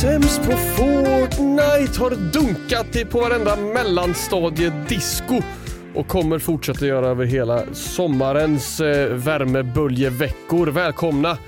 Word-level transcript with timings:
sämst 0.00 0.42
på 0.42 0.50
Fortnite, 0.52 2.00
har 2.00 2.32
dunkat 2.32 3.10
på 3.10 3.20
varenda 3.20 3.56
mellanstadiedisco 3.56 5.40
och 5.94 6.08
kommer 6.08 6.38
fortsätta 6.38 6.86
göra 6.86 7.06
över 7.06 7.24
hela 7.24 7.62
sommarens 7.74 8.80
eh, 8.80 9.08
värmeböljeveckor. 9.14 10.66
Välkomna 10.66 11.38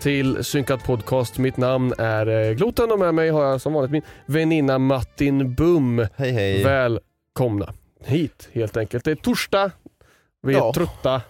till 0.00 0.44
Synkat 0.44 0.84
Podcast. 0.84 1.38
Mitt 1.38 1.56
namn 1.56 1.92
är 1.98 2.26
eh, 2.48 2.52
Gloten 2.54 2.92
och 2.92 2.98
med 2.98 3.14
mig 3.14 3.30
har 3.30 3.44
jag 3.44 3.60
som 3.60 3.72
vanligt 3.72 3.90
min 3.92 4.02
väninna 4.26 4.78
Martin 4.78 5.54
Bum. 5.54 6.06
Hej 6.16 6.30
hej. 6.32 6.64
Välkomna 6.64 7.72
hit 8.04 8.48
helt 8.52 8.76
enkelt. 8.76 9.04
Det 9.04 9.10
är 9.10 9.14
torsdag, 9.14 9.70
vi 10.42 10.54
är 10.54 10.58
Ja. 10.58 10.72
trötta. 10.74 11.22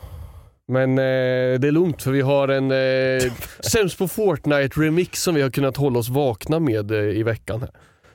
Men 0.70 0.90
eh, 0.98 1.60
det 1.60 1.68
är 1.68 1.72
lugnt 1.72 2.02
för 2.02 2.10
vi 2.10 2.20
har 2.20 2.48
en 2.48 2.70
eh, 2.70 3.32
Sämst 3.72 3.98
på 3.98 4.08
Fortnite 4.08 4.80
remix 4.80 5.22
som 5.22 5.34
vi 5.34 5.42
har 5.42 5.50
kunnat 5.50 5.76
hålla 5.76 5.98
oss 5.98 6.08
vakna 6.08 6.58
med 6.60 6.90
eh, 6.90 6.98
i 6.98 7.22
veckan. 7.22 7.60
Här. 7.60 7.70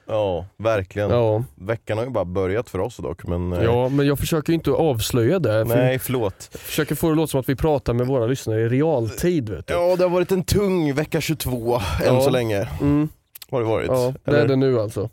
Ja, 0.08 0.46
verkligen. 0.58 1.10
Ja. 1.10 1.44
Veckan 1.56 1.98
har 1.98 2.06
ju 2.06 2.12
bara 2.12 2.26
börjat 2.26 2.70
för 2.70 2.80
oss 2.80 2.98
dock 2.98 3.28
men... 3.28 3.54
eh, 3.54 3.64
ja, 3.64 3.90
men 3.90 4.08
jag 4.08 4.20
försöker 4.20 4.54
inte 4.54 4.72
avslöja 4.72 5.40
det. 5.40 5.66
För 5.66 5.76
Nej, 5.76 6.00
förlåt. 6.00 6.50
Jag 6.52 6.62
försöker 6.62 6.96
få 6.96 7.08
det 7.08 7.12
att 7.12 7.18
låta 7.18 7.28
som 7.32 7.40
att 7.40 7.50
vi 7.50 7.56
pratar 7.56 7.94
med 7.94 8.08
våra 8.08 8.26
lyssnare 8.26 8.62
i 8.62 8.70
realtid. 8.70 9.50
Vet 9.50 9.68
du. 9.68 9.74
Ja, 9.74 9.96
det 9.96 10.04
har 10.04 10.10
varit 10.10 10.32
en 10.32 10.44
tung 10.44 10.94
vecka 10.94 11.22
22 11.22 11.76
än 11.76 11.82
Ja. 12.06 12.22
så 12.22 12.30
länge. 12.30 12.68
Mm, 12.82 13.10
Har 13.52 13.60
det 13.60 13.66
varit? 13.68 13.88
ja, 13.88 14.14
det 14.24 14.32
är 14.32 14.36
Eller? 14.36 14.48
det 14.48 14.56
nu 14.56 14.80
alltså. 14.80 15.10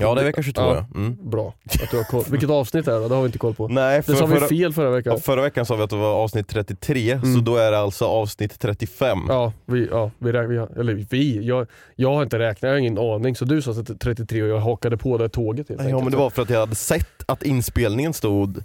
Ja, 0.00 0.14
det 0.14 0.20
är 0.20 0.24
vecka 0.24 0.42
22 0.42 0.60
Ja. 0.62 0.86
Mm. 0.94 1.16
Bra 1.30 1.54
att 1.82 1.90
du 1.90 1.96
har 1.96 2.04
koll. 2.04 2.24
Vilket 2.30 2.50
avsnitt 2.50 2.88
är 2.88 3.00
det? 3.00 3.08
Det 3.08 3.14
har 3.14 3.22
vi 3.22 3.26
inte 3.26 3.38
koll 3.38 3.54
på. 3.54 3.68
Nej, 3.68 3.96
Det 3.96 4.02
för, 4.02 4.12
sa 4.14 4.26
vi 4.26 4.36
förra, 4.36 4.48
fel 4.48 4.72
förra 4.72 4.90
veckan. 4.90 5.12
ja, 5.12 5.20
förra 5.20 5.42
veckan 5.42 5.66
sa 5.66 5.76
vi 5.76 5.82
att 5.82 5.90
det 5.90 5.96
var 5.96 6.14
avsnitt 6.14 6.48
33, 6.48 7.12
Mm. 7.12 7.34
så 7.34 7.40
då 7.40 7.56
är 7.56 7.70
det 7.72 7.78
alltså 7.78 8.04
avsnitt 8.04 8.58
35. 8.60 9.18
Ja, 9.28 9.52
vi, 9.66 9.88
ja, 9.90 10.10
vi, 10.18 10.32
vi 10.32 10.56
eller 10.80 11.06
vi, 11.10 11.46
jag, 11.46 11.66
jag 11.96 12.14
har 12.14 12.22
inte 12.22 12.38
räknat, 12.38 12.62
jag 12.62 12.70
har 12.70 12.76
ingen 12.78 12.98
aning. 12.98 13.36
Så 13.36 13.44
du 13.44 13.62
sa 13.62 13.74
33 14.00 14.42
och 14.42 14.48
jag 14.48 14.58
hakade 14.60 14.96
på 14.96 15.18
det 15.18 15.28
tåget 15.28 15.68
helt 15.68 15.80
Ja, 15.80 15.86
enkelt. 15.86 16.02
men 16.04 16.10
det 16.12 16.18
var 16.18 16.30
för 16.30 16.42
att 16.42 16.50
jag 16.50 16.60
hade 16.60 16.74
sett 16.74 17.22
att 17.26 17.42
inspelningen 17.42 18.12
stod 18.12 18.62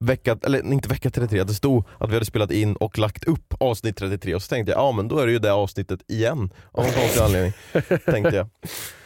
vecka, 0.00 0.38
eller 0.42 0.72
inte 0.72 0.88
vecka 0.88 1.10
33, 1.10 1.44
det 1.44 1.54
stod 1.54 1.84
att 1.98 2.10
vi 2.10 2.14
hade 2.14 2.26
spelat 2.26 2.50
in 2.50 2.76
och 2.76 2.98
lagt 2.98 3.24
upp 3.24 3.54
avsnitt 3.60 3.96
33 3.96 4.34
och 4.34 4.42
så 4.42 4.48
tänkte 4.48 4.72
jag, 4.72 4.80
ja 4.80 4.92
men 4.92 5.08
då 5.08 5.18
är 5.18 5.26
det 5.26 5.32
ju 5.32 5.38
det 5.38 5.52
avsnittet 5.52 6.00
igen. 6.08 6.50
Av 6.72 6.84
någon 6.84 6.92
konstig 6.92 7.20
anledning, 7.20 7.52
tänkte 8.04 8.36
jag. 8.36 8.46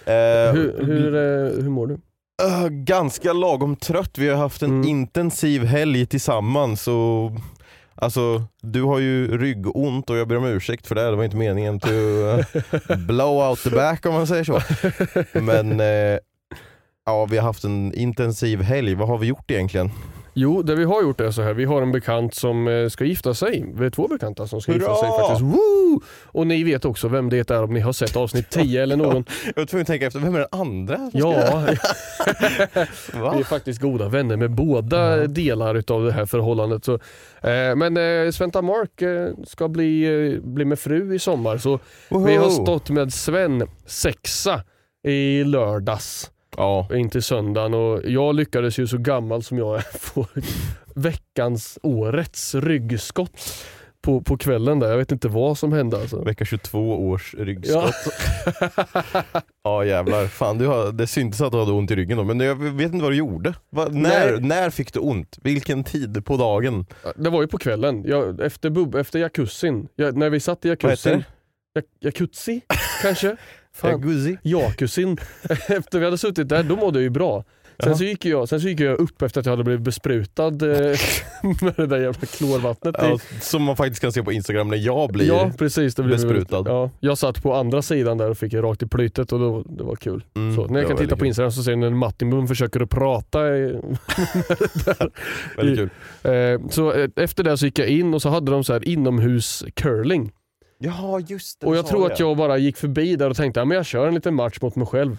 Eh, 0.04 0.52
hur, 0.52 0.84
hur, 0.86 1.14
eh, 1.14 1.62
hur 1.62 1.70
mår 1.70 1.86
du? 1.86 1.94
Uh, 1.94 2.68
ganska 2.68 3.32
lagom 3.32 3.76
trött, 3.76 4.18
vi 4.18 4.28
har 4.28 4.36
haft 4.36 4.62
en 4.62 4.70
Mm. 4.70 4.88
intensiv 4.88 5.64
helg 5.64 6.06
tillsammans 6.06 6.88
och 6.88 7.30
Alltså 7.94 8.42
du 8.62 8.82
har 8.82 8.98
ju 8.98 9.38
ryggont 9.38 10.10
och 10.10 10.16
jag 10.16 10.28
ber 10.28 10.36
om 10.36 10.44
ursäkt 10.44 10.86
för 10.86 10.94
det, 10.94 11.10
det 11.10 11.16
var 11.16 11.24
inte 11.24 11.36
meningen 11.36 11.80
to 11.80 11.88
uh, 11.90 12.44
blow 13.06 13.48
out 13.48 13.62
the 13.62 13.70
back 13.70 14.06
om 14.06 14.14
man 14.14 14.26
säger 14.26 14.44
så. 14.44 14.60
Men 15.40 15.80
eh, 15.80 16.18
ja, 17.06 17.26
vi 17.30 17.36
har 17.36 17.44
haft 17.44 17.64
en 17.64 17.94
intensiv 17.94 18.62
helg, 18.62 18.94
vad 18.94 19.08
har 19.08 19.18
vi 19.18 19.26
gjort 19.26 19.50
egentligen? 19.50 19.90
Jo, 20.34 20.62
det 20.62 20.74
vi 20.74 20.84
har 20.84 21.02
gjort 21.02 21.20
är 21.20 21.30
så 21.30 21.42
här. 21.42 21.54
Vi 21.54 21.64
har 21.64 21.82
en 21.82 21.92
bekant 21.92 22.34
som 22.34 22.68
eh, 22.68 22.88
ska 22.88 23.04
gifta 23.04 23.34
sig. 23.34 23.72
Vi 23.74 23.86
är 23.86 23.91
två 23.91 24.08
bekanta 24.08 24.46
som 24.46 24.60
ska 24.60 24.72
gifta 24.72 24.88
Hurra! 24.88 24.96
sig 25.00 25.08
faktiskt. 25.08 25.41
Woo! 25.41 26.00
Och 26.26 26.46
ni 26.46 26.64
vet 26.64 26.84
också 26.84 27.08
vem 27.08 27.28
det 27.28 27.50
är 27.50 27.62
om 27.62 27.74
ni 27.74 27.80
har 27.80 27.92
sett 27.92 28.16
avsnitt 28.16 28.50
10 28.50 28.82
eller 28.82 28.96
någon. 29.04 29.24
Jag 29.44 29.52
var 29.56 29.66
tvungen 29.66 29.82
att 29.82 29.86
tänka 29.86 30.06
efter, 30.06 30.20
vem 30.20 30.34
är 30.34 30.38
den 30.38 30.48
andra? 30.60 31.10
Ja, 31.12 31.30
vi 33.12 33.40
är 33.40 33.44
faktiskt 33.44 33.80
goda 33.80 34.08
vänner 34.08 34.36
med 34.36 34.50
båda 34.50 35.26
delar 35.26 35.74
utav 35.74 36.04
det 36.04 36.12
här 36.12 36.26
förhållandet. 36.26 36.84
Så, 36.84 36.94
eh, 36.94 37.76
men 37.76 37.96
eh, 37.96 38.30
Sventa 38.30 38.62
Mark 38.62 39.02
eh, 39.02 39.28
ska 39.46 39.69
bli, 39.69 40.04
eh, 40.34 40.40
bli 40.42 40.64
med 40.64 40.78
fru 40.78 41.14
i 41.14 41.19
sommar 41.19 41.58
så 41.58 41.78
vi 42.08 42.36
har 42.36 42.44
Woho! 42.44 42.50
stått 42.50 42.90
med 42.90 43.12
Sven 43.12 43.69
sexa 43.86 44.62
i 45.06 45.44
lördags 45.44 46.30
Ja, 46.60 46.88
in 46.94 47.10
till 47.10 47.22
söndagen 47.22 47.75
och 47.75 48.00
jag 48.04 48.34
lyckades 48.34 48.78
ju 48.78 48.87
så 48.87 48.98
gammal 48.98 49.43
som 49.43 49.59
jag 49.59 49.76
är 49.76 49.81
få 49.98 50.26
veckans, 50.94 51.78
årets 51.82 52.54
ryggskott 52.54 53.41
på, 54.03 54.21
på 54.21 54.37
kvällen 54.38 54.78
där. 54.78 54.88
Jag 54.91 54.97
vet 54.99 55.12
inte 55.12 55.28
vad 55.28 55.59
som 55.59 55.72
hände 55.72 55.97
alltså. 56.00 56.22
vecka 56.25 56.44
22 56.44 57.09
års 57.09 57.34
ryggskott. 57.38 57.94
Ja. 58.60 59.22
Ja 59.65 59.84
jävlar, 59.84 60.26
fan 60.26 60.59
du 60.59 60.66
har, 60.66 60.93
det 60.93 61.06
syntes 61.06 61.41
att 61.41 61.53
du 61.53 61.59
hade 61.59 61.72
ont 61.72 61.91
i 61.91 61.97
ryggen 61.97 62.19
då, 62.19 62.25
men 62.25 62.41
jag 62.41 62.54
vet 62.56 62.93
inte 62.93 63.03
vad 63.03 63.12
du 63.12 63.16
gjorde. 63.16 63.54
Va, 63.70 63.88
när, 63.91 64.31
Nej. 64.32 64.41
när 64.41 64.70
fick 64.70 64.93
du 64.93 65.00
ont? 65.00 65.38
Vilken 65.43 65.84
tid 65.84 66.25
på 66.25 66.37
dagen? 66.37 66.87
Det 67.16 67.31
var 67.31 67.41
ju 67.43 67.49
på 67.49 67.59
kvällen, 67.59 68.04
jag, 68.06 68.41
efter, 68.41 68.70
bub, 68.70 68.94
efter 68.94 69.19
jacuzzin. 69.19 69.88
Jag, 69.97 70.16
när 70.16 70.31
vi 70.31 70.41
satt 70.41 70.65
i 70.65 70.69
Vad 70.69 70.76
heter 70.78 70.88
jacuzzin. 70.88 71.25
Jak- 71.75 71.84
Jacuzzi 72.00 72.60
kanske? 73.03 73.37
Jacuzzi? 73.88 74.38
Jacuzin. 74.42 75.16
Efter 75.68 75.98
vi 75.98 76.04
hade 76.04 76.18
suttit 76.18 76.48
där, 76.48 76.62
då 76.62 76.76
mådde 76.76 76.98
jag 76.98 77.02
ju 77.02 77.10
bra. 77.10 77.44
Sen 77.84 77.96
så, 77.96 78.04
gick 78.04 78.24
jag, 78.24 78.48
sen 78.48 78.60
så 78.60 78.68
gick 78.68 78.80
jag 78.80 78.98
upp 79.00 79.22
efter 79.22 79.41
att 79.41 79.46
jag 79.46 79.52
hade 79.52 79.64
blivit 79.64 79.82
besprutad 79.82 80.46
eh, 80.46 80.52
med 81.62 81.74
det 81.76 81.86
där 81.86 81.96
jävla 82.00 82.26
klorvattnet. 82.26 82.94
Ja, 82.99 83.19
som 83.40 83.62
man 83.62 83.76
faktiskt 83.76 84.00
kan 84.00 84.12
se 84.12 84.22
på 84.22 84.32
instagram 84.32 84.69
när 84.69 84.76
jag 84.76 85.10
blir 85.12 85.26
Ja 85.26 85.50
precis, 85.58 85.94
det 85.94 86.02
blev 86.02 86.16
besprutad. 86.16 86.62
Ja, 86.66 86.90
jag 87.00 87.19
satt 87.19 87.43
på 87.43 87.55
andra 87.55 87.82
sidan 87.82 88.19
där 88.19 88.31
och 88.31 88.38
fick 88.38 88.52
det 88.52 88.62
rakt 88.62 88.82
i 88.82 88.87
plytet 88.87 89.32
och 89.32 89.38
då, 89.40 89.62
det 89.62 89.84
var 89.84 89.96
kul. 89.96 90.25
Mm, 90.37 90.56
så, 90.56 90.66
när 90.66 90.81
jag 90.81 90.88
kan 90.88 90.96
titta 90.96 91.16
på 91.16 91.26
Instagram 91.26 91.52
så 91.52 91.62
ser 91.62 91.70
ni 91.76 91.76
när 91.76 91.90
Martin 91.90 92.31
Bum 92.31 92.49
försöker 92.49 92.81
att 92.81 92.90
prata. 92.90 93.49
i- 93.56 93.81
Väldigt 95.56 95.78
kul. 95.78 95.90
eh, 96.32 96.60
så 96.70 96.93
eh, 96.93 97.08
efter 97.16 97.44
det 97.44 97.58
så 97.58 97.66
gick 97.66 97.78
jag 97.78 97.88
in 97.88 98.14
och 98.14 98.22
så 98.22 98.28
hade 98.28 98.52
de 98.52 98.64
så 98.64 98.72
här 98.72 98.88
inomhus 98.88 99.64
curling. 99.75 100.32
Ja 100.82 101.21
just 101.21 101.61
det, 101.61 101.67
Och 101.67 101.77
jag 101.77 101.87
tror 101.87 102.09
det. 102.09 102.12
att 102.15 102.21
jag 102.21 102.37
bara 102.37 102.59
gick 102.59 102.77
förbi 102.77 103.17
där 103.17 103.31
och 103.31 103.37
tänkte 103.37 103.62
att 103.62 103.75
jag 103.75 103.87
kör 103.87 104.09
en 104.09 104.15
liten 104.15 104.35
match 104.35 104.59
mot 104.62 104.77
mig 104.77 104.87
själv. 104.87 105.17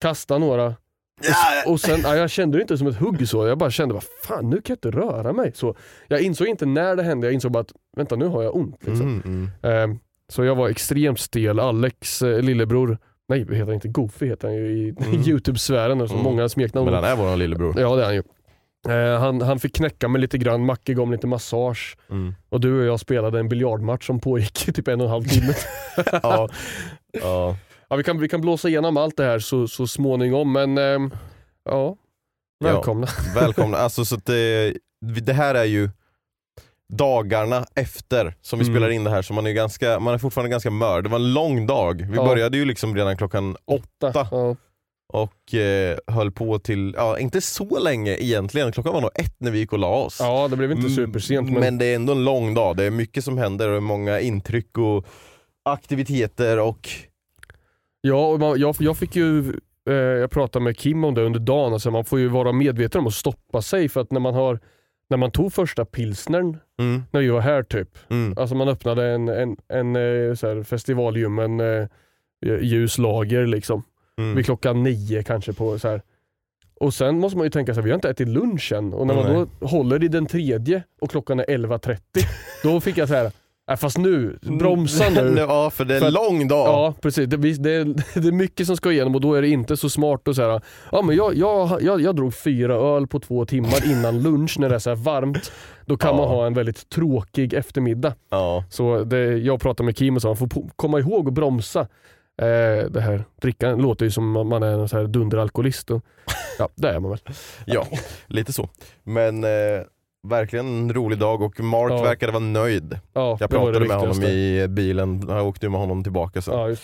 Kasta 0.00 0.38
några. 0.38 0.74
Ja, 1.22 1.70
Och 1.72 1.80
sen, 1.80 2.00
ja, 2.02 2.16
jag 2.16 2.30
kände 2.30 2.58
det 2.58 2.62
inte 2.62 2.78
som 2.78 2.86
ett 2.86 2.96
hugg 2.96 3.28
så, 3.28 3.46
jag 3.46 3.58
bara 3.58 3.70
kände 3.70 3.94
vad 3.94 4.04
fan 4.22 4.50
nu 4.50 4.56
kan 4.56 4.62
jag 4.66 4.76
inte 4.76 4.90
röra 4.90 5.32
mig. 5.32 5.52
Så 5.54 5.76
jag 6.08 6.20
insåg 6.20 6.46
inte 6.48 6.66
när 6.66 6.96
det 6.96 7.02
hände, 7.02 7.26
jag 7.26 7.34
insåg 7.34 7.52
bara 7.52 7.60
att 7.60 7.72
vänta 7.96 8.16
nu 8.16 8.26
har 8.26 8.42
jag 8.42 8.56
ont. 8.56 8.76
Liksom. 8.86 9.22
mm, 9.24 9.50
mm. 9.62 9.90
Eh, 9.92 9.96
så 10.28 10.44
jag 10.44 10.54
var 10.54 10.68
extremt 10.68 11.20
stel. 11.20 11.58
Alex 11.60 12.22
eh, 12.22 12.40
lillebror, 12.42 12.98
nej 13.28 13.40
heter 13.40 13.64
han 13.64 13.74
inte, 13.74 13.88
Goofy 13.88 14.26
heter 14.26 14.48
han 14.48 14.56
ju 14.56 14.66
i 14.68 14.88
Mm. 14.90 15.22
Youtube-sfären, 15.26 16.00
Mm. 16.00 16.22
många 16.22 16.48
smeknamn. 16.48 16.84
Men 16.84 16.94
han 16.94 17.04
är 17.04 17.16
våran 17.16 17.38
lillebror. 17.38 17.80
Ja 17.80 17.96
det 17.96 18.02
är 18.02 18.06
han 18.06 18.14
ju. 18.14 18.22
Eh, 18.88 19.20
han, 19.20 19.40
han 19.42 19.58
fick 19.58 19.76
knäcka 19.76 20.08
mig 20.08 20.20
lite 20.20 20.38
grann, 20.38 20.64
Macke 20.66 20.94
gav 20.94 21.08
mig 21.08 21.16
lite 21.16 21.26
massage. 21.26 21.96
Mm. 22.10 22.34
Och 22.48 22.60
du 22.60 22.80
och 22.80 22.86
jag 22.86 23.00
spelade 23.00 23.38
en 23.40 23.48
biljardmatch 23.48 24.06
som 24.06 24.20
pågick 24.20 24.68
i 24.68 24.72
typ 24.72 24.88
en 24.88 25.00
och 25.00 25.06
en 25.06 25.10
halv 25.10 25.24
timme. 25.24 25.54
Ja. 26.22 26.48
Ja. 27.12 27.56
ja, 27.88 27.96
vi, 27.96 28.04
kan, 28.04 28.20
vi 28.20 28.28
kan 28.28 28.40
blåsa 28.40 28.68
igenom 28.68 28.96
allt 28.96 29.16
det 29.16 29.24
här 29.24 29.38
så, 29.38 29.68
så 29.68 29.86
småningom, 29.86 30.52
men 30.52 30.78
ehm, 30.78 31.10
ja, 31.64 31.96
välkomna. 32.64 33.06
Välkomna. 33.34 33.76
Alltså, 33.76 34.04
så 34.04 34.16
det, 34.16 34.74
det 35.00 35.32
här 35.32 35.54
är 35.54 35.64
ju 35.64 35.90
dagarna 36.92 37.64
efter 37.74 38.34
som 38.40 38.58
vi 38.58 38.64
Mm. 38.64 38.74
spelar 38.76 38.90
in 38.90 39.04
det 39.04 39.10
här, 39.10 39.22
så 39.22 39.32
man 39.34 39.46
är, 39.46 39.52
ganska, 39.52 40.00
man 40.00 40.14
är 40.14 40.18
fortfarande 40.18 40.50
ganska 40.50 40.70
mörd. 40.70 41.04
Det 41.04 41.08
var 41.10 41.18
en 41.18 41.32
lång 41.32 41.66
dag. 41.66 42.06
Vi 42.10 42.16
Ja. 42.16 42.24
började 42.24 42.56
ju 42.56 42.64
liksom 42.64 42.96
redan 42.96 43.16
klockan 43.16 43.56
åtta 43.64 44.08
Åtta. 44.08 44.28
Ja. 44.30 44.56
Och 45.12 45.54
eh, 45.54 45.98
höll 46.06 46.30
på 46.32 46.58
till, 46.58 46.94
ja 46.96 47.18
inte 47.18 47.40
så 47.40 47.78
länge 47.78 48.16
egentligen. 48.16 48.72
Klockan 48.72 48.92
var 48.92 49.00
nog 49.00 49.10
ett 49.14 49.34
när 49.38 49.50
vi 49.50 49.58
gick 49.58 49.72
och 49.72 49.78
la 49.78 49.94
oss. 49.96 50.18
ja, 50.20 50.48
det 50.48 50.56
blev 50.56 50.72
inte 50.72 50.86
Mm, 50.86 50.96
supersent. 50.96 51.50
Men, 51.50 51.60
Men 51.60 51.78
det 51.78 51.84
är 51.86 51.94
ändå 51.96 52.12
en 52.12 52.24
lång 52.24 52.54
dag. 52.54 52.76
Det 52.76 52.84
är 52.84 52.90
mycket 52.90 53.24
som 53.24 53.38
händer 53.38 53.68
och 53.68 53.82
många 53.82 54.20
intryck 54.20 54.78
och 54.78 55.06
aktiviteter 55.64 56.58
och 56.58 56.88
Ja, 58.00 58.26
och 58.26 58.40
man, 58.40 58.60
jag, 58.60 58.76
jag 58.78 58.96
fick 58.96 59.16
ju 59.16 59.48
eh, 59.88 59.94
jag 59.94 60.30
pratade 60.30 60.62
med 60.64 60.78
Kim 60.78 61.04
om 61.04 61.14
det 61.14 61.22
under 61.22 61.40
dagen, 61.40 61.72
alltså 61.72 61.90
man 61.90 62.04
får 62.04 62.18
ju 62.18 62.28
vara 62.28 62.52
medveten 62.52 63.00
om 63.00 63.06
att 63.06 63.14
stoppa 63.14 63.62
sig 63.62 63.88
för 63.88 64.00
att 64.00 64.12
när 64.12 64.20
man 64.20 64.34
har 64.34 64.60
när 65.10 65.16
man 65.16 65.30
tog 65.30 65.52
första 65.52 65.84
pilsnern 65.84 66.56
mm, 66.80 67.02
när 67.10 67.20
vi 67.20 67.28
var 67.28 67.40
här 67.40 67.62
typ, 67.62 67.98
mm, 68.10 68.34
alltså 68.38 68.54
man 68.54 68.68
öppnade 68.68 69.06
en, 69.06 69.28
en, 69.28 69.56
en 69.68 69.96
eh, 69.96 70.34
så 70.34 70.46
här 70.48 70.62
eh, 72.46 72.62
ljus 72.62 72.98
lager 72.98 73.46
liksom, 73.46 73.82
mm. 74.18 74.34
vid 74.34 74.44
klockan 74.44 74.82
nio 74.82 75.22
kanske 75.22 75.52
på 75.52 75.78
så 75.78 75.88
här. 75.88 76.02
Och 76.80 76.94
sen 76.94 77.18
måste 77.18 77.36
man 77.38 77.46
ju 77.46 77.50
tänka 77.50 77.74
sig, 77.74 77.82
vi 77.82 77.90
har 77.90 77.94
inte 77.94 78.10
ätit 78.10 78.28
lunch 78.28 78.72
än 78.72 78.92
och 78.94 79.06
när 79.06 79.14
man 79.14 79.32
Nej. 79.32 79.46
då 79.60 79.66
håller 79.66 80.04
i 80.04 80.08
den 80.08 80.26
tredje 80.26 80.82
och 81.00 81.10
klockan 81.10 81.40
är 81.40 81.44
11.30, 81.44 81.98
då 82.62 82.80
fick 82.80 82.96
jag 82.98 83.08
så 83.08 83.14
här, 83.14 83.30
äh, 83.70 83.76
fast 83.76 83.98
nu, 83.98 84.38
bromsa 84.42 85.10
nu. 85.10 85.34
ja, 85.38 85.70
för 85.70 85.84
det 85.84 85.96
är 85.96 86.00
För 86.00 86.06
en 86.06 86.12
lång 86.12 86.48
dag. 86.48 86.66
Ja 86.68 86.94
precis, 87.02 87.28
det, 87.28 87.36
det, 87.36 87.70
är, 87.70 87.84
det 88.20 88.28
är 88.28 88.32
mycket 88.32 88.66
som 88.66 88.76
ska 88.76 88.92
igenom 88.92 89.14
och 89.14 89.20
då 89.20 89.34
är 89.34 89.42
det 89.42 89.48
inte 89.48 89.76
så 89.76 89.90
smart 89.90 90.28
att 90.28 90.36
säga 90.36 90.60
ja 90.92 91.02
men 91.02 91.16
jag, 91.16 91.36
jag, 91.36 91.82
jag, 91.82 92.00
jag 92.00 92.16
drog 92.16 92.34
fyra 92.34 92.74
öl 92.74 93.06
på 93.06 93.20
två 93.20 93.46
timmar 93.46 93.90
innan 93.90 94.22
lunch 94.22 94.58
när 94.58 94.68
det 94.68 94.74
är 94.74 94.78
så 94.78 94.94
varmt. 94.94 95.52
Då 95.86 95.96
kan 95.96 96.10
Ja. 96.10 96.16
man 96.16 96.28
ha 96.28 96.46
en 96.46 96.54
väldigt 96.54 96.88
tråkig 96.88 97.52
eftermiddag. 97.52 98.14
Ja. 98.30 98.64
Så 98.70 99.04
det, 99.04 99.18
jag 99.38 99.60
pratade 99.60 99.84
med 99.84 99.96
Kim 99.96 100.16
och 100.16 100.22
sa 100.22 100.28
man 100.28 100.36
får 100.36 100.48
komma 100.76 100.98
ihåg 100.98 101.28
att 101.28 101.34
bromsa. 101.34 101.88
Eh, 102.42 102.90
det 102.90 103.00
här 103.00 103.24
drickan 103.42 103.78
låter 103.82 104.04
ju 104.04 104.10
som 104.10 104.30
man 104.48 104.62
är 104.62 104.72
en 104.72 104.88
så 104.88 104.96
här 104.96 105.04
dunderalkoholist. 105.06 105.90
Och, 105.90 106.02
ja, 106.58 106.68
det 106.74 106.88
är 106.88 107.00
man 107.00 107.10
väl. 107.10 107.20
Ja, 107.66 107.86
lite 108.26 108.52
så. 108.52 108.68
Men 109.02 109.44
eh, 109.44 109.50
verkligen 110.28 110.66
en 110.66 110.92
rolig 110.94 111.18
dag 111.18 111.42
och 111.42 111.60
Mark 111.60 111.92
Ja. 111.92 112.02
verkade 112.02 112.32
vara 112.32 112.44
nöjd. 112.44 112.98
Ja, 113.12 113.36
Jag 113.40 113.50
pratade 113.50 113.80
med 113.88 113.96
honom 113.96 114.22
i 114.22 114.66
bilen, 114.68 115.24
jag 115.28 115.46
åkte 115.46 115.68
med 115.68 115.80
honom 115.80 116.02
tillbaka 116.02 116.42
sen. 116.42 116.54
Ja. 116.58 116.76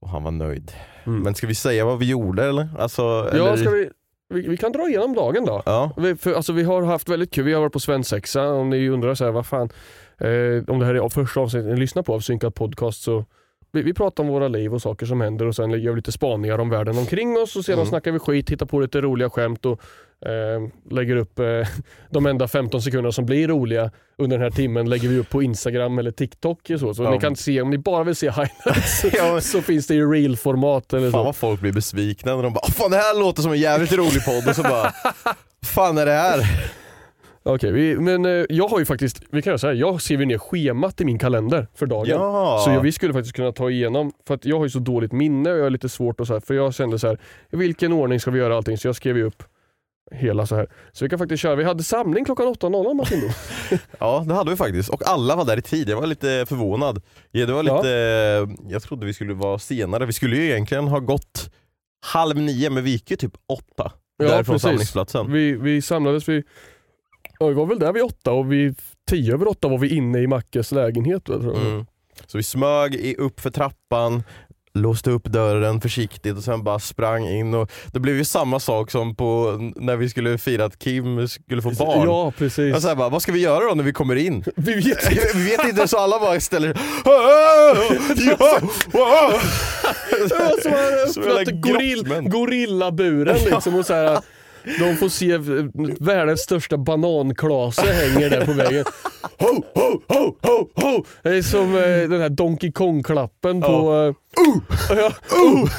Och 0.00 0.08
han 0.08 0.22
var 0.24 0.30
nöjd. 0.30 0.72
Mm. 1.06 1.20
Men 1.20 1.34
ska 1.34 1.46
vi 1.46 1.54
säga 1.54 1.84
vad 1.84 1.98
vi 1.98 2.06
gjorde 2.10 2.44
eller? 2.44 2.68
Alltså, 2.78 3.02
Ja, 3.02 3.28
eller... 3.30 3.56
ska 3.56 3.70
vi, 3.70 3.90
vi, 4.34 4.48
vi 4.48 4.56
kan 4.56 4.72
dra 4.72 4.88
igenom 4.88 5.14
dagen 5.14 5.44
då. 5.44 5.62
Ja. 5.66 5.90
Vi, 5.96 6.16
för, 6.16 6.32
alltså, 6.34 6.52
vi 6.52 6.62
har 6.62 6.82
haft 6.82 7.08
väldigt 7.08 7.32
kul, 7.32 7.44
vi 7.44 7.52
har 7.54 7.60
varit 7.60 7.72
på 7.72 7.80
svensexa, 7.80 8.52
om 8.52 8.70
ni 8.70 8.88
undrar 8.88 9.14
så 9.14 9.24
här, 9.24 9.32
vad 9.32 9.46
fan, 9.46 9.68
eh, 10.18 10.64
om 10.72 10.78
det 10.78 10.86
här 10.86 10.94
är 10.94 11.08
första 11.08 11.40
avsnittet 11.40 11.70
ni 11.70 11.76
lyssnar 11.80 12.02
på 12.02 12.14
av 12.14 12.20
Synkad 12.20 12.54
Podcast 12.54 13.02
så 13.02 13.24
vi, 13.72 13.82
vi 13.82 13.94
pratar 13.94 14.22
om 14.22 14.28
våra 14.28 14.48
liv 14.48 14.74
och 14.74 14.82
saker 14.82 15.06
som 15.06 15.20
händer 15.20 15.46
och 15.46 15.56
sen 15.56 15.70
gör 15.70 15.92
vi 15.92 15.96
lite 15.96 16.12
spaningar 16.12 16.58
om 16.58 16.70
världen 16.70 16.98
omkring 16.98 17.38
oss 17.38 17.56
och 17.56 17.64
sedan 17.64 17.74
Mm. 17.74 17.86
snackar 17.86 18.12
vi 18.12 18.18
skit, 18.18 18.50
hittar 18.50 18.66
på 18.66 18.80
lite 18.80 19.00
roliga 19.00 19.30
skämt 19.30 19.66
och 19.66 19.80
eh, 20.28 20.68
lägger 20.90 21.16
upp 21.16 21.38
eh, 21.38 21.44
de 22.10 22.26
enda 22.26 22.48
15 22.48 22.82
sekunderna 22.82 23.12
som 23.12 23.26
blir 23.26 23.48
roliga 23.48 23.90
under 24.18 24.36
den 24.38 24.44
här 24.44 24.50
timmen 24.50 24.90
lägger 24.90 25.08
vi 25.08 25.18
upp 25.18 25.30
på 25.30 25.42
Instagram 25.42 25.98
eller 25.98 26.10
TikTok 26.10 26.70
och 26.70 26.80
så. 26.80 26.94
Så 26.94 27.02
Ja. 27.02 27.10
ni 27.10 27.18
kan 27.18 27.36
se, 27.36 27.62
om 27.62 27.70
ni 27.70 27.78
bara 27.78 28.04
vill 28.04 28.16
se 28.16 28.26
highlights 28.30 29.04
Ja. 29.12 29.40
så 29.40 29.62
finns 29.62 29.86
det 29.86 29.94
i 29.94 30.02
real-format 30.02 30.84
Fan 30.90 31.10
så. 31.12 31.24
vad 31.24 31.36
folk 31.36 31.60
blir 31.60 31.72
besvikna 31.72 32.36
när 32.36 32.42
de 32.42 32.52
bara 32.52 32.60
"Åh, 32.64 32.70
fan 32.72 32.90
det 32.90 32.96
här 32.96 33.20
låter 33.20 33.42
som 33.42 33.52
en 33.52 33.58
jävligt 33.60 33.92
rolig 33.92 34.24
podd 34.24 34.48
och 34.48 34.56
så 34.56 34.62
bara 34.62 34.92
fan 35.64 35.98
är 35.98 36.06
det 36.06 36.12
här? 36.12 36.38
Okej, 37.48 37.72
vi, 37.72 37.96
men 37.96 38.24
eh, 38.24 38.44
jag 38.48 38.68
har 38.68 38.78
ju 38.78 38.84
faktiskt, 38.84 39.22
vi 39.30 39.42
kan 39.42 39.50
göra 39.50 39.58
så 39.58 39.66
här, 39.66 39.74
jag 39.74 40.02
skriver 40.02 40.26
ner 40.26 40.38
schemat 40.38 41.00
i 41.00 41.04
min 41.04 41.18
kalender 41.18 41.66
för 41.74 41.86
dagen. 41.86 42.06
Ja. 42.08 42.62
Så 42.64 42.70
jag, 42.70 42.80
vi 42.80 42.92
skulle 42.92 43.12
faktiskt 43.12 43.36
kunna 43.36 43.52
ta 43.52 43.70
igenom, 43.70 44.12
för 44.26 44.34
att 44.34 44.44
jag 44.44 44.56
har 44.56 44.64
ju 44.64 44.70
så 44.70 44.78
dåligt 44.78 45.12
minne 45.12 45.50
och 45.52 45.58
jag 45.58 45.62
har 45.62 45.70
lite 45.70 45.88
svårt 45.88 46.20
att 46.20 46.26
så 46.26 46.32
här, 46.32 46.40
för 46.40 46.54
jag 46.54 46.74
kände 46.74 46.98
så 46.98 47.06
här, 47.06 47.18
i 47.50 47.56
vilken 47.56 47.92
ordning 47.92 48.20
ska 48.20 48.30
vi 48.30 48.38
göra 48.38 48.56
allting? 48.56 48.78
Så 48.78 48.88
jag 48.88 48.96
skrev 48.96 49.16
ju 49.16 49.24
upp 49.24 49.42
hela 50.12 50.46
så 50.46 50.56
här. 50.56 50.66
Så 50.92 51.04
vi 51.04 51.08
kan 51.08 51.18
faktiskt 51.18 51.42
köra, 51.42 51.54
vi 51.54 51.64
hade 51.64 51.82
samling 51.82 52.24
klockan 52.24 52.46
8.00 52.46 52.94
Martin 52.94 53.20
då. 53.20 53.76
Ja 54.00 54.24
det 54.28 54.34
hade 54.34 54.50
vi 54.50 54.56
faktiskt 54.56 54.88
och 54.88 55.08
alla 55.08 55.36
var 55.36 55.44
där 55.44 55.56
i 55.56 55.62
tid, 55.62 55.88
jag 55.88 56.00
var 56.00 56.06
lite 56.06 56.44
förvånad. 56.48 57.02
Ja, 57.30 57.46
det 57.46 57.52
var 57.52 57.64
Ja. 57.64 57.76
lite, 57.76 57.88
Jag 58.68 58.82
trodde 58.82 59.06
vi 59.06 59.14
skulle 59.14 59.34
vara 59.34 59.58
senare, 59.58 60.06
vi 60.06 60.12
skulle 60.12 60.36
ju 60.36 60.44
egentligen 60.44 60.88
ha 60.88 60.98
gått 60.98 61.50
halv 62.06 62.36
nio 62.36 62.70
men 62.70 62.84
vi 62.84 62.90
gick 62.90 63.10
ju 63.10 63.16
typ 63.16 63.32
åtta. 63.48 63.92
Ja, 64.18 64.24
därifrån 64.28 64.44
precis. 64.54 64.62
samlingsplatsen. 64.62 65.32
Vi, 65.32 65.52
vi 65.52 65.82
samlades 65.82 66.28
vid, 66.28 66.44
ja, 67.38 67.46
vi 67.46 67.54
var 67.54 67.66
väl 67.66 67.78
där 67.78 67.92
vid 67.92 68.02
åtta 68.02 68.32
och 68.32 68.52
vid 68.52 68.78
tio 69.10 69.34
över 69.34 69.48
åtta 69.48 69.68
var 69.68 69.78
vi 69.78 69.88
inne 69.96 70.18
i 70.18 70.26
Mackes 70.26 70.72
lägenhet. 70.72 71.24
Tror 71.24 71.44
jag. 71.44 71.66
Mm. 71.66 71.86
Så 72.26 72.38
vi 72.38 72.42
smög 72.44 72.94
i, 72.94 73.14
upp 73.14 73.40
för 73.40 73.50
trappan, 73.50 74.22
låste 74.74 75.10
upp 75.10 75.24
dörren 75.24 75.80
försiktigt 75.80 76.36
och 76.36 76.42
sen 76.44 76.64
bara 76.64 76.78
sprang 76.78 77.28
in. 77.28 77.54
Och 77.54 77.70
det 77.92 78.00
blev 78.00 78.16
ju 78.16 78.24
samma 78.24 78.60
sak 78.60 78.90
som 78.90 79.14
på 79.14 79.56
när 79.76 79.96
vi 79.96 80.08
skulle 80.08 80.38
fira 80.38 80.64
att 80.64 80.78
Kim 80.78 81.28
skulle 81.28 81.62
få 81.62 81.70
barn. 81.70 82.08
Ja 82.08 82.32
precis. 82.38 82.72
Jag 82.72 82.82
så 82.82 82.94
bara, 82.96 83.08
vad 83.08 83.22
ska 83.22 83.32
vi 83.32 83.40
göra 83.40 83.68
då 83.68 83.74
när 83.74 83.84
vi 83.84 83.92
kommer 83.92 84.16
in? 84.16 84.44
vi 84.56 84.74
vet 84.74 84.86
inte. 85.10 85.30
vi 85.34 85.44
vet 85.44 85.68
inte 85.68 85.88
så 85.88 85.98
alla 85.98 86.18
bara 86.20 86.40
ställer 86.40 86.68
Det 88.14 88.36
var 88.38 88.60
som 90.28 90.72
att 90.72 91.12
Som 91.12 91.22
han 91.22 91.24
jävla 91.24 91.40
öppnat 91.40 91.60
gorill, 91.60 91.98
grottmän. 92.04 92.30
gorillaburen 92.30 93.36
liksom 93.44 93.74
och 93.74 93.86
så 93.86 93.94
här, 93.94 94.20
De 94.78 94.96
får 94.96 95.08
se 95.08 95.36
världens 96.04 96.40
största 96.40 96.76
bananklase 96.76 97.92
hänger 97.92 98.30
där 98.30 98.46
på 98.46 98.52
väggen. 98.52 98.84
Ho, 99.38 99.62
ho, 99.74 100.00
ho, 100.08 100.36
ho, 100.42 100.68
ho. 100.74 101.04
Det 101.22 101.28
är 101.28 101.42
som 101.42 101.74
eh, 101.74 102.08
den 102.10 102.20
här 102.20 102.28
Donkey 102.28 102.72
Kong-klappen 102.72 103.60
på... 103.60 103.66
eh, 103.66 104.96
ja, 104.96 105.06
uh. 105.06 105.70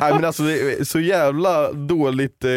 Nej 0.00 0.14
men 0.14 0.24
alltså 0.24 0.42
det 0.42 0.60
är 0.60 0.84
så 0.84 1.00
jävla 1.00 1.72
dåligt 1.72 2.44
eh, 2.44 2.50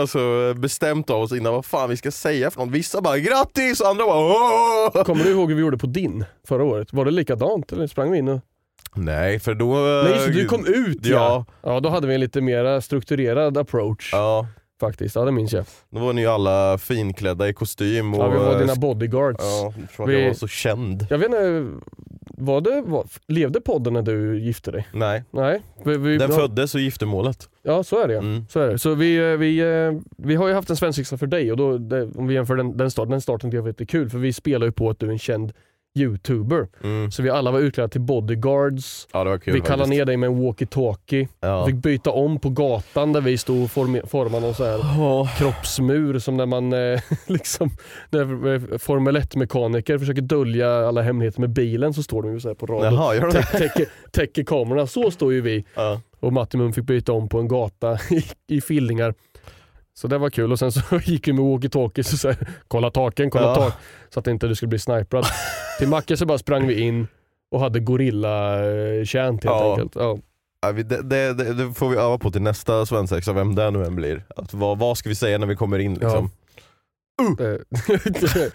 alltså, 0.00 0.54
bestämt 0.54 1.10
av 1.10 1.22
oss 1.22 1.32
innan 1.32 1.52
vad 1.52 1.64
fan 1.64 1.90
vi 1.90 1.96
ska 1.96 2.10
säga 2.10 2.50
för 2.50 2.60
något. 2.60 2.70
Vissa 2.74 3.00
bara 3.00 3.18
grattis 3.18 3.80
andra 3.80 4.04
bara 4.04 4.18
Åh! 4.18 5.04
Kommer 5.04 5.24
du 5.24 5.30
ihåg 5.30 5.48
hur 5.48 5.56
vi 5.56 5.60
gjorde 5.62 5.78
på 5.78 5.86
din 5.86 6.24
förra 6.48 6.64
året? 6.64 6.92
Var 6.92 7.04
det 7.04 7.10
likadant 7.10 7.72
eller 7.72 7.86
sprang 7.86 8.10
vi 8.10 8.18
in 8.18 8.28
och... 8.28 8.40
Nej 8.94 9.38
för 9.40 9.54
då... 9.54 9.74
Nej 10.08 10.18
så 10.24 10.30
du 10.30 10.44
kom 10.46 10.66
ut 10.66 11.06
ja. 11.06 11.46
Ja. 11.62 11.70
Ja 11.72 11.80
då 11.80 11.88
hade 11.88 12.06
vi 12.06 12.14
en 12.14 12.20
lite 12.20 12.40
mer 12.40 12.80
strukturerad 12.80 13.58
approach 13.58 14.10
Ja, 14.12 14.46
faktiskt. 14.80 15.14
Ja 15.16 15.24
det 15.24 15.32
minns 15.32 15.52
jag. 15.52 15.64
då 15.90 16.00
var 16.00 16.12
ni 16.12 16.20
ju 16.20 16.26
alla 16.26 16.78
finklädda 16.78 17.48
i 17.48 17.52
kostym 17.52 18.14
och... 18.14 18.20
Ja, 18.20 18.28
vi 18.28 18.38
var 18.38 18.58
dina 18.58 18.74
bodyguards. 18.74 19.38
Ja, 19.44 19.72
jag 19.80 19.90
tror 19.90 20.06
att 20.06 20.12
Vi- 20.14 20.20
jag 20.20 20.28
var 20.28 20.34
så 20.34 20.48
känd. 20.48 21.06
Jag 21.10 21.18
vet 21.18 21.26
inte, 21.26 21.66
var 22.40 22.60
det, 22.60 22.82
var, 22.86 23.06
levde 23.26 23.60
podden 23.60 23.92
när 23.92 24.02
du 24.02 24.40
gifte 24.40 24.70
dig? 24.70 24.88
Nej, 24.92 25.24
Nej. 25.30 25.62
Vi, 25.84 25.96
vi, 25.96 26.18
den 26.18 26.30
föddes 26.32 26.74
och 26.74 26.80
giftermålet. 26.80 27.48
Ja 27.62 27.82
så 27.84 28.02
är 28.02 28.08
det. 28.08 28.18
Mm. 28.18 28.46
Så, 28.50 28.60
är 28.60 28.68
det. 28.68 28.78
så 28.78 28.94
vi, 28.94 29.16
eh, 29.32 29.36
vi, 29.36 29.58
eh, 29.58 30.00
vi 30.16 30.34
har 30.34 30.48
ju 30.48 30.54
haft 30.54 30.70
en 30.70 30.76
svensexa 30.76 31.16
för 31.18 31.26
dig 31.26 31.50
och 31.50 31.56
då, 31.56 31.78
det, 31.78 32.02
om 32.16 32.26
vi 32.26 32.34
jämför 32.34 32.56
den, 32.56 32.76
den 32.76 32.90
starten, 32.90 33.10
den 33.10 33.20
starten 33.20 33.50
tycker 33.50 33.56
jag 33.58 33.62
var 33.62 33.68
jättekul 33.70 34.10
för 34.10 34.18
vi 34.18 34.32
spelar 34.32 34.66
ju 34.66 34.72
på 34.72 34.90
att 34.90 34.98
du 34.98 35.06
är 35.06 35.10
en 35.10 35.18
känd 35.18 35.52
youtuber. 35.98 36.68
Mm. 36.84 37.10
Så 37.10 37.22
vi 37.22 37.30
alla 37.30 37.50
var 37.50 37.60
utklädda 37.60 37.88
till 37.88 38.00
bodyguards, 38.00 39.08
Ja 39.12 39.38
kul 39.38 39.54
vi 39.54 39.60
kallade 39.60 39.78
faktiskt. 39.78 39.98
ner 39.98 40.04
dig 40.04 40.16
med 40.16 40.26
en 40.30 40.36
walkie-talkie, 40.42 41.28
Ja. 41.40 41.66
fick 41.66 41.74
byta 41.76 42.10
om 42.10 42.38
på 42.40 42.50
gatan 42.50 43.12
där 43.12 43.20
vi 43.20 43.38
stod 43.38 43.64
och 43.64 43.70
form, 43.70 44.00
formade 44.06 44.40
någon 44.46 44.54
så 44.54 44.64
här 44.64 45.38
kroppsmur 45.38 46.18
som 46.18 46.36
när 46.36 46.46
man 46.46 46.72
eh, 46.72 47.00
liksom, 47.26 47.70
när 48.10 48.54
eh, 48.54 48.78
Formel 48.78 49.16
1-mekaniker 49.16 49.98
försöker 49.98 50.22
dölja 50.22 50.88
alla 50.88 51.02
hemligheter 51.02 51.40
med 51.40 51.50
bilen 51.50 51.94
så 51.94 52.02
står 52.02 52.22
de 52.22 52.32
ju 52.32 52.40
så 52.40 52.54
på 52.54 52.66
rad 52.66 52.86
och 52.86 52.92
Jaha, 52.92 53.14
tä- 53.14 53.42
täcker, 53.58 53.86
täcker 54.10 54.44
kamerorna. 54.44 54.86
Så 54.86 55.10
står 55.10 55.32
ju 55.32 55.40
vi. 55.40 55.64
Ja. 55.74 56.00
Och 56.20 56.32
Matti 56.32 56.56
Mum 56.56 56.72
fick 56.72 56.84
byta 56.84 57.12
om 57.12 57.28
på 57.28 57.38
en 57.38 57.48
gata 57.48 57.98
i, 58.10 58.24
i 58.56 58.60
Fillingar. 58.60 59.14
Så 59.98 60.08
det 60.08 60.18
var 60.18 60.30
kul 60.30 60.52
och 60.52 60.58
sen 60.58 60.72
så 60.72 60.80
gick 61.04 61.28
vi 61.28 61.32
med 61.32 61.44
walkie-talkies 61.44 62.12
och 62.12 62.18
så 62.18 62.28
här, 62.28 62.36
kolla 62.68 62.90
taken, 62.90 63.30
kolla 63.30 63.44
Ja. 63.46 63.54
tak. 63.54 63.72
Så 64.14 64.20
att 64.20 64.26
inte 64.26 64.46
du 64.46 64.54
skulle 64.54 64.68
bli 64.68 64.78
sniprad. 64.78 65.26
Till 65.78 65.88
Macke 65.88 66.16
så 66.16 66.26
bara 66.26 66.38
sprang 66.38 66.66
vi 66.66 66.80
in 66.80 67.06
och 67.50 67.60
hade 67.60 67.80
gorilla-chant 67.80 69.44
helt 69.44 69.56
Ja. 69.56 69.70
enkelt. 69.70 69.92
Ja. 69.94 70.18
Det, 70.72 70.82
det, 70.82 71.32
det, 71.32 71.52
det 71.54 71.74
får 71.74 71.88
vi 71.88 71.96
öva 71.96 72.18
på 72.18 72.30
till 72.30 72.42
nästa 72.42 72.86
svensexa, 72.86 73.32
vem 73.32 73.54
det 73.54 73.70
nu 73.70 73.84
än 73.84 73.96
blir. 73.96 74.24
Att, 74.36 74.54
vad, 74.54 74.78
vad 74.78 74.98
ska 74.98 75.08
vi 75.08 75.14
säga 75.14 75.38
när 75.38 75.46
vi 75.46 75.56
kommer 75.56 75.78
in 75.78 75.94
liksom? 75.94 76.30
Det, 77.38 77.58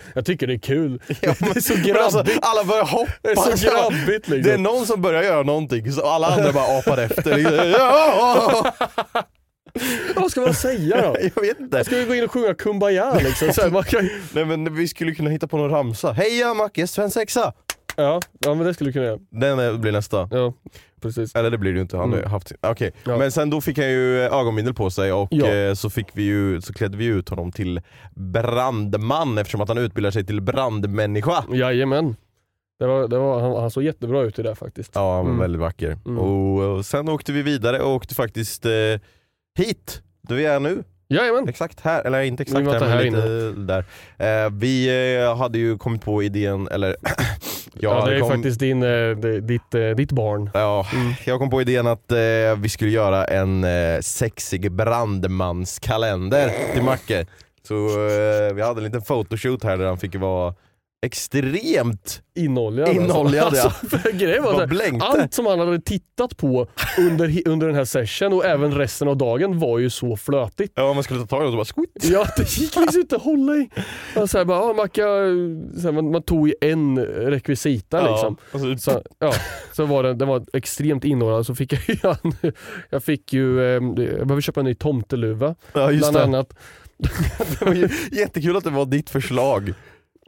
jag 0.16 0.26
tycker 0.26 0.48
det 0.48 0.54
är 0.54 0.58
kul. 0.60 1.02
Ja, 1.08 1.16
det 1.40 1.56
är 1.56 1.60
så 1.62 1.74
Men 1.78 1.98
alltså, 1.98 2.18
grabbigt. 2.18 2.40
alla 2.42 2.64
börjar 2.64 2.86
hoppa. 2.86 3.12
Det 3.22 3.30
är 3.30 3.36
så 3.36 3.70
grabbigt 3.72 4.28
Det 4.28 4.34
är 4.36 4.38
liksom. 4.38 4.64
någon 4.64 4.86
som 4.86 5.02
börjar 5.02 5.24
göra 5.24 5.44
någonting 5.44 5.92
så 5.92 6.02
alla 6.06 6.28
andra 6.28 6.52
bara 6.52 6.80
apar 6.80 6.98
efter. 6.98 7.38
Vad 10.16 10.32
ska 10.32 10.42
man 10.42 10.54
säga 10.54 11.02
då? 11.02 11.16
Jag 11.36 11.42
vet 11.42 11.60
inte. 11.60 11.84
Ska 11.84 11.96
vi 11.96 12.06
gå 12.06 12.16
in 12.16 12.24
och 12.24 12.32
sjunga 12.32 12.54
Kumbaya 12.54 13.14
liksom? 13.20 13.54
Så 13.54 13.62
här, 13.62 13.70
man 13.72 13.84
kan... 13.84 14.10
Nej 14.34 14.46
men 14.46 14.76
vi 14.76 14.88
skulle 14.88 15.16
kunna 15.16 15.30
hitta 15.30 15.48
på 15.48 15.58
någon 15.58 15.70
ramsa. 15.70 16.12
Heja 16.12 16.54
Macke, 16.54 16.88
svensexa! 16.88 17.54
ja, 17.96 18.20
ja 18.40 18.54
men 18.54 18.68
det 18.68 18.74
skulle 18.74 18.90
du 18.90 18.94
kunna 18.94 19.06
göra. 19.06 19.20
Den 19.30 19.60
eh, 19.60 19.78
blir 19.78 19.92
nästa. 19.92 20.30
Ja, 20.32 20.54
precis. 21.02 21.36
Eller 21.36 21.52
det 21.52 21.58
blir 21.58 21.72
det 21.72 21.76
ju 21.76 21.82
inte, 21.82 21.98
han 21.98 22.12
har 22.12 22.18
Mm. 22.18 22.32
haft 22.32 22.48
sin... 22.48 22.58
Okej, 22.62 22.92
Ja. 23.04 23.18
men 23.18 23.32
sen 23.32 23.50
då 23.50 23.62
fick 23.62 23.78
han 23.78 23.90
ju 23.90 24.20
ögonbindel 24.22 24.74
på 24.74 24.90
sig 24.92 25.14
och 25.14 25.28
Ja. 25.32 25.46
eh, 25.48 25.74
så, 25.74 25.90
fick 25.90 26.08
vi 26.14 26.24
ju, 26.24 26.62
så 26.62 26.74
klädde 26.74 26.98
vi 26.98 27.06
ut 27.06 27.30
honom 27.30 27.52
till 27.52 27.82
brandman 28.16 29.38
eftersom 29.38 29.62
att 29.62 29.68
han 29.68 29.78
utbildar 29.78 30.12
sig 30.12 30.26
till 30.26 30.42
brandmänniska. 30.42 31.44
Jajamän. 31.54 32.16
Det 32.80 32.86
var, 32.88 33.08
det 33.08 33.18
var, 33.18 33.40
han, 33.42 33.56
han 33.62 33.72
såg 33.72 33.84
jättebra 33.84 34.22
ut 34.22 34.40
i 34.40 34.44
det 34.44 34.56
faktiskt. 34.56 34.92
Ja, 34.96 35.16
han 35.16 35.26
var 35.26 35.30
Mm. 35.32 35.40
väldigt 35.42 35.62
vacker. 35.62 35.98
Mm. 36.06 36.20
Och, 36.20 36.60
och 36.78 36.86
sen 36.86 37.10
åkte 37.10 37.32
vi 37.32 37.42
vidare 37.42 37.80
och 37.80 37.96
åkte 37.96 38.16
faktiskt 38.16 38.66
eh, 38.66 38.72
hit, 39.58 40.02
där 40.22 40.36
vi 40.36 40.46
är 40.46 40.60
nu. 40.60 40.84
Jajamän. 41.08 41.50
Exakt 41.50 41.80
här, 41.80 42.04
eller 42.06 42.22
inte 42.22 42.44
exakt 42.44 42.68
här, 42.68 42.80
men 42.80 42.90
här 42.90 43.04
lite 43.04 43.52
där. 43.62 43.86
Eh, 44.46 44.50
vi 44.52 44.88
eh, 45.24 45.38
hade 45.38 45.58
ju 45.58 45.78
kommit 45.78 46.02
på 46.02 46.24
idén, 46.24 46.68
eller 46.72 46.96
Ja, 47.80 48.06
det 48.06 48.16
är 48.16 48.20
kom- 48.20 48.30
faktiskt 48.32 48.60
din, 48.60 48.84
eh, 48.84 49.10
ditt, 49.42 49.76
eh, 49.76 49.90
ditt 49.90 50.12
barn. 50.12 50.50
Ja, 50.54 50.86
Mm. 50.94 51.14
jag 51.26 51.40
kom 51.40 51.50
på 51.50 51.62
idén 51.62 51.88
att 51.88 52.12
eh, 52.12 52.18
vi 52.58 52.70
skulle 52.70 52.92
göra 52.92 53.26
en 53.26 53.64
eh, 53.64 54.00
sexig 54.02 54.72
brandmanskalender 54.72 56.52
till 56.74 56.84
Macke. 56.84 57.26
Så 57.68 57.76
eh, 57.88 58.54
vi 58.54 58.62
hade 58.62 58.80
en 58.80 58.84
liten 58.84 59.02
photoshoot 59.02 59.64
här 59.64 59.78
där 59.78 59.86
han 59.86 59.98
fick 59.98 60.16
vara 60.16 60.54
extremt 61.04 62.22
Inoljad. 62.36 62.90
Inoljad, 62.90 63.54
ja. 63.56 63.64
alltså, 63.64 63.70
för 63.70 64.12
grejen 64.12 64.44
var 64.44 64.68
så 65.00 65.06
allt 65.06 65.34
som 65.34 65.46
han 65.46 65.60
hade 65.60 65.82
tittat 65.82 66.38
på 66.38 66.68
under, 67.00 67.48
under 67.48 67.68
den 67.68 67.76
här 67.76 67.86
session 67.86 68.34
och 68.34 68.46
även 68.46 68.76
resten 68.76 69.08
av 69.08 69.18
dagen 69.18 69.60
var 69.60 69.80
ju 69.80 69.90
så 69.90 70.18
flötigt. 70.18 70.74
Ja 70.76 70.94
man 70.94 71.04
skulle 71.04 71.20
ta 71.20 71.26
tag 71.26 71.42
i 71.42 71.44
det 71.44 71.50
och 71.50 71.56
bara 71.56 71.66
skvitt. 71.66 71.90
Ja, 72.02 72.28
det 72.38 72.58
gick 72.58 72.76
liksom 72.76 73.02
inte 73.02 73.16
att 73.16 73.22
hålla 73.22 73.56
i. 73.56 73.70
Man, 74.16 74.28
så 74.28 74.38
här, 74.38 74.46
bara, 74.46 74.60
ah, 74.60 74.74
Macka, 74.74 75.02
så 75.02 75.82
här, 75.82 75.92
man, 75.92 76.12
man 76.12 76.24
tog 76.24 76.50
i 76.50 76.56
en 76.62 77.00
rekvisita 77.06 78.12
liksom. 78.12 78.38
och 78.52 78.82
så, 78.82 79.02
ja, 79.20 79.34
så 79.72 79.86
var 79.86 80.04
det, 80.04 80.14
det 80.14 80.26
var 80.26 80.46
extremt 80.54 81.06
innehållande. 81.06 81.46
Så 81.46 81.56
fick 81.56 81.74
jag, 81.74 81.82
ju 81.88 81.96
jag 82.90 83.04
fick 83.04 83.34
ju, 83.34 83.60
eh, 83.60 83.66
jag 83.74 84.28
behöver 84.28 84.42
köpa 84.42 84.60
en 84.60 84.66
ny 84.66 84.76
tomteluva 84.76 85.56
ja, 85.74 85.92
just 85.92 86.12
bland 86.12 86.16
det. 86.16 86.24
annat. 86.24 86.54
det 87.60 87.66
var 87.66 87.74
ju 87.74 87.90
jättekul 88.12 88.58
att 88.58 88.64
det 88.64 88.70
var 88.70 88.86
ditt 88.86 89.10
förslag. 89.10 89.74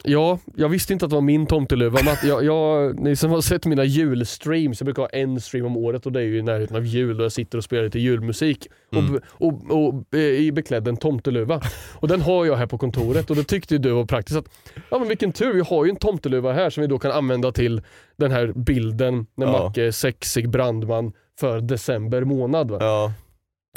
Ja, 0.07 0.39
jag 0.55 0.69
visste 0.69 0.93
inte 0.93 1.05
att 1.05 1.09
det 1.09 1.15
var 1.15 1.21
min 1.21 1.45
tomteluva. 1.45 1.99
Jag, 2.23 2.43
jag, 2.43 2.99
ni 2.99 3.15
som 3.15 3.31
har 3.31 3.41
sett 3.41 3.65
mina 3.65 3.83
julstreams, 3.83 4.79
jag 4.81 4.85
brukar 4.85 5.01
ha 5.01 5.09
en 5.09 5.41
stream 5.41 5.65
om 5.65 5.77
året 5.77 6.05
och 6.05 6.11
det 6.11 6.19
är 6.19 6.23
ju 6.23 6.37
i 6.37 6.41
närheten 6.41 6.75
av 6.77 6.85
jul 6.85 7.19
och 7.19 7.25
jag 7.25 7.31
sitter 7.31 7.57
och 7.57 7.63
spelar 7.63 7.83
lite 7.83 7.99
julmusik 7.99 8.67
Mm. 8.91 9.15
och, 9.15 9.21
och, 9.47 9.71
och, 9.71 9.87
och 10.11 10.17
i 10.19 10.51
beklädd 10.51 10.87
en 10.87 10.97
tomteluva. 10.97 11.61
Och 11.93 12.07
den 12.07 12.21
har 12.21 12.45
jag 12.45 12.55
här 12.55 12.65
på 12.65 12.77
kontoret 12.77 13.29
och 13.29 13.35
då 13.35 13.43
tyckte 13.43 13.73
ju 13.73 13.77
du 13.77 13.91
var 13.91 14.05
praktiskt 14.05 14.37
att 14.39 14.45
ja 14.91 14.99
men 14.99 15.07
vilken 15.07 15.31
tur, 15.31 15.53
vi 15.53 15.61
har 15.61 15.85
ju 15.85 15.89
en 15.89 15.95
tomteluva 15.95 16.53
här 16.53 16.69
som 16.69 16.81
vi 16.81 16.87
då 16.87 16.99
kan 16.99 17.11
använda 17.11 17.51
till 17.51 17.81
den 18.17 18.31
här 18.31 18.53
bilden 18.55 19.25
när 19.35 19.45
Ja. 19.45 19.51
Macke 19.67 19.83
är 19.83 19.91
sexig 19.91 20.49
brandman 20.49 21.11
för 21.39 21.61
december 21.61 22.23
månad. 22.23 22.71
Ja. 22.79 23.13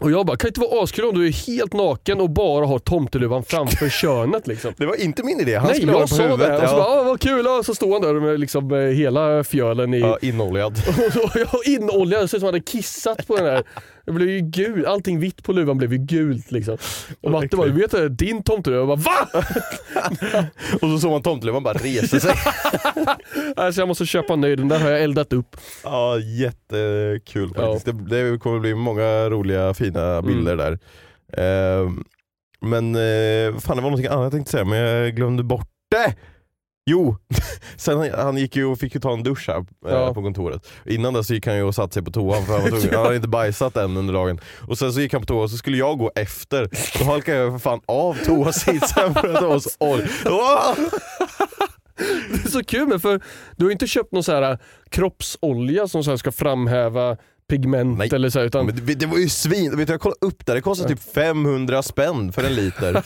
Och 0.01 0.11
jag 0.11 0.27
bara, 0.27 0.37
kan 0.37 0.47
det 0.47 0.49
inte 0.49 0.61
vara 0.61 0.83
askul 0.85 1.05
om 1.05 1.15
du 1.15 1.27
är 1.27 1.47
helt 1.47 1.73
naken 1.73 2.21
och 2.21 2.31
bara 2.31 2.67
har 2.67 2.79
tomteluvan 2.79 3.45
framför 3.45 3.89
könet 4.01 4.47
liksom? 4.47 4.73
Det 4.77 4.87
var 4.87 5.01
inte 5.01 5.23
min 5.23 5.41
idé, 5.41 5.55
han 5.57 5.67
Nej, 5.67 5.77
skulle 5.77 5.93
ha 5.93 5.99
jag 6.01 6.09
den 6.09 6.19
på 6.19 6.23
sa 6.23 6.23
huvudet. 6.23 6.49
det 6.49 6.63
och 6.63 6.69
så 6.71 6.77
bara, 6.77 6.87
ah, 6.87 7.03
vad 7.03 7.21
kul, 7.21 7.47
ah, 7.47 7.63
så 7.63 7.75
står 7.75 7.93
han 7.93 8.03
där 8.03 8.21
med 8.21 8.41
liksom, 8.41 8.73
eh, 8.73 8.79
hela 8.79 9.45
fjölen 9.45 9.95
i... 9.95 10.01
ja, 10.01 10.19
inoljad. 10.23 10.73
Och 11.07 11.13
så, 11.13 11.39
jag 11.39 11.75
inoljad, 11.75 12.23
det 12.23 12.29
ser 12.29 12.37
ut 12.37 12.41
som 12.41 12.47
han 12.47 12.55
hade 12.55 12.65
kissat 12.65 13.27
på 13.27 13.37
den 13.37 13.45
här. 13.47 13.63
Det 14.09 14.15
blev 14.15 14.29
ju 14.31 14.41
gult, 14.41 14.87
allting 14.87 15.21
vitt 15.21 15.43
på 15.43 15.53
luvan 15.53 15.79
blev 15.79 15.93
ju 15.93 15.99
gult 15.99 16.51
liksom. 16.51 16.77
Och 17.21 17.31
Matte 17.31 17.57
bara, 17.57 17.67
du 17.69 17.73
vet 17.81 17.91
det, 17.91 18.09
din 18.09 18.43
tomteluva. 18.43 18.79
Jag 18.81 18.99
bara, 18.99 18.99
VA? 18.99 19.41
och 20.73 20.81
så 20.81 20.99
såg 20.99 21.11
man 21.11 21.23
tomteluvan 21.23 21.63
bara 21.63 21.75
resa 21.75 22.21
sig. 22.21 22.35
Alltså 23.57 23.81
jag 23.81 23.89
måste 23.89 24.07
köpa 24.07 24.33
en 24.33 24.41
ny, 24.41 24.57
den 24.57 24.69
där 24.69 24.79
har 24.79 24.91
jag 24.91 25.03
eldat 25.03 25.33
upp. 25.33 25.57
Ja, 25.85 26.19
jättekul 26.19 27.53
Ja. 27.57 27.63
faktiskt. 27.63 27.87
Det, 28.09 28.31
det 28.33 28.39
kommer 28.39 28.59
bli 28.61 28.75
många 28.75 29.31
roliga 29.31 29.75
fina 29.75 30.23
bilder 30.23 30.53
Mm. 30.53 30.57
där. 30.59 30.79
Ehm, 31.83 32.05
men 32.61 32.95
eh, 32.95 33.59
fan 33.61 33.77
det 33.77 33.83
var 33.83 33.91
någonting 33.91 34.07
annat 34.07 34.23
jag 34.23 34.33
tänkte 34.33 34.51
säga 34.53 34.65
men 34.65 34.79
jag 34.79 35.17
glömde 35.17 35.43
bort 35.43 35.69
det. 35.91 36.15
Jo, 36.91 37.17
sen 37.77 37.99
han, 37.99 38.11
han 38.15 38.37
gick 38.37 38.57
ju 38.57 38.65
och 38.65 38.79
fick 38.79 38.95
ju 38.95 39.01
ta 39.01 39.13
en 39.13 39.23
dusch 39.23 39.49
här 39.49 39.57
eh, 39.57 39.65
Ja. 39.93 40.15
på 40.15 40.23
kontoret. 40.23 40.69
Innan 40.87 41.15
dess 41.15 41.27
så 41.27 41.35
gick 41.35 41.47
han 41.47 41.57
ju 41.57 41.63
och 41.63 41.75
satte 41.75 41.95
sig 41.95 42.03
på 42.03 42.11
toan 42.11 42.47
för 42.47 42.53
han, 42.53 42.63
var 42.63 42.69
tvungen, 42.69 42.95
han 42.95 43.05
hade 43.05 43.17
inte 43.17 43.29
bajsat 43.29 43.77
än 43.77 43.97
under 43.97 44.15
dagen. 44.15 44.41
Och 44.69 44.79
sen 44.79 44.93
så 44.93 45.01
gick 45.01 45.13
han 45.13 45.23
på 45.23 45.27
toa 45.27 45.43
och 45.43 45.51
så 45.51 45.57
skulle 45.57 45.77
jag 45.77 45.99
gå 45.99 46.13
efter. 46.15 46.69
Då 46.99 47.05
halkade 47.05 47.39
jag 47.39 47.53
för 47.53 47.59
fan 47.59 47.81
av 47.87 48.17
toasitsen 48.25 49.15
för 49.15 49.29
att 49.35 49.41
det 49.41 49.47
var 49.49 49.59
så 49.59 49.71
oj. 49.79 50.09
Det 52.31 52.45
är 52.45 52.51
så 52.51 52.65
kul 52.65 52.87
med 52.89 53.03
för 53.03 53.21
du 53.57 53.65
har 53.65 53.73
inte 53.73 53.87
köpt 53.87 54.13
någon 54.13 54.25
så 54.25 54.33
här 54.33 54.51
äh, 54.53 54.59
kroppsolja 54.91 55.89
som 55.89 56.05
så 56.05 56.11
här 56.11 56.17
ska 56.17 56.33
framhäva 56.33 57.17
pigment 57.51 57.99
Nej. 57.99 58.09
eller 58.13 58.31
så 58.31 58.41
utan 58.41 58.67
Men 58.67 58.87
det, 58.87 58.95
det 58.95 59.07
var 59.07 59.19
ju 59.19 59.29
svin, 59.29 59.77
vet 59.77 59.87
du, 59.87 59.93
jag 59.93 60.01
kollade 60.01 60.27
upp 60.27 60.47
det, 60.47 60.55
det 60.55 60.61
kostar 60.61 60.89
typ 60.89 61.13
500 61.15 61.83
spänn 61.83 62.33
för 62.33 62.45
en 62.45 62.55
liter. 62.55 63.03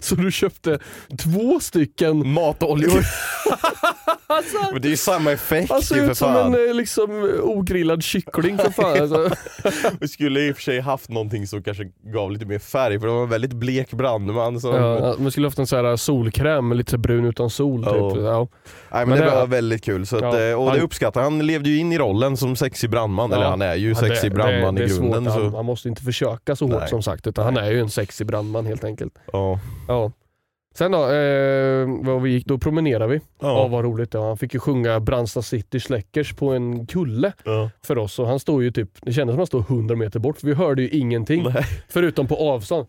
Så 0.00 0.14
du 0.14 0.32
köpte 0.32 0.78
två 1.18 1.60
stycken 1.60 2.28
Matoljor. 2.32 3.00
Men 4.72 4.82
det 4.82 4.88
är 4.88 4.90
ju 4.90 4.96
samma 4.96 5.32
effekt 5.32 5.70
Han 5.72 5.82
ser 5.82 5.94
ju 5.96 6.02
för 6.04 6.10
ut 6.10 6.16
som 6.18 6.32
fan. 6.34 6.54
en 6.54 6.68
eh, 6.68 6.74
liksom, 6.74 7.30
ogrillad 7.42 8.02
kyckling 8.02 8.58
för 8.58 8.70
fan. 8.70 9.00
Alltså. 9.02 9.30
Vi 10.00 10.08
skulle 10.08 10.40
i 10.40 10.52
och 10.52 10.56
för 10.56 10.62
sig 10.62 10.80
haft 10.80 11.10
någonting 11.10 11.46
som 11.46 11.62
kanske 11.62 11.84
gav 12.12 12.30
lite 12.32 12.46
mer 12.46 12.58
färg 12.58 13.00
för 13.00 13.06
det 13.06 13.12
var 13.12 13.22
en 13.22 13.28
väldigt 13.28 13.52
blek 13.52 13.90
brandman 13.92 14.60
som... 14.60 14.74
Ja, 14.74 15.14
man 15.18 15.30
skulle 15.30 15.46
haft 15.46 15.58
en 15.58 15.66
så 15.66 15.76
här 15.76 15.96
solkräm, 15.96 16.72
lite 16.72 16.90
så 16.90 16.98
brun 16.98 17.24
utan 17.24 17.50
sol. 17.50 17.82
Ja. 17.86 18.10
Typ. 18.10 18.22
Ja. 18.22 18.48
Nej 18.90 19.06
men, 19.06 19.08
Men 19.08 19.18
det 19.18 19.24
det- 19.24 19.30
var 19.36 19.46
väldigt 19.46 19.84
kul, 19.84 20.06
så 20.06 20.16
att, 20.16 20.22
Ja, 20.22 20.40
eh, 20.40 20.54
och 20.62 20.72
det 20.74 20.80
uppskattar 20.80 21.22
han. 21.22 21.46
levde 21.46 21.68
ju 21.70 21.78
in 21.78 21.92
i 21.92 21.98
rollen 21.98 22.36
som 22.36 22.56
sexig 22.56 22.90
brandman, 22.90 23.32
eller 23.32 23.44
han 23.44 23.62
är 23.62 23.74
ju 23.74 23.88
Ja, 23.88 23.94
sexig 23.94 24.34
brandman 24.34 24.74
det, 24.74 24.82
i 24.84 24.86
det 24.86 24.92
är 24.94 24.96
grunden. 24.98 25.24
Svårt. 25.24 25.32
Han, 25.42 25.50
Så, 25.50 25.56
han 25.56 25.64
måste 25.64 25.88
inte 25.88 26.02
försöka 26.02 26.56
så 26.56 26.64
hårt 26.66 26.80
Nej. 26.80 26.88
som 26.88 27.02
sagt, 27.02 27.26
utan 27.26 27.44
han 27.44 27.56
är 27.56 27.70
ju 27.70 27.80
en 27.80 27.90
sexig 27.90 28.26
brandman 28.26 28.66
helt 28.66 28.84
enkelt. 28.84 29.14
ja. 29.32 29.58
Ja. 29.88 30.12
Sen 30.74 30.92
då, 30.92 30.98
eh, 31.08 32.20
vi 32.22 32.30
gick, 32.30 32.46
då 32.46 32.58
promenerade 32.58 33.06
vi. 33.12 33.16
Ja. 33.16 33.48
Ja. 33.48 33.68
vad 33.68 33.84
roligt 33.84 34.10
det 34.12 34.18
var. 34.18 34.26
Han 34.26 34.38
fick 34.38 34.54
ju 34.54 34.60
sjunga 34.60 35.00
Brandsta 35.00 35.42
City 35.42 35.80
Släckers 35.80 36.32
på 36.34 36.50
en 36.52 36.86
kulle 36.86 37.32
Ja. 37.44 37.70
för 37.82 37.98
oss. 37.98 38.18
Och 38.18 38.26
han 38.26 38.40
stod 38.40 38.62
ju 38.62 38.70
typ, 38.70 38.90
det 39.02 39.12
kändes 39.12 39.32
som 39.34 39.38
han 39.38 39.46
stod 39.46 39.60
100 39.70 39.96
meter 39.96 40.18
bort, 40.20 40.38
för 40.38 40.46
vi 40.46 40.54
hörde 40.54 40.82
ju 40.82 40.88
ingenting. 40.88 41.42
Nej. 41.42 41.64
Förutom 41.88 42.26
på 42.26 42.36
avstånd. 42.36 42.86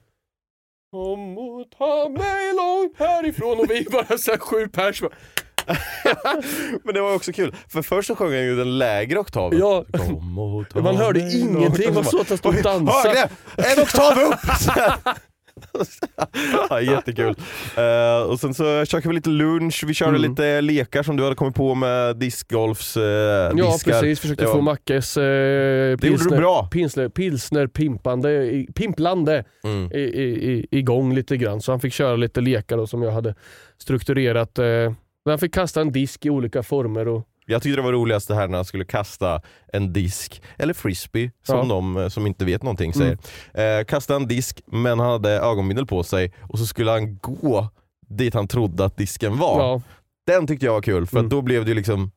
Kom 0.92 1.38
och 1.38 1.66
ta 1.78 2.10
mig 2.10 2.54
långt 2.56 2.94
härifrån 3.00 3.60
och 3.60 3.66
vi 3.70 3.86
bara 3.92 4.18
såhär 4.18 4.38
sju 4.38 4.68
pers. 4.68 5.02
Men 6.84 6.94
det 6.94 7.02
var 7.02 7.16
också 7.16 7.32
kul, 7.32 7.56
för 7.70 7.82
först 7.82 8.08
så 8.08 8.16
sjöng 8.16 8.32
han 8.32 8.44
ju 8.44 8.56
den 8.56 8.78
lägre 8.78 9.20
oktaven. 9.20 9.60
Ja. 9.60 9.86
Kom 9.94 10.40
och 10.40 10.70
ta 10.70 10.82
Man 10.82 10.96
hörde 10.98 11.20
ingenting, 11.20 11.86
långt. 11.86 11.96
man 11.96 12.04
såg 12.04 12.22
att 12.22 12.30
han 12.30 12.38
stod 12.38 12.56
och 12.58 12.62
dansade. 12.64 13.20
Hörde! 13.20 13.30
En 13.76 13.84
oktav 13.84 14.12
upp! 14.24 14.40
ja, 16.70 16.82
jättekul. 16.82 17.36
Eh, 17.78 18.30
och 18.30 18.40
sen 18.40 18.54
så 18.54 18.86
käkade 18.86 19.10
vi 19.10 19.16
lite 19.16 19.30
lunch, 19.30 19.84
vi 19.88 19.94
körde 19.94 20.18
Mm. 20.18 20.30
lite 20.32 20.62
lekar 20.62 21.04
som 21.04 21.18
du 21.18 21.24
hade 21.24 21.36
kommit 21.36 21.56
på 21.56 21.76
med 21.76 22.16
discgolfs 22.18 22.98
uh, 22.98 23.04
Ja 23.04 23.52
diskar. 23.54 23.92
precis, 23.92 24.20
försökte 24.20 24.44
Ja. 24.44 24.52
få 24.52 24.62
Mackes 24.62 25.14
du 25.14 25.98
pilsner, 26.02 26.38
bra. 26.38 26.68
pilsner, 26.72 27.10
pilsner 27.10 27.68
pimpande, 27.68 28.32
i- 28.32 28.68
pimplande 28.76 29.44
Mm. 29.64 29.92
i, 29.94 30.00
i, 30.00 30.54
i, 30.54 30.68
igång 30.72 31.16
lite 31.16 31.38
grann. 31.38 31.62
Så 31.62 31.72
han 31.72 31.80
fick 31.80 31.94
köra 31.94 32.16
lite 32.16 32.42
lekar 32.42 32.78
då, 32.78 32.88
som 32.88 33.02
jag 33.02 33.12
hade 33.12 33.36
strukturerat. 33.78 34.60
Eh, 34.60 34.94
han 35.26 35.40
fick 35.40 35.54
kasta 35.54 35.82
en 35.82 35.92
disk 35.92 36.26
i 36.26 36.30
olika 36.30 36.64
former. 36.64 37.08
Och, 37.08 37.24
Jag 37.50 37.62
tyckte 37.62 37.76
det 37.76 37.82
var 37.82 37.92
roligast 37.94 38.28
det 38.28 38.36
här 38.36 38.48
när 38.48 38.58
han 38.58 38.66
skulle 38.66 38.86
kasta 38.86 39.42
en 39.74 39.94
disk, 39.94 40.42
eller 40.58 40.74
frisbee 40.74 41.32
som 41.44 41.58
Ja. 41.58 41.64
de 41.64 41.98
eh, 41.98 42.08
som 42.10 42.28
inte 42.28 42.46
vet 42.46 42.64
någonting 42.64 42.94
säger. 42.94 43.18
Eh, 43.54 43.86
kasta 43.86 44.16
en 44.16 44.28
disk 44.28 44.62
men 44.66 45.00
han 45.00 45.10
hade 45.10 45.30
ögonbindel 45.32 45.86
på 45.86 46.04
sig 46.04 46.34
och 46.42 46.60
så 46.60 46.66
skulle 46.66 46.92
han 46.92 47.18
gå 47.18 47.68
dit 48.08 48.34
han 48.34 48.48
trodde 48.48 48.86
att 48.86 48.98
disken 48.98 49.38
var. 49.38 49.60
ja, 49.60 49.82
Den 50.28 50.48
tyckte 50.48 50.66
jag 50.66 50.74
var 50.74 50.82
kul 50.82 51.06
för 51.08 51.18
Mm. 51.20 51.30
då 51.30 51.42
blev 51.42 51.66
det 51.66 51.74
liksom 51.74 52.12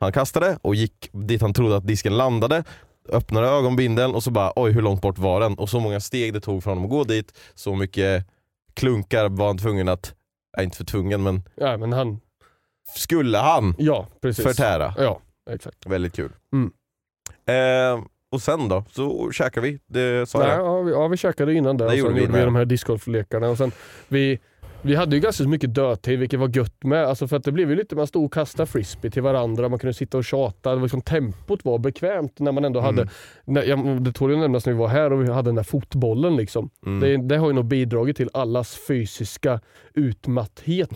Han 0.00 0.12
kastade 0.12 0.58
och 0.62 0.74
gick 0.74 1.08
dit 1.12 1.42
han 1.42 1.52
trodde 1.54 1.76
att 1.76 1.86
disken 1.86 2.16
landade 2.16 2.64
Öppnade 3.08 3.48
ögonbindeln 3.48 4.14
och 4.14 4.22
så 4.22 4.30
bara 4.30 4.52
oj 4.56 4.72
hur 4.72 4.82
långt 4.82 5.02
bort 5.02 5.18
var 5.18 5.40
den? 5.40 5.54
Och 5.54 5.68
så 5.68 5.80
många 5.80 6.00
steg 6.00 6.32
det 6.34 6.40
tog 6.40 6.62
för 6.62 6.70
honom 6.70 6.84
att 6.84 6.90
gå 6.90 7.04
dit 7.04 7.32
Så 7.54 7.74
mycket 7.76 8.26
klunkar 8.74 9.28
var 9.28 9.46
han 9.46 9.58
tvungen 9.58 9.88
att 9.88 10.14
Nej 10.56 10.64
inte 10.64 10.76
för 10.76 10.84
tvungen 10.84 11.22
men 11.22 11.42
ja, 11.54 11.76
men 11.76 11.92
han, 11.92 12.20
Skulle 12.94 13.38
han 13.38 13.74
ja 13.78 14.06
precis. 14.22 14.44
förtära? 14.44 14.94
Ja, 14.98 15.20
exakt. 15.50 15.86
Väldigt 15.86 16.14
kul 16.16 16.30
Mm. 16.52 16.72
eh, 17.46 18.04
Och 18.32 18.42
sen 18.42 18.68
då, 18.68 18.84
så 18.90 19.30
käkade 19.32 19.66
vi, 19.66 19.78
det 19.86 20.28
sa 20.28 20.38
Nej, 20.38 20.48
jag 20.48 20.58
ja, 20.66 20.80
vi, 20.82 20.92
ja, 20.92 21.08
vi 21.08 21.16
käkade 21.16 21.54
innan 21.54 21.76
där 21.76 21.84
Det 21.86 21.92
och 21.92 21.96
gjorde 21.98 22.08
sen 22.08 22.14
vi 22.14 22.20
gjorde 22.20 22.32
vi 22.32 22.38
med. 22.38 22.46
de 22.46 22.56
här 22.56 22.64
discgolflekarna. 22.64 23.48
Och 23.48 23.56
sen 23.58 23.72
vi, 24.08 24.38
Vi 24.82 24.94
hade 24.94 25.16
ju 25.16 25.22
ganska 25.22 25.44
mycket 25.44 25.74
dödtid 25.74 26.18
vilket 26.18 26.40
var 26.40 26.56
gött 26.56 26.84
med. 26.84 27.04
Alltså 27.04 27.28
för 27.28 27.36
att 27.36 27.44
det 27.44 27.52
blev 27.52 27.70
ju 27.70 27.76
lite, 27.76 27.96
man 27.96 28.06
stod 28.06 28.24
och 28.24 28.32
kastade 28.32 28.66
frisbee 28.66 29.10
till 29.10 29.22
varandra, 29.22 29.68
man 29.68 29.78
kunde 29.78 29.94
sitta 29.94 30.18
och 30.18 30.24
tjata. 30.24 30.70
Det 30.70 30.76
var 30.76 30.82
liksom, 30.82 31.00
tempot 31.00 31.64
var 31.64 31.78
bekvämt 31.78 32.38
när 32.38 32.52
man 32.52 32.64
ändå 32.64 32.80
hade, 32.80 33.08
när, 33.44 33.62
jag, 33.62 34.02
det 34.02 34.12
tål 34.12 34.30
ju 34.30 34.36
nämnas 34.36 34.66
när 34.66 34.72
vi 34.72 34.78
var 34.78 34.88
här 34.88 35.12
och 35.12 35.22
vi 35.24 35.32
hade 35.32 35.48
den 35.48 35.54
där 35.54 35.62
fotbollen. 35.62 36.36
Liksom. 36.36 36.70
Det, 37.00 37.16
det 37.16 37.36
har 37.36 37.46
ju 37.48 37.52
nog 37.52 37.64
bidragit 37.64 38.16
till 38.16 38.28
allas 38.32 38.78
fysiska 38.88 39.60
utmatthet 39.94 40.90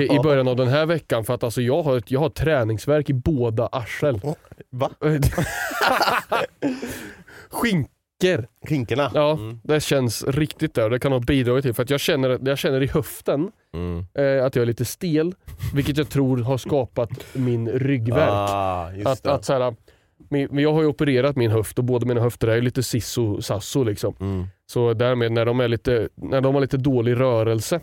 i, 0.00 0.04
i 0.04 0.18
början 0.22 0.48
av 0.48 0.56
den 0.56 0.68
här 0.68 0.86
veckan. 0.86 1.24
För 1.24 1.34
att 1.34 1.44
alltså 1.44 1.62
jag 1.62 1.82
har, 1.82 1.96
ett- 1.96 2.10
jag 2.10 2.20
har 2.20 2.28
träningsverk 2.30 3.10
i 3.10 3.14
båda 3.14 3.68
arsel. 3.72 4.20
Va? 4.70 4.90
Skinker. 8.22 8.48
Skinkorna? 8.68 9.10
Ja, 9.14 9.38
det 9.62 9.80
känns 9.80 10.24
riktigt 10.24 10.74
där. 10.74 10.90
Det 10.90 10.98
kan 10.98 11.12
ha 11.12 11.20
bidragit 11.20 11.62
till. 11.64 11.74
För 11.74 11.82
att 11.82 11.90
jag 11.90 12.00
känner, 12.00 12.38
jag 12.44 12.58
känner 12.58 12.82
i 12.82 12.86
höften 12.86 13.50
Mm. 13.74 13.98
eh, 14.14 14.44
att 14.44 14.56
jag 14.56 14.62
är 14.62 14.66
lite 14.66 14.84
stel. 14.84 15.34
Vilket 15.74 15.96
jag 15.96 16.08
tror 16.08 16.38
har 16.38 16.58
skapat 16.58 17.10
min 17.32 17.68
ryggvärk. 17.68 18.28
Ah, 18.30 18.90
att, 19.04 19.26
att, 19.26 19.44
så 19.44 19.52
här, 19.52 19.74
min, 20.30 20.48
men 20.50 20.58
jag 20.64 20.72
har 20.72 20.80
ju 20.82 20.86
opererat 20.88 21.36
min 21.36 21.50
höft 21.50 21.78
och 21.78 21.84
båda 21.84 22.06
mina 22.06 22.20
höfter 22.20 22.48
är 22.48 22.60
lite 22.62 22.82
sisso 22.82 23.42
sasso 23.42 23.84
liksom. 23.84 24.14
Mm. 24.20 24.46
Så 24.66 24.94
därmed 24.94 25.32
när 25.32 25.44
de, 25.44 25.60
är 25.60 25.68
lite, 25.68 26.08
när 26.14 26.40
de 26.40 26.54
har 26.54 26.60
lite 26.60 26.76
dålig 26.76 27.20
rörelse, 27.20 27.80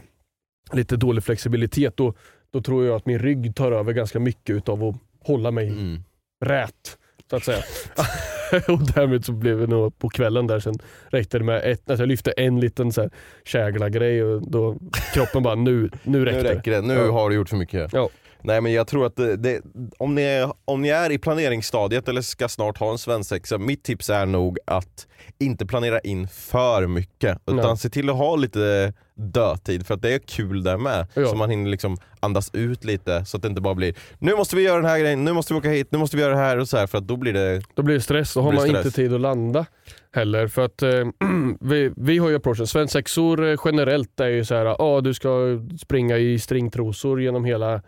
lite 0.74 0.96
dålig 0.98 1.24
flexibilitet, 1.24 1.98
då, 1.98 2.14
då 2.54 2.62
tror 2.62 2.86
jag 2.86 2.96
att 2.96 3.06
min 3.06 3.20
rygg 3.20 3.56
tar 3.56 3.72
över 3.72 3.94
ganska 3.94 4.20
mycket 4.20 4.56
utav 4.56 4.84
att 4.84 4.96
hålla 5.28 5.52
mig 5.52 5.68
Mm. 5.70 6.04
rät. 6.46 6.98
Så 7.30 7.36
att 7.36 7.44
säga. 7.44 7.64
och 8.68 8.94
därmed 8.94 9.26
så 9.26 9.32
blev 9.32 9.60
det 9.60 9.68
nog 9.68 10.00
på 10.00 10.10
kvällen 10.10 10.48
där 10.48 10.60
sen 10.60 10.74
räckte 11.10 11.38
det 11.38 11.44
med 11.44 11.62
ett, 11.72 11.90
alltså 11.90 12.02
jag 12.04 12.08
lyfte 12.08 12.32
en 12.32 12.60
liten 12.60 12.92
så 12.92 13.02
här 13.02 13.10
kägla-grej 13.46 14.24
och 14.24 14.52
då 14.52 14.76
kroppen 15.14 15.44
bara 15.44 15.56
nu, 15.56 15.90
nu 16.04 16.26
räcker 16.26 16.38
Nu 16.38 16.44
det. 16.44 16.56
räcker 16.56 16.72
det, 16.72 16.82
nu 16.82 17.08
har 17.08 17.30
du 17.30 17.36
gjort 17.36 17.50
för 17.50 17.58
mycket. 17.58 17.94
Ja. 17.94 18.10
Nej 18.44 18.62
men 18.62 18.74
jag 18.74 18.88
tror 18.88 19.06
att 19.06 19.16
det, 19.16 19.36
det, 19.36 19.62
om, 19.98 20.16
ni 20.16 20.22
är, 20.22 20.54
om 20.66 20.82
ni 20.82 20.90
är 20.90 21.12
i 21.12 21.18
planeringsstadiet 21.18 22.08
eller 22.08 22.22
ska 22.22 22.50
snart 22.50 22.78
ha 22.78 22.92
en 22.92 22.98
svensexa, 22.98 23.58
mitt 23.58 23.84
tips 23.84 24.10
är 24.10 24.26
nog 24.26 24.58
att 24.66 25.08
inte 25.40 25.66
planera 25.66 26.00
in 26.00 26.28
för 26.28 26.88
mycket. 26.88 27.38
Utan 27.46 27.56
Nej. 27.56 27.78
se 27.78 27.90
till 27.90 28.10
att 28.10 28.16
ha 28.16 28.36
lite 28.36 28.94
dödtid 29.16 29.88
för 29.88 29.94
att 29.94 30.02
det 30.02 30.14
är 30.14 30.20
kul 30.20 30.64
där 30.64 30.78
med. 30.78 31.08
Ja. 31.14 31.28
Så 31.28 31.36
man 31.36 31.50
hinner 31.50 31.70
liksom 31.70 31.98
andas 32.20 32.50
ut 32.54 32.84
lite 32.84 33.26
så 33.26 33.38
att 33.38 33.44
det 33.44 33.50
inte 33.50 33.62
bara 33.62 33.76
blir 33.76 33.96
nu 34.20 34.36
måste 34.36 34.56
vi 34.56 34.62
göra 34.62 34.76
den 34.76 34.90
här 34.90 35.00
grejen, 35.00 35.24
nu 35.24 35.34
måste 35.34 35.54
vi 35.54 35.60
åka 35.60 35.70
hit, 35.70 35.88
nu 35.92 35.98
måste 35.98 36.18
vi 36.18 36.24
göra 36.24 36.34
det 36.34 36.40
här 36.40 36.58
och 36.58 36.70
så 36.70 36.78
här 36.78 36.88
för 36.88 36.98
att 36.98 37.08
då 37.08 37.18
blir 37.18 37.34
det 37.34 37.62
Då 37.74 37.84
blir 37.84 37.96
det 37.96 38.02
stress, 38.02 38.34
då 38.34 38.42
har 38.42 38.52
man 38.52 38.62
stress. 38.62 38.86
inte 38.86 38.96
tid 38.96 39.14
att 39.14 39.22
landa 39.22 39.66
heller. 40.12 40.48
För 40.48 40.66
att 40.66 40.82
eh, 40.82 40.90
vi, 41.60 41.94
vi 41.98 42.18
har 42.18 42.30
ju 42.30 42.36
approachen, 42.36 42.68
svensexor 42.68 43.46
eh, 43.46 43.60
generellt 43.66 44.20
är 44.20 44.28
ju 44.28 44.46
så 44.46 44.56
här, 44.56 44.66
ah, 44.80 45.02
du 45.02 45.14
ska 45.14 45.60
springa 45.82 46.18
i 46.18 46.40
stringtrosor 46.40 47.22
genom 47.22 47.46
hela 47.46 47.82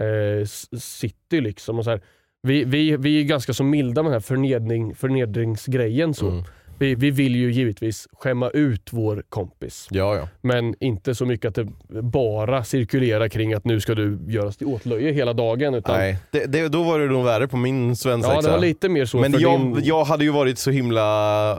eh, 0.00 0.46
city 0.78 1.40
liksom. 1.40 1.78
Och 1.78 1.84
så 1.84 1.90
här. 1.90 2.00
Vi, 2.42 2.64
vi, 2.64 2.96
vi 2.96 3.20
är 3.20 3.24
ganska 3.24 3.52
så 3.52 3.64
milda 3.64 4.02
med 4.02 4.12
den 4.12 4.14
här 4.14 4.20
förnedring, 4.26 4.94
förnedringsgrejen. 4.94 6.14
Så. 6.14 6.28
Mm. 6.28 6.44
Vi, 6.80 6.94
vi 6.94 7.10
vill 7.10 7.36
ju 7.36 7.52
givetvis 7.52 8.08
skämma 8.12 8.50
ut 8.50 8.88
vår 8.92 9.22
kompis. 9.28 9.88
Ja 9.90 10.16
ja. 10.16 10.28
Men 10.40 10.74
inte 10.80 11.14
så 11.14 11.26
mycket 11.26 11.48
att 11.48 11.54
det 11.54 11.68
bara 12.02 12.64
cirkulerar 12.64 13.28
kring 13.28 13.54
att 13.54 13.64
nu 13.64 13.80
ska 13.80 13.94
du 13.94 14.18
göras 14.28 14.56
till 14.56 14.66
åtlöje 14.66 15.12
hela 15.12 15.32
dagen. 15.32 15.74
Utan, 15.74 15.96
Nej, 15.96 16.18
det, 16.30 16.46
det, 16.46 16.68
då 16.68 16.82
var 16.82 16.98
det 16.98 17.06
nog 17.06 17.24
värre 17.24 17.48
på 17.48 17.56
min 17.56 17.96
svensexa. 17.96 18.34
ja, 18.34 18.42
det 18.42 18.50
var 18.50 18.58
lite 18.58 18.88
mer 18.88 19.04
så 19.04 19.18
Men 19.18 19.32
jag, 19.40 19.60
din... 19.60 19.80
jag 19.84 20.04
hade 20.04 20.24
ju 20.24 20.30
varit 20.30 20.58
så 20.58 20.70
himla 20.70 21.58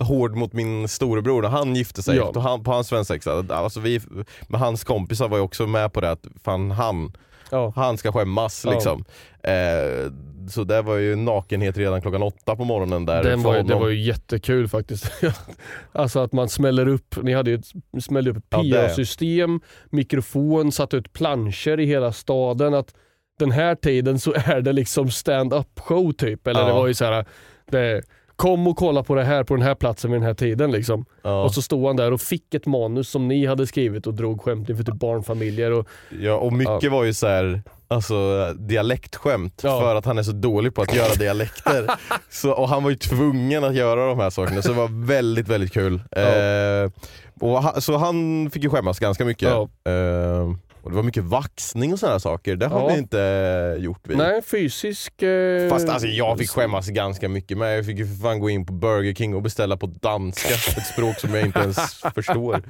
hård 0.00 0.36
mot 0.36 0.52
min 0.52 0.88
storebror 0.88 1.42
när 1.42 1.48
han 1.48 1.76
gifte 1.76 2.02
sig 2.02 2.16
Ja. 2.16 2.32
han, 2.40 2.64
på 2.64 2.70
hans 2.72 2.88
svensexa. 2.88 3.44
Alltså 3.48 3.80
vi, 3.80 4.00
hans 4.52 4.84
kompisar 4.84 5.28
var 5.28 5.36
ju 5.36 5.42
också 5.42 5.66
med 5.66 5.92
på 5.92 6.00
det 6.00 6.10
att 6.10 6.26
fan 6.44 6.70
han, 6.70 7.12
ja. 7.50 7.72
han 7.76 7.98
ska 7.98 8.12
skämmas 8.12 8.64
liksom. 8.64 9.04
Eh, 9.42 10.12
så 10.48 10.64
det 10.64 10.82
var 10.82 10.96
ju 10.96 11.16
nakenhet 11.16 11.76
redan 11.76 12.02
klockan 12.02 12.22
åtta 12.22 12.56
på 12.56 12.64
morgonen 12.64 13.06
där 13.06 13.22
Den 13.22 13.42
var, 13.42 13.56
ju- 13.56 13.62
det 13.62 13.74
var 13.74 13.88
ju 13.88 14.00
jättekul 14.00 14.68
faktiskt. 14.68 15.10
alltså 15.92 16.20
att 16.20 16.32
man 16.32 16.48
smäller 16.48 16.88
upp, 16.88 17.22
ni 17.22 17.32
hade 17.34 17.50
ju 17.50 17.56
ett, 17.56 18.02
smällde 18.04 18.30
upp 18.30 18.36
ett. 18.36 18.50
PA-system, 18.50 19.60
mikrofon, 19.90 20.72
satt 20.72 20.94
ut 20.94 21.12
planscher 21.12 21.80
i 21.80 21.86
hela 21.86 22.12
staden. 22.12 22.74
Att 22.74 22.94
den 23.38 23.50
här 23.50 23.74
tiden 23.74 24.18
så 24.18 24.32
är 24.32 24.60
det 24.60 24.72
liksom 24.72 25.10
stand-up 25.10 25.80
show 25.80 26.12
typ. 26.12 26.46
Eller 26.46 26.64
det 26.66 26.72
var 26.72 26.86
ju 26.86 26.94
så 26.94 27.04
här, 27.04 27.24
det, 27.70 28.02
kom 28.36 28.66
och 28.66 28.76
kolla 28.76 29.02
på 29.02 29.14
det 29.14 29.24
här 29.24 29.44
på 29.44 29.56
den 29.56 29.62
här 29.62 29.74
platsen 29.74 30.10
vid 30.10 30.20
den 30.20 30.26
här 30.26 30.34
tiden. 30.34 30.70
Liksom. 30.70 31.04
ja. 31.22 31.42
Och 31.44 31.54
så 31.54 31.62
stod 31.62 31.86
han 31.86 31.96
där 31.96 32.12
och 32.12 32.20
fick 32.20 32.54
ett 32.54 32.66
manus 32.66 33.08
som 33.10 33.28
ni 33.28 33.46
hade 33.46 33.66
skrivit 33.66 34.06
och 34.06 34.14
drog 34.14 34.40
skämt 34.42 34.68
inför 34.68 34.84
typ 34.84 34.94
barnfamiljer. 34.94 35.72
Och, 35.72 35.86
ja, 36.20 36.34
och 36.34 36.52
mycket 36.52 36.92
var 36.92 37.04
ju 37.04 37.14
så 37.14 37.26
här, 37.26 37.62
alltså 37.88 38.14
dialektskämt 38.58 39.60
Ja. 39.64 39.80
för 39.80 39.94
att 39.94 40.04
han 40.04 40.18
är 40.18 40.22
så 40.22 40.32
dålig 40.32 40.74
på 40.74 40.82
att 40.82 40.94
göra 40.94 41.14
dialekter. 41.14 41.86
så, 42.30 42.52
och 42.52 42.68
han 42.68 42.82
var 42.82 42.90
ju 42.90 42.96
tvungen 42.96 43.64
att 43.64 43.74
göra 43.74 44.06
de 44.08 44.18
här 44.18 44.30
sakerna 44.30 44.62
så 44.62 44.68
det 44.68 44.74
var 44.74 45.06
väldigt 45.06 45.48
väldigt 45.48 45.72
kul. 45.72 46.02
Ja. 46.10 46.20
Eh, 46.20 46.90
och 47.40 47.62
ha, 47.62 47.80
så 47.80 47.96
han 47.96 48.50
fick 48.50 48.62
ju 48.62 48.70
skämmas 48.70 48.98
ganska 48.98 49.24
mycket. 49.24 49.48
Ja. 49.48 49.68
Eh, 49.92 50.50
och 50.86 50.92
det 50.92 50.96
var 50.96 51.02
mycket 51.02 51.24
vaxning 51.24 51.92
och 51.92 51.98
sådana 51.98 52.20
saker, 52.20 52.56
det 52.56 52.66
har 52.66 52.80
Ja. 52.80 52.88
vi 52.88 52.98
inte 52.98 53.76
gjort 53.80 54.00
vi. 54.02 54.16
nej, 54.16 54.42
fysisk... 54.42 55.22
Eh, 55.22 55.68
Fast 55.70 55.88
alltså 55.88 56.08
jag 56.08 56.38
fick 56.38 56.50
skämmas 56.50 56.88
ganska 56.88 57.28
mycket 57.28 57.58
med. 57.58 57.78
Jag 57.78 57.86
fick 57.86 57.98
ju 57.98 58.06
för 58.06 58.22
fan 58.22 58.40
gå 58.40 58.50
in 58.50 58.66
på 58.66 58.72
Burger 58.72 59.14
King 59.14 59.34
och 59.34 59.42
beställa 59.42 59.76
på 59.76 59.86
danska, 59.86 60.54
ett 60.80 60.86
språk 60.86 61.18
som 61.20 61.34
jag 61.34 61.44
inte 61.46 61.58
ens 61.58 61.76
förstår. 62.14 62.62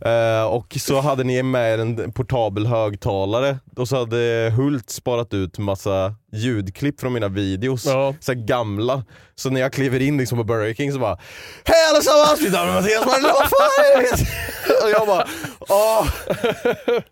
Eh, 0.00 0.44
och 0.44 0.76
så 0.80 1.00
hade 1.00 1.24
ni 1.24 1.42
med 1.42 1.80
en 1.80 2.12
portabel 2.12 2.66
högtalare 2.66 3.58
och 3.76 3.88
så 3.88 3.96
hade 3.96 4.52
Hult 4.56 4.90
sparat 4.90 5.34
ut 5.34 5.58
massa 5.58 6.14
ljudklipp 6.32 7.00
från 7.00 7.12
mina 7.12 7.28
videos, 7.28 7.86
Ja. 7.86 8.14
så 8.20 8.32
här 8.32 8.38
gamla. 8.46 9.04
Så 9.34 9.50
när 9.50 9.60
jag 9.60 9.72
kliver 9.72 10.02
in 10.02 10.18
liksom 10.18 10.38
på 10.38 10.44
Burger 10.44 10.74
King 10.74 10.92
så 10.92 10.98
bara 10.98 11.18
Hej 11.64 11.76
allesammans, 11.92 12.40
mitt 12.42 12.52
namn 12.52 12.70
är 12.70 12.74
Mattias 12.74 13.06
Martin, 13.06 13.22
vad 13.22 13.48
fan 13.48 13.84
är 13.94 14.02
det? 14.02 14.26
Och 14.84 14.90
jag 14.90 15.06
bara 15.06 15.24
åh! 15.60 16.08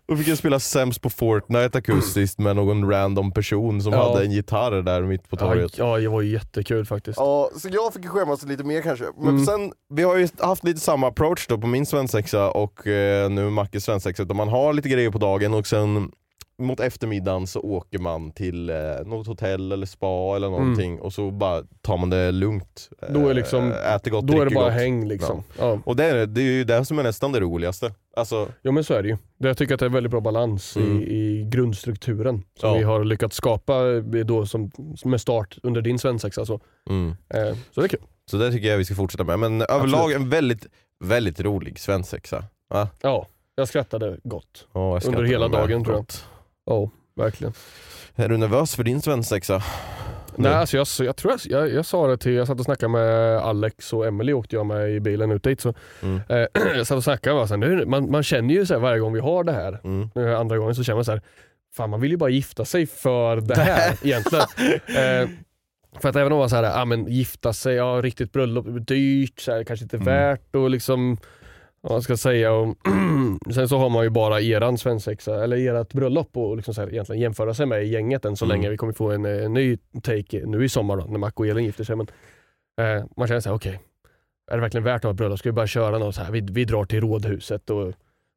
Då 0.07 0.17
fick 0.17 0.27
jag 0.27 0.37
spela 0.37 0.59
sämst 0.59 1.01
på 1.01 1.09
Fortnite 1.09 1.77
akustiskt 1.77 2.39
med 2.39 2.55
någon 2.55 2.89
random 2.91 3.31
person 3.31 3.81
som 3.81 3.93
Ja. 3.93 4.09
hade 4.13 4.25
en 4.25 4.31
gitarr 4.31 4.71
där 4.81 5.01
mitt 5.01 5.29
på 5.29 5.35
torget. 5.35 5.77
ja, 5.77 5.97
det 5.97 6.07
var 6.07 6.21
ju 6.21 6.31
jättekul 6.33 6.85
faktiskt. 6.85 7.17
Ja, 7.17 7.49
så 7.61 7.69
jag 7.71 7.93
fick 7.93 8.07
skämmas 8.07 8.43
lite 8.43 8.63
mer 8.63 8.81
kanske. 8.81 9.05
Men 9.17 9.27
Mm. 9.29 9.45
sen, 9.45 9.71
vi 9.93 10.03
har 10.03 10.15
ju 10.15 10.27
haft 10.39 10.63
lite 10.63 10.79
samma 10.79 11.07
approach 11.07 11.47
då 11.47 11.57
på 11.57 11.67
min 11.67 11.85
svensexa 11.85 12.51
och 12.51 12.87
eh, 12.87 13.29
nu 13.29 13.49
Mackes 13.49 13.83
svensexa. 13.83 14.25
Man 14.25 14.47
har 14.49 14.73
lite 14.73 14.89
grejer 14.89 15.11
på 15.11 15.17
dagen 15.17 15.53
och 15.53 15.67
sen 15.67 16.11
mot 16.59 16.79
eftermiddagen 16.79 17.47
så 17.47 17.59
åker 17.61 17.99
man 17.99 18.31
till 18.31 18.69
eh, 18.69 18.75
något 19.05 19.27
hotell 19.27 19.71
eller 19.71 19.85
spa 19.85 20.35
eller 20.35 20.49
någonting 20.49 20.99
och 20.99 21.13
så 21.13 21.31
bara 21.31 21.63
tar 21.81 21.97
man 21.97 22.09
det 22.09 22.31
lugnt. 22.31 22.89
Eh, 23.01 23.09
Mm. 23.09 23.21
Då 23.23 23.29
är 23.29 23.33
liksom- 23.33 23.71
äter 23.71 24.11
gott, 24.11 24.27
Då 24.27 24.41
är 24.41 24.45
det 24.45 24.55
bara 24.55 24.65
gott. 24.65 24.73
häng 24.73 25.07
liksom. 25.07 25.43
Ja. 25.59 25.79
Och 25.85 25.95
det 25.95 26.03
är, 26.05 26.25
det 26.25 26.41
är 26.41 26.45
ju 26.45 26.63
det 26.63 26.85
som 26.85 26.99
är 26.99 27.03
nästan 27.03 27.31
det 27.31 27.39
roligaste. 27.39 27.91
Alltså, 28.15 28.47
Ja 28.61 28.71
men 28.71 28.83
så 28.83 28.93
är 28.93 29.03
det 29.03 29.09
ju. 29.09 29.17
Jag 29.37 29.57
tycker 29.57 29.73
att 29.73 29.79
det 29.79 29.85
är 29.85 29.89
väldigt 29.89 30.11
bra 30.11 30.19
balans 30.21 30.77
Mm. 30.77 31.01
i, 31.01 31.03
i 31.03 31.43
grundstrukturen 31.49 32.43
som 32.59 32.69
Ja. 32.69 32.77
vi 32.77 32.83
har 32.83 33.03
lyckats 33.03 33.35
skapa 33.35 33.87
eh, 33.95 34.01
då 34.03 34.45
som, 34.45 34.71
med 35.05 35.21
start 35.21 35.57
under 35.63 35.81
din 35.81 35.99
svensexa. 35.99 36.45
Så. 36.45 36.59
mm. 36.89 37.09
Eh, 37.33 37.57
så 37.71 37.81
det 37.81 37.85
är 37.85 37.89
kul. 37.89 37.99
Så 38.31 38.37
det 38.37 38.51
tycker 38.51 38.67
jag 38.67 38.77
vi 38.77 38.85
ska 38.85 38.95
fortsätta 38.95 39.23
med. 39.23 39.39
Men 39.39 39.61
överlag 39.61 40.11
en 40.11 40.29
väldigt, 40.29 40.67
väldigt 41.03 41.39
rolig 41.41 41.79
svensexa. 41.79 42.43
Ja, 42.69 42.89
Ja, 43.01 43.27
jag 43.55 43.67
skrattade 43.67 44.17
gott. 44.23 44.67
Ja, 44.73 44.93
jag 44.93 45.01
skrattar 45.01 45.19
Under 45.19 45.31
hela 45.31 45.47
dagen, 45.47 45.83
tror 45.83 45.95
jag. 45.95 46.05
Ja, 46.67 46.89
verkligen. 47.15 47.53
Är 48.15 48.29
du 48.29 48.37
nervös 48.37 48.75
för 48.75 48.83
din 48.83 49.01
svensexa? 49.01 49.63
Nej, 50.35 50.53
alltså 50.53 50.77
jag, 50.77 50.87
jag 51.07 51.15
tror 51.15 51.33
jag, 51.33 51.61
jag, 51.61 51.73
jag 51.73 51.85
sa 51.85 52.07
det 52.07 52.17
till, 52.17 52.33
jag 52.33 52.47
satt 52.47 52.59
och 52.59 52.65
snackade 52.65 52.91
med 52.91 53.37
Alex 53.37 53.93
och 53.93 54.05
Emily 54.07 54.33
åkte 54.33 54.55
jag 54.55 54.65
med 54.65 54.91
i 54.91 54.99
bilen 54.99 55.31
ut 55.31 55.43
dit. 55.43 55.61
Så, 55.61 55.73
Mm. 56.03 56.21
eh, 56.29 56.45
jag 56.77 56.87
satt 56.87 56.97
och 56.97 57.03
snackade 57.03 57.39
och 57.41 57.47
så 57.47 57.53
här, 57.53 57.57
nu, 57.59 57.85
man, 57.85 58.11
man 58.11 58.23
känner 58.23 58.53
ju 58.53 58.65
så 58.65 58.73
här 58.73 58.81
varje 58.81 58.99
gång 58.99 59.13
vi 59.13 59.19
har 59.19 59.43
det 59.43 59.51
här, 59.51 59.79
Mm. 59.83 60.09
nu 60.15 60.35
andra 60.35 60.57
gången 60.57 60.75
så 60.75 60.83
känner 60.83 60.95
man 60.97 61.05
så 61.05 61.11
här, 61.11 61.21
fan 61.75 61.89
man 61.89 62.01
vill 62.01 62.11
ju 62.11 62.17
bara 62.17 62.29
gifta 62.29 62.65
sig 62.65 62.85
för 62.87 63.35
det 63.41 63.55
här 63.59 63.97
egentligen. 64.07 64.45
Eh, 64.97 65.29
för 66.01 66.09
att 66.09 66.15
även 66.15 66.31
om 66.31 66.39
man 66.39 66.49
säger 66.49 66.81
ah, 66.81 66.85
men 66.85 67.07
gifta 67.07 67.53
sig, 67.53 67.75
ja, 67.75 67.99
riktigt 68.03 68.31
bröllop, 68.31 68.65
dyrt, 68.87 69.39
så 69.39 69.51
här, 69.51 69.63
kanske 69.63 69.83
inte 69.83 69.95
Mm. 69.97 70.05
värt 70.05 70.55
och 70.55 70.69
liksom 70.69 71.17
vad 71.89 71.95
man 71.95 72.01
ska 72.01 72.17
säga. 72.17 72.51
Och 72.53 72.75
sen 73.53 73.69
så 73.69 73.77
har 73.77 73.89
man 73.89 74.03
ju 74.03 74.09
bara 74.09 74.41
eran 74.41 74.77
svensexa, 74.77 75.43
eller 75.43 75.75
ert 75.81 75.93
bröllop 75.93 76.37
och 76.37 76.55
liksom 76.55 76.73
så 76.73 76.81
här, 76.81 76.89
egentligen 76.89 77.21
jämföra 77.21 77.53
sig 77.53 77.65
med 77.65 77.83
i 77.83 77.87
gänget 77.87 78.25
än 78.25 78.35
så 78.37 78.45
Mm. 78.45 78.55
länge. 78.57 78.69
Vi 78.69 78.77
kommer 78.77 78.93
få 78.93 79.11
en, 79.11 79.25
eh, 79.25 79.49
ny 79.49 79.77
take 80.03 80.41
nu 80.45 80.65
i 80.65 80.69
sommar 80.69 80.97
då, 80.97 81.03
när 81.03 81.17
Mac 81.19 81.31
och 81.35 81.47
Elin 81.47 81.65
gifter 81.65 81.83
sig. 81.83 81.95
Men, 81.95 82.07
eh, 82.81 83.05
man 83.17 83.27
känner 83.27 83.41
såhär, 83.41 83.55
okej, 83.55 83.79
är 84.51 84.55
det 84.55 84.61
verkligen 84.61 84.83
värt 84.83 84.95
att 84.95 85.03
ha 85.03 85.11
ett 85.11 85.17
bröllop? 85.17 85.39
Ska 85.39 85.49
vi 85.49 85.53
bara 85.53 85.67
köra 85.67 85.97
något 85.97 86.15
så 86.15 86.21
här? 86.21 86.31
Vi, 86.31 86.41
vi 86.41 86.65
drar 86.65 86.85
till 86.85 87.01
rådhuset 87.01 87.69
och, 87.69 87.93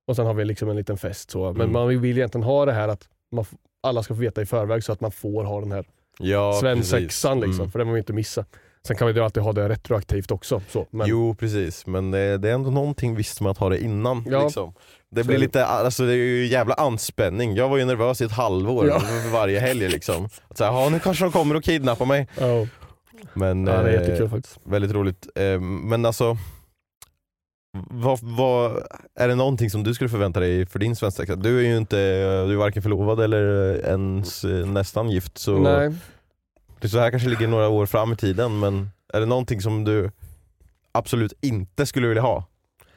och 0.07 0.17
sen 0.17 0.27
har 0.27 0.35
vi 0.35 0.45
liksom 0.45 0.69
en 0.69 0.77
liten 0.77 0.97
fest. 0.97 1.31
Så. 1.31 1.45
Men 1.53 1.61
Mm. 1.61 1.73
man 1.73 1.89
vill 1.89 2.19
egentligen 2.19 2.45
ha 2.45 2.65
det 2.65 2.73
här 2.73 2.89
att 2.89 3.09
man, 3.33 3.45
alla 3.83 4.03
ska 4.03 4.15
få 4.15 4.21
veta 4.21 4.43
i 4.43 4.47
förväg 4.47 4.85
så 4.85 4.93
att 4.93 5.01
man 5.01 5.11
får 5.13 5.45
ha 5.45 5.61
den 5.61 5.73
här 5.73 5.85
Ja, 6.19 6.53
svensexan. 6.61 7.41
Liksom, 7.41 7.61
Mm. 7.61 7.71
För 7.71 7.79
det 7.79 7.85
vill 7.85 7.91
man 7.91 7.99
inte 7.99 8.13
missa. 8.13 8.45
Sen 8.87 8.97
kan 8.97 9.07
vi 9.09 9.13
ju 9.15 9.21
alltid 9.21 9.43
ha 9.43 9.53
det 9.53 9.69
retroaktivt 9.69 10.31
också. 10.31 10.63
Så. 10.69 10.87
Men, 10.91 11.09
Jo 11.09 11.35
precis, 11.35 11.87
men 11.87 12.11
det, 12.11 12.39
det 12.39 12.51
är 12.51 12.55
ändå 12.55 12.71
någonting 12.71 13.15
visst 13.15 13.41
med 13.41 13.51
att 13.51 13.59
ha 13.59 13.69
det 13.69 13.79
innan. 13.85 14.25
Ja. 14.31 14.43
Liksom. 14.45 14.75
Det 15.11 15.23
Så 15.23 15.27
blir 15.27 15.39
lite, 15.39 15.67
alltså 15.67 16.07
det 16.07 16.13
är 16.13 16.17
ju 16.17 16.47
jävla 16.47 16.75
anspänning. 16.75 17.55
Jag 17.55 17.69
var 17.69 17.77
ju 17.77 17.85
nervös 17.85 18.21
i 18.21 18.25
ett 18.25 18.33
halvår 18.33 18.87
Ja. 18.87 19.01
för 19.01 19.31
varje 19.33 19.61
helg 19.61 19.89
liksom. 19.89 20.29
Att 20.49 20.59
säga, 20.59 20.71
ja 20.73 20.89
nu 20.89 20.99
kanske 20.99 21.25
de 21.25 21.33
kommer 21.33 21.55
och 21.55 21.65
kidnappar 21.65 22.07
mig. 22.07 22.29
Ja, 22.39 22.67
Men 23.35 23.67
ja 23.67 23.83
det 23.83 23.91
är 23.91 23.95
eh, 23.95 24.01
jättekul 24.01 24.29
faktiskt. 24.29 24.59
väldigt 24.65 24.93
roligt. 24.93 25.29
Eh, 25.35 25.61
men 25.61 26.05
alltså, 26.07 26.37
vad, 27.91 28.19
vad, 28.23 28.83
är 29.15 29.29
det 29.29 29.35
någonting 29.35 29.71
som 29.71 29.83
du 29.83 29.95
skulle 29.95 30.11
förvänta 30.11 30.41
dig 30.41 30.67
för 30.67 30.79
din 30.79 30.97
svensexa? 30.97 31.37
Du 31.37 31.59
är 31.59 31.63
ju 31.63 31.77
inte, 31.77 31.97
du 32.47 32.53
är 32.53 32.57
varken 32.57 32.83
förlovad 32.83 33.21
eller 33.21 33.75
ens 33.87 34.45
eh, 34.45 34.67
nästan 34.67 35.11
gift. 35.11 35.39
Så 35.39 35.59
Nej, 35.59 35.93
det 36.81 36.89
så 36.89 36.99
här 36.99 37.11
kanske 37.11 37.29
ligger 37.29 37.49
några 37.49 37.69
år 37.69 37.87
fram 37.87 38.13
i 38.13 38.17
tiden 38.17 38.59
men 38.59 38.91
är 39.13 39.21
det 39.21 39.27
någonting 39.27 39.61
som 39.61 39.85
du 39.85 40.11
absolut 40.93 41.33
inte 41.41 41.87
skulle 41.87 42.09
vilja 42.09 42.23
ha? 42.23 42.45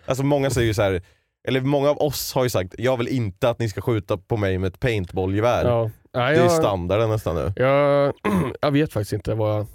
Alltså 0.05 0.23
många 0.23 0.49
säger 0.49 0.67
ju 0.67 0.73
så 0.73 0.81
här, 0.81 1.01
eller 1.47 1.61
många 1.61 1.89
av 1.89 1.97
oss 1.97 2.33
har 2.33 2.43
ju 2.43 2.49
sagt, 2.49 2.75
jag 2.77 2.97
vill 2.97 3.07
inte 3.07 3.49
att 3.49 3.59
ni 3.59 3.69
ska 3.69 3.81
skjuta 3.81 4.17
på 4.17 4.37
mig 4.37 4.57
med 4.57 4.67
ett 4.67 4.79
paintballgevär. 4.79 5.65
ja. 5.65 5.89
Det 6.11 6.19
är 6.19 6.43
ju 6.43 6.49
standarden 6.49 7.09
nästan 7.09 7.35
nu. 7.35 7.53
jag, 7.55 8.13
jag 8.61 8.71
vet 8.71 8.93
faktiskt 8.93 9.13
inte 9.13 9.33
vad 9.35 9.57
jag, 9.59 9.65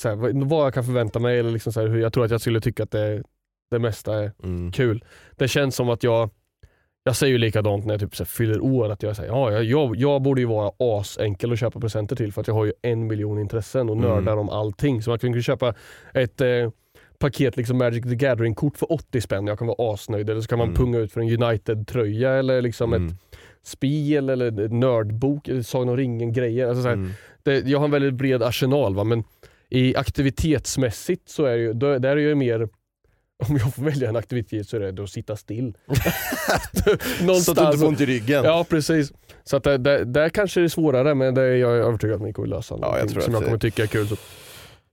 så 0.00 0.08
här, 0.08 0.16
vad, 0.16 0.36
vad 0.48 0.66
jag 0.66 0.74
kan 0.74 0.84
förvänta 0.84 1.18
mig 1.18 1.38
eller 1.38 1.50
liksom 1.50 1.72
så 1.72 1.80
här, 1.80 1.88
hur 1.88 2.00
jag 2.00 2.12
tror 2.12 2.24
att 2.24 2.30
jag 2.30 2.40
skulle 2.40 2.60
tycka 2.60 2.82
att 2.82 2.90
det, 2.90 3.22
det 3.70 3.78
mesta 3.78 4.14
är 4.14 4.32
Mm. 4.42 4.72
kul. 4.72 5.04
Det 5.36 5.48
känns 5.48 5.76
som 5.76 5.88
att 5.90 6.02
jag, 6.02 6.30
jag 7.04 7.16
säger 7.16 7.32
ju 7.32 7.38
likadant 7.38 7.84
när 7.86 7.94
jag 7.94 8.00
typ 8.00 8.16
så 8.16 8.24
fyller 8.24 8.60
år, 8.60 8.88
att 8.92 9.02
jag 9.02 9.16
säger 9.16 9.30
ja, 9.30 9.52
jag, 9.52 9.64
jag, 9.64 9.96
jag 9.96 10.22
borde 10.22 10.40
ju 10.40 10.46
vara 10.46 10.72
asenkel 10.78 11.52
att 11.52 11.58
köpa 11.58 11.80
presenter 11.80 12.16
till 12.16 12.32
för 12.32 12.40
att 12.40 12.46
jag 12.46 12.54
har 12.54 12.64
ju 12.64 12.72
en 12.82 13.06
miljon 13.06 13.38
intressen 13.38 13.88
och 13.90 13.96
Mm. 13.96 14.08
nördar 14.08 14.36
om 14.36 14.48
allting. 14.48 15.02
Så 15.02 15.10
man 15.10 15.18
kan 15.18 15.32
ju 15.32 15.42
köpa 15.42 15.74
ett 16.14 16.40
eh, 16.40 16.70
paket 17.18 17.56
liksom 17.56 17.78
Magic 17.78 18.02
the 18.02 18.14
Gathering-kort 18.14 18.76
för 18.76 18.92
80 18.92 19.20
spänn, 19.20 19.46
jag 19.46 19.58
kan 19.58 19.66
vara 19.68 19.92
asnöjd. 19.94 20.30
Eller 20.30 20.40
så 20.40 20.48
kan 20.48 20.58
man 20.58 20.68
Mm. 20.68 20.76
punga 20.76 20.98
ut 20.98 21.12
för 21.12 21.20
en 21.20 21.42
United-tröja 21.42 22.30
eller 22.32 22.62
liksom 22.62 22.92
Mm. 22.94 23.08
ett 23.08 23.14
spel 23.62 24.28
eller 24.30 24.60
en 24.60 24.80
nördbok, 24.80 25.48
eller 25.48 25.62
Sagan 25.62 25.88
om 25.88 25.96
ringen-grejer. 25.96 26.68
Alltså 26.68 26.82
så 26.82 26.88
Mm. 26.88 27.10
det, 27.42 27.58
jag 27.68 27.78
har 27.78 27.84
en 27.84 27.90
väldigt 27.90 28.14
bred 28.14 28.42
arsenal 28.42 28.94
va? 28.94 29.04
men 29.04 29.24
i 29.70 29.96
aktivitetsmässigt 29.96 31.28
så 31.28 31.44
är 31.44 31.56
det 31.56 31.62
ju, 31.62 31.72
där 31.72 32.06
är 32.06 32.16
jag 32.16 32.38
mer 32.38 32.68
om 33.48 33.56
jag 33.56 33.74
får 33.74 33.82
välja 33.82 34.08
en 34.08 34.16
aktivitet 34.16 34.68
så 34.68 34.76
är 34.76 34.80
det 34.92 35.02
att 35.02 35.10
sitta 35.10 35.36
still. 35.36 35.74
Så 37.44 37.50
att 37.50 37.56
du 37.56 37.62
inte 37.64 37.78
får 37.78 37.86
ont 37.86 38.00
i 38.00 38.06
ryggen. 38.06 38.44
Ja 38.44 38.64
precis. 38.68 39.12
Så 39.44 39.56
att 39.56 39.64
det, 39.64 39.78
det, 39.78 40.04
där 40.04 40.28
kanske 40.28 40.60
det 40.60 40.66
är 40.66 40.68
svårare 40.68 41.14
men 41.14 41.34
det 41.34 41.42
är 41.42 41.56
jag 41.56 41.72
är 41.72 41.80
övertygad 41.80 42.16
att 42.16 42.22
ni 42.22 42.32
kommer 42.32 42.48
lösa. 42.48 42.74
jag 42.74 42.80
någonting 42.80 43.08
tror 43.08 43.20
som 43.22 43.34
jag 43.34 43.44
kommer 43.44 43.58
tycka 43.58 43.82
är 43.82 43.86
kul. 43.86 44.08
Så. 44.08 44.16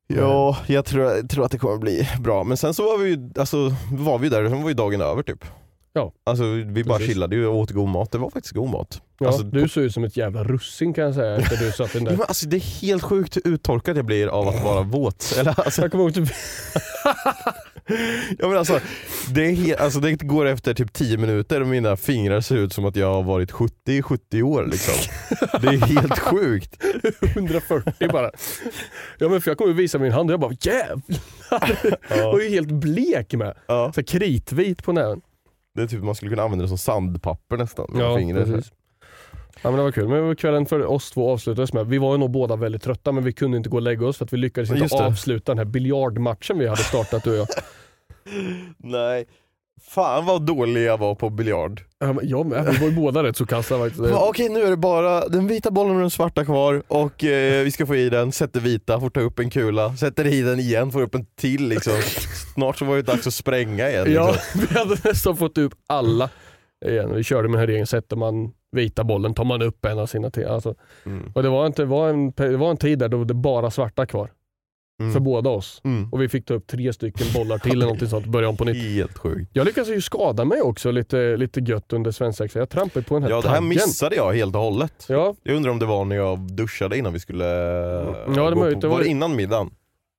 Ja, 0.08 0.58
jag 0.68 0.86
tror, 0.86 1.06
jag 1.06 1.30
tror 1.30 1.46
att 1.46 1.52
det 1.52 1.58
kommer 1.58 1.78
bli 1.78 2.10
bra. 2.20 2.44
Men 2.44 2.58
sen 2.58 2.74
så 2.74 2.84
var 2.84 2.98
vi 2.98 3.10
ju, 3.10 3.30
alltså, 3.40 3.58
var 3.92 4.20
vi 4.20 4.30
där, 4.30 4.50
sen 4.50 4.62
var 4.62 4.70
ju 4.70 4.76
dagen 4.76 5.02
över 5.02 5.24
typ. 5.24 5.46
Ja. 5.94 6.14
Alltså 6.24 6.44
vi 6.44 6.84
bara 6.84 6.98
Precis. 6.98 7.14
chillade 7.14 7.48
och 7.48 7.56
åt 7.58 7.72
god 7.72 7.90
mat. 7.90 8.12
Det 8.12 8.18
var 8.18 8.30
faktiskt 8.30 8.56
god 8.56 8.70
mat. 8.70 9.02
Ja, 9.20 9.28
Alltså, 9.28 9.44
du 9.44 9.70
ser 9.70 9.82
ut 9.82 9.94
som 9.94 10.04
ett 10.04 10.18
jävla 10.18 10.44
russin 10.44 10.94
kan 10.94 11.04
jag 11.04 11.16
säga 11.16 11.36
efter 11.36 11.58
du 11.58 11.72
satt 11.72 11.94
den 11.94 12.04
Ja, 12.04 12.10
där. 12.10 12.18
men 12.18 12.26
alltså, 12.28 12.48
det 12.50 12.58
är 12.58 12.82
helt 12.82 13.04
sjukt 13.04 13.36
hur 13.38 13.48
uttorkad 13.54 13.98
jag 13.98 14.06
blir 14.06 14.28
av 14.28 14.48
att 14.48 14.64
vara 14.64 14.82
våt. 14.82 15.36
Eller, 15.40 15.60
alltså, 15.60 15.82
Jag 15.82 15.92
kommer 15.92 16.04
ihåg 16.04 16.14
typ, 16.14 16.30
ja, 18.40 18.48
men 18.48 18.58
alltså, 18.58 18.80
det, 19.34 19.42
är 19.42 19.82
alltså, 19.82 20.00
det 20.00 20.14
går 20.14 20.46
efter 20.46 20.74
typ 20.74 20.94
10 20.94 21.18
minuter 21.18 21.62
och 21.62 21.68
mina 21.68 21.98
fingrar 21.98 22.42
ser 22.42 22.56
ut 22.56 22.74
som 22.74 22.86
att 22.86 22.96
jag 22.96 23.14
har 23.14 23.24
varit 23.24 23.52
70 23.52 24.02
70 24.02 24.44
år. 24.44 24.66
Liksom. 24.72 24.94
Det 25.62 25.68
är 25.68 25.86
helt 25.88 26.20
sjukt. 26.20 26.84
140 27.22 28.10
bara. 28.12 28.32
Ja 29.18 29.30
men 29.30 29.42
för 29.42 29.52
jag 29.52 29.58
kommer 29.58 29.74
visa 29.74 30.00
min 30.00 30.12
hand 30.12 30.30
och 30.30 30.34
jag 30.34 30.40
bara 30.40 30.56
jävlar. 30.62 31.02
Jag 32.10 32.32
var 32.32 32.40
ju 32.40 32.50
helt 32.50 32.72
blek 32.72 33.34
med. 33.34 33.58
Ja. 33.68 33.92
Så 33.96 34.04
kritvit 34.04 34.84
på 34.84 34.94
näven. 34.94 35.22
Det 35.76 35.82
är 35.82 35.88
typ, 35.88 36.04
man 36.04 36.16
skulle 36.16 36.32
kunna 36.32 36.44
använda 36.44 36.64
det 36.64 36.70
som 36.70 36.78
sandpapper 36.78 37.58
nästan. 37.58 37.88
med 37.90 38.18
fingret. 38.18 38.46
precis. 38.46 38.72
Ja 39.62 39.70
men 39.70 39.78
det 39.78 39.84
var 39.84 39.92
kul. 39.92 40.08
Men 40.08 40.36
kvällen 40.36 40.66
för 40.66 40.86
oss 40.86 41.12
två 41.12 41.32
avslutades 41.32 41.74
med, 41.74 41.88
vi 41.88 41.98
var 41.98 42.12
ju 42.12 42.18
nog 42.18 42.32
båda 42.32 42.56
väldigt 42.56 42.84
trötta 42.84 43.12
men 43.12 43.24
vi 43.24 43.34
kunde 43.34 43.58
inte 43.58 43.70
gå 43.70 43.78
och 43.78 43.84
lägga 43.84 44.08
oss 44.08 44.18
för 44.18 44.26
att 44.26 44.34
vi 44.34 44.38
lyckades 44.38 44.72
inte 44.72 44.96
avsluta 44.96 45.52
den 45.52 45.58
här 45.58 45.66
biljardmatchen 45.66 46.60
vi 46.60 46.68
hade 46.68 46.82
startat 46.84 47.24
du 47.24 47.32
och 47.32 47.38
jag. 47.38 47.48
Nej. 48.78 49.26
Fan 49.82 50.26
vad 50.26 50.42
dålig 50.46 50.84
jag 50.84 50.98
var 50.98 51.16
på 51.16 51.30
biljard. 51.30 51.82
Ja, 52.00 52.14
men 52.14 52.30
Jag 52.30 52.46
med, 52.46 52.66
vi 52.66 52.78
var 52.78 52.88
ju 52.88 52.96
båda 52.96 53.24
rätt 53.24 53.38
så 53.38 53.46
kassa 53.46 53.80
faktiskt. 53.80 54.10
Ja, 54.10 54.28
Okej 54.30 54.50
nu 54.50 54.62
är 54.64 54.70
det 54.70 54.78
bara 54.78 55.28
den 55.28 55.48
vita 55.48 55.72
bollen 55.72 55.96
och 55.96 56.02
den 56.02 56.10
svarta 56.10 56.46
kvar 56.46 56.84
och 56.88 57.24
eh, 57.24 57.64
vi 57.64 57.72
ska 57.72 57.86
få 57.86 57.96
i 57.96 58.10
den, 58.10 58.32
sätter 58.32 58.60
vita, 58.60 59.00
får 59.00 59.10
ta 59.10 59.20
upp 59.20 59.40
en 59.40 59.50
kula, 59.50 59.96
sätter 59.96 60.28
i 60.28 60.42
den 60.42 60.60
igen, 60.60 60.92
får 60.92 61.02
upp 61.02 61.16
en 61.16 61.26
till 61.26 61.68
liksom. 61.68 61.94
Snart 62.54 62.78
så 62.78 62.86
var 62.86 62.96
det 62.96 63.02
dags 63.02 63.28
att 63.28 63.34
spränga 63.34 63.90
igen. 63.90 64.14
Ja, 64.14 64.32
Liksom. 64.32 64.62
vi 64.70 64.80
hade 64.80 64.96
nästan 65.04 65.38
fått 65.38 65.58
upp 65.58 65.74
alla 65.88 66.30
igen. 66.86 67.16
Vi 67.16 67.24
körde 67.24 67.44
med 67.48 67.52
den 67.52 67.60
här 67.60 67.68
regeln, 67.68 67.88
sätter 67.88 68.16
man 68.16 68.52
vita 68.72 69.04
bollen 69.04 69.34
tar 69.34 69.46
man 69.46 69.62
upp 69.62 69.86
en 69.86 70.00
av 70.00 70.06
sina 70.06 70.30
till. 70.32 70.48
Alltså. 70.48 70.76
Mm. 71.06 71.32
Och 71.36 71.44
det 71.44 71.50
var, 71.50 71.68
inte, 71.68 71.82
det, 71.82 71.86
var 71.86 72.10
en, 72.10 72.32
det 72.32 72.58
var 72.58 72.70
en 72.72 72.78
tid 72.78 73.00
där 73.00 73.10
då 73.10 73.24
det 73.24 73.34
bara 73.34 73.72
svarta 73.72 74.06
kvar 74.06 74.32
Mm. 75.02 75.14
för 75.14 75.20
båda 75.20 75.50
oss. 75.50 75.82
Mm. 75.84 76.10
Och 76.14 76.22
vi 76.22 76.30
fick 76.30 76.46
ta 76.46 76.54
upp 76.54 76.68
tre 76.68 76.94
stycken 76.94 77.28
bollar 77.34 77.58
till 77.58 77.72
eller 77.72 77.86
någonting 77.86 78.08
sånt 78.08 78.26
och 78.26 78.32
börja 78.32 78.50
om 78.50 78.58
på 78.58 78.66
nytt. 78.66 78.84
Helt 78.84 79.18
sjukt. 79.18 79.50
Jag 79.54 79.66
lyckades 79.66 79.90
ju 79.90 80.02
skada 80.02 80.46
mig 80.46 80.62
också 80.62 80.92
lite, 80.92 81.38
lite 81.38 81.60
gött 81.60 81.94
under 81.94 82.12
svensexa. 82.12 82.60
Jag 82.60 82.70
trampade 82.70 83.06
på 83.06 83.14
den 83.14 83.24
här 83.24 83.30
Ja 83.30 83.42
det 83.42 83.48
här 83.50 83.56
taggen. 83.56 83.70
missade 83.70 84.16
jag 84.16 84.34
helt 84.34 84.56
och 84.56 84.62
hållet. 84.62 85.06
Ja, 85.10 85.36
Jag 85.44 85.56
undrar 85.56 85.72
om 85.72 85.80
det 85.80 85.86
var 85.86 86.06
när 86.06 86.16
jag 86.16 86.40
duschade 86.40 86.98
innan 86.98 87.14
vi 87.14 87.20
skulle 87.20 87.46
Ja, 87.46 88.26
det 88.28 88.56
gå 88.56 88.62
på, 88.62 88.66
Det 88.70 88.88
var 88.88 88.96
var- 88.96 89.04
det 89.04 89.08
innan 89.10 89.36
middagen? 89.36 89.70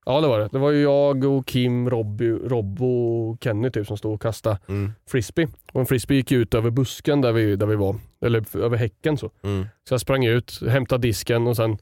ja, 0.07 0.21
det 0.21 0.29
var 0.29 0.39
det. 0.41 0.49
Det 0.53 0.59
var 0.59 0.71
ju 0.71 0.83
jag 0.83 1.25
och 1.25 1.47
Kim, 1.47 1.91
Robby, 1.91 2.31
Robbo 2.31 2.87
och 3.31 3.39
Kenny 3.45 3.71
typ 3.71 3.87
som 3.87 3.97
stod 3.97 4.15
och 4.15 4.23
kastade 4.23 4.59
Mm. 4.69 4.93
frisbee. 5.11 5.49
Och 5.73 5.81
en 5.81 5.87
frisbee 5.87 6.17
gick 6.17 6.33
ut 6.33 6.55
över 6.55 6.71
busken 6.71 7.21
där 7.21 7.33
vi, 7.33 7.57
där 7.57 7.67
vi 7.67 7.77
var. 7.77 7.97
Eller 8.25 8.57
över 8.57 8.77
häcken 8.77 9.19
så. 9.19 9.31
Mm. 9.43 9.67
Så 9.89 9.95
jag 9.95 10.01
sprang 10.01 10.25
ut, 10.25 10.61
hämtade 10.69 11.09
disken 11.09 11.47
och 11.47 11.57
sen 11.57 11.79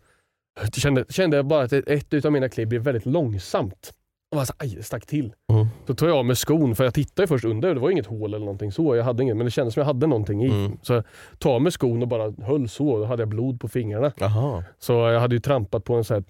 kände, 0.72 1.04
kände 1.08 1.36
jag 1.36 1.46
bara 1.46 1.62
att 1.62 1.72
ett, 1.72 1.88
ett 1.88 2.14
utav 2.14 2.32
mina 2.32 2.48
kliv 2.48 2.68
blev 2.68 2.82
väldigt 2.82 3.06
långsamt. 3.06 3.92
Och 4.30 4.36
bara 4.36 4.46
så, 4.46 4.54
aj, 4.58 4.74
det 4.76 4.82
stack 4.82 5.06
till. 5.06 5.32
Mm. 5.52 5.66
Så 5.86 5.94
tog 5.94 6.08
jag 6.08 6.16
av 6.16 6.24
mig 6.24 6.36
skon, 6.36 6.76
för 6.76 6.84
jag 6.84 6.94
tittade 6.94 7.28
först 7.28 7.44
under, 7.44 7.74
det 7.74 7.80
var 7.80 7.90
inget 7.90 8.06
hål 8.06 8.34
eller 8.34 8.44
någonting 8.44 8.72
så. 8.72 8.96
Jag 8.96 9.04
hade 9.04 9.22
inget, 9.22 9.36
men 9.36 9.44
det 9.44 9.50
kändes 9.50 9.74
som 9.74 9.80
jag 9.80 9.86
hade 9.86 10.06
någonting 10.06 10.44
i. 10.44 10.48
Mm. 10.48 10.78
Så 10.82 10.92
jag 10.92 11.04
tog 11.38 11.52
av 11.52 11.62
mig 11.62 11.72
skon 11.72 12.02
och 12.02 12.08
bara 12.08 12.34
höll 12.42 12.68
så, 12.68 12.98
då 12.98 13.04
hade 13.04 13.22
jag 13.22 13.28
blod 13.28 13.60
på 13.60 13.68
fingrarna. 13.68 14.12
Jaha. 14.18 14.64
Så 14.78 14.92
jag 14.92 15.20
hade 15.20 15.34
ju 15.34 15.40
trampat 15.40 15.84
på 15.84 15.94
en 15.94 16.04
så 16.04 16.14
här 16.14 16.24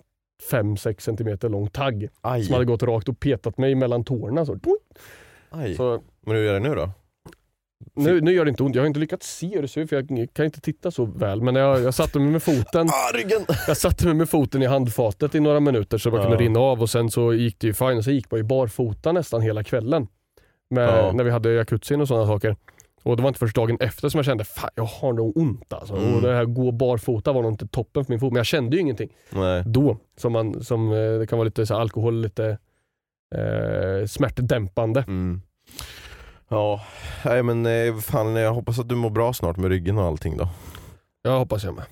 5-6 0.51 1.01
cm 1.01 1.53
lång 1.53 1.71
tagg 1.71 2.09
Aj. 2.21 2.44
som 2.44 2.53
hade 2.53 2.64
gått 2.64 2.83
rakt 2.83 3.09
och 3.09 3.21
petat 3.21 3.59
mig 3.59 3.75
mellan 3.75 4.05
tårna. 4.05 4.47
Så, 4.47 4.59
Aj. 5.51 5.75
så 5.75 6.03
Men 6.21 6.37
hur 6.37 6.49
är 6.49 6.53
det 6.53 6.61
nu 6.61 6.75
då? 6.75 6.90
Nu, 7.94 8.20
nu 8.20 8.32
gör 8.32 8.44
det 8.44 8.48
inte 8.48 8.62
ont, 8.62 8.74
jag 8.74 8.82
har 8.82 8.86
inte 8.86 9.00
lyckats 9.00 9.36
se 9.36 9.46
hur 9.46 9.62
det 9.62 9.68
ser 9.68 9.80
ut 9.80 9.88
för 9.88 9.96
jag 9.96 10.28
kan 10.32 10.44
inte 10.44 10.60
titta 10.60 10.90
så 10.90 11.04
väl. 11.04 11.42
Men 11.42 11.54
jag, 11.54 11.80
jag 11.82 11.94
satte 11.94 12.18
mig 12.18 12.28
med 12.28 12.42
foten 12.42 12.88
Ah! 12.92 13.18
Jag 13.66 13.76
satte 13.76 14.04
mig 14.06 14.14
med 14.14 14.30
foten 14.30 14.62
i 14.62 14.66
handfatet 14.66 15.34
i 15.34 15.40
några 15.40 15.60
minuter 15.60 15.98
så 15.98 16.10
bara 16.10 16.22
Ja. 16.22 16.28
kunde 16.28 16.44
rinna 16.44 16.60
av 16.60 16.80
och 16.82 16.90
sen 16.90 17.10
så 17.10 17.34
gick 17.34 17.58
det 17.60 17.66
ju 17.66 17.74
fine. 17.74 18.02
Så 18.02 18.10
gick 18.10 18.30
man 18.30 18.38
ju 18.38 18.44
barfota 18.44 19.12
nästan 19.12 19.40
hela 19.42 19.64
kvällen. 19.64 20.06
Med, 20.70 20.88
Ja. 20.88 21.12
När 21.12 21.24
vi 21.24 21.30
hade 21.30 21.52
jacuzzin 21.52 22.00
och 22.00 22.08
sådana 22.08 22.26
saker. 22.26 22.56
Och 23.02 23.16
det 23.16 23.22
var 23.22 23.28
inte 23.28 23.38
först 23.38 23.56
dagen 23.56 23.76
efter 23.80 24.08
som 24.08 24.18
jag 24.18 24.24
kände 24.24 24.44
fan 24.44 24.70
jag 24.74 24.84
har 24.84 25.12
nog 25.12 25.36
ont 25.36 25.72
alltså. 25.72 25.96
Mm. 25.96 26.14
Och 26.14 26.22
det 26.22 26.34
här 26.34 26.44
gå 26.44 26.72
barfota 26.72 27.32
var 27.32 27.42
nog 27.42 27.52
inte 27.52 27.66
toppen 27.66 28.04
för 28.04 28.12
min 28.12 28.20
fot. 28.20 28.32
Men 28.32 28.36
jag 28.36 28.46
kände 28.46 28.76
ju 28.76 28.82
ingenting 28.82 29.08
Nej. 29.30 29.62
då. 29.66 29.96
Som, 30.16 30.32
man, 30.32 30.64
som 30.64 30.92
eh, 30.92 31.18
det 31.18 31.26
kan 31.26 31.38
vara 31.38 31.44
lite 31.44 31.66
så 31.66 31.74
alkohol, 31.74 32.20
lite 32.20 32.58
eh, 33.34 34.06
smärtdämpande. 34.06 35.00
Mm. 35.06 35.42
Ja, 36.48 36.80
nej 37.24 37.42
men 37.42 37.66
eh, 37.66 37.96
fan 37.96 38.37
jag 38.37 38.52
hoppas 38.54 38.78
att 38.78 38.88
du 38.88 38.94
mår 38.94 39.11
bra 39.11 39.32
snart 39.32 39.56
med 39.56 39.70
ryggen 39.70 39.98
och 39.98 40.04
allting 40.04 40.37
då. 40.37 40.48
Jag 41.22 41.38
hoppas 41.38 41.64
jag 41.64 41.74
med. 41.74 41.84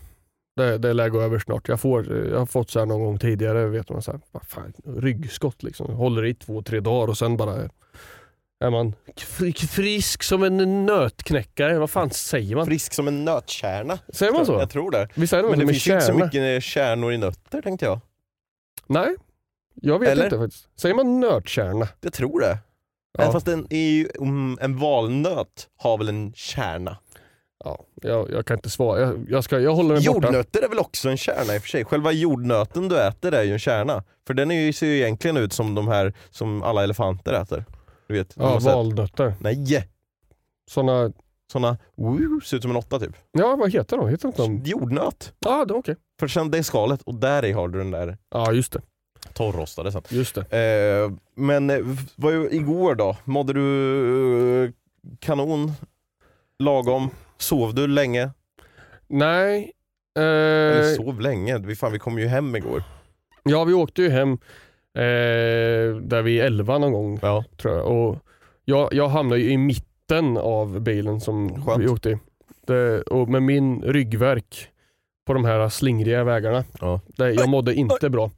Det, 0.57 0.79
det 0.79 0.93
lär 0.93 1.09
gå 1.09 1.21
över 1.21 1.39
snart. 1.39 1.69
Jag, 1.69 1.81
får, 1.81 2.13
jag 2.31 2.39
har 2.39 2.47
fått 2.47 2.71
så 2.71 2.79
här 2.79 2.87
någon 2.87 3.05
gång 3.05 3.19
tidigare, 3.19 3.67
vet 3.67 3.91
man, 3.91 4.03
så 4.03 4.11
här, 4.13 4.21
vad 4.33 4.43
fan, 4.43 4.73
ryggskott 4.87 5.63
liksom. 5.63 5.95
Håller 5.95 6.25
i 6.25 6.35
två, 6.35 6.63
tre 6.63 6.81
dagar 6.81 7.09
och 7.09 7.19
sen 7.19 7.37
bara 7.37 7.69
är 8.65 8.71
man 8.71 8.95
fr- 9.17 9.67
frisk 9.67 10.23
som 10.23 10.43
en 10.43 10.87
nötknäckare. 10.87 11.79
Vad 11.79 11.91
fan 11.91 12.11
säger 12.11 12.57
man? 12.57 12.67
Frisk 12.67 12.93
som 12.93 13.09
en 13.09 13.25
nötkärna. 13.25 13.99
Säger 14.09 14.33
man 14.33 14.47
så? 14.47 14.53
Jag 14.53 14.71
tror 14.71 14.91
det. 14.91 15.09
Visst 15.15 15.33
är 15.33 15.43
det 15.43 15.49
Men 15.51 15.59
det 15.59 15.67
finns 15.67 15.87
ju 15.89 15.93
inte 15.93 16.07
så 16.07 16.13
kärna? 16.13 16.25
mycket 16.25 16.63
kärnor 16.63 17.13
i 17.13 17.19
nötter 17.19 17.63
tänkte 17.63 17.87
jag. 17.87 18.01
Nej, 18.87 19.15
jag 19.75 19.99
vet 19.99 20.09
Eller? 20.09 20.25
inte 20.25 20.39
faktiskt. 20.39 20.69
Säger 20.77 20.95
man 20.95 21.21
nötkärna? 21.21 21.89
Jag 22.01 22.13
tror 22.13 22.41
det. 22.41 22.59
Ja. 23.19 23.33
Fast 23.33 23.49
en, 23.49 23.67
en 24.61 24.77
valnöt 24.79 25.69
har 25.77 25.99
väl 25.99 26.09
en 26.09 26.33
kärna? 26.33 26.97
Ja, 27.65 27.85
jag, 28.03 28.31
jag 28.31 28.47
kan 28.47 28.57
inte 28.57 28.71
svara. 28.71 29.01
Jag, 29.01 29.27
jag, 29.29 29.45
ska, 29.45 29.61
jag 29.61 29.75
håller 29.75 29.95
mig 29.95 30.07
borta. 30.07 30.27
Jordnötter 30.27 30.63
är 30.65 30.69
väl 30.69 30.79
också 30.79 31.09
en 31.09 31.17
kärna 31.17 31.55
i 31.55 31.59
och 31.59 31.63
för 31.63 31.69
sig. 31.69 31.85
Själva 31.85 32.13
jordnöten 32.13 32.89
du 32.89 33.01
äter 33.03 33.35
är 33.35 33.43
ju 33.43 33.53
en 33.53 33.59
kärna. 33.59 34.05
För 34.27 34.35
den 34.35 34.51
är 34.51 34.61
ju, 34.61 34.73
ser 34.73 34.87
ju 34.87 34.97
egentligen 34.97 35.37
ut 35.37 35.53
som 35.53 35.75
de 35.75 35.89
här 35.89 36.13
som 36.31 36.63
alla 36.63 36.85
elefanter 36.85 37.33
äter. 37.43 37.65
Du 38.09 38.15
vet? 38.15 38.33
Ja, 38.37 38.47
har 38.47 38.61
sett- 38.61 38.75
valnötter. 38.75 39.35
Nej! 39.41 39.89
Såna, 40.71 41.13
Såna, 41.53 41.79
woo, 41.97 42.41
ser 42.41 42.57
ut 42.57 42.63
som 42.63 42.71
en 42.71 42.77
åtta 42.77 42.99
typ. 42.99 43.17
ja 43.33 43.57
vad 43.57 43.73
heter 43.73 43.97
de? 43.97 44.09
Heter 44.09 44.29
inte 44.29 44.43
de? 44.43 44.63
Jordnöt. 44.65 45.33
Ja, 45.39 45.65
det- 45.65 45.75
okej. 45.75 45.97
För 46.21 46.29
sen 46.29 46.51
det 46.51 46.59
är 46.59 46.63
skalet 46.63 47.03
och 47.03 47.15
där 47.15 47.45
i 47.45 47.53
har 47.53 47.69
du 47.69 47.79
den 47.79 47.91
där 47.91 48.19
Ja, 48.31 48.53
just 48.53 48.73
det. 48.73 48.81
Torrrostade 49.37 49.93
sen. 49.93 50.03
Just 50.09 50.35
det. 50.35 50.59
Eh, 51.05 51.13
men 51.35 51.71
eh, 51.71 51.79
vad, 52.17 52.35
igår 52.53 52.95
då? 52.95 53.17
Mådde 53.25 53.53
du 53.53 54.65
eh, 54.65 54.71
kanon? 55.21 55.73
lagom? 56.59 57.11
Sov 57.39 57.75
du 57.75 57.87
länge? 57.87 58.31
Nej. 59.07 59.73
Eller 60.19 60.91
Eh, 60.91 60.97
sov 60.97 61.21
länge? 61.21 61.59
Vi, 61.59 61.77
fan, 61.77 61.93
vi 61.93 61.99
kom 61.99 62.19
ju 62.19 62.27
hem 62.27 62.57
igår. 62.57 62.83
ja, 63.43 63.65
vi 63.65 63.73
åkte 63.73 64.03
ju 64.03 64.09
hem 64.09 64.33
eh, 64.95 65.97
där 66.03 66.23
vid 66.23 66.41
11 66.41 66.79
någon 66.79 66.93
gång 66.93 67.19
Ja. 67.23 67.45
tror 67.57 67.75
jag. 67.75 67.87
Och 67.87 68.17
jag, 68.65 68.89
jag 68.95 69.09
hamnade 69.09 69.41
ju 69.41 69.51
i 69.51 69.57
mitten 69.57 70.37
av 70.37 70.81
bilen 70.81 71.21
som 71.21 71.65
Skönt. 71.67 71.83
vi 71.83 71.89
åkte 71.89 72.11
i. 72.11 72.19
Det, 72.67 73.03
och 73.03 73.29
med 73.29 73.43
min 73.43 73.83
ryggverk 73.83 74.69
på 75.27 75.35
de 75.35 75.45
här 75.45 75.69
slingriga 75.69 76.25
vägarna. 76.25 76.65
Ja. 76.81 77.01
Det, 77.07 77.31
jag 77.33 77.49
mådde 77.49 77.75
inte 77.75 78.11
bra. 78.11 78.31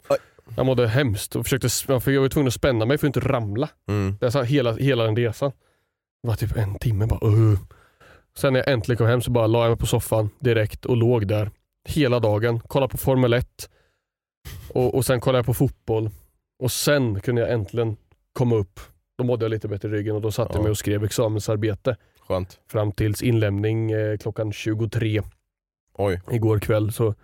Jag 0.56 0.66
mådde 0.66 0.88
hemskt 0.88 1.36
och 1.36 1.44
försökte, 1.44 1.68
för 2.00 2.10
jag 2.10 2.20
var 2.20 2.28
tvungen 2.28 2.48
att 2.48 2.54
spänna 2.54 2.84
mig 2.86 2.98
för 2.98 3.06
att 3.06 3.16
inte 3.16 3.28
ramla. 3.28 3.68
Mm. 3.88 4.16
Det 4.20 4.44
hela, 4.44 4.72
hela 4.72 5.04
den 5.04 5.16
resan. 5.16 5.52
Det 6.22 6.28
var 6.28 6.34
typ 6.36 6.56
en 6.56 6.78
timme 6.78 7.06
bara 7.06 7.26
uh. 7.30 7.58
Sen 8.36 8.52
när 8.52 8.60
jag 8.60 8.68
äntligen 8.72 8.96
kom 8.98 9.06
hem 9.06 9.20
så 9.22 9.30
bara 9.30 9.46
la 9.46 9.62
jag 9.62 9.68
mig 9.70 9.78
på 9.78 9.86
soffan 9.86 10.30
direkt 10.40 10.84
och 10.84 10.96
låg 10.96 11.26
där 11.26 11.50
hela 11.88 12.20
dagen. 12.20 12.60
Kollade 12.60 12.90
på 12.90 12.98
Formel 12.98 13.32
1 13.32 13.70
och, 14.68 14.94
och 14.94 15.06
sen 15.06 15.20
kollade 15.20 15.38
jag 15.38 15.46
på 15.46 15.54
fotboll. 15.54 16.10
Och 16.62 16.72
sen 16.72 17.20
kunde 17.20 17.40
jag 17.40 17.50
äntligen 17.52 17.96
komma 18.32 18.56
upp. 18.56 18.80
Då 19.18 19.24
mådde 19.24 19.44
jag 19.44 19.50
lite 19.50 19.68
bättre 19.68 19.88
i 19.88 19.90
ryggen 19.92 20.14
och 20.16 20.20
då 20.22 20.30
satte 20.32 20.52
Ja. 20.52 20.56
jag 20.56 20.62
mig 20.62 20.70
och 20.70 20.78
skrev 20.78 21.04
examensarbete 21.04 21.96
Skönt. 22.28 22.60
fram 22.70 22.92
tills 22.92 23.22
inlämning 23.22 23.90
eh, 23.90 24.16
klockan 24.18 24.52
23 24.52 25.22
Oj. 25.94 26.20
igår 26.30 26.58
kväll. 26.58 26.92
Så, 26.92 27.14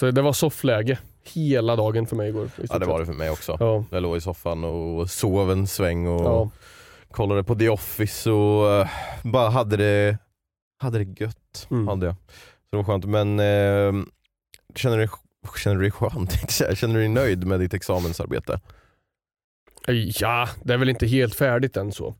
så 0.00 0.10
det 0.10 0.22
var 0.22 0.32
soffläge 0.32 0.98
hela 1.24 1.76
dagen 1.76 2.06
för 2.06 2.16
mig 2.16 2.28
igår. 2.28 2.50
Ja 2.70 2.78
det 2.78 2.86
var 2.86 3.00
det 3.00 3.06
för 3.06 3.12
mig 3.12 3.30
också. 3.30 3.56
Ja, 3.60 3.84
Jag 3.90 4.02
låg 4.02 4.16
i 4.16 4.20
soffan 4.20 4.64
och 4.64 5.10
sov 5.10 5.52
en 5.52 5.66
sväng 5.66 6.06
och 6.06 6.26
ja. 6.26 6.50
kollade 7.10 7.44
på 7.44 7.54
The 7.54 7.68
Office 7.68 8.30
och 8.30 8.70
eh, 8.72 8.88
bara 9.22 9.50
hade 9.50 9.76
det, 9.76 10.18
hade 10.78 11.04
det 11.04 11.20
gött. 11.20 11.66
Mm. 11.70 11.88
Hade 11.88 12.06
jag. 12.06 12.14
Så 12.14 12.70
det 12.70 12.76
var 12.76 12.84
skönt. 12.84 13.04
Men 13.04 13.40
eh, 13.40 14.04
känner, 14.74 14.98
du, 14.98 15.08
känner 15.58 15.76
du 15.76 15.82
dig 15.82 15.90
skönt? 15.90 16.50
Känner 16.50 16.94
du 16.94 17.00
dig 17.00 17.08
nöjd 17.08 17.46
med 17.46 17.60
ditt 17.60 17.74
examensarbete? 17.74 18.60
Ja, 20.20 20.48
det 20.62 20.74
är 20.74 20.78
väl 20.78 20.88
inte 20.88 21.06
helt 21.06 21.34
färdigt 21.34 21.76
än 21.76 21.92
så. 21.92 22.14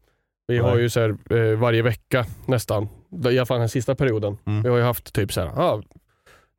Vi 0.46 0.58
har 0.58 0.74
Nej. 0.74 0.82
ju 0.82 0.90
så 0.90 1.00
här, 1.00 1.16
eh, 1.30 1.58
varje 1.58 1.82
vecka 1.82 2.26
nästan, 2.46 2.88
i 3.30 3.38
alla 3.38 3.46
fall 3.46 3.58
den 3.58 3.68
sista 3.68 3.94
perioden. 3.94 4.38
Mm. 4.46 4.62
Vi 4.62 4.68
har 4.68 4.76
ju 4.76 4.82
haft 4.82 5.12
typ 5.12 5.32
så 5.32 5.40
här, 5.40 5.48
ah, 5.48 5.82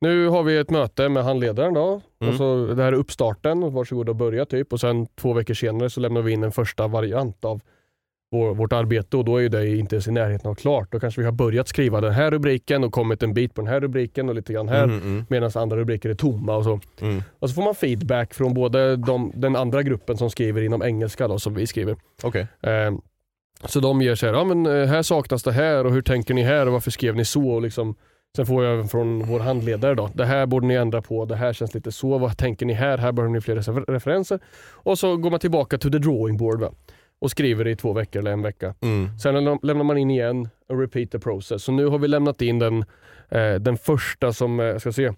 nu 0.02 0.28
har 0.28 0.44
vi 0.44 0.58
ett 0.58 0.70
möte 0.70 1.10
med 1.10 1.24
handledaren 1.24 1.74
då. 1.74 2.02
Mm. 2.22 2.32
Och 2.34 2.38
så, 2.38 2.66
det 2.66 2.84
här 2.84 2.92
är 2.92 2.96
uppstarten, 2.98 3.74
varsågod 3.74 4.10
och 4.10 4.16
börja 4.16 4.46
typ. 4.46 4.74
Och 4.74 4.80
sen 4.80 5.08
två 5.08 5.34
veckor 5.34 5.54
senare 5.54 5.90
så 5.90 6.00
lämnar 6.00 6.22
vi 6.22 6.32
in 6.32 6.44
en 6.44 6.52
första 6.52 6.88
variant 6.88 7.46
av 7.46 7.62
vår, 8.32 8.54
vårt 8.56 8.74
arbete 8.74 9.18
och 9.18 9.26
då 9.26 9.42
är 9.42 9.50
det 9.50 9.68
inte 9.78 9.96
ens 9.96 10.08
i 10.08 10.12
närheten 10.12 10.52
av 10.52 10.56
klart. 10.56 10.92
Då 10.92 11.00
kanske 11.00 11.22
vi 11.22 11.26
har 11.26 11.32
börjat 11.32 11.68
skriva 11.68 12.02
den 12.02 12.14
här 12.14 12.32
rubriken 12.32 12.84
och 12.84 12.92
kommit 12.92 13.24
en 13.24 13.34
bit 13.34 13.54
på 13.54 13.62
den 13.62 13.68
här 13.72 13.80
rubriken 13.80 14.30
och 14.30 14.36
lite 14.36 14.54
grann 14.54 14.68
här. 14.70 14.84
Mm, 14.84 15.02
mm, 15.02 15.26
Medan 15.30 15.52
andra 15.56 15.78
rubriker 15.78 16.10
är 16.10 16.14
tomma 16.14 16.56
och 16.56 16.64
så. 16.64 16.80
mm. 17.02 17.24
Och 17.40 17.50
så 17.50 17.56
får 17.56 17.64
man 17.64 17.76
feedback 17.76 18.34
från 18.34 18.54
både 18.54 18.96
de, 18.96 19.32
den 19.36 19.56
andra 19.56 19.84
gruppen 19.84 20.18
som 20.18 20.30
skriver 20.30 20.62
inom 20.62 20.84
engelska 20.84 21.28
då, 21.28 21.40
som 21.40 21.54
vi 21.54 21.68
skriver. 21.68 21.96
Okej. 22.24 22.48
Eh, 22.62 22.92
så 23.66 23.80
de 23.80 24.02
ger 24.02 24.16
så 24.16 24.26
här, 24.26 24.34
ja 24.34 24.44
men 24.44 24.66
eh, 24.66 24.88
här 24.88 25.02
saknas 25.02 25.44
det 25.44 25.52
här 25.52 25.86
och 25.86 25.92
hur 25.92 26.02
tänker 26.02 26.34
ni 26.34 26.44
här 26.44 26.66
och 26.66 26.74
varför 26.74 26.92
skrev 26.92 27.16
ni 27.16 27.26
så? 27.26 27.50
Och 27.50 27.62
liksom, 27.62 27.96
sen 28.36 28.46
får 28.46 28.64
jag 28.64 28.74
även 28.74 28.88
från 28.88 29.26
vår 29.26 29.40
handledare 29.40 29.96
då, 29.96 30.10
det 30.14 30.26
här 30.26 30.46
borde 30.46 30.68
ni 30.68 30.74
ändra 30.74 31.02
på, 31.02 31.26
det 31.26 31.36
här 31.36 31.54
känns 31.54 31.74
lite 31.74 31.92
så, 31.92 32.18
vad 32.18 32.38
tänker 32.38 32.66
ni 32.66 32.74
här? 32.74 32.98
Här 32.98 33.12
behöver 33.12 33.34
ni 33.34 33.42
fler 33.42 33.56
refer- 33.56 33.92
referenser. 33.92 34.40
Och 34.74 35.00
så 35.00 35.18
går 35.18 35.30
man 35.32 35.40
tillbaka 35.40 35.78
to 35.78 35.90
the 35.90 35.98
drawing 35.98 36.38
board 36.38 36.60
va? 36.60 36.72
och 37.20 37.32
skriver 37.32 37.68
i 37.68 37.76
två 37.76 37.94
veckor 37.94 38.20
eller 38.20 38.32
en 38.32 38.42
vecka. 38.42 38.74
Mm. 38.82 39.20
Sen 39.20 39.34
lämnar 39.44 39.84
man 39.84 39.98
in 39.98 40.12
igen 40.12 40.50
och 40.70 40.80
repeat 40.80 41.12
the 41.12 41.20
process. 41.20 41.64
Så 41.64 41.72
nu 41.72 41.86
har 41.86 42.00
vi 42.00 42.08
lämnat 42.08 42.42
in 42.42 42.60
den, 42.60 42.86
eh, 43.30 43.56
den 43.56 43.78
första 43.78 44.34
som, 44.34 44.60
eh, 44.60 44.66
jag 44.66 44.82
ska 44.82 44.92
se, 44.92 45.14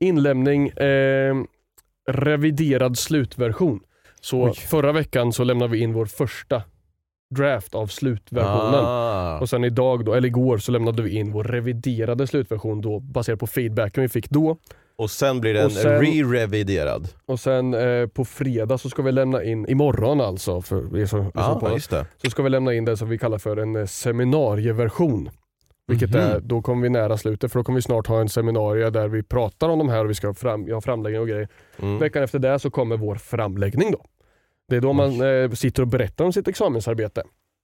inlämning 0.00 0.68
eh, 0.68 1.34
reviderad 2.08 2.98
slutversion. 2.98 3.80
Så 4.20 4.44
Oj. 4.44 4.54
förra 4.54 4.92
veckan 4.92 5.32
så 5.32 5.44
lämnade 5.44 5.72
vi 5.72 5.78
in 5.78 5.92
vår 5.92 6.06
första 6.06 6.62
draft 7.34 7.74
av 7.74 7.86
slutversionen. 7.86 8.84
Ah. 8.84 9.38
Och 9.40 9.48
sen 9.48 9.64
idag, 9.64 10.04
då, 10.04 10.14
eller 10.14 10.28
igår, 10.28 10.58
så 10.58 10.72
lämnade 10.72 11.02
vi 11.02 11.10
in 11.10 11.32
vår 11.32 11.44
reviderade 11.44 12.26
slutversion 12.26 12.80
då, 12.80 13.00
baserat 13.00 13.38
på 13.40 13.46
feedbacken 13.46 14.02
vi 14.02 14.08
fick 14.08 14.30
då. 14.30 14.56
Och 14.96 15.10
sen 15.10 15.40
blir 15.40 15.54
den 15.54 15.68
re-reviderad. 15.70 17.08
Och 17.26 17.40
sen 17.40 17.74
eh, 17.74 18.06
på 18.06 18.24
fredag 18.24 18.78
så 18.78 18.90
ska 18.90 19.02
vi 19.02 19.12
lämna 19.12 19.44
in, 19.44 19.68
imorgon 19.68 20.20
alltså, 20.20 20.60
för 20.62 20.84
Ja, 21.34 21.54
oss, 21.54 21.72
just 21.72 21.90
det. 21.90 22.06
så 22.24 22.30
ska 22.30 22.42
vi 22.42 22.50
lämna 22.50 22.74
in 22.74 22.84
det 22.84 22.96
som 22.96 23.08
vi 23.08 23.18
kallar 23.18 23.38
för 23.38 23.56
en 23.56 23.76
eh, 23.76 23.86
seminarieversion. 23.86 25.30
Vilket 25.88 26.10
Mhm. 26.10 26.18
är, 26.20 26.40
då 26.40 26.62
kommer 26.62 26.82
vi 26.82 26.88
nära 26.88 27.16
slutet 27.16 27.52
för 27.52 27.58
då 27.60 27.64
kommer 27.64 27.76
vi 27.78 27.82
snart 27.82 28.06
ha 28.06 28.20
en 28.20 28.28
seminarie 28.28 28.90
där 28.90 29.08
vi 29.08 29.22
pratar 29.22 29.68
om 29.68 29.78
de 29.78 29.88
här 29.88 30.04
och 30.04 30.10
vi 30.10 30.14
ska 30.14 30.34
fram, 30.34 30.70
har 30.72 30.80
framläggning 30.80 31.20
och 31.20 31.28
grejer. 31.28 31.48
Mm. 31.82 31.98
Veckan 31.98 32.22
efter 32.22 32.38
det 32.38 32.58
så 32.58 32.70
kommer 32.70 32.96
vår 32.96 33.14
framläggning 33.14 33.92
då. 33.92 34.04
Det 34.68 34.76
är 34.76 34.80
då 34.80 34.92
man 34.92 35.20
eh, 35.20 35.50
sitter 35.50 35.82
och 35.82 35.88
berättar 35.88 36.24
om 36.24 36.32
sitt 36.32 36.48
examensarbete. 36.48 37.22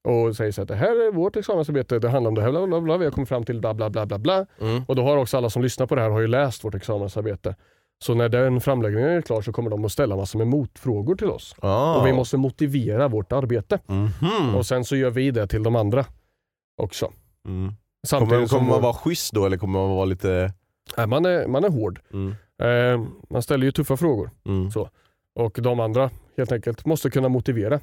Och 0.09 0.37
säger 0.37 0.53
så 0.53 0.63
att 0.63 0.69
det 0.69 0.75
här 0.77 1.07
är 1.09 1.13
vårt 1.13 1.37
examensarbete, 1.37 1.99
det 1.99 2.09
handlar 2.09 2.29
om 2.29 2.35
det 2.35 2.43
här, 2.43 2.51
bla 2.51 2.67
bla 2.67 2.81
bla, 2.81 2.97
vi 2.97 3.05
har 3.05 3.13
kommit 3.13 3.29
fram 3.29 3.45
till 3.45 3.61
bla 3.61 3.75
bla 3.75 3.91
bla 3.91 4.07
bla 4.07 4.19
bla. 4.19 4.47
Mm. 4.61 4.83
Och 4.89 4.97
då 4.97 5.03
har 5.03 5.17
också 5.17 5.37
alla 5.37 5.51
som 5.51 5.63
lyssnar 5.63 5.87
på 5.87 5.95
det 5.95 6.01
här 6.01 6.11
har 6.11 6.21
ju 6.21 6.27
läst 6.27 6.65
vårt 6.65 6.75
examensarbete. 6.75 7.57
Så 8.05 8.15
när 8.15 8.29
den 8.29 8.61
framläggningen 8.61 9.09
är 9.11 9.21
klar 9.23 9.43
så 9.43 9.53
kommer 9.53 9.71
de 9.71 9.85
att 9.85 9.93
ställa 9.93 10.17
massor 10.17 10.39
med 10.39 10.49
motfrågor 10.49 11.15
till 11.15 11.31
oss. 11.31 11.55
Ah. 11.61 11.95
Och 12.01 12.07
vi 12.07 12.13
måste 12.13 12.37
motivera 12.37 13.09
vårt 13.09 13.33
arbete. 13.33 13.79
Mhm. 13.87 14.55
Och 14.55 14.67
sen 14.67 14.85
så 14.85 14.97
gör 14.97 15.11
vi 15.11 15.31
det 15.31 15.47
till 15.47 15.63
de 15.63 15.77
andra 15.77 16.05
också. 16.83 17.13
Mm. 17.49 17.73
Samtidigt 18.07 18.31
Kommer, 18.35 18.47
kommer 18.49 18.63
man 18.71 18.75
vår- 18.81 18.83
vara 18.83 18.93
schysst 18.95 19.33
då 19.33 19.47
eller 19.47 19.57
kommer 19.57 19.79
man 19.81 19.91
vara 19.91 20.05
lite... 20.05 20.53
Nej, 20.97 21.07
man, 21.07 21.25
är, 21.25 21.47
man 21.47 21.65
är 21.65 21.69
hård. 21.71 22.01
Mm. 22.13 22.35
Eh, 22.63 23.07
man 23.31 23.43
ställer 23.43 23.65
ju 23.67 23.73
tuffa 23.73 23.97
frågor. 23.97 24.31
Mm. 24.47 24.71
Så. 24.71 24.89
Och 25.35 25.59
de 25.63 25.81
andra 25.81 26.11
helt 26.37 26.53
enkelt 26.53 26.87
måste 26.87 27.11
kunna 27.11 27.29
motivera. 27.29 27.81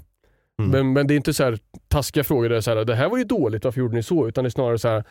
Mm. 0.59 0.71
Men, 0.71 0.93
men 0.93 1.07
det 1.07 1.13
är 1.13 1.15
inte 1.15 1.33
så 1.33 1.43
här 1.43 1.59
taskiga 1.87 2.23
frågor 2.23 2.43
där 2.43 2.49
det 2.49 2.55
är 2.57 2.61
så 2.61 2.75
här, 2.75 2.85
det 2.85 2.95
här 2.95 3.09
var 3.09 3.17
ju 3.17 3.23
dåligt, 3.23 3.63
varför 3.65 3.79
gjorde 3.79 3.95
ni 3.95 4.03
så? 4.03 4.27
Utan 4.27 4.43
det 4.43 4.47
är 4.47 4.49
snarare 4.49 4.79
så 4.79 4.87
här, 4.87 5.03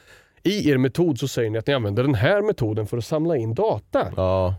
i 0.43 0.71
er 0.71 0.79
metod 0.79 1.19
så 1.19 1.29
säger 1.29 1.51
ni 1.51 1.59
att 1.59 1.67
ni 1.67 1.73
använder 1.75 2.03
den 2.03 2.15
här 2.15 2.43
metoden 2.43 2.87
för 2.87 2.99
att 2.99 3.05
samla 3.05 3.37
in 3.37 3.55
data. 3.55 4.13
Ja, 4.17 4.55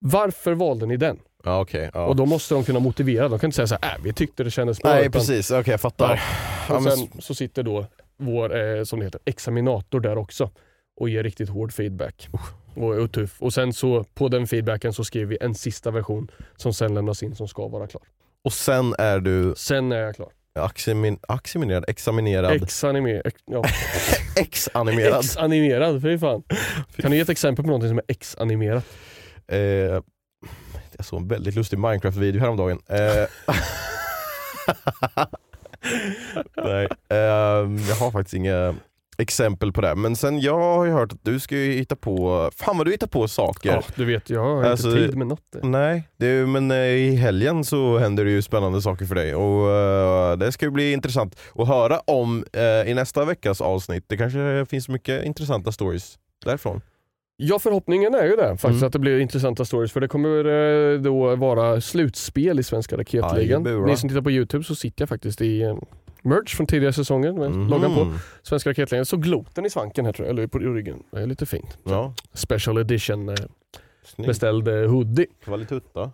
Varför 0.00 0.52
valde 0.54 0.86
ni 0.86 0.96
den? 0.96 1.18
ja 1.44 1.60
okej. 1.60 1.90
ja. 1.94 2.06
Och 2.06 2.16
då 2.16 2.26
måste 2.26 2.54
de 2.54 2.64
kunna 2.64 2.80
motivera. 2.80 3.28
De 3.28 3.38
kan 3.38 3.48
inte 3.48 3.56
säga 3.56 3.66
så 3.66 3.76
här, 3.82 3.94
äh, 3.96 4.02
vi 4.04 4.12
tyckte 4.12 4.44
det 4.44 4.50
kändes 4.50 4.82
bra. 4.82 4.90
Nej 4.90 5.00
utan- 5.00 5.12
precis, 5.12 5.50
okej 5.50 5.70
jag 5.70 5.80
fattar. 5.80 6.20
Och 6.70 6.82
sen 6.82 7.08
så 7.18 7.34
sitter 7.34 7.62
då 7.62 7.86
vår, 8.16 8.56
eh, 8.76 8.84
som 8.84 8.98
det 8.98 9.04
heter, 9.04 9.20
examinator 9.24 10.00
där 10.00 10.18
också 10.18 10.50
och 11.00 11.08
ger 11.08 11.22
riktigt 11.22 11.48
hård 11.48 11.72
feedback. 11.72 12.28
Och 12.76 12.96
är 13.02 13.06
tuff. 13.06 13.36
Och 13.42 13.54
sen 13.54 13.72
så 13.72 14.04
på 14.04 14.28
den 14.28 14.46
feedbacken 14.46 14.92
så 14.92 15.04
skriver 15.04 15.26
vi 15.26 15.38
en 15.40 15.54
sista 15.54 15.90
version 15.90 16.30
som 16.56 16.72
sen 16.74 16.94
lämnas 16.94 17.22
in 17.22 17.36
som 17.36 17.48
ska 17.48 17.68
vara 17.68 17.86
klar. 17.86 18.02
Och 18.44 18.52
sen 18.52 18.94
är 18.98 19.20
du 19.20 19.54
Sen 19.56 19.92
är 19.92 19.96
jag 19.96 20.14
klar. 20.16 20.28
aximin, 20.54 21.18
aximinerad, 21.28 21.84
examinerad, 21.88 22.62
Ex-anime, 22.62 23.20
ex, 23.24 23.40
ja, 23.44 23.62
ex-animerad. 24.36 25.20
ex-animerad, 25.20 26.02
fy 26.02 26.18
fan. 26.18 26.42
Kan 26.96 27.10
du 27.10 27.16
ge 27.16 27.22
ett 27.22 27.28
exempel 27.28 27.62
på 27.64 27.68
någonting 27.68 27.88
som 27.88 27.98
är 27.98 28.04
ex-animerat? 28.08 28.84
Eh, 29.48 29.58
jag 30.96 31.04
såg 31.04 31.20
en 31.22 31.28
väldigt 31.28 31.54
lustig 31.54 31.78
Minecraft-video 31.78 32.40
häromdagen. 32.40 32.78
Eh, 32.88 33.26
Nej, 36.56 36.88
ehm, 37.08 37.76
jag 37.88 37.96
har 37.96 38.10
faktiskt 38.10 38.34
inga 38.34 38.74
exempel 39.18 39.72
på 39.72 39.80
det. 39.80 39.94
Men 39.94 40.16
sen 40.16 40.40
jag 40.40 40.58
har 40.58 40.84
ju 40.84 40.92
hört 40.92 41.12
att 41.12 41.18
du 41.22 41.40
ska 41.40 41.56
ju 41.56 41.72
hitta 41.72 41.96
på, 41.96 42.50
fan 42.56 42.76
vad 42.78 42.86
du 42.86 42.90
hittar 42.90 43.06
på 43.06 43.28
saker. 43.28 43.70
Ja, 43.72 43.82
du 43.94 44.04
vet, 44.04 44.30
jag 44.30 44.40
har 44.44 44.64
Alltså, 44.64 44.88
inte 44.88 45.06
tid 45.06 45.16
med 45.16 45.26
något. 45.26 45.56
Nej, 45.62 46.08
det, 46.16 46.46
men 46.46 46.70
eh, 46.70 46.76
i 46.78 47.16
helgen 47.16 47.64
så 47.64 47.98
händer 47.98 48.24
det 48.24 48.30
ju 48.30 48.42
spännande 48.42 48.82
saker 48.82 49.04
för 49.04 49.14
dig 49.14 49.34
och 49.34 49.70
eh, 49.70 50.36
det 50.36 50.52
ska 50.52 50.64
ju 50.66 50.70
bli 50.70 50.92
intressant 50.92 51.36
att 51.54 51.68
höra 51.68 51.98
om 51.98 52.44
eh, 52.52 52.90
i 52.90 52.94
nästa 52.94 53.24
veckas 53.24 53.60
avsnitt. 53.60 54.04
Det 54.06 54.16
kanske 54.16 54.66
finns 54.70 54.88
mycket 54.88 55.24
intressanta 55.24 55.72
stories 55.72 56.18
därifrån. 56.44 56.80
Ja, 57.38 57.58
förhoppningen 57.58 58.14
är 58.14 58.24
ju 58.24 58.36
det 58.36 58.48
faktiskt 58.48 58.64
Mm. 58.64 58.86
att 58.86 58.92
det 58.92 58.98
blir 58.98 59.18
intressanta 59.20 59.64
stories 59.64 59.92
för 59.92 60.00
det 60.00 60.08
kommer 60.08 60.44
eh, 60.94 60.98
då 61.00 61.36
vara 61.36 61.80
slutspel 61.80 62.60
i 62.60 62.62
Svenska 62.62 62.96
Raketligan. 62.96 63.62
Ni 63.86 63.96
som 63.96 64.08
tittar 64.08 64.22
på 64.22 64.30
Youtube 64.30 64.64
så 64.64 64.74
sitter 64.74 65.02
jag 65.02 65.08
faktiskt 65.08 65.40
i 65.40 65.62
eh, 65.62 65.76
merch 66.22 66.54
från 66.56 66.66
tidigare 66.66 66.92
säsonger 66.92 67.32
med 67.32 67.50
Mhm. 67.50 67.68
loggan 67.68 67.94
på. 67.94 68.12
Svenska 68.42 68.70
Raketligan. 68.70 69.06
Så 69.06 69.16
gloten 69.16 69.66
i 69.66 69.70
svanken 69.70 70.04
här 70.06 70.12
tror 70.12 70.28
jag, 70.28 70.38
eller 70.38 70.46
på 70.46 70.58
ryggen. 70.58 71.02
Det 71.10 71.20
är 71.22 71.26
lite 71.26 71.46
fint. 71.46 71.78
Ja, 71.84 72.14
Special 72.32 72.78
edition 72.78 73.28
eh, 73.28 73.34
snyggt. 74.04 74.26
beställd 74.28 74.68
hoodie. 74.68 75.26
Kvalitutta. 75.44 76.10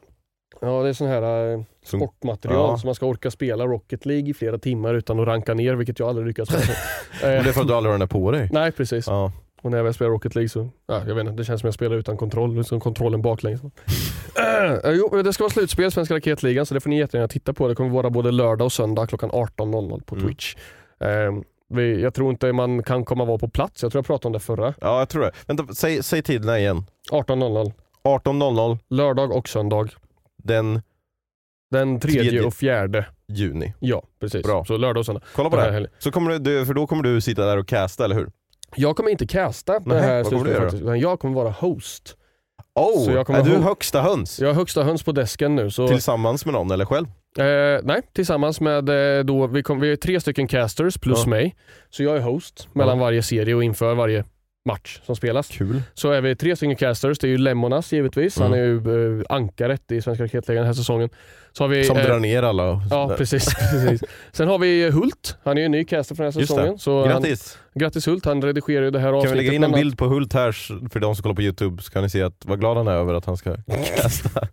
Ja, 0.61 0.83
det 0.83 0.89
är 0.89 0.93
sån 0.93 1.07
här 1.07 1.53
eh, 1.53 1.63
Som- 1.85 2.01
sportmaterial 2.01 2.57
Ja. 2.71 2.79
så 2.79 2.87
man 2.87 2.95
ska 2.95 3.07
orka 3.07 3.31
spela 3.31 3.67
Rocket 3.67 4.07
League 4.07 4.31
i 4.31 4.35
flera 4.35 4.59
timmar 4.59 4.95
utan 4.95 5.21
att 5.21 5.27
ranka 5.27 5.55
ner, 5.55 5.75
vilket 5.75 5.99
jag 5.99 6.09
aldrig 6.09 6.27
lyckats 6.27 6.51
med. 6.53 6.61
Men 7.23 7.45
det 7.45 7.51
är 7.51 7.53
för 7.53 7.61
att 7.61 7.69
du 7.69 7.75
aldrig 7.75 7.93
har 7.93 7.99
den 7.99 8.09
där 8.09 8.21
på 8.21 8.31
dig. 8.31 8.49
nej, 8.53 8.73
precis. 8.73 9.07
Ja. 9.07 9.33
Och 9.63 9.71
när 9.71 9.79
jag 9.79 9.85
väl 9.85 9.95
spelar 9.95 10.11
Rocket 10.11 10.35
League 10.35 10.49
så, 10.49 10.71
ja, 10.87 11.03
jag 11.07 11.15
vet 11.15 11.21
inte, 11.27 11.33
det 11.33 11.45
känns 11.45 11.61
som 11.61 11.67
jag 11.67 11.75
spelar 11.75 11.97
utan 11.97 12.17
kontroll, 12.17 12.57
liksom 12.57 12.81
kontrollen 12.81 13.23
baklänges. 13.23 13.61
äh, 13.65 14.91
jo, 14.93 15.23
det 15.23 15.33
ska 15.33 15.45
vara 15.45 15.53
slutspel, 15.53 15.93
Svenska 15.93 16.15
Raketligan, 16.15 16.67
så 16.67 16.75
det 16.75 16.81
får 16.81 16.91
ni 16.91 16.99
jättegärna 16.99 17.29
titta 17.29 17.53
på. 17.53 17.69
Det 17.69 17.75
kommer 17.75 17.91
vara 17.91 18.11
både 18.11 18.31
lördag 18.31 18.65
och 18.65 18.73
söndag 18.73 19.07
klockan 19.07 19.31
18.00 19.31 20.03
på 20.05 20.15
Mm. 20.15 20.27
Twitch. 20.27 20.55
Eh, 21.01 21.33
Vi, 21.75 22.03
jag 22.03 22.15
tror 22.15 22.31
inte 22.31 22.53
man 22.53 22.83
kan 22.83 23.05
komma 23.05 23.25
vara 23.25 23.39
på 23.39 23.49
plats. 23.49 23.83
Jag 23.83 23.93
tror 23.93 23.99
jag 24.01 24.07
pratade 24.07 24.27
om 24.27 24.33
det 24.33 24.41
förra. 24.41 24.75
Ja, 24.81 24.99
jag 24.99 25.09
tror 25.09 25.23
det. 25.23 25.33
Vänta, 25.47 25.75
säg, 25.75 26.03
säg 26.03 26.23
tiderna 26.23 26.59
igen. 26.59 26.85
18.00. 27.11 27.73
18.00 28.05 28.79
Lördag 28.91 29.33
och 29.33 29.49
söndag. 29.49 29.89
den 30.43 30.83
Den 31.71 32.01
tredje, 32.01 32.23
Tredje. 32.23 32.43
och 32.43 32.55
fjärde. 32.55 33.07
juni. 33.29 33.75
Ja, 33.79 34.03
precis. 34.21 34.43
Bra. 34.43 34.65
Så 34.65 34.77
lördag 34.77 35.01
och 35.01 35.07
söndag. 35.07 35.23
Kolla 35.35 35.51
på 35.51 35.57
det 35.57 35.63
här 35.63 35.73
här. 35.73 35.89
Så 35.99 36.11
kommer 36.11 36.39
du, 36.39 36.67
för 36.67 36.75
då 36.75 36.87
kommer 36.87 37.03
du 37.03 37.21
sitta 37.21 37.47
där 37.47 37.57
och 37.59 37.69
casta, 37.69 38.05
eller 38.05 38.15
hur? 38.17 38.31
Jag 38.77 38.97
kommer 38.97 39.11
inte 39.11 39.27
casta 39.27 39.73
det 39.79 39.83
Nej, 39.87 40.01
här 40.03 40.25
slutspelet 40.25 40.75
utan 40.75 41.01
jag 41.01 41.21
kommer 41.21 41.35
vara 41.35 41.51
host. 41.51 42.17
Oh, 42.75 43.05
Så 43.05 43.11
jag 43.11 43.27
kommer 43.27 43.39
är 43.41 43.45
du 43.45 43.57
högsta 43.57 44.03
höns? 44.03 44.41
Jag 44.41 44.49
har 44.49 44.55
högsta 44.55 44.83
höns 44.83 45.03
på 45.03 45.13
desken 45.13 45.57
nu. 45.57 45.71
Så, 45.71 45.89
Tillsammans 45.89 46.45
med 46.45 46.53
någon 46.55 46.71
eller 46.71 46.85
själv? 46.85 47.07
eh, 47.39 47.81
nej, 47.83 48.03
tillsammans 48.15 48.61
med 48.61 48.89
eh, 49.19 49.25
då, 49.25 49.47
vi, 49.47 49.63
kom, 49.63 49.81
vi 49.81 49.93
är 49.93 49.97
tre 49.97 50.21
stycken 50.21 50.49
casters 50.49 50.99
plus 50.99 51.19
Ja. 51.25 51.31
mig. 51.31 51.57
Så 51.91 52.03
jag 52.03 52.17
är 52.17 52.21
host 52.21 52.69
mellan 52.73 52.99
Ja. 52.99 53.05
varje 53.05 53.23
serie 53.23 53.55
och 53.55 53.65
inför 53.65 53.95
varje 53.95 54.25
match 54.65 55.01
som 55.07 55.17
spelas. 55.17 55.49
Kul. 55.49 55.83
Så 55.95 56.11
är 56.11 56.21
vi 56.21 56.37
tre 56.37 56.57
stycken 56.57 56.77
casters. 56.77 57.19
Det 57.19 57.27
är 57.27 57.29
ju 57.29 57.39
Lemonas 57.39 57.93
givetvis. 57.93 58.39
Han 58.39 58.53
är 58.53 58.65
Mm. 58.65 58.87
ju 58.95 59.19
eh, 59.21 59.25
ankaret 59.29 59.93
i 59.93 60.03
Svenska 60.03 60.25
Raketligan 60.25 60.57
den 60.61 60.67
här 60.67 60.73
säsongen. 60.75 61.09
Så 61.53 61.65
har 61.65 61.69
vi, 61.69 61.85
Som 61.85 61.97
eh, 61.97 62.05
drar 62.07 62.19
ner 62.19 62.43
alla. 62.43 62.83
Ja, 62.91 63.07
där. 63.07 63.17
precis, 63.17 63.55
precis. 63.73 64.03
Sen 64.33 64.49
har 64.49 64.59
vi 64.59 64.91
Hult. 64.91 65.37
Han 65.43 65.57
är 65.57 65.61
ju 65.63 65.65
en 65.65 65.71
ny 65.73 65.85
caster 65.85 66.15
för 66.15 66.25
den 66.25 66.33
här 66.33 66.41
säsongen. 66.41 66.79
Så 66.79 67.05
Grattis! 67.05 67.59
Han, 67.75 67.81
grattis 67.81 68.07
Hult. 68.09 68.25
Han 68.25 68.43
redigerar 68.43 68.85
ju 68.85 68.91
det 68.91 68.99
här 68.99 69.07
Kan 69.07 69.13
vi 69.13 69.19
avsnittet. 69.19 69.37
lägga 69.37 69.53
in 69.53 69.65
en 69.65 69.73
bild 69.73 69.99
på 69.99 70.07
Hult 70.07 70.33
här 70.33 70.53
för 70.91 71.01
de 71.01 71.15
som 71.15 71.23
kollar 71.23 71.35
på 71.37 71.43
Youtube 71.43 71.83
så 71.83 71.91
kan 71.93 72.03
ni 72.03 72.11
se 72.11 72.23
att 72.23 72.45
vad 72.45 72.61
glad 72.61 72.77
han 72.77 72.89
är 72.89 72.93
över 72.93 73.15
att 73.15 73.25
han 73.25 73.37
ska 73.37 73.57
casta. 73.97 74.49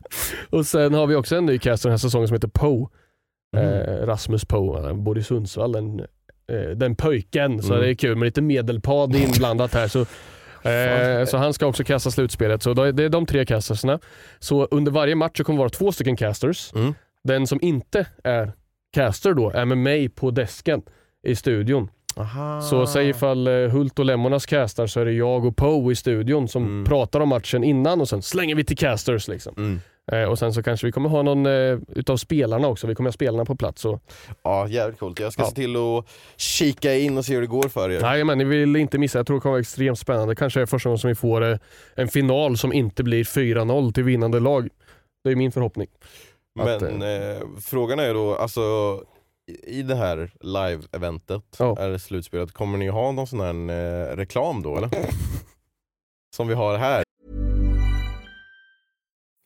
Och 0.50 0.66
sen 0.66 0.94
har 0.94 1.08
vi 1.08 1.16
också 1.16 1.36
en 1.36 1.46
ny 1.46 1.60
caster 1.60 1.90
den 1.90 1.94
här 1.94 1.98
säsongen 1.98 2.28
som 2.28 2.36
heter 2.36 2.48
Poe. 2.54 2.88
Mm. 3.58 3.66
Eh, 3.74 4.06
Rasmus 4.06 4.46
Poe. 4.46 4.82
Han 4.88 5.04
bor 5.04 5.18
i 5.18 5.24
Sundsvall. 5.24 5.76
Eh, 5.76 5.82
den 6.76 6.96
pöjken. 6.96 7.62
Så 7.62 7.74
Mm. 7.74 7.82
det 7.86 7.90
är 7.92 7.96
kul 7.96 8.16
med 8.16 8.26
lite 8.26 8.42
medelpad 8.42 9.16
inblandat 9.16 9.74
här. 9.74 9.88
Så, 9.88 10.00
eh, 10.70 11.26
så 11.26 11.38
han 11.38 11.54
ska 11.54 11.66
också 11.66 11.84
kasta 11.84 12.12
slutspelet. 12.12 12.64
Så 12.64 12.74
det 12.74 13.04
är 13.04 13.10
de 13.10 13.26
tre 13.26 13.46
casterserna. 13.46 14.00
Så 14.40 14.66
under 14.72 14.92
varje 14.92 15.16
match 15.16 15.38
så 15.38 15.44
kommer 15.44 15.58
det 15.58 15.62
vara 15.62 15.70
två 15.70 15.92
stycken 15.92 16.16
casters. 16.16 16.74
Mm. 16.76 16.94
Den 17.24 17.48
som 17.48 17.60
inte 17.62 18.06
är 18.24 18.52
caster 18.94 19.34
då 19.34 19.50
är 19.50 19.66
med 19.66 19.78
mig 19.78 20.10
på 20.10 20.32
desken 20.32 20.82
i 21.24 21.36
studion. 21.36 21.90
Aha. 22.16 22.62
Så 22.62 22.88
säg 22.88 23.10
ifall 23.10 23.48
eh, 23.48 23.54
Hult 23.54 24.00
och 24.00 24.06
Lemonas 24.06 24.46
castar 24.46 24.88
så 24.88 25.00
är 25.00 25.06
det 25.06 25.12
jag 25.14 25.46
och 25.46 25.56
Poe 25.56 25.92
i 25.92 25.96
studion 25.96 26.48
som 26.48 26.64
Mm. 26.66 26.86
pratar 26.86 27.20
om 27.20 27.30
matchen 27.30 27.64
innan 27.64 28.02
och 28.02 28.10
sen 28.10 28.22
slänger 28.22 28.56
vi 28.56 28.64
till 28.64 28.78
casters. 28.78 29.28
Liksom. 29.28 29.82
Eh, 30.12 30.24
och 30.24 30.40
sen 30.40 30.54
så 30.54 30.64
kanske 30.64 30.86
vi 30.86 30.92
kommer 30.92 31.10
ha 31.10 31.22
någon 31.22 31.46
eh, 31.46 31.78
utav 31.88 32.18
spelarna 32.18 32.68
också. 32.68 32.88
Vi 32.88 32.96
kommer 32.96 33.08
ha 33.08 33.12
spelarna 33.14 33.46
på 33.46 33.56
plats. 33.56 33.82
Så. 33.82 34.00
Ja, 34.44 34.68
jävligt 34.68 35.00
coolt. 35.00 35.20
Jag 35.20 35.34
ska 35.34 35.42
Ja. 35.42 35.48
se 35.50 35.56
till 35.56 35.76
att 35.76 36.06
kika 36.38 36.96
in 36.96 37.18
och 37.18 37.26
se 37.26 37.34
hur 37.34 37.42
det 37.42 37.48
går 37.48 37.70
för 37.70 37.92
er. 37.92 38.02
Nej 38.02 38.24
men 38.24 38.38
ni 38.38 38.44
vill 38.44 38.76
inte 38.76 38.98
missa. 38.98 39.20
Jag 39.20 39.28
tror 39.28 39.38
det 39.38 39.42
kommer 39.42 39.54
vara 39.54 39.62
extremt 39.62 40.00
spännande. 40.00 40.36
Kanske 40.36 40.62
är 40.62 40.66
första 40.66 40.90
gången 40.90 41.00
som 41.00 41.08
vi 41.08 41.16
får 41.16 41.52
eh, 41.52 41.58
en 41.96 42.08
final 42.08 42.58
som 42.58 42.74
inte 42.74 43.04
blir 43.04 43.24
4-0 43.24 43.94
till 43.94 44.04
vinnande 44.04 44.40
lag. 44.40 44.70
Det 45.24 45.30
är 45.32 45.36
min 45.36 45.52
förhoppning. 45.52 45.88
att, 46.60 46.82
Men 46.82 47.02
eh, 47.02 47.38
frågan 47.62 48.00
är 48.00 48.14
då, 48.14 48.36
alltså 48.36 48.62
i- 49.68 49.82
det 49.82 49.96
här 49.96 50.32
live-eventet, 50.42 51.44
Ja. 51.60 51.78
eller 51.80 51.98
slutspelet, 51.98 52.52
kommer 52.52 52.78
ni 52.78 52.88
ha 52.88 53.12
någon 53.12 53.28
sån 53.28 53.40
här 53.40 54.16
reklam 54.16 54.62
då 54.62 54.78
eller? 54.78 54.90
Som 56.36 56.48
vi 56.48 56.54
har 56.54 56.78
här. 56.78 57.04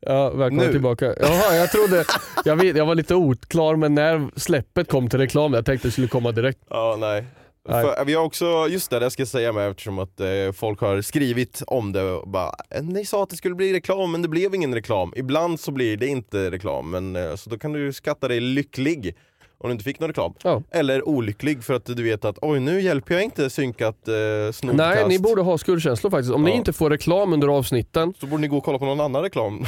Ja, 0.00 0.30
välkommen 0.30 0.66
Nu. 0.66 0.72
tillbaka. 0.72 1.14
Jaha, 1.20 1.56
jag 1.56 1.70
trodde, 1.70 2.04
jag, 2.44 2.56
vet, 2.56 2.76
jag 2.76 2.86
var 2.86 2.94
lite 2.94 3.14
oklar 3.14 3.76
men 3.76 3.94
när 3.94 4.30
släppet 4.36 4.88
kom 4.90 5.08
till 5.08 5.18
reklam, 5.18 5.54
jag 5.54 5.64
tänkte 5.66 5.88
det 5.88 5.92
skulle 5.92 6.08
komma 6.08 6.32
direkt. 6.32 6.58
Ja, 6.70 6.96
nej. 7.00 7.24
Nej. 7.68 7.84
För, 7.84 8.04
vi 8.04 8.14
har 8.14 8.24
också, 8.24 8.66
just 8.68 8.90
det, 8.90 8.98
det 8.98 9.10
ska 9.10 9.20
jag 9.20 9.28
säga 9.28 9.52
med 9.52 9.70
eftersom 9.70 9.98
att 9.98 10.20
eh, 10.20 10.26
folk 10.54 10.80
har 10.80 11.00
skrivit 11.02 11.62
om 11.66 11.92
det 11.92 12.02
och 12.02 12.28
bara 12.28 12.52
"Eh, 12.70 12.82
Ni 12.82 13.04
sa 13.04 13.22
att 13.22 13.30
det 13.30 13.36
skulle 13.36 13.54
bli 13.54 13.72
reklam 13.72 14.12
men 14.12 14.22
det 14.22 14.28
blev 14.28 14.54
ingen 14.54 14.74
reklam. 14.74 15.12
Ibland 15.16 15.60
så 15.60 15.70
blir 15.70 15.96
det 15.96 16.06
inte 16.06 16.50
reklam 16.50 16.90
men 16.90 17.16
eh, 17.16 17.34
så 17.36 17.50
då 17.50 17.58
kan 17.58 17.72
du 17.72 17.92
skatta 17.92 18.28
dig 18.28 18.40
lycklig 18.40 19.16
om 19.62 19.68
du 19.68 19.72
inte 19.72 19.84
fick 19.84 20.00
någon 20.00 20.08
reklam. 20.08 20.34
Ja. 20.42 20.62
Eller 20.70 21.08
olycklig 21.08 21.64
för 21.64 21.74
att 21.74 21.84
du 21.86 22.02
vet 22.02 22.24
att 22.24 22.38
oj 22.42 22.60
nu 22.60 22.80
hjälper 22.80 23.14
jag 23.14 23.24
inte 23.24 23.50
synkat 23.50 24.08
eh, 24.08 24.14
snodcast. 24.52 24.94
Nej, 24.96 25.08
ni 25.08 25.18
borde 25.18 25.42
ha 25.42 25.58
skuldkänslor 25.58 26.10
faktiskt. 26.10 26.34
Om 26.34 26.42
ni 26.44 26.50
Ja. 26.50 26.56
inte 26.56 26.72
får 26.72 26.90
reklam 26.90 27.32
under 27.32 27.48
avsnitten, 27.48 28.14
Så 28.20 28.26
borde 28.26 28.40
ni 28.40 28.48
gå 28.48 28.56
och 28.56 28.64
kolla 28.64 28.78
på 28.78 28.84
någon 28.84 29.00
annan 29.00 29.22
reklam. 29.22 29.64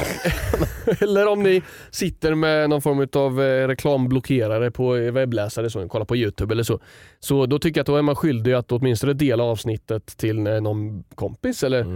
eller 1.01 1.29
om 1.29 1.43
ni 1.43 1.63
sitter 1.91 2.35
med 2.35 2.71
någon 2.71 2.83
form 2.83 3.09
av 3.13 3.43
eh, 3.43 3.67
reklamblockerare 3.69 4.71
på 4.71 4.97
eh, 4.97 5.13
webbläsare, 5.13 5.71
så, 5.71 5.89
kolla 5.89 6.05
på 6.05 6.17
YouTube 6.17 6.55
eller 6.55 6.63
så. 6.63 6.81
Så 7.21 7.47
då 7.47 7.59
tycker 7.59 7.79
jag 7.79 7.83
att 7.83 7.87
då 7.87 7.97
är 7.97 8.03
man 8.03 8.17
skyldig 8.17 8.53
att 8.53 8.73
åtminstone 8.73 9.13
dela 9.13 9.43
avsnittet 9.45 10.07
till 10.07 10.47
eh, 10.47 10.61
någon 10.61 11.05
kompis 11.15 11.63
eller 11.63 11.87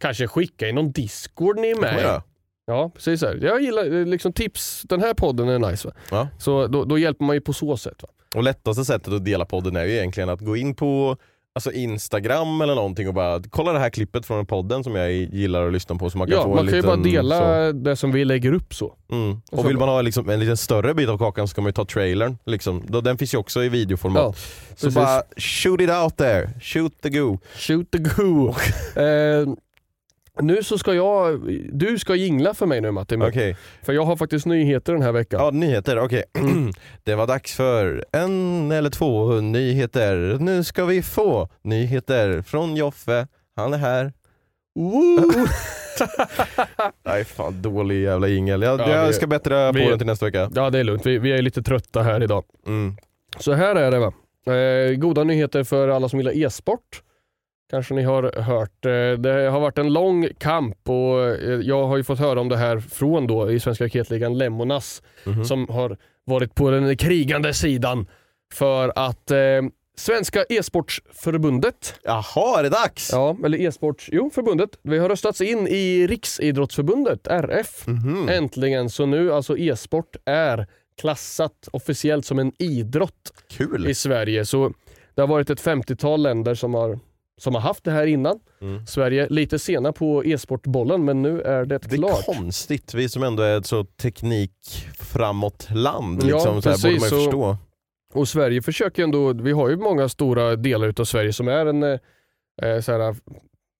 kanske 0.00 0.26
skicka 0.28 0.68
i 0.68 0.72
någon 0.72 0.92
discord 0.92 1.58
ni 1.58 1.70
är 1.70 1.80
med. 1.80 2.22
Ja. 2.66 2.90
Precis. 2.94 3.20
Så 3.20 3.26
här. 3.26 3.38
Jag 3.42 3.62
gillar 3.62 4.00
eh, 4.00 4.06
liksom 4.06 4.32
tips. 4.32 4.82
Den 4.82 5.00
här 5.00 5.14
podden 5.14 5.48
är 5.48 5.58
nice. 5.70 5.88
Va? 5.88 5.94
Ja. 6.10 6.28
Så 6.38 6.66
då, 6.66 6.84
då 6.84 6.98
hjälper 6.98 7.24
man 7.24 7.36
ju 7.36 7.40
på 7.40 7.52
så 7.52 7.76
sätt. 7.76 8.02
Va? 8.02 8.08
Och 8.34 8.42
lättaste 8.42 8.84
sättet 8.84 9.12
att 9.12 9.24
dela 9.24 9.44
podden 9.44 9.76
är 9.76 9.84
ju 9.84 9.92
egentligen 9.92 10.28
att 10.28 10.40
gå 10.40 10.56
in 10.56 10.74
på 10.74 11.16
alltså 11.54 11.72
Instagram 11.72 12.60
eller 12.60 12.74
någonting 12.74 13.08
och 13.08 13.14
bara 13.14 13.42
kolla 13.50 13.72
det 13.72 13.78
här 13.78 13.90
klippet 13.90 14.26
från 14.26 14.46
podden 14.46 14.84
som 14.84 14.94
jag 14.94 15.12
gillar 15.12 15.66
att 15.66 15.72
lyssna 15.72 15.96
på 15.96 16.10
så 16.10 16.18
man 16.18 16.26
kan 16.28 16.36
Ja, 16.36 16.42
få 16.42 16.54
man 16.54 16.66
kan 16.66 16.76
ju 16.76 16.82
bara 16.82 16.96
liten, 16.96 17.12
dela 17.12 17.38
så. 17.38 17.72
det 17.72 17.96
som 17.96 18.12
vi 18.12 18.24
lägger 18.24 18.52
upp 18.52 18.74
så. 18.74 18.94
Mm. 19.12 19.40
så 19.50 19.56
Och 19.56 19.68
vill 19.68 19.78
man 19.78 19.88
ha 19.88 20.02
liksom 20.02 20.28
en 20.30 20.40
lite 20.40 20.56
större 20.56 20.94
bit 20.94 21.08
av 21.08 21.18
kakan 21.18 21.48
så 21.48 21.54
kan 21.54 21.64
man 21.64 21.68
ju 21.68 21.72
ta 21.72 21.84
trailern. 21.84 22.38
Liksom. 22.46 22.84
Den 22.88 23.18
finns 23.18 23.34
ju 23.34 23.38
också 23.38 23.64
i 23.64 23.68
videoformat. 23.68 24.22
Ja, 24.22 24.32
så 24.76 24.86
precis. 24.86 24.94
bara 24.94 25.22
shoot 25.36 25.80
it 25.80 25.90
out 25.90 26.16
there, 26.16 26.50
shoot 26.60 26.92
the 27.02 27.10
go. 27.10 27.38
Shoot 27.56 27.90
the 27.90 27.98
goo. 27.98 28.48
eh, 28.96 29.46
nu 30.40 30.62
så 30.62 30.78
ska 30.78 30.94
jag, 30.94 31.40
du 31.72 31.98
ska 31.98 32.14
jingla 32.14 32.54
för 32.54 32.66
mig 32.66 32.80
nu 32.80 32.90
Martin. 32.90 33.22
Okej, 33.22 33.56
För 33.82 33.92
jag 33.92 34.04
har 34.04 34.16
faktiskt 34.16 34.46
nyheter 34.46 34.92
den 34.92 35.02
här 35.02 35.12
veckan. 35.12 35.40
ja 35.44 35.50
nyheter, 35.50 35.98
okej. 35.98 36.24
det 37.04 37.14
var 37.14 37.26
dags 37.26 37.54
för 37.54 38.04
en 38.12 38.72
eller 38.72 38.90
två 38.90 39.40
nyheter. 39.40 40.36
Nu 40.40 40.64
ska 40.64 40.84
vi 40.84 41.02
få 41.02 41.48
nyheter 41.62 42.42
från 42.42 42.76
Joffe. 42.76 43.26
Han 43.56 43.74
är 43.74 43.78
här. 43.78 44.12
Woo! 44.74 45.20
Nej 47.04 47.24
fan, 47.24 47.62
dålig 47.62 48.02
jävla 48.02 48.28
jingel. 48.28 48.62
Jag, 48.62 48.80
Ja, 48.80 48.90
jag 48.90 49.06
vi- 49.06 49.12
ska 49.12 49.26
bättra 49.26 49.72
vi- 49.72 49.84
på 49.84 49.90
den 49.90 49.98
till 49.98 50.06
nästa 50.06 50.26
vecka. 50.26 50.50
ja 50.54 50.70
det 50.70 50.78
är 50.78 50.84
lugnt, 50.84 51.06
vi, 51.06 51.18
vi 51.18 51.32
är 51.32 51.42
lite 51.42 51.62
trötta 51.62 52.02
här 52.02 52.22
idag. 52.22 52.44
Mm. 52.66 52.96
Så 53.38 53.52
här 53.52 53.74
är 53.76 53.90
det 53.90 53.98
va. 53.98 54.12
Eh, 54.54 54.94
goda 54.96 55.24
nyheter 55.24 55.64
för 55.64 55.88
alla 55.88 56.08
som 56.08 56.18
gillar 56.20 56.36
e-sport. 56.36 57.02
Kanske 57.70 57.94
ni 57.94 58.02
har 58.02 58.40
hört. 58.40 58.84
Eh, 58.84 58.90
det 59.22 59.50
har 59.50 59.60
varit 59.60 59.78
en 59.78 59.92
lång 59.92 60.28
kamp 60.38 60.88
och 60.88 61.24
eh, 61.24 61.60
jag 61.60 61.86
har 61.86 61.96
ju 61.96 62.04
fått 62.04 62.18
höra 62.18 62.40
om 62.40 62.48
det 62.48 62.56
här 62.56 62.78
från 62.80 63.26
då 63.26 63.50
i 63.52 63.60
Svenska 63.60 63.84
raketligan 63.84 64.38
Lemonas 64.38 65.02
Mhm. 65.24 65.44
som 65.44 65.68
har 65.68 65.96
varit 66.24 66.54
på 66.54 66.70
den 66.70 66.96
krigande 66.96 67.54
sidan 67.54 68.06
för 68.54 68.92
att 68.96 69.30
eh, 69.30 69.38
Svenska 69.98 70.44
e-sportsförbundet, 70.48 71.94
Jaha, 72.04 72.58
är 72.58 72.62
det 72.62 72.68
dags? 72.68 73.08
ja, 73.12 73.36
eller 73.44 73.58
e-sports, 73.60 74.08
jo 74.12 74.30
förbundet, 74.30 74.70
vi 74.82 74.98
har 74.98 75.08
röstats 75.08 75.40
in 75.40 75.68
i 75.68 76.06
Riksidrottsförbundet, 76.06 77.26
RF. 77.26 77.86
Mhm. 77.86 78.28
Äntligen, 78.28 78.90
så 78.90 79.06
nu 79.06 79.32
alltså 79.32 79.58
e-sport 79.58 80.16
är 80.24 80.66
klassat 81.00 81.68
officiellt 81.72 82.24
som 82.26 82.38
en 82.38 82.52
idrott 82.58 83.32
Kul! 83.50 83.86
i 83.88 83.94
Sverige. 83.94 84.44
Så 84.44 84.72
det 85.14 85.22
har 85.22 85.28
varit 85.28 85.50
ett 85.50 85.60
50-tal 85.60 86.22
länder 86.22 86.54
som 86.54 86.74
har, 86.74 86.98
som 87.40 87.54
har 87.54 87.62
haft 87.62 87.84
det 87.84 87.90
här 87.90 88.06
innan. 88.06 88.40
Mm. 88.60 88.86
Sverige 88.86 89.26
lite 89.30 89.58
sena 89.58 89.92
på 89.92 90.24
e-sportbollen 90.24 91.04
men 91.04 91.22
nu 91.22 91.40
är 91.42 91.64
det, 91.64 91.78
Det 91.78 91.92
är 91.92 91.96
klart. 91.96 92.24
konstigt, 92.26 92.94
vi 92.94 93.08
som 93.08 93.22
ändå 93.22 93.42
är 93.42 93.58
ett 93.58 93.66
så 93.66 93.84
teknikframåt 93.84 95.68
land. 95.70 96.22
Ja, 96.22 96.26
Liksom, 96.36 96.62
så 96.62 96.70
här, 96.70 96.76
borde 96.82 97.00
man 97.00 97.08
ju 97.08 97.24
förstå. 97.24 97.56
Och 98.14 98.28
Sverige 98.28 98.62
försöker 98.62 99.02
ändå, 99.02 99.32
vi 99.32 99.52
har 99.52 99.68
ju 99.68 99.76
många 99.76 100.08
stora 100.08 100.56
delar 100.56 100.88
utav 100.88 101.04
Sverige 101.04 101.32
som 101.32 101.48
är 101.48 101.66
en 101.66 101.82
eh, 101.82 101.98
eh, 102.62 102.80
så 102.80 102.92
här, 102.92 103.16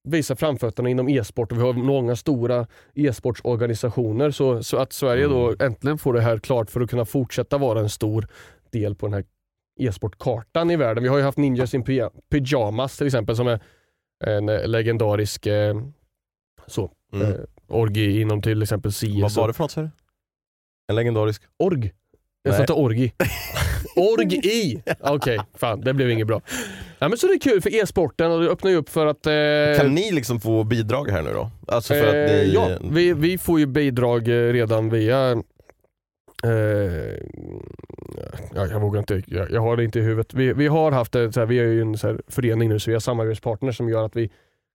visa 0.09 0.35
framfötterna 0.35 0.89
inom 0.89 1.09
e-sport 1.09 1.51
och 1.51 1.57
vi 1.57 1.61
har 1.61 1.73
många 1.73 2.15
stora 2.15 2.67
e-sportsorganisationer 2.95 4.31
så, 4.31 4.63
så 4.63 4.77
att 4.77 4.93
Sverige 4.93 5.25
Mm. 5.25 5.37
då 5.37 5.55
äntligen 5.65 5.97
får 5.97 6.13
det 6.13 6.21
här 6.21 6.37
klart 6.39 6.69
för 6.71 6.81
att 6.81 6.89
kunna 6.89 7.05
fortsätta 7.05 7.57
vara 7.57 7.79
en 7.79 7.89
stor 7.89 8.27
del 8.71 8.95
på 8.95 9.05
den 9.05 9.13
här 9.13 9.23
e-sportkartan 9.79 10.71
i 10.71 10.75
världen. 10.75 11.03
Vi 11.03 11.09
har 11.09 11.17
ju 11.17 11.23
haft 11.23 11.37
Ninjas 11.37 11.73
in 11.73 11.83
Py- 11.83 12.09
Pyjamas 12.31 12.97
till 12.97 13.07
exempel 13.07 13.35
som 13.35 13.47
är 13.47 13.59
en 14.25 14.49
eh, 14.49 14.67
legendarisk 14.67 15.45
eh, 15.45 15.75
så, 16.67 16.91
Mm. 17.13 17.27
eh, 17.31 17.35
orgi 17.67 18.21
inom 18.21 18.41
till 18.41 18.61
exempel 18.63 18.91
CS. 18.91 19.03
Vad 19.21 19.31
var 19.31 19.47
det 19.47 19.53
för 19.53 19.63
något 19.63 19.71
sa 19.71 19.81
du? 19.81 19.89
En 20.89 20.95
legendarisk? 20.95 21.41
Org? 21.59 21.91
Jag 22.43 22.55
sa 22.55 22.61
inte 22.61 22.73
orgi. 22.73 23.13
Org-i! 23.95 24.83
Okej, 24.99 25.39
fan 25.53 25.81
det 25.81 25.93
blev 25.93 26.09
inget 26.11 26.27
bra. 26.27 26.41
Ja, 26.99 27.09
men 27.09 27.17
så 27.17 27.27
det 27.27 27.33
är 27.33 27.39
kul 27.39 27.61
för 27.61 27.75
e-sporten 27.75 28.31
och 28.31 28.41
det 28.41 28.49
öppnar 28.49 28.71
ju 28.71 28.77
upp 28.77 28.89
för 28.89 29.05
att... 29.05 29.25
Eh, 29.27 29.83
Kan 29.83 29.95
ni 29.95 30.11
liksom 30.11 30.39
få 30.39 30.63
bidrag 30.63 31.09
här 31.11 31.21
nu 31.23 31.29
då? 31.33 31.51
Alltså 31.67 31.93
för 31.93 32.07
att 32.07 32.29
eh, 32.31 32.35
ni... 32.37 32.51
Ja, 32.53 32.69
vi, 32.91 33.13
vi 33.13 33.37
får 33.37 33.59
ju 33.59 33.65
bidrag 33.65 34.27
eh, 34.27 34.53
redan 34.53 34.89
via... 34.89 35.43
Eh, 36.43 36.51
ja, 38.55 38.67
jag 38.67 38.79
vågar 38.79 38.99
inte, 38.99 39.21
jag, 39.27 39.51
jag 39.51 39.61
har 39.61 39.77
det 39.77 39.83
inte 39.83 39.99
i 39.99 40.01
huvudet. 40.01 40.33
Vi, 40.33 40.53
vi 40.53 40.67
har 40.67 40.91
haft 40.91 41.11
det, 41.11 41.31
så 41.31 41.39
här, 41.39 41.47
vi 41.47 41.59
är 41.59 41.63
ju 41.63 41.81
en 41.81 41.97
så 41.97 42.07
här, 42.07 42.21
förening 42.27 42.69
nu 42.69 42.79
så 42.79 42.89
vi 42.89 42.95
har 42.95 42.99
samarbetspartners 42.99 43.77
som 43.77 43.89
gör 43.89 44.05
att 44.05 44.15
vi 44.15 44.29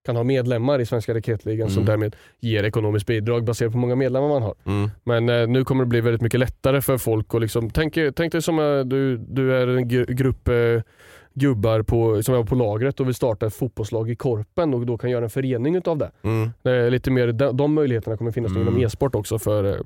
kan 0.06 0.16
ha 0.16 0.24
medlemmar 0.24 0.78
i 0.80 0.86
Svenska 0.86 1.14
Raketligan 1.14 1.70
som 1.70 1.82
Mm. 1.82 1.86
därmed 1.86 2.16
ger 2.40 2.64
ekonomiskt 2.64 3.06
bidrag 3.06 3.44
baserat 3.44 3.72
på 3.72 3.76
hur 3.78 3.80
många 3.80 3.94
medlemmar 3.96 4.28
man 4.28 4.42
har. 4.42 4.54
Mm. 4.66 4.90
Men 5.04 5.28
eh, 5.28 5.48
nu 5.48 5.64
kommer 5.64 5.84
det 5.84 5.88
bli 5.88 6.00
väldigt 6.00 6.22
mycket 6.22 6.40
lättare 6.40 6.80
för 6.80 6.98
folk 6.98 7.34
att 7.34 7.40
liksom, 7.40 7.70
tänk, 7.70 7.98
tänk 8.16 8.32
dig 8.32 8.42
som 8.42 8.58
eh, 8.58 8.80
du, 8.80 9.16
du 9.16 9.54
är 9.56 9.66
en 9.68 9.88
gru- 9.90 10.12
grupp 10.12 10.48
eh, 10.48 10.54
gubbar 11.34 11.82
på, 11.82 12.22
som 12.22 12.34
är 12.34 12.44
på 12.44 12.54
lagret 12.54 13.00
och 13.00 13.06
vill 13.06 13.14
starta 13.14 13.46
ett 13.46 13.54
fotbollslag 13.54 14.10
i 14.10 14.16
Korpen 14.16 14.74
och 14.74 14.86
då 14.86 14.98
kan 14.98 15.10
göra 15.10 15.24
en 15.24 15.30
förening 15.30 15.76
utav 15.76 15.98
det. 15.98 16.10
Mm. 16.22 16.50
Eh, 16.64 16.90
lite 16.90 17.10
mer, 17.10 17.32
de, 17.32 17.56
de 17.56 17.74
möjligheterna 17.74 18.16
kommer 18.16 18.30
finnas 18.30 18.50
Mm. 18.52 18.62
inom 18.62 18.80
e-sport 18.82 19.14
också 19.14 19.38
för 19.38 19.64
eh, 19.64 19.76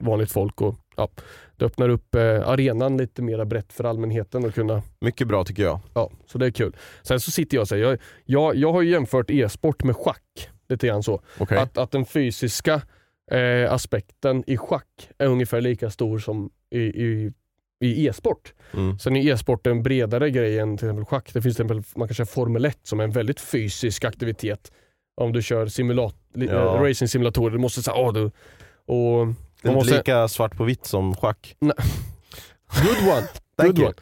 vanligt 0.00 0.32
folk. 0.32 0.60
Och, 0.60 0.74
ja, 0.96 1.08
det 1.56 1.64
öppnar 1.64 1.88
upp 1.88 2.14
eh, 2.14 2.48
arenan 2.48 2.96
lite 2.96 3.22
mer 3.22 3.44
brett 3.44 3.72
för 3.72 3.84
allmänheten 3.84 4.44
att 4.44 4.54
kunna 4.54 4.82
Mycket 5.00 5.28
bra 5.28 5.44
tycker 5.44 5.62
jag. 5.62 5.80
Ja, 5.94 6.10
så 6.26 6.38
det 6.38 6.46
är 6.46 6.50
kul. 6.50 6.76
Sen 7.02 7.20
så 7.20 7.30
sitter 7.30 7.56
jag 7.56 7.62
och 7.62 7.68
säger, 7.68 7.84
jag, 7.84 7.98
jag, 8.24 8.56
jag 8.56 8.72
har 8.72 8.82
ju 8.82 8.90
jämfört 8.90 9.30
e-sport 9.30 9.84
med 9.84 9.96
schack. 9.96 10.48
Lite 10.68 10.86
grann 10.86 11.02
så. 11.02 11.22
Okej. 11.38 11.58
Att, 11.58 11.78
att 11.78 11.90
den 11.90 12.04
fysiska 12.04 12.82
eh, 13.30 13.72
aspekten 13.72 14.44
i 14.46 14.56
schack 14.56 15.10
är 15.18 15.26
ungefär 15.26 15.60
lika 15.60 15.90
stor 15.90 16.18
som 16.18 16.50
i, 16.70 16.78
i, 16.80 17.32
i 17.80 18.06
e-sport. 18.06 18.54
Mm. 18.74 18.98
Sen 18.98 19.16
är 19.16 19.32
e-sport 19.32 19.66
en 19.66 19.82
bredare 19.82 20.30
grej 20.30 20.58
än 20.58 20.76
till 20.76 20.86
exempel 20.88 21.04
schack. 21.04 21.30
Det 21.34 21.42
finns 21.42 21.56
till 21.56 21.64
exempel, 21.66 21.82
man 21.98 22.08
kan 22.08 22.14
köra 22.14 22.26
Formel 22.26 22.64
1 22.64 22.78
som 22.82 23.00
är 23.00 23.04
en 23.04 23.10
väldigt 23.10 23.40
fysisk 23.40 24.04
aktivitet. 24.04 24.72
Om 25.20 25.32
du 25.32 25.42
kör 25.42 25.66
simulat, 25.66 26.16
Ja. 26.34 26.44
eh, 26.44 26.80
racing-simulatorer, 26.82 27.50
du 27.50 27.58
måste 27.58 27.82
säga, 27.82 27.94
åh 27.96 28.12
du... 28.12 28.30
Och 28.88 29.26
Det 29.66 29.70
är 29.70 29.74
man 29.74 29.80
inte 29.82 29.94
måste- 29.94 29.96
lika 30.10 30.28
svart 30.28 30.56
på 30.56 30.64
vitt 30.64 30.86
som 30.86 31.14
schack. 31.14 31.56
Good 31.60 33.08
one! 33.08 33.26
Thank 33.56 33.70
Good 33.70 33.78
you. 33.78 33.86
one. 33.86 33.94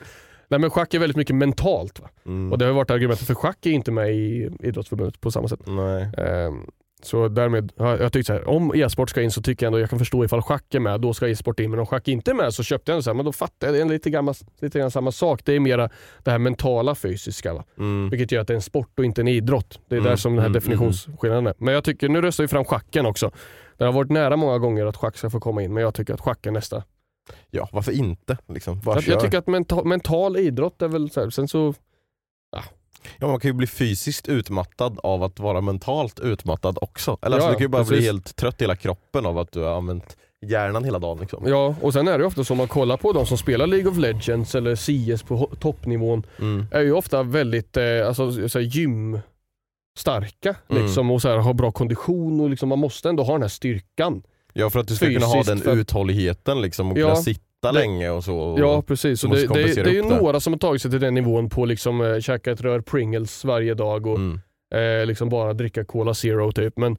Nej 0.48 0.60
men 0.60 0.70
schack 0.70 0.94
är 0.94 0.98
väldigt 0.98 1.16
mycket 1.16 1.36
mentalt. 1.36 2.00
Va? 2.00 2.08
Mm. 2.26 2.52
Och 2.52 2.58
det 2.58 2.64
har 2.64 2.72
varit 2.72 2.90
argumentet 2.90 3.26
för 3.26 3.34
schack 3.34 3.66
är 3.66 3.70
inte 3.70 3.90
med 3.92 4.14
i 4.14 4.50
idrottsförbundet 4.62 5.20
på 5.20 5.30
samma 5.30 5.48
sätt. 5.48 5.60
Nej. 5.66 6.08
Ehm, 6.18 6.66
så 7.02 7.28
därmed 7.28 7.72
har 7.78 7.98
jag 7.98 8.12
tyckt 8.12 8.26
så 8.26 8.32
här, 8.32 8.48
om 8.48 8.72
e-sport 8.74 9.10
ska 9.10 9.22
in 9.22 9.30
så 9.30 9.42
tycker 9.42 9.66
jag 9.66 9.68
ändå 9.68 9.80
jag 9.80 9.90
kan 9.90 9.98
förstå 9.98 10.24
ifall 10.24 10.42
schack 10.42 10.74
är 10.74 10.80
med, 10.80 11.00
då 11.00 11.14
ska 11.14 11.28
e-sport 11.28 11.60
in. 11.60 11.70
Men 11.70 11.80
om 11.80 11.86
schack 11.86 12.08
inte 12.08 12.30
är 12.30 12.34
med 12.34 12.54
så 12.54 12.62
köpte 12.62 12.90
jag 12.92 12.94
ändå 12.96 13.02
så 13.02 13.10
här, 13.10 13.14
men 13.14 13.24
då 13.24 13.32
fattar 13.32 13.66
jag, 13.66 13.74
det 13.74 13.80
är 13.80 13.84
lite, 13.84 14.10
gammal, 14.10 14.34
lite 14.60 14.78
grann 14.78 14.90
samma 14.90 15.12
sak. 15.12 15.40
Det 15.44 15.52
är 15.52 15.60
mera 15.60 15.90
det 16.22 16.30
här 16.30 16.38
mentala 16.38 16.94
fysiska. 16.94 17.54
Va? 17.54 17.64
Mm. 17.78 18.10
Vilket 18.10 18.32
gör 18.32 18.40
att 18.40 18.46
det 18.46 18.52
är 18.52 18.56
en 18.56 18.62
sport 18.62 18.98
och 18.98 19.04
inte 19.04 19.20
en 19.20 19.28
idrott. 19.28 19.80
Det 19.88 19.94
är 19.94 19.98
Mm, 19.98 20.10
där 20.10 20.16
som 20.16 20.32
den 20.32 20.38
här 20.40 20.46
mm, 20.46 20.52
definitionsskillnaden 20.52 21.46
är. 21.46 21.54
Men 21.58 21.74
jag 21.74 21.84
tycker, 21.84 22.08
nu 22.08 22.20
röstar 22.20 22.44
vi 22.44 22.48
fram 22.48 22.64
schacken 22.64 23.06
också. 23.06 23.30
Det 23.76 23.84
har 23.84 23.92
varit 23.92 24.10
nära 24.10 24.36
många 24.36 24.58
gånger 24.58 24.86
att 24.86 24.96
schack 24.96 25.16
ska 25.16 25.30
få 25.30 25.40
komma 25.40 25.62
in, 25.62 25.74
men 25.74 25.82
jag 25.82 25.94
tycker 25.94 26.14
att 26.14 26.20
schack 26.20 26.46
är 26.46 26.50
nästa. 26.50 26.82
Ja, 27.50 27.68
varför 27.72 27.92
inte? 27.92 28.38
Liksom, 28.48 28.80
bara 28.80 29.00
Jag, 29.00 29.20
tycker 29.20 29.38
att 29.38 29.46
mental, 29.46 29.84
mental 29.84 30.36
idrott 30.36 30.82
är 30.82 30.88
väl 30.88 31.10
så 31.10 31.20
här, 31.20 31.30
sen 31.30 31.48
så 31.48 31.74
Ja, 33.18 33.26
man 33.26 33.40
kan 33.40 33.48
ju 33.48 33.52
bli 33.52 33.66
fysiskt 33.66 34.28
utmattad 34.28 34.98
av 35.02 35.22
att 35.22 35.38
vara 35.38 35.60
mentalt 35.60 36.20
utmattad 36.20 36.78
också. 36.80 37.18
Eller 37.22 37.36
alltså, 37.36 37.48
Ja, 37.48 37.52
du 37.52 37.56
kan 37.56 37.64
ju 37.64 37.68
bara 37.68 37.84
bli 37.84 37.90
precis. 37.90 38.06
helt 38.06 38.36
trött 38.36 38.60
i 38.60 38.64
hela 38.64 38.76
kroppen 38.76 39.26
av 39.26 39.38
att 39.38 39.52
du 39.52 39.60
har 39.60 39.76
använt 39.76 40.16
hjärnan 40.46 40.84
hela 40.84 40.98
dagen. 40.98 41.18
Liksom. 41.20 41.44
Ja, 41.46 41.74
och 41.80 41.92
sen 41.92 42.08
är 42.08 42.12
det 42.12 42.22
ju 42.22 42.26
ofta 42.26 42.44
så 42.44 42.54
man 42.54 42.68
kollar 42.68 42.96
på 42.96 43.12
de 43.12 43.26
som 43.26 43.38
spelar 43.38 43.66
League 43.66 43.90
of 43.90 43.98
Legends 43.98 44.54
eller 44.54 44.76
CS 44.76 45.22
på 45.22 45.50
toppnivån 45.60 46.26
Mm. 46.38 46.66
är 46.72 46.80
ju 46.80 46.92
ofta 46.92 47.22
väldigt 47.22 47.76
eh, 47.76 48.06
alltså, 48.06 48.48
så 48.48 48.58
här, 48.58 48.66
gymstarka 50.04 50.54
Mm. 50.70 50.82
liksom, 50.82 51.10
och 51.10 51.22
så 51.22 51.28
här, 51.28 51.36
har 51.36 51.54
bra 51.54 51.70
kondition 51.72 52.40
och 52.40 52.50
liksom, 52.50 52.68
man 52.68 52.78
måste 52.78 53.08
ändå 53.08 53.22
ha 53.22 53.32
den 53.32 53.42
här 53.42 53.48
styrkan. 53.48 54.22
Ja, 54.52 54.70
för 54.70 54.80
att 54.80 54.88
du 54.88 54.94
ska 54.96 55.06
kunna 55.06 55.26
ha 55.26 55.32
Fysiskt 55.34 55.48
den 55.48 55.58
för- 55.58 55.76
uthålligheten 55.80 56.60
liksom, 56.62 56.92
och 56.92 56.98
Ja, 56.98 57.02
kunna 57.04 57.16
sitta 57.16 57.40
det- 57.60 57.72
länge 57.72 58.10
och 58.10 58.24
så. 58.24 58.36
Och, 58.38 58.60
Ja 58.60 58.82
precis, 58.82 59.24
måste 59.24 59.46
det, 59.46 59.54
det, 59.74 59.82
det 59.82 59.90
är 59.90 59.94
ju 59.94 60.02
några 60.02 60.40
som 60.40 60.52
har 60.52 60.58
tagit 60.58 60.82
sig 60.82 60.90
till 60.90 61.00
den 61.00 61.14
nivån 61.14 61.48
på 61.48 61.64
liksom 61.64 62.00
eh, 62.00 62.20
käka 62.20 62.52
ett 62.52 62.60
rör 62.60 62.80
Pringles 62.80 63.44
varje 63.44 63.74
dag 63.74 64.06
och 64.06 64.16
Mm. 64.18 64.40
eh, 65.00 65.06
liksom 65.06 65.28
bara 65.28 65.52
dricka 65.52 65.84
Cola 65.84 66.14
Zero 66.14 66.52
typ. 66.52 66.78
Men 66.78 66.96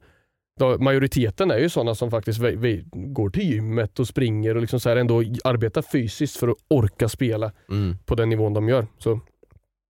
då, 0.60 0.78
majoriteten 0.78 1.50
är 1.50 1.58
ju 1.58 1.68
sådana 1.68 1.94
som 1.94 2.10
faktiskt 2.10 2.38
vi, 2.38 2.56
vi 2.56 2.84
går 2.92 3.30
till 3.30 3.52
gymmet 3.52 3.98
och 3.98 4.08
springer 4.08 4.54
och 4.54 4.60
liksom 4.60 4.80
så 4.80 4.88
här 4.88 4.96
ändå 4.96 5.22
arbetar 5.44 5.82
fysiskt 5.82 6.36
för 6.36 6.48
att 6.48 6.56
orka 6.68 7.08
spela 7.08 7.52
Mm. 7.70 7.96
på 8.06 8.14
den 8.14 8.28
nivån 8.28 8.54
de 8.54 8.68
gör. 8.68 8.86
Så 8.98 9.20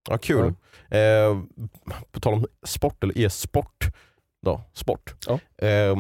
Ja, 0.09 0.19
kul. 0.19 0.55
Eh, 0.89 1.43
på 2.13 2.21
tal 2.21 2.35
om 2.35 2.47
sport, 2.67 3.05
eller 3.05 3.19
e-sport. 3.19 3.87
Då, 4.43 4.61
sport. 4.73 5.15
Ja. 5.27 5.67
Eh, 5.67 5.97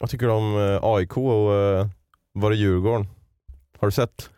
vad 0.00 0.10
tycker 0.10 0.26
du 0.26 0.32
om 0.32 0.56
eh, 0.56 0.78
AIK 0.82 1.16
och 1.16 1.54
eh, 1.54 1.86
var 2.32 2.50
det 2.50 2.56
Djurgården? 2.56 3.06
Har 3.78 3.88
du 3.88 3.92
sett? 3.92 4.30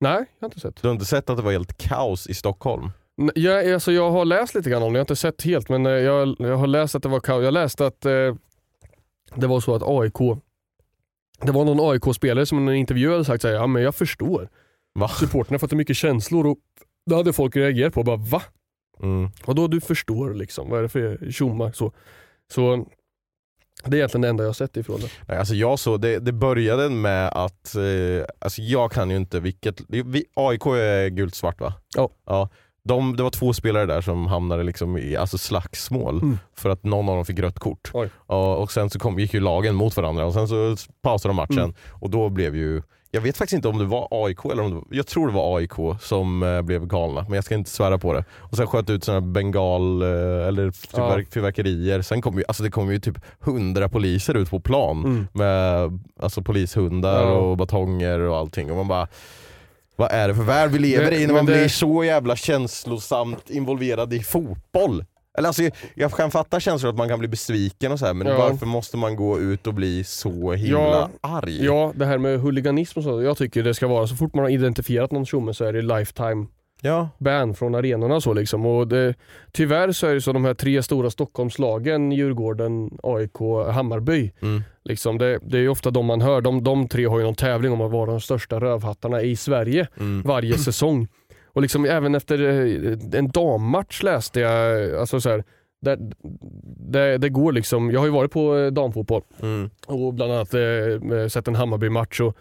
nej, 0.00 0.12
jag 0.38 0.46
har 0.46 0.48
inte 0.48 0.60
sett. 0.60 0.82
Du 0.82 0.88
har 0.88 0.92
inte 0.92 1.04
sett 1.04 1.30
att 1.30 1.36
det 1.36 1.42
var 1.42 1.52
helt 1.52 1.78
kaos 1.78 2.26
i 2.26 2.34
Stockholm? 2.34 2.90
Jag, 3.34 3.72
alltså 3.72 3.92
jag 3.92 4.10
har 4.10 4.24
läst 4.24 4.54
lite 4.54 4.70
grann 4.70 4.82
om 4.82 4.92
det, 4.92 4.96
jag 4.96 5.00
har 5.00 5.04
inte 5.04 5.16
sett 5.16 5.42
helt 5.42 5.68
men 5.68 5.86
eh, 5.86 5.92
jag, 5.92 6.36
jag 6.38 6.56
har 6.56 6.66
läst 6.66 6.94
att 6.94 7.02
det 7.02 7.08
var 7.08 7.20
kaos. 7.20 7.44
Jag 7.44 7.54
läste 7.54 7.86
att 7.86 8.04
eh, 8.04 8.34
det 9.34 9.46
var 9.46 9.60
så 9.60 9.74
att 9.74 9.82
AIK, 9.82 10.38
det 11.42 11.52
var 11.52 11.64
någon 11.64 11.90
AIK-spelare 11.90 12.46
som 12.46 12.68
i 12.68 12.72
en 12.72 12.78
intervju 12.78 13.10
hade 13.10 13.24
sagt 13.24 13.44
här, 13.44 13.50
ja 13.50 13.66
men 13.66 13.82
jag 13.82 13.94
förstår. 13.94 14.48
Va? 14.94 15.08
Supporterna 15.08 15.54
har 15.54 15.58
fått 15.58 15.72
mycket 15.72 15.96
känslor 15.96 16.46
och 16.46 16.58
det 17.06 17.14
hade 17.14 17.32
folk 17.32 17.56
reagerat 17.56 17.94
på. 17.94 18.02
Bara, 18.02 18.16
Va? 18.16 18.42
Mm. 19.02 19.30
Och 19.44 19.54
då 19.54 19.68
du 19.68 19.80
förstår 19.80 20.34
liksom, 20.34 20.70
vad 20.70 20.78
är 20.78 20.82
det 20.82 20.88
för 20.88 21.30
tjomma? 21.30 21.72
Så, 21.72 21.92
så 22.52 22.86
det 23.84 23.96
är 23.96 23.98
egentligen 23.98 24.22
det 24.22 24.28
enda 24.28 24.44
jag 24.44 24.56
sett 24.56 24.76
ifrån 24.76 25.00
det. 25.00 25.08
Nej, 25.28 25.38
alltså 25.38 25.54
jag 25.54 25.78
så, 25.78 25.96
det, 25.96 26.18
det 26.18 26.32
började 26.32 26.88
med 26.88 27.28
att, 27.28 27.74
eh, 27.74 28.24
alltså 28.38 28.62
jag 28.62 28.92
kan 28.92 29.10
ju 29.10 29.16
inte 29.16 29.40
vilket, 29.40 29.80
vi, 29.88 30.24
AIK 30.34 30.66
är 30.66 31.08
gult 31.08 31.34
svart 31.34 31.60
va? 31.60 31.74
Ja. 31.96 32.08
ja. 32.26 32.48
De, 32.82 33.16
det 33.16 33.22
var 33.22 33.30
två 33.30 33.52
spelare 33.52 33.86
där 33.86 34.00
som 34.00 34.26
hamnade 34.26 34.62
liksom 34.62 34.98
i 34.98 35.16
alltså 35.16 35.38
slagsmål 35.38 36.18
Mm. 36.22 36.38
för 36.56 36.70
att 36.70 36.84
någon 36.84 37.08
av 37.08 37.14
dem 37.16 37.24
fick 37.24 37.38
rött 37.38 37.58
kort. 37.58 37.90
Oj. 37.94 38.10
Ja, 38.28 38.56
och 38.56 38.72
sen 38.72 38.90
så 38.90 38.98
kom, 38.98 39.18
gick 39.18 39.34
ju 39.34 39.40
lagen 39.40 39.74
mot 39.74 39.96
varandra 39.96 40.26
och 40.26 40.32
sen 40.32 40.48
så 40.48 40.76
pausade 41.02 41.30
de 41.30 41.36
matchen 41.36 41.58
Mm. 41.58 41.74
och 41.90 42.10
då 42.10 42.28
blev 42.28 42.56
ju 42.56 42.82
jag 43.10 43.20
vet 43.20 43.36
faktiskt 43.36 43.54
inte 43.56 43.68
om 43.68 43.78
det 43.78 43.84
var 43.84 44.08
AIK 44.10 44.44
eller 44.44 44.62
om 44.62 44.68
det 44.70 44.74
var, 44.76 44.84
jag 44.90 45.06
tror 45.06 45.26
det 45.26 45.32
var 45.32 45.56
AIK 45.58 46.00
som 46.00 46.42
eh, 46.42 46.62
blev 46.62 46.86
galna 46.86 47.22
men 47.28 47.32
jag 47.34 47.44
ska 47.44 47.54
inte 47.54 47.70
svära 47.70 47.98
på 47.98 48.12
det. 48.12 48.24
Och 48.32 48.56
sen 48.56 48.66
sköt 48.66 48.90
ut 48.90 49.04
sådana 49.04 49.20
bengal 49.20 50.02
eh, 50.02 50.08
eller 50.48 50.70
fyrverk, 50.70 51.32
fyrverkerier. 51.32 52.02
Sen 52.02 52.22
kom 52.22 52.38
ju, 52.38 52.44
alltså 52.48 52.62
det 52.62 52.70
kom 52.70 52.92
ju 52.92 52.98
typ 52.98 53.18
hundra 53.40 53.88
poliser 53.88 54.34
ut 54.36 54.50
på 54.50 54.60
plan 54.60 55.04
Mm. 55.04 55.26
med 55.32 55.98
alltså 56.20 56.42
polishundar 56.42 57.22
Ja. 57.22 57.30
och 57.32 57.56
batonger 57.56 58.18
och 58.20 58.36
allting 58.36 58.70
och 58.70 58.76
man 58.76 58.88
bara 58.88 59.08
vad 59.96 60.12
är 60.12 60.28
det 60.28 60.34
för 60.34 60.42
värld 60.42 60.70
vi 60.70 60.78
lever 60.78 61.10
Det- 61.10 61.16
i 61.16 61.20
när 61.20 61.26
men 61.26 61.36
man 61.36 61.46
det- 61.46 61.52
blir 61.52 61.68
så 61.68 62.04
jävla 62.04 62.36
känslosamt 62.36 63.50
involverad 63.50 64.12
i 64.12 64.20
fotboll? 64.20 65.04
Eller 65.40 65.48
alltså, 65.48 65.62
jag 65.94 66.12
kan 66.12 66.30
fatta 66.30 66.60
känslor 66.60 66.90
att 66.90 66.98
man 66.98 67.08
kan 67.08 67.18
bli 67.18 67.28
besviken 67.28 67.92
och 67.92 67.98
så 67.98 68.06
här, 68.06 68.14
men 68.14 68.26
Ja. 68.26 68.38
varför 68.38 68.66
måste 68.66 68.96
man 68.96 69.16
gå 69.16 69.40
ut 69.40 69.66
och 69.66 69.74
bli 69.74 70.04
så 70.04 70.52
himla 70.52 70.80
Ja, 70.80 71.08
arg? 71.20 71.64
Ja, 71.64 71.92
det 71.96 72.06
här 72.06 72.18
med 72.18 72.40
huliganism 72.40 72.98
och 72.98 73.04
så. 73.04 73.22
Jag 73.22 73.36
tycker 73.36 73.62
det 73.62 73.74
ska 73.74 73.86
vara 73.86 74.06
så 74.06 74.16
fort 74.16 74.34
man 74.34 74.44
har 74.44 74.50
identifierat 74.50 75.10
någon 75.12 75.26
tjomme 75.26 75.54
så 75.54 75.64
är 75.64 75.72
det 75.72 75.82
lifetime 75.82 76.46
Ja, 76.82 77.08
ban 77.18 77.54
från 77.54 77.74
arenorna 77.74 78.14
och 78.14 78.22
så 78.22 78.32
liksom. 78.34 78.66
Och 78.66 78.88
det, 78.88 79.14
tyvärr 79.52 79.92
så 79.92 80.06
är 80.06 80.14
det 80.14 80.20
så 80.20 80.32
de 80.32 80.44
här 80.44 80.54
tre 80.54 80.82
stora 80.82 81.10
Stockholmslagen, 81.10 82.12
Djurgården, 82.12 82.90
AIK, 83.02 83.38
Hammarby. 83.72 84.32
Mm. 84.42 84.62
Liksom 84.84 85.18
det, 85.18 85.38
det 85.42 85.58
är 85.58 85.68
ofta 85.68 85.90
de 85.90 86.06
man 86.06 86.20
hör. 86.20 86.40
De, 86.40 86.64
de 86.64 86.88
tre 86.88 87.04
har 87.06 87.18
ju 87.18 87.24
någon 87.24 87.34
tävling 87.34 87.72
om 87.72 87.80
att 87.80 87.90
vara 87.90 88.10
de 88.10 88.20
största 88.20 88.60
rövhattarna 88.60 89.22
i 89.22 89.36
Sverige 89.36 89.86
Mm. 90.00 90.22
varje 90.22 90.58
säsong. 90.58 91.08
Och 91.52 91.62
liksom 91.62 91.84
även 91.84 92.14
efter 92.14 92.40
eh, 92.42 93.18
en 93.18 93.28
dammatch 93.28 94.02
läste 94.02 94.40
jag, 94.40 94.94
alltså 94.94 95.20
så 95.20 95.30
här, 95.30 95.44
det, 95.82 95.98
det, 96.90 97.18
det 97.18 97.28
går 97.28 97.52
liksom, 97.52 97.90
jag 97.90 98.00
har 98.00 98.06
ju 98.06 98.12
varit 98.12 98.30
på 98.32 98.56
eh, 98.56 98.66
damfotboll 98.66 99.22
Mm. 99.42 99.70
och 99.86 100.14
bland 100.14 100.32
annat 100.32 100.54
eh, 100.54 101.28
sett 101.28 101.48
en 101.48 101.54
Hammarby-match. 101.54 102.20
Och, 102.20 102.36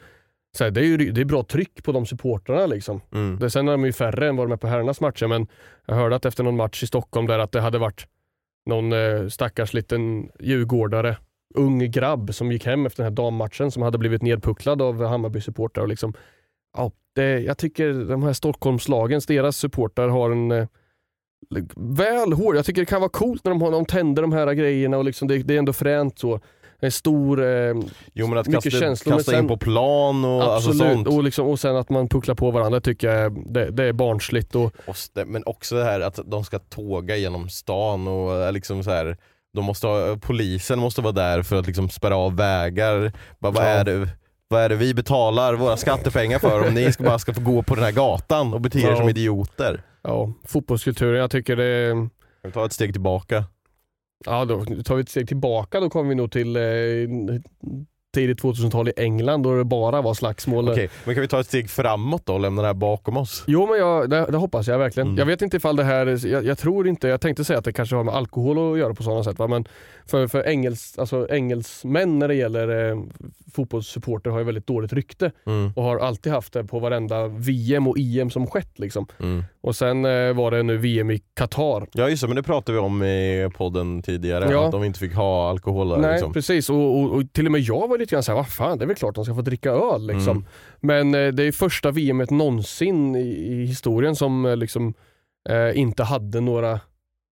så 0.58 0.64
här, 0.64 0.72
det, 0.72 0.82
är 0.82 0.84
ju, 0.84 0.98
det 0.98 1.22
är 1.22 1.26
bra 1.26 1.44
tryck 1.44 1.84
på 1.84 1.92
de 1.92 2.06
supportrarna. 2.06 2.66
Liksom. 2.66 3.02
Mm. 3.14 3.40
Det, 3.40 3.50
sen 3.50 3.68
är 3.68 3.72
de 3.72 3.86
ju 3.86 3.94
färre 3.94 4.28
än 4.28 4.36
vad 4.36 4.48
de 4.48 4.52
är 4.52 4.58
på 4.58 4.68
herrarnas 4.68 5.02
matcher, 5.02 5.28
men 5.28 5.48
jag 5.86 5.96
hörde 5.96 6.16
att 6.16 6.26
efter 6.26 6.44
någon 6.44 6.56
match 6.58 6.84
i 6.84 6.88
Stockholm 6.88 7.28
där 7.28 7.40
att 7.40 7.52
det 7.52 7.62
hade 7.62 7.78
varit 7.78 8.08
någon 8.66 8.94
eh, 8.94 9.28
stackars 9.28 9.74
liten 9.74 10.30
djurgårdare, 10.40 11.18
ung 11.56 11.92
grabb 11.92 12.34
som 12.34 12.52
gick 12.52 12.66
hem 12.66 12.86
efter 12.86 13.04
den 13.04 13.12
här 13.12 13.16
dammatchen 13.16 13.72
som 13.72 13.84
hade 13.84 13.98
blivit 13.98 14.22
nedpucklad 14.22 14.82
av 14.82 15.04
Hammarby-supportrar. 15.04 15.82
Och 15.82 15.88
liksom, 15.88 16.14
ja, 16.80 16.92
det, 17.16 17.40
jag 17.40 17.58
tycker 17.58 17.94
de 17.94 18.24
här 18.24 18.34
Stockholmslagens, 18.34 19.26
deras 19.26 19.58
supportrar 19.58 20.08
har 20.08 20.32
en 20.32 20.52
eh, 20.52 20.68
väl 21.76 22.34
hård, 22.34 22.56
jag 22.56 22.66
tycker 22.66 22.82
det 22.82 22.86
kan 22.86 23.02
vara 23.02 23.10
coolt 23.10 23.44
när 23.46 23.50
de, 23.52 23.62
har, 23.62 23.72
de 23.72 23.86
tänder 23.86 24.22
de 24.22 24.34
här 24.34 24.54
grejerna 24.54 24.98
och 24.98 25.04
liksom, 25.06 25.28
det, 25.28 25.38
det 25.38 25.54
är 25.54 25.60
ändå 25.60 25.74
fränt 25.74 26.20
så. 26.20 26.40
En 26.82 26.92
stor, 26.92 27.44
eh, 27.44 27.74
Jo 28.14 28.28
men 28.28 28.38
att 28.38 28.48
Mycket 28.48 28.64
kasta, 28.64 28.80
känslor, 28.80 29.16
kasta 29.16 29.32
sen- 29.32 29.40
in 29.42 29.48
på 29.48 29.58
plan 29.58 30.26
och 30.26 30.44
alltså 30.44 30.70
absolut, 30.70 30.94
sånt. 30.94 31.08
och, 31.08 31.24
liksom, 31.24 31.48
och 31.48 31.60
sen 31.60 31.76
att 31.76 31.90
man 31.90 32.10
pucklar 32.10 32.36
på 32.36 32.52
varandra 32.52 32.82
tycker 32.82 33.10
jag 33.16 33.54
det, 33.54 33.72
det 33.72 33.84
är 33.84 33.94
barnsligt. 33.94 34.56
Och, 34.56 34.64
Och 34.88 34.96
st- 34.96 35.26
Men 35.26 35.44
också 35.46 35.76
det 35.76 35.84
här 35.84 36.00
att 36.02 36.20
de 36.26 36.44
ska 36.44 36.60
tåga 36.60 37.16
genom 37.16 37.50
stan 37.50 38.08
och 38.08 38.36
eh, 38.36 38.52
liksom 38.52 38.84
så 38.84 38.90
här, 38.90 39.18
de 39.54 39.66
måste 39.66 39.88
ha, 39.88 40.18
polisen 40.22 40.80
måste 40.80 41.02
vara 41.02 41.14
där 41.14 41.42
för 41.44 41.56
att 41.56 41.68
liksom 41.68 41.90
spärra 41.90 42.16
av 42.18 42.36
vägar. 42.36 43.12
Bara, 43.40 43.52
vad, 43.52 43.64
Ja. 43.64 43.68
är 43.68 43.84
det, 43.86 44.08
vad 44.52 44.62
är 44.62 44.70
det 44.70 44.76
vi 44.76 44.94
betalar 44.94 45.54
våra 45.54 45.78
skattepengar 45.78 46.40
för 46.40 46.68
om 46.68 46.74
ni 46.74 46.92
ska 46.92 47.04
bara 47.04 47.20
ska 47.20 47.34
få 47.34 47.42
gå 47.42 47.64
på 47.64 47.76
den 47.76 47.84
här 47.84 47.92
gatan 47.92 48.54
och 48.54 48.62
bete 48.62 48.80
er 48.80 48.90
Ja. 48.90 48.96
som 48.98 49.10
idioter? 49.10 49.82
ja, 50.02 50.34
fotbollskulturen, 50.48 51.20
jag 51.20 51.32
tycker 51.32 51.56
det 51.56 51.92
Kan 51.94 52.10
vi 52.44 52.52
ta 52.52 52.66
ett 52.66 52.74
steg 52.74 52.92
tillbaka? 52.94 53.44
Ja, 54.26 54.46
då 54.46 54.66
tar 54.66 54.96
vi 54.96 55.02
ett 55.02 55.10
steg 55.10 55.28
tillbaka. 55.28 55.80
Då 55.80 55.90
kommer 55.90 56.10
vi 56.10 56.16
nog 56.16 56.32
till 56.32 56.56
eh, 56.56 56.62
tidigt 58.14 58.42
2000-tal 58.42 58.88
i 58.90 58.94
England 58.98 59.44
då 59.44 59.56
det 59.58 59.64
bara 59.64 60.02
var 60.02 60.14
slagsmål. 60.14 60.70
Okej, 60.70 60.90
men 61.06 61.16
kan 61.16 61.22
vi 61.22 61.28
ta 61.28 61.40
ett 61.40 61.48
steg 61.48 61.70
framåt 61.70 62.26
då 62.26 62.34
och 62.34 62.40
lämna 62.40 62.62
det 62.62 62.68
här 62.68 62.74
bakom 62.74 63.18
oss? 63.18 63.44
Jo 63.48 63.68
men 63.68 63.78
jag, 63.80 64.10
det, 64.10 64.26
det 64.32 64.38
hoppas 64.38 64.68
jag 64.68 64.78
verkligen. 64.80 65.08
Mm. 65.08 65.18
Jag 65.20 65.26
vet 65.26 65.42
inte 65.42 65.58
ifall 65.58 65.76
det 65.76 65.84
här, 65.84 66.28
jag, 66.28 66.46
jag 66.46 66.58
tror 66.58 66.88
inte, 66.88 67.08
jag 67.08 67.22
tänkte 67.22 67.46
säga 67.46 67.60
att 67.60 67.66
det 67.66 67.74
kanske 67.74 67.96
har 67.96 68.04
med 68.04 68.14
alkohol 68.16 68.74
att 68.74 68.80
göra 68.80 68.94
på 68.94 69.04
sådana 69.04 69.24
sätt. 69.24 69.40
Va? 69.40 69.48
Men 69.48 69.66
för, 70.10 70.28
för 70.28 70.44
engels, 70.48 71.00
alltså 71.00 71.28
engelsmän 71.30 72.20
när 72.20 72.28
det 72.28 72.36
gäller 72.36 72.90
eh, 72.92 72.98
fotbollssupporter 73.54 74.30
har 74.30 74.40
ju 74.40 74.46
väldigt 74.46 74.68
dåligt 74.68 74.94
rykte 74.94 75.32
Mm. 75.46 75.72
och 75.76 75.84
har 75.84 75.98
alltid 76.00 76.32
haft 76.34 76.54
det 76.54 76.64
på 76.64 76.80
varenda 76.80 77.28
VM 77.28 77.88
och 77.88 77.96
EM 78.00 78.30
som 78.30 78.48
skett. 78.48 78.80
Liksom. 78.80 79.08
Mm. 79.20 79.44
Och 79.62 79.76
sen 79.76 80.06
eh, 80.06 80.34
var 80.34 80.52
det 80.52 80.64
nu 80.64 80.78
VM 80.78 81.12
i 81.12 81.22
Qatar. 81.34 81.88
Ja 81.94 82.10
just 82.10 82.22
det, 82.22 82.28
men 82.28 82.36
det 82.36 82.44
pratade 82.44 82.78
vi 82.78 82.80
om 82.86 83.04
i 83.04 83.50
podden 83.58 84.02
tidigare, 84.02 84.52
Ja. 84.52 84.66
att 84.66 84.72
de 84.72 84.84
inte 84.84 85.00
fick 85.00 85.14
ha 85.14 85.50
alkohol 85.50 85.90
där. 85.90 85.98
Nej 85.98 86.12
liksom. 86.12 86.34
precis 86.34 86.70
och, 86.70 87.00
och, 87.00 87.12
och 87.16 87.34
till 87.34 87.46
och 87.46 87.52
med 87.52 87.62
jag 87.62 87.88
var 87.88 87.98
lite 87.98 88.16
grann 88.16 88.24
såhär, 88.24 88.38
vad 88.38 88.50
fan 88.50 88.78
det 88.78 88.86
är 88.86 88.88
väl 88.88 88.96
klart 88.96 89.16
de 89.16 89.26
ska 89.26 89.36
få 89.36 89.42
dricka 89.42 89.70
öl 89.72 90.08
liksom. 90.08 90.38
Mm. 90.38 90.46
Men 90.80 91.16
eh, 91.28 91.34
det 91.34 91.44
är 91.44 91.52
första 91.52 91.92
VMet 91.92 92.30
någonsin 92.32 93.16
i, 93.16 93.28
i 93.30 93.66
historien 93.66 94.16
som 94.16 94.46
eh, 94.46 94.58
liksom 94.58 94.94
eh, 95.50 95.80
inte 95.80 96.04
hade 96.04 96.40
några 96.42 96.80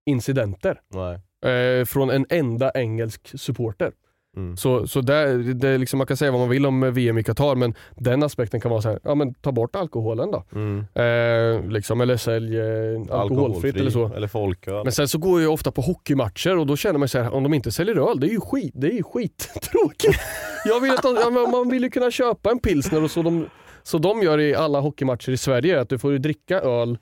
incidenter 0.09 0.80
Nej. 0.93 1.19
Eh, 1.45 1.85
från 1.85 2.09
en 2.09 2.25
enda 2.29 2.71
engelsk 2.75 3.39
supporter. 3.39 3.91
Mm. 4.37 4.57
Så, 4.57 4.87
så 4.87 5.01
där, 5.01 5.37
det 5.37 5.67
är 5.67 5.77
liksom, 5.77 5.97
man 5.97 6.07
kan 6.07 6.17
säga 6.17 6.31
vad 6.31 6.39
man 6.39 6.49
vill 6.49 6.65
om 6.65 6.93
VM 6.93 7.17
i 7.17 7.23
Qatar 7.23 7.55
men 7.55 7.73
den 7.95 8.23
aspekten 8.23 8.61
kan 8.61 8.71
vara 8.71 8.81
så 8.81 8.89
här, 8.89 8.99
ja 9.03 9.15
men 9.15 9.33
ta 9.33 9.51
bort 9.51 9.75
alkoholen 9.75 10.31
då. 10.31 10.43
Mm. 10.51 10.85
Eh, 10.93 11.69
liksom, 11.71 12.01
eller 12.01 12.17
sälj 12.17 12.59
eh, 12.59 13.19
alkoholfritt 13.19 13.75
eller 13.75 13.91
så. 13.91 14.13
Eller 14.13 14.27
folköl. 14.27 14.83
Men 14.83 14.91
sen 14.91 15.07
så 15.07 15.17
går 15.17 15.41
jag 15.41 15.53
ofta 15.53 15.71
på 15.71 15.81
hockeymatcher 15.81 16.57
och 16.57 16.67
då 16.67 16.75
känner 16.75 16.99
man 16.99 17.07
så 17.07 17.19
här, 17.19 17.33
om 17.33 17.43
de 17.43 17.53
inte 17.53 17.71
säljer 17.71 18.09
öl, 18.09 18.19
det 18.19 18.27
är 18.27 18.31
ju 18.31 18.41
skit, 18.41 18.73
det 18.75 18.87
är 18.87 18.91
ju 18.91 19.03
skittråkigt. 19.03 20.19
jag 20.65 20.79
vill 20.79 20.91
att 20.91 21.03
de, 21.03 21.51
man 21.51 21.69
vill 21.69 21.83
ju 21.83 21.89
kunna 21.89 22.11
köpa 22.11 22.51
en 22.51 22.59
pilsner 22.59 23.03
och 23.03 23.11
så 23.11 23.21
de, 23.21 23.45
så 23.83 23.97
de 23.97 24.23
gör 24.23 24.39
i 24.39 24.55
alla 24.55 24.79
hockeymatcher 24.79 25.29
i 25.29 25.37
Sverige, 25.37 25.81
att 25.81 25.89
du 25.89 25.99
får 25.99 26.11
dricka 26.11 26.61
öl 26.61 26.97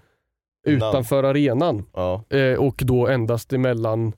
utanför 0.65 1.23
arenan 1.23 1.85
Ja. 1.93 2.23
eh, 2.29 2.59
och 2.59 2.81
då 2.85 3.07
endast 3.07 3.53
emellan 3.53 4.13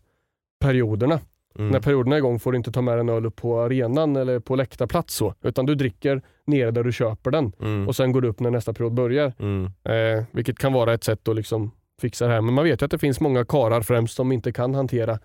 perioderna. 0.68 1.20
Mm. 1.59 1.72
När 1.72 1.80
perioderna 1.80 2.16
är 2.16 2.18
igång 2.18 2.39
får 2.39 2.51
du 2.51 2.57
inte 2.57 2.72
ta 2.72 2.82
med 2.82 2.99
en 2.99 3.09
öl 3.09 3.26
upp 3.26 3.36
på 3.36 3.59
arenan 3.61 4.16
eller 4.16 4.39
på 4.39 4.55
läktarplats 4.55 5.16
så, 5.16 5.34
utan 5.43 5.66
du 5.66 5.76
dricker 5.76 6.22
nere 6.47 6.72
där 6.72 6.84
du 6.84 6.91
köper 6.91 7.32
den 7.32 7.51
Mm. 7.61 7.88
och 7.88 7.95
sen 7.95 8.11
går 8.11 8.22
du 8.22 8.28
upp 8.28 8.39
när 8.39 8.51
nästa 8.51 8.74
period 8.74 8.93
börjar. 8.93 9.34
Mm. 9.39 9.66
Eh, 9.66 10.24
vilket 10.32 10.57
kan 10.59 10.74
vara 10.74 10.93
ett 10.93 11.03
sätt 11.03 11.28
att 11.28 11.36
liksom 11.36 11.72
fixa 12.01 12.28
det 12.28 12.34
här. 12.34 12.41
Men 12.41 12.53
man 12.53 12.63
vet 12.63 12.82
ju 12.82 12.86
att 12.86 12.91
det 12.91 12.97
finns 12.99 13.20
många 13.20 13.45
karar 13.45 13.82
främst 13.82 14.16
som 14.16 14.32
inte 14.32 14.51
kan 14.51 14.76
hantera 14.76 15.20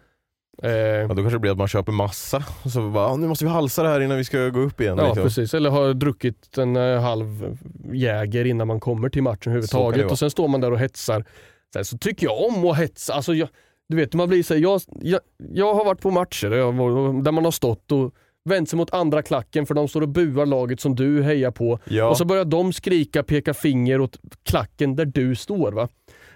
eh, 0.63 0.71
Ja, 0.71 1.09
då 1.09 1.15
kanske 1.15 1.31
det 1.31 1.39
blir 1.39 1.51
att 1.51 1.59
man 1.59 1.69
köper 1.69 1.93
massa 1.93 2.45
och 2.65 2.71
så 2.71 2.91
bara, 2.91 3.07
"Ah, 3.07 3.17
nu 3.17 3.27
måste 3.29 3.45
vi 3.45 3.51
halsa 3.51 3.83
det 3.83 3.89
här 3.89 4.01
innan 4.01 4.17
vi 4.17 4.25
ska 4.25 4.49
gå 4.49 4.61
upp 4.61 4.81
igen. 4.81 4.97
Ja 4.99 5.05
liksom. 5.07 5.23
precis, 5.23 5.55
eller 5.55 5.71
har 5.71 5.95
druckit 5.95 6.59
en 6.59 6.77
eh, 6.77 7.01
halv 7.01 7.57
jäger 7.93 8.45
innan 8.45 8.67
man 8.67 8.81
kommer 8.81 9.09
till 9.09 9.23
matchen 9.23 9.53
överhuvudtaget 9.53 10.11
och 10.11 10.19
sen 10.19 10.31
står 10.31 10.49
man 10.49 10.61
där 10.61 10.73
och 10.73 10.79
hetsar. 10.79 11.25
Sen 11.73 11.85
så 11.85 11.99
tycker 11.99 12.27
jag 12.27 12.39
om 12.45 12.71
att 12.71 12.79
hetsa. 12.79 13.15
Alltså 13.15 13.35
jag, 13.35 13.49
du 13.91 13.97
vet, 13.97 14.15
man 14.15 14.29
blir 14.29 14.43
så 14.43 14.55
här, 14.55 14.61
jag, 14.61 14.81
jag, 15.01 15.21
jag 15.53 15.75
har 15.75 15.85
varit 15.85 16.01
på 16.01 16.11
matcher 16.11 16.51
där, 16.51 17.33
man 17.33 17.45
har 17.45 17.51
stått 17.51 17.93
och 17.93 18.15
vänt 18.45 18.69
sig 18.69 18.77
mot 18.77 18.93
andra 18.95 19.23
klacken 19.23 19.67
för 19.67 19.75
de 19.75 19.89
står 19.89 20.01
och 20.01 20.09
buar 20.09 20.47
laget 20.47 20.81
som 20.81 20.95
du 20.95 21.23
hejar 21.23 21.51
på. 21.51 21.79
Ja. 21.85 22.09
Och 22.11 22.17
så 22.17 22.25
börjar 22.25 22.45
de 22.45 22.73
skrika, 22.73 23.23
peka 23.23 23.55
finger 23.55 24.01
åt 24.01 24.19
klacken 24.43 24.97
där 24.97 25.05
du 25.05 25.35
står. 25.37 25.73
va. 25.73 25.89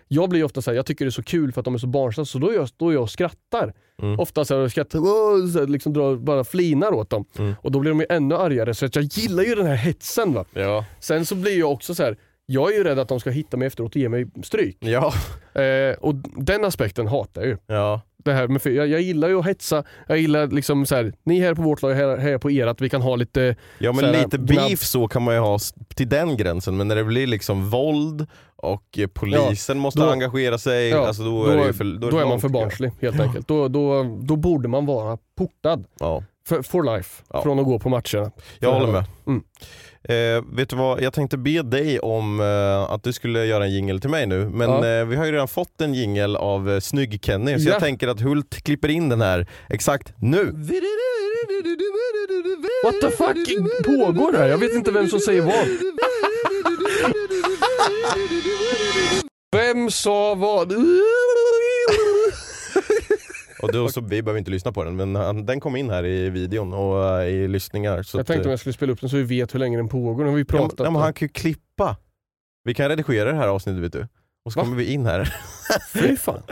Jag 0.09 0.31
blir 0.31 0.45
ofta 0.45 0.63
så 0.63 0.71
här, 0.71 0.77
jag 0.77 0.87
tycker 0.87 1.05
det 1.05 1.09
är 1.09 1.11
så 1.11 1.23
kul 1.23 1.53
för 1.53 1.61
att 1.61 1.65
de 1.65 1.75
är 1.75 1.79
så 1.79 1.87
barnsliga, 1.87 2.25
så 2.25 2.39
då 2.39 2.51
är 2.51 2.55
jag, 2.55 2.69
då 2.77 2.89
är 2.89 2.93
jag 2.93 3.03
och 3.03 3.11
skrattar. 3.11 3.75
Mm. 4.03 4.21
Ofta 4.21 4.45
så 4.45 4.61
här, 4.61 4.69
skrattar, 4.69 4.99
"Åh", 4.99 5.47
så 5.53 5.59
här, 5.59 5.67
liksom 5.67 5.93
drar, 5.93 6.17
bara 6.17 6.45
flinar 6.45 6.93
åt 6.93 7.11
dem. 7.11 7.25
Mm. 7.39 7.55
Och 7.63 7.73
då 7.73 7.79
blir 7.81 7.91
de 7.91 8.01
ju 8.01 8.07
ännu 8.09 8.35
argare, 8.35 8.75
så 8.75 8.87
att 8.87 8.97
jag 8.97 9.05
gillar 9.05 9.43
ju 9.43 9.55
den 9.55 9.67
här 9.67 9.75
hetsen. 9.77 10.33
Va? 10.35 10.45
Ja. 10.53 10.85
Sen 11.01 11.27
så 11.27 11.35
blir 11.35 11.59
jag 11.59 11.73
också 11.73 11.95
så 11.95 12.03
här, 12.03 12.17
jag 12.47 12.73
är 12.73 12.77
ju 12.79 12.85
rädd 12.85 12.99
att 12.99 13.09
de 13.09 13.21
ska 13.21 13.31
hitta 13.31 13.57
mig 13.57 13.67
efteråt 13.67 13.91
och 13.91 13.97
ge 13.97 14.09
mig 14.09 14.27
stryk. 14.45 14.77
Ja. 14.81 15.13
Eh, 15.63 15.95
och 16.01 16.15
den 16.37 16.65
aspekten 16.65 17.07
hatar 17.07 17.41
jag 17.43 17.49
ju. 17.51 17.57
Ja. 17.67 18.01
Det 18.25 18.33
här 18.33 18.49
med, 18.49 18.67
jag, 18.67 18.89
jag 18.89 19.01
gillar 19.01 19.29
ju 19.29 19.39
att 19.39 19.47
hetsa, 19.47 19.85
jag 20.09 20.19
gillar 20.19 20.47
liksom 20.47 20.87
så 20.87 20.95
här, 20.95 21.13
ni 21.25 21.41
här 21.41 21.55
på 21.55 21.63
vårt 21.63 21.83
lag, 21.83 21.93
här, 21.95 22.17
här 22.17 22.39
på 22.39 22.49
ert, 22.49 22.81
vi 22.81 22.89
kan 22.89 23.03
ha 23.03 23.17
lite 23.17 23.57
Ja 23.79 23.93
men 23.93 24.05
här, 24.05 24.13
lite 24.13 24.37
gnabb- 24.39 24.47
beef 24.69 24.83
så 24.83 25.09
kan 25.09 25.23
man 25.23 25.35
ju 25.35 25.41
ha 25.41 25.59
till 25.95 26.09
den 26.09 26.37
gränsen 26.37 26.77
men 26.77 26.89
när 26.89 26.97
det 26.97 27.05
blir 27.05 27.27
liksom 27.27 27.71
våld 27.71 28.27
och 28.57 28.99
eh, 28.99 29.07
polisen 29.07 29.79
måste 29.79 30.01
då- 30.01 30.11
engagera 30.11 30.59
sig, 30.59 30.89
Ja, 30.89 31.07
alltså 31.07 31.23
då, 31.23 31.47
är 31.47 31.57
det 31.57 31.67
ju 31.67 31.73
för, 31.73 31.85
då, 31.85 32.07
är 32.09 32.13
det 32.13 32.21
är 32.21 32.27
man 32.27 32.41
för 32.41 32.49
barnslig 32.49 32.91
helt 33.01 33.21
enkelt. 33.21 33.49
Då, 33.49 33.69
då, 33.69 34.03
då 34.23 34.37
borde 34.37 34.69
man 34.69 34.87
vara 34.87 35.19
portad 35.39 35.85
Ja, 36.01 36.23
för, 36.49 36.63
for 36.63 36.97
life 36.97 37.23
Ja. 37.33 37.43
från 37.43 37.59
att 37.59 37.65
gå 37.65 37.79
på 37.79 37.89
matcherna. 37.89 38.31
jag 38.59 38.73
håller 38.73 38.93
med. 38.93 39.05
Mm. 39.27 39.43
Eh, 40.09 40.43
vet 40.53 40.69
du 40.69 40.77
vad, 40.77 41.03
jag 41.03 41.13
tänkte 41.13 41.37
be 41.37 41.63
dig 41.63 41.99
om 42.01 42.41
eh, 42.41 42.93
att 42.93 43.03
du 43.03 43.13
skulle 43.13 43.45
göra 43.45 43.65
en 43.65 43.73
jingle 43.73 44.01
till 44.01 44.11
mig 44.11 44.27
nu, 44.27 44.45
men 44.49 44.71
Ja. 44.71 44.87
eh, 44.87 45.05
vi 45.07 45.17
har 45.17 45.25
ju 45.27 45.33
redan 45.33 45.49
fått 45.49 45.81
en 45.81 45.95
jingle 45.95 46.39
av 46.39 46.71
eh, 46.71 46.77
Snygg-Kenny, 46.81 47.59
så 47.59 47.69
Ja. 47.69 47.73
jag 47.73 47.81
tänker 47.83 48.09
att 48.09 48.21
Hult 48.21 48.63
klipper 48.63 48.89
in 48.89 49.09
den 49.09 49.21
här 49.21 49.47
exakt 49.71 50.13
nu. 50.21 50.45
What 52.85 53.01
the 53.01 53.11
fuck 53.11 53.49
pågår 53.87 54.33
här? 54.33 54.49
Jag 54.49 54.59
vet 54.59 54.75
inte 54.75 54.91
vem 54.93 55.09
som 55.09 55.21
säger 55.21 55.43
vad. 55.43 55.55
Vem 59.53 59.91
sa 59.91 60.35
vad? 60.35 60.73
Och 63.65 63.73
då, 63.73 63.89
så, 63.93 64.01
vi 64.01 64.23
behöver 64.23 64.39
inte 64.39 64.51
lyssna 64.51 64.73
på 64.73 64.85
den, 64.85 64.97
men 64.97 65.17
han, 65.17 65.47
den 65.47 65.61
kom 65.61 65.77
in 65.77 65.91
här 65.91 66.07
i 66.07 66.31
videon 66.31 66.73
och 66.73 67.21
eh, 67.23 67.29
i 67.29 67.49
lyssningar. 67.49 68.03
Så 68.03 68.17
Jag 68.17 68.21
att, 68.21 68.27
tänkte 68.27 68.43
om 68.43 68.49
eh, 68.49 68.53
jag 68.53 68.61
skulle 68.61 68.73
spela 68.73 68.93
upp 68.93 69.01
den 69.01 69.11
så 69.11 69.17
vi 69.17 69.23
vet 69.23 69.55
hur 69.55 69.59
länge 69.59 69.77
den 69.77 69.89
pågår. 69.89 70.25
Nu 70.25 70.31
har 70.31 70.37
vi 70.37 70.45
pratat. 70.45 70.81
ja, 70.85 70.91
men 70.91 71.03
han 71.03 71.13
kan 71.13 71.27
ju 71.29 71.33
klippa. 71.33 71.97
Vi 72.65 72.75
kan 72.75 72.89
redigera 72.89 73.33
det 73.33 73.39
här 73.39 73.49
avsnittet 73.49 73.83
vet 73.83 73.93
du. 73.93 74.07
Och 74.45 74.53
så 74.53 74.61
Va? 74.61 74.65
kommer 74.65 74.77
vi 74.77 74.93
in 74.93 75.07
här. 75.07 75.37
Fy 75.93 76.17
fan. 76.17 76.43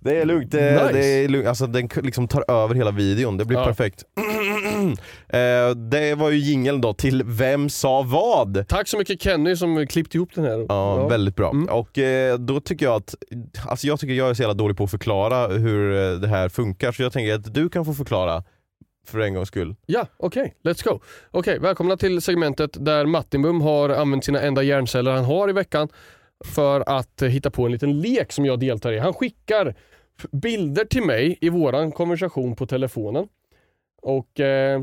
Det 0.00 0.20
är 0.20 0.24
lugnt, 0.24 0.50
det, 0.52 0.72
Nice. 0.82 0.92
det 0.92 1.06
är 1.06 1.28
lugnt. 1.28 1.46
Alltså, 1.48 1.66
den 1.66 1.88
liksom 2.02 2.28
tar 2.28 2.44
över 2.50 2.74
hela 2.74 2.90
videon, 2.90 3.36
det 3.36 3.44
blir 3.44 3.58
Ja. 3.58 3.64
perfekt. 3.66 4.04
eh, 5.28 5.70
det 5.76 6.14
var 6.14 6.30
ju 6.30 6.38
jingeln 6.38 6.80
då 6.80 6.94
till 6.94 7.22
Vem 7.24 7.68
sa 7.68 8.02
vad? 8.02 8.68
Tack 8.68 8.88
så 8.88 8.98
mycket 8.98 9.22
Kenny 9.22 9.56
som 9.56 9.86
klippt 9.86 10.14
ihop 10.14 10.30
den 10.34 10.44
här. 10.44 10.66
Ja, 10.68 11.08
väldigt 11.08 11.36
bra. 11.36 11.50
Mm. 11.50 11.68
Och 11.68 11.98
eh, 11.98 12.38
då 12.38 12.60
tycker 12.60 12.86
jag 12.86 12.94
att, 12.94 13.14
alltså 13.66 13.86
jag 13.86 14.00
tycker 14.00 14.14
jag 14.14 14.30
är 14.30 14.34
så 14.34 14.42
jävla 14.42 14.54
dålig 14.54 14.76
på 14.76 14.84
att 14.84 14.90
förklara 14.90 15.46
hur 15.46 16.12
eh, 16.12 16.20
det 16.20 16.28
här 16.28 16.48
funkar, 16.48 16.92
så 16.92 17.02
jag 17.02 17.12
tänker 17.12 17.34
att 17.34 17.54
du 17.54 17.68
kan 17.68 17.84
få 17.84 17.94
förklara 17.94 18.44
för 19.06 19.18
en 19.18 19.34
gångs 19.34 19.48
skull. 19.48 19.74
Ja, 19.86 20.06
okej. 20.16 20.54
Let's 20.62 20.88
go. 20.88 21.00
Okej, 21.30 21.58
välkomna 21.58 21.96
till 21.96 22.22
segmentet 22.22 22.70
där 22.84 23.06
Mattinbum 23.06 23.60
har 23.60 23.88
använt 23.88 24.24
sina 24.24 24.40
enda 24.40 24.62
hjärnceller 24.62 25.10
han 25.10 25.24
har 25.24 25.50
i 25.50 25.52
veckan 25.52 25.88
för 26.44 26.80
att 26.86 27.22
eh, 27.22 27.28
hitta 27.28 27.50
på 27.50 27.66
en 27.66 27.72
liten 27.72 28.00
lek 28.00 28.32
som 28.32 28.44
jag 28.46 28.60
deltar 28.60 28.92
i. 28.92 28.98
Han 28.98 29.14
skickar 29.14 29.74
bilder 30.32 30.84
till 30.84 31.02
mig 31.02 31.38
i 31.40 31.48
våran 31.48 31.92
konversation 31.92 32.56
på 32.56 32.66
telefonen. 32.66 33.28
Och 34.02 34.40
eh, 34.40 34.82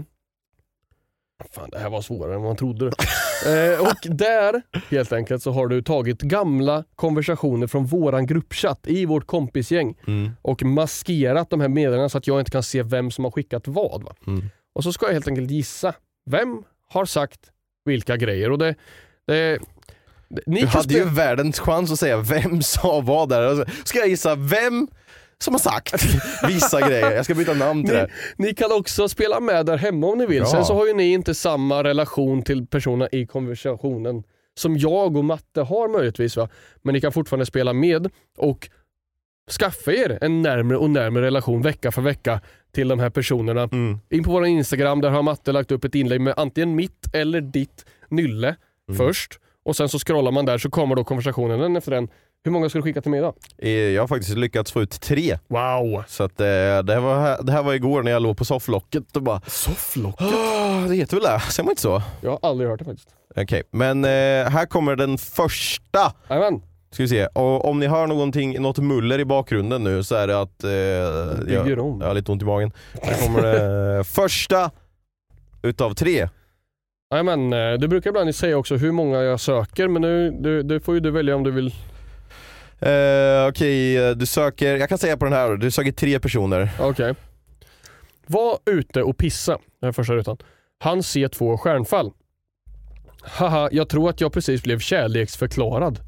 Fan 1.51 1.69
det 1.71 1.79
här 1.79 1.89
var 1.89 2.01
svårare 2.01 2.35
än 2.35 2.41
man 2.41 2.55
trodde. 2.55 2.85
eh, 3.45 3.81
och 3.81 4.15
där 4.15 4.61
helt 4.89 5.13
enkelt 5.13 5.43
så 5.43 5.51
har 5.51 5.67
du 5.67 5.81
tagit 5.81 6.21
gamla 6.21 6.83
konversationer 6.95 7.67
från 7.67 7.85
våran 7.85 8.25
gruppchatt 8.25 8.87
i 8.87 9.05
vårt 9.05 9.27
kompisgäng 9.27 9.95
Mm. 10.07 10.31
och 10.41 10.63
maskerat 10.63 11.49
de 11.49 11.61
här 11.61 11.67
meddelandena 11.67 12.09
så 12.09 12.17
att 12.17 12.27
jag 12.27 12.39
inte 12.39 12.51
kan 12.51 12.63
se 12.63 12.83
vem 12.83 13.11
som 13.11 13.23
har 13.23 13.31
skickat 13.31 13.67
vad. 13.67 14.03
Va? 14.03 14.15
Mm. 14.27 14.45
Och 14.75 14.83
så 14.83 14.93
ska 14.93 15.05
jag 15.05 15.13
helt 15.13 15.27
enkelt 15.27 15.51
gissa. 15.51 15.93
Vem 16.29 16.63
har 16.89 17.05
sagt 17.05 17.39
vilka 17.85 18.17
grejer? 18.17 18.51
Och 18.51 18.57
det, 18.57 18.75
det, 19.27 19.59
ni 20.45 20.61
Du 20.61 20.67
hade 20.67 20.93
ju 20.93 21.03
världens 21.03 21.59
chans 21.59 21.91
att 21.91 21.99
säga 21.99 22.17
vem 22.17 22.61
sa 22.61 23.01
vad 23.01 23.29
där. 23.29 23.41
Alltså, 23.41 23.65
Ska 23.85 23.99
jag 23.99 24.07
gissa 24.07 24.35
vem 24.35 24.87
som 25.39 25.53
har 25.53 25.59
sagt 25.59 26.03
vissa 26.47 26.89
grejer? 26.89 27.11
Jag 27.11 27.25
ska 27.25 27.35
byta 27.35 27.53
namn 27.53 27.83
till 27.85 27.93
Ni, 27.95 27.99
det. 27.99 28.09
ni 28.37 28.53
kan 28.53 28.71
också 28.71 29.09
spela 29.09 29.39
med 29.39 29.65
där 29.65 29.77
hemma 29.77 30.07
om 30.07 30.17
ni 30.17 30.25
vill. 30.25 30.37
Ja. 30.37 30.45
Sen 30.45 30.65
så 30.65 30.73
har 30.73 30.87
ju 30.87 30.93
ni 30.93 31.11
inte 31.13 31.35
samma 31.35 31.83
relation 31.83 32.41
till 32.41 32.67
personerna 32.67 33.09
i 33.11 33.25
konversationen 33.27 34.23
som 34.57 34.77
jag 34.77 35.17
och 35.17 35.25
Matte 35.25 35.61
har 35.61 35.87
möjligtvis. 35.87 36.37
Va? 36.37 36.49
Men 36.81 36.93
ni 36.93 37.01
kan 37.01 37.11
fortfarande 37.11 37.45
spela 37.45 37.73
med 37.73 38.09
och 38.37 38.69
skaffa 39.59 39.91
er 39.93 40.17
en 40.21 40.41
närmare 40.41 40.77
och 40.77 40.89
närmare 40.89 41.25
relation 41.25 41.61
vecka 41.61 41.91
för 41.91 42.01
vecka 42.01 42.41
till 42.71 42.87
de 42.87 42.99
här 42.99 43.09
personerna. 43.09 43.61
Mm. 43.63 43.99
In 44.09 44.23
på 44.23 44.31
vår 44.31 44.45
Instagram, 44.45 45.01
där 45.01 45.09
har 45.09 45.23
Matte 45.23 45.51
lagt 45.51 45.71
upp 45.71 45.83
ett 45.83 45.95
inlägg 45.95 46.21
med 46.21 46.33
antingen 46.37 46.75
mitt 46.75 47.05
eller 47.13 47.41
ditt 47.41 47.85
nylle 48.09 48.55
Mm. 48.89 48.97
först. 48.97 49.39
Och 49.63 49.75
sen 49.75 49.89
så 49.89 49.99
scrollar 49.99 50.31
man 50.31 50.45
där 50.45 50.57
så 50.57 50.69
kommer 50.69 50.95
då 50.95 51.03
konversationen 51.03 51.59
den 51.59 51.75
efter 51.75 51.91
den. 51.91 52.07
Hur 52.45 52.51
många 52.51 52.69
ska 52.69 52.79
du 52.79 52.83
skicka 52.83 53.01
till 53.01 53.11
mig 53.11 53.21
då? 53.21 53.33
Eh, 53.57 53.69
Jag 53.69 54.01
har 54.01 54.07
faktiskt 54.07 54.37
lyckats 54.37 54.71
få 54.71 54.81
ut 54.81 55.01
tre. 55.01 55.37
Wow! 55.47 56.03
Så 56.07 56.23
att, 56.23 56.39
eh, 56.39 56.45
det, 56.45 56.93
här 56.93 56.99
var, 56.99 57.43
det 57.43 57.51
här 57.51 57.63
var 57.63 57.73
igår 57.73 58.03
när 58.03 58.11
jag 58.11 58.21
låg 58.21 58.37
på 58.37 58.45
sofflocket 58.45 59.15
och 59.15 59.21
bara 59.23 59.41
Sofflock? 59.47 60.15
"Åh, 60.21 60.85
Det 60.89 60.95
heter 60.95 61.15
väl 61.17 61.23
det? 61.23 61.39
Säger 61.39 61.63
man 61.63 61.71
inte 61.71 61.81
så? 61.81 62.01
Jag 62.21 62.31
har 62.31 62.39
aldrig 62.41 62.69
hört 62.69 62.79
det 62.79 62.85
faktiskt. 62.85 63.09
Okej, 63.35 63.63
men 63.71 64.05
eh, 64.05 64.09
här 64.49 64.65
kommer 64.65 64.95
den 64.95 65.17
första. 65.17 66.13
Jajamän. 66.29 66.61
Ska 66.91 67.03
vi 67.03 67.09
se. 67.09 67.25
Och 67.25 67.65
om 67.69 67.79
ni 67.79 67.87
hör 67.87 68.07
någonting, 68.07 68.61
något 68.61 68.77
muller 68.77 69.19
i 69.19 69.25
bakgrunden 69.25 69.83
nu 69.83 70.03
så 70.03 70.15
är 70.15 70.27
det 70.27 70.41
att 70.41 70.63
eh, 70.63 70.69
bygger 71.45 71.75
jag, 71.75 71.79
om. 71.85 72.01
jag 72.01 72.07
har 72.07 72.13
lite 72.13 72.31
ont 72.31 72.41
i 72.41 72.45
magen. 72.45 72.71
Här 73.01 73.25
kommer 73.27 73.41
det 73.41 74.03
första 74.03 74.71
utav 75.63 75.93
tre. 75.93 76.29
Jajamän, 77.11 77.53
eh, 77.53 77.73
du 77.73 77.87
brukar 77.87 78.09
ibland 78.09 78.35
säga 78.35 78.57
också 78.57 78.75
hur 78.75 78.91
många 78.91 79.17
jag 79.21 79.39
söker 79.39 79.87
men 79.87 80.01
nu, 80.01 80.31
du, 80.39 80.63
du 80.63 80.79
får 80.79 80.93
ju 80.93 80.99
du 80.99 81.11
välja 81.11 81.35
om 81.35 81.43
du 81.43 81.51
vill. 81.51 81.73
Eh, 82.79 83.47
Okej, 83.47 83.97
eh, 83.97 84.11
du 84.15 84.25
söker, 84.25 84.77
jag 84.77 84.89
kan 84.89 84.97
säga 84.97 85.17
på 85.17 85.25
den 85.25 85.33
här, 85.33 85.57
du 85.57 85.71
söker 85.71 85.91
tre 85.91 86.19
personer. 86.19 86.69
Okej. 86.79 87.15
Var 88.27 88.57
ute 88.65 89.03
och 89.03 89.17
pissa. 89.17 89.57
Den 89.81 89.93
första 89.93 90.13
rutan. 90.13 90.37
Han 90.79 91.03
ser 91.03 91.27
två 91.27 91.57
stjärnfall. 91.57 92.11
Haha, 93.21 93.69
jag 93.71 93.89
tror 93.89 94.09
att 94.09 94.21
jag 94.21 94.33
precis 94.33 94.63
blev 94.63 94.79
kärleksförklarad. 94.79 95.99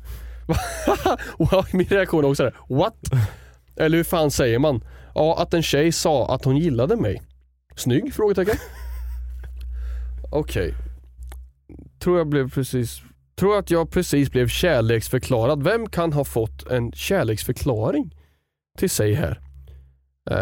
wow, 1.38 1.66
min 1.74 1.88
reaktion 1.88 2.26
är 2.26 2.30
också 2.30 2.44
där. 2.44 2.56
What? 2.70 2.96
Eller 3.76 3.98
hur 3.98 4.04
fan 4.04 4.32
säger 4.32 4.60
man? 4.60 4.84
Ja, 5.16 5.42
att 5.42 5.54
en 5.54 5.64
tjej 5.64 5.92
sa 5.92 6.36
att 6.36 6.46
hon 6.46 6.58
gillade 6.58 6.96
mig. 6.96 7.22
Snygg? 7.76 8.14
Frågetecken. 8.14 8.56
Okej. 10.32 10.74
Tror 12.00 12.18
jag 12.18 12.28
blev 12.28 12.52
precis... 12.52 13.02
Tror 13.40 13.58
att 13.58 13.72
jag 13.72 13.92
precis 13.92 14.32
blev 14.32 14.48
kärleksförklarad. 14.48 15.64
Vem 15.64 15.90
kan 15.90 16.14
ha 16.14 16.24
fått 16.24 16.72
en 16.72 16.92
kärleksförklaring 16.92 18.16
till 18.78 18.90
sig 18.90 19.14
här? 19.14 19.40
Uh, 20.32 20.36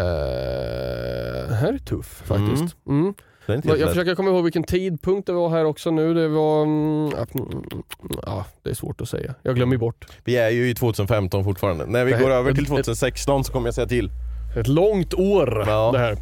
här 1.54 1.72
är 1.72 1.78
tuff 1.78 2.22
faktiskt. 2.26 2.76
Mm. 2.88 3.14
Inte 3.48 3.68
Jag, 3.68 3.88
försöker 3.88 4.14
komma 4.14 4.30
ihåg 4.30 4.44
vilken 4.44 4.64
tidpunkt 4.64 5.26
det 5.26 5.32
var 5.32 5.48
här 5.48 5.64
också 5.64 5.90
nu. 5.90 6.14
Det 6.14 6.28
var... 6.28 6.62
mm, 6.62 7.12
mm, 7.34 7.82
Ja, 8.26 8.44
det 8.62 8.70
är 8.70 8.74
svårt 8.74 9.00
att 9.00 9.08
säga. 9.08 9.34
Jag 9.42 9.54
glömmer 9.56 9.76
bort. 9.76 10.06
Vi 10.24 10.36
är 10.36 10.50
ju 10.50 10.70
i 10.70 10.74
2015 10.74 11.44
fortfarande. 11.44 11.86
När 11.86 12.04
vi 12.04 12.12
här- 12.12 12.20
går 12.22 12.30
över 12.30 12.52
till 12.52 12.62
ett- 12.62 12.68
2016 12.68 13.44
så 13.44 13.52
kommer 13.52 13.66
jag 13.66 13.74
säga 13.74 13.86
till. 13.86 14.10
Ett 14.56 14.68
långt 14.68 15.14
år 15.14 15.64
Ja. 15.66 15.90
det 15.92 15.98
här. 15.98 16.16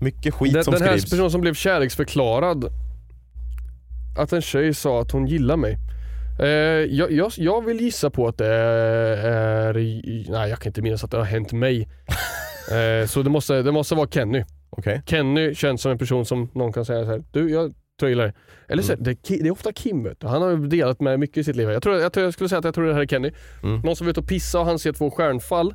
Mycket 0.00 0.34
skit 0.34 0.52
Den, 0.52 0.64
som 0.64 0.72
den 0.74 0.82
här 0.82 0.90
skrivs. 0.90 1.10
personen 1.10 1.30
som 1.30 1.40
blev 1.40 1.54
kärleksförklarad. 1.54 2.64
Att 4.18 4.32
en 4.32 4.42
tjej 4.42 4.74
sa 4.74 5.00
att 5.00 5.10
hon 5.10 5.26
gillar 5.26 5.56
mig. 5.56 5.78
Eh, 6.40 6.46
jag, 6.96 7.12
jag, 7.12 7.32
jag 7.36 7.64
vill 7.64 7.80
gissa 7.80 8.10
på 8.10 8.28
att 8.28 8.38
det 8.38 8.46
är... 8.46 9.72
Nej, 10.30 10.50
jag 10.50 10.58
kan 10.58 10.70
inte 10.70 10.82
minnas 10.82 11.04
att 11.04 11.10
det 11.10 11.16
har 11.16 11.24
hänt 11.24 11.52
mig. 11.52 11.80
eh, 12.70 13.06
så 13.06 13.22
det 13.22 13.30
måste, 13.30 13.62
det 13.62 13.72
måste 13.72 13.94
vara 13.94 14.08
Kenny. 14.08 14.44
Okej. 14.70 15.02
Kenny 15.06 15.54
känns 15.54 15.82
som 15.82 15.92
en 15.92 15.98
person 15.98 16.24
som 16.26 16.50
någon 16.54 16.72
kan 16.72 16.84
säga 16.84 17.04
så 17.04 17.10
här. 17.10 17.22
Du, 17.30 17.50
jag 17.50 17.62
tror 17.62 17.74
jag 18.00 18.08
gillar 18.10 18.24
dig. 18.24 18.34
Eller 18.68 18.82
så, 18.82 18.92
Mm. 18.92 19.04
det, 19.04 19.18
det 19.28 19.46
är 19.46 19.50
ofta 19.50 19.72
Kim 19.72 20.04
vet 20.04 20.20
du. 20.20 20.26
Han 20.26 20.42
har 20.42 20.56
delat 20.56 21.00
med 21.00 21.20
mycket 21.20 21.36
i 21.36 21.44
sitt 21.44 21.56
liv. 21.56 21.70
Jag, 21.70 21.82
tror, 21.82 21.96
jag, 22.00 22.12
jag 22.16 22.32
skulle 22.32 22.48
säga 22.48 22.58
att 22.58 22.64
jag 22.64 22.74
tror 22.74 22.86
det 22.86 22.94
här 22.94 23.00
är 23.00 23.06
Kenny. 23.06 23.32
Mm. 23.62 23.80
Någon 23.80 23.96
som 23.96 24.06
är 24.06 24.10
ute 24.10 24.20
och 24.20 24.28
pissa 24.28 24.60
och 24.60 24.66
han 24.66 24.78
ser 24.78 24.92
två 24.92 25.10
stjärnfall. 25.10 25.74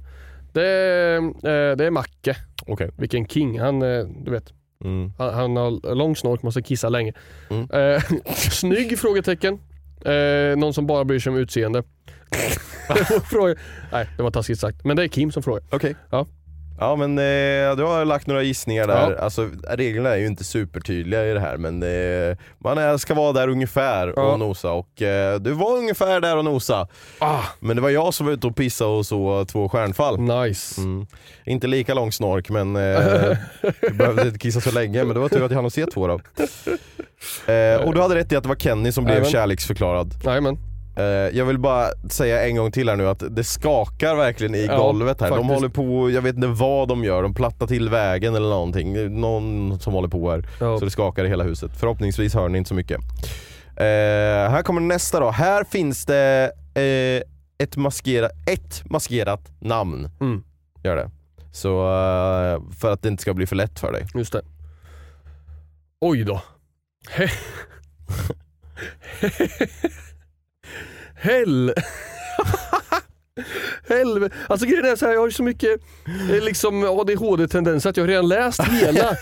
Det, 0.54 0.68
är, 0.68 1.18
eh, 1.18 1.76
det 1.76 1.86
är 1.86 1.92
Macke. 1.92 2.36
Okej. 2.68 2.92
Vilken 2.98 3.28
king. 3.28 3.60
Han, 3.60 3.82
eh, 3.82 4.06
du 4.26 4.32
vet. 4.32 4.54
Mm. 4.84 5.12
Han, 5.18 5.34
han 5.34 5.56
har 5.56 5.96
lång 5.96 6.16
snork, 6.16 6.44
måste 6.44 6.62
kissa 6.62 6.90
länge. 6.90 7.14
Mm. 7.50 7.70
Eh, 7.72 8.04
snygg? 8.36 9.00
Frågetecken. 9.00 9.60
Eh, 10.06 10.58
någon 10.58 10.74
som 10.74 10.88
bara 10.88 11.06
bryr 11.06 11.20
sig 11.20 11.30
om 11.30 11.38
utseende. 11.38 11.84
Fråga. 13.30 13.56
Nej, 13.92 14.10
det 14.18 14.24
var 14.24 14.32
taskigt 14.32 14.60
sagt. 14.60 14.86
Men 14.86 14.98
det 14.98 15.04
är 15.04 15.08
Kim 15.08 15.32
som 15.32 15.44
frågar. 15.44 15.64
Okej. 15.72 15.96
Ja. 16.10 16.26
Ja 16.80 16.96
men 16.96 17.18
eh, 17.18 17.76
du 17.76 17.84
har 17.84 18.06
lagt 18.06 18.28
några 18.28 18.44
gissningar 18.44 18.88
där. 18.88 19.12
Ja. 19.12 19.24
Alltså, 19.24 19.50
reglerna 19.70 20.10
är 20.10 20.18
ju 20.18 20.26
inte 20.28 20.44
supertydliga 20.44 21.26
i 21.28 21.34
det 21.34 21.40
här 21.40 21.58
men 21.58 21.84
eh, 21.84 22.38
man 22.60 22.78
är, 22.78 22.98
ska 22.98 23.14
vara 23.14 23.34
där 23.34 23.48
ungefär 23.48 24.14
Ja. 24.16 24.22
och 24.32 24.40
nosa 24.40 24.72
och 24.72 25.02
eh, 25.02 25.40
du 25.40 25.52
var 25.52 25.78
ungefär 25.78 26.22
där 26.22 26.38
och 26.38 26.46
nosa. 26.46 26.88
Ah, 27.20 27.40
Men 27.60 27.76
det 27.76 27.82
var 27.82 27.90
jag 27.90 28.14
som 28.14 28.26
var 28.26 28.34
ute 28.34 28.48
och 28.48 28.56
pissade 28.56 28.90
och 28.92 29.06
så 29.06 29.46
två 29.46 29.70
stjärnfall. 29.70 30.20
nice. 30.20 30.82
Mm. 30.82 31.08
Inte 31.46 31.68
lika 31.68 31.94
lång 31.94 32.12
snork 32.12 32.50
men 32.50 32.76
eh, 32.76 33.38
du 33.82 33.94
behövde 33.94 34.22
inte 34.28 34.40
kissa 34.40 34.62
så 34.62 34.72
länge 34.72 35.04
men 35.04 35.14
det 35.14 35.20
var 35.20 35.30
tur 35.30 35.46
att 35.46 35.52
jag 35.52 35.62
hann 35.62 35.72
se 35.72 35.86
två 35.86 36.08
då. 36.08 36.20
Eh, 37.54 37.82
och 37.82 37.94
du 37.94 38.02
hade 38.02 38.16
rätt 38.16 38.32
i 38.32 38.36
att 38.36 38.44
det 38.44 38.50
var 38.50 38.56
Kenny 38.56 38.92
som 38.92 39.04
blev 39.04 39.14
Jajamän. 39.16 39.32
kärleksförklarad. 39.32 40.14
Jajamän. 40.26 40.58
Eh, 40.98 41.04
jag 41.38 41.46
vill 41.46 41.60
bara 41.60 41.88
säga 42.10 42.46
en 42.48 42.56
gång 42.56 42.72
till 42.72 42.90
här 42.90 42.96
nu 42.96 43.08
att 43.08 43.24
det 43.36 43.44
skakar 43.44 44.16
verkligen 44.16 44.56
i 44.56 44.66
Ja, 44.66 44.78
golvet 44.78 45.22
här. 45.22 45.30
De 45.30 45.36
faktiskt. 45.36 45.54
håller 45.56 45.70
på, 45.70 46.12
jag 46.12 46.22
vet 46.22 46.36
inte 46.36 46.48
vad 46.48 46.88
de 46.88 47.04
gör, 47.04 47.24
de 47.24 47.34
plattar 47.34 47.68
till 47.68 47.90
vägen 47.90 48.36
eller 48.36 48.50
någonting. 48.50 49.20
Någon 49.22 49.80
som 49.80 49.94
håller 49.94 50.08
på 50.08 50.32
här. 50.32 50.50
Ja. 50.60 50.80
Så 50.80 50.86
det 50.86 50.92
skakar 50.92 51.26
i 51.26 51.30
hela 51.30 51.44
huset. 51.44 51.72
Förhoppningsvis 51.78 52.34
hör 52.34 52.50
ni 52.50 52.58
inte 52.58 52.68
så 52.68 52.74
mycket. 52.74 53.00
Eh, 53.76 53.84
här 54.52 54.64
kommer 54.64 54.82
nästa 54.82 55.20
då. 55.20 55.30
Här 55.30 55.64
finns 55.64 56.06
det 56.06 56.52
eh, 56.76 57.22
ett, 57.64 57.78
maskerat, 57.78 58.32
ett 58.48 58.84
maskerat 58.90 59.52
namn. 59.60 60.10
Mm. 60.22 60.44
Gör 60.84 60.96
det. 60.96 61.12
Så 61.52 61.70
eh, 61.82 62.62
för 62.80 62.92
att 62.94 63.02
det 63.02 63.10
inte 63.10 63.22
ska 63.22 63.34
bli 63.34 63.46
för 63.46 63.56
lätt 63.56 63.80
för 63.80 63.92
dig. 63.92 64.06
Just 64.16 64.34
det. 64.34 64.42
Oj 66.02 66.24
då. 66.24 66.42
He- 71.22 71.30
Hell... 71.30 71.74
Helvete. 73.90 74.36
Alltså 74.48 74.66
grejen 74.68 74.86
är 74.86 74.96
så 74.96 75.06
här, 75.06 75.14
jag 75.14 75.22
har 75.22 75.30
så 75.30 75.44
mycket 75.44 75.82
eh, 76.32 76.44
liksom 76.44 76.84
ADHD-tendenser 76.84 77.90
att 77.90 77.98
jag 77.98 78.04
har 78.04 78.08
redan 78.08 78.28
läst 78.28 78.64
hela 78.64 79.18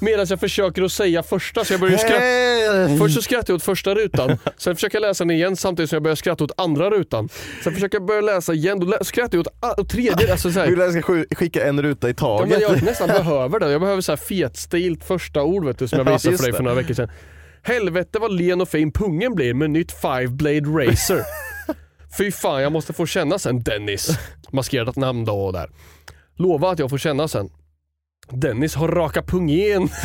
medan 0.00 0.26
jag 0.30 0.40
försöker 0.40 0.82
att 0.82 0.92
säga 0.92 1.22
första. 1.22 1.64
Så 1.64 1.72
jag 1.72 1.80
börjar 1.80 1.96
skratta. 1.98 2.98
Först 2.98 3.14
så 3.14 3.22
skrattar 3.22 3.52
jag 3.52 3.56
åt 3.56 3.62
första 3.62 3.94
rutan, 3.94 4.38
sen 4.56 4.74
försöker 4.74 4.96
jag 4.96 5.02
läsa 5.08 5.24
den 5.24 5.30
igen 5.30 5.56
samtidigt 5.56 5.90
som 5.90 5.96
jag 5.96 6.02
börjar 6.02 6.16
skratta 6.16 6.44
åt 6.44 6.52
andra 6.60 6.90
rutan. 6.90 7.28
Sen 7.64 7.74
försöker 7.74 7.98
jag 7.98 8.06
börja 8.06 8.20
läsa 8.20 8.52
igen, 8.52 8.80
då 8.80 8.86
lä- 8.86 9.04
skrattar 9.04 9.38
jag 9.38 9.46
åt, 9.46 9.78
åt 9.80 9.88
tredje. 9.90 10.32
Alltså 10.32 10.52
så 10.52 10.60
här, 10.60 10.66
Vill 10.66 10.78
jag 10.78 11.02
ska 11.02 11.24
skicka 11.36 11.64
en 11.66 11.82
ruta 11.82 12.08
i 12.08 12.10
Ja, 12.10 12.14
taget? 12.14 12.50
men 12.50 12.60
jag 12.60 12.82
nästan 12.82 13.08
behöver 13.08 13.60
det. 13.60 13.70
Jag 13.72 13.80
behöver 13.80 14.02
så 14.02 14.12
här 14.12 14.16
fetstilt 14.16 15.04
första 15.04 15.42
ord 15.42 15.64
vet 15.64 15.78
du, 15.78 15.88
som 15.88 15.98
jag 15.98 16.06
Ja, 16.08 16.12
visade 16.12 16.32
just 16.32 16.44
för 16.44 16.50
dig 16.50 16.56
för 16.56 16.62
några 16.64 16.76
veckor 16.76 16.94
sedan. 16.94 17.08
Helvete 17.62 18.18
vad 18.18 18.32
len 18.32 18.60
och 18.60 18.68
fin 18.68 18.92
pungen 18.92 19.34
blir 19.34 19.54
med 19.54 19.70
nytt 19.70 19.92
Five 19.92 20.28
Blade 20.28 20.60
Racer. 20.60 21.22
Fy 22.18 22.30
fan, 22.32 22.62
jag 22.62 22.72
måste 22.72 22.92
få 22.92 23.06
känna 23.06 23.38
sen 23.38 23.62
Dennis. 23.62 24.18
Maskerat 24.50 24.96
namn 24.96 25.24
då 25.24 25.32
och 25.46 25.52
där. 25.52 25.70
Lova 26.36 26.70
att 26.70 26.78
jag 26.78 26.90
får 26.90 26.98
känna 26.98 27.28
sen. 27.28 27.50
Dennis 28.30 28.74
har 28.74 28.88
raka 28.88 29.22
pungen. 29.22 29.88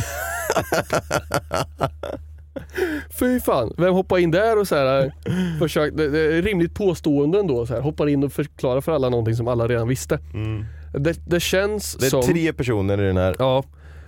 Fy 3.19 3.39
fan, 3.39 3.73
vem 3.77 3.93
hoppar 3.93 4.17
in 4.17 4.31
där 4.31 4.59
och 4.59 4.67
så 4.67 4.75
här, 4.75 5.13
försök, 5.59 5.93
det, 5.97 6.09
det 6.09 6.37
är 6.37 6.41
rimligt 6.41 6.75
påstående 6.75 7.39
ändå. 7.39 7.65
Så 7.65 7.73
här, 7.73 7.81
hoppar 7.81 8.07
in 8.07 8.23
och 8.23 8.33
förklarar 8.33 8.81
för 8.81 8.91
alla 8.91 9.09
någonting 9.09 9.35
som 9.35 9.47
alla 9.47 9.67
redan 9.67 9.87
visste. 9.87 10.19
Det, 10.93 11.19
det 11.27 11.39
känns 11.39 11.95
Det 11.95 12.05
är 12.05 12.09
som... 12.09 12.21
tre 12.23 12.53
personer 12.53 13.01
i 13.01 13.07
den 13.07 13.17
här. 13.17 13.35
Ja, 13.39 13.63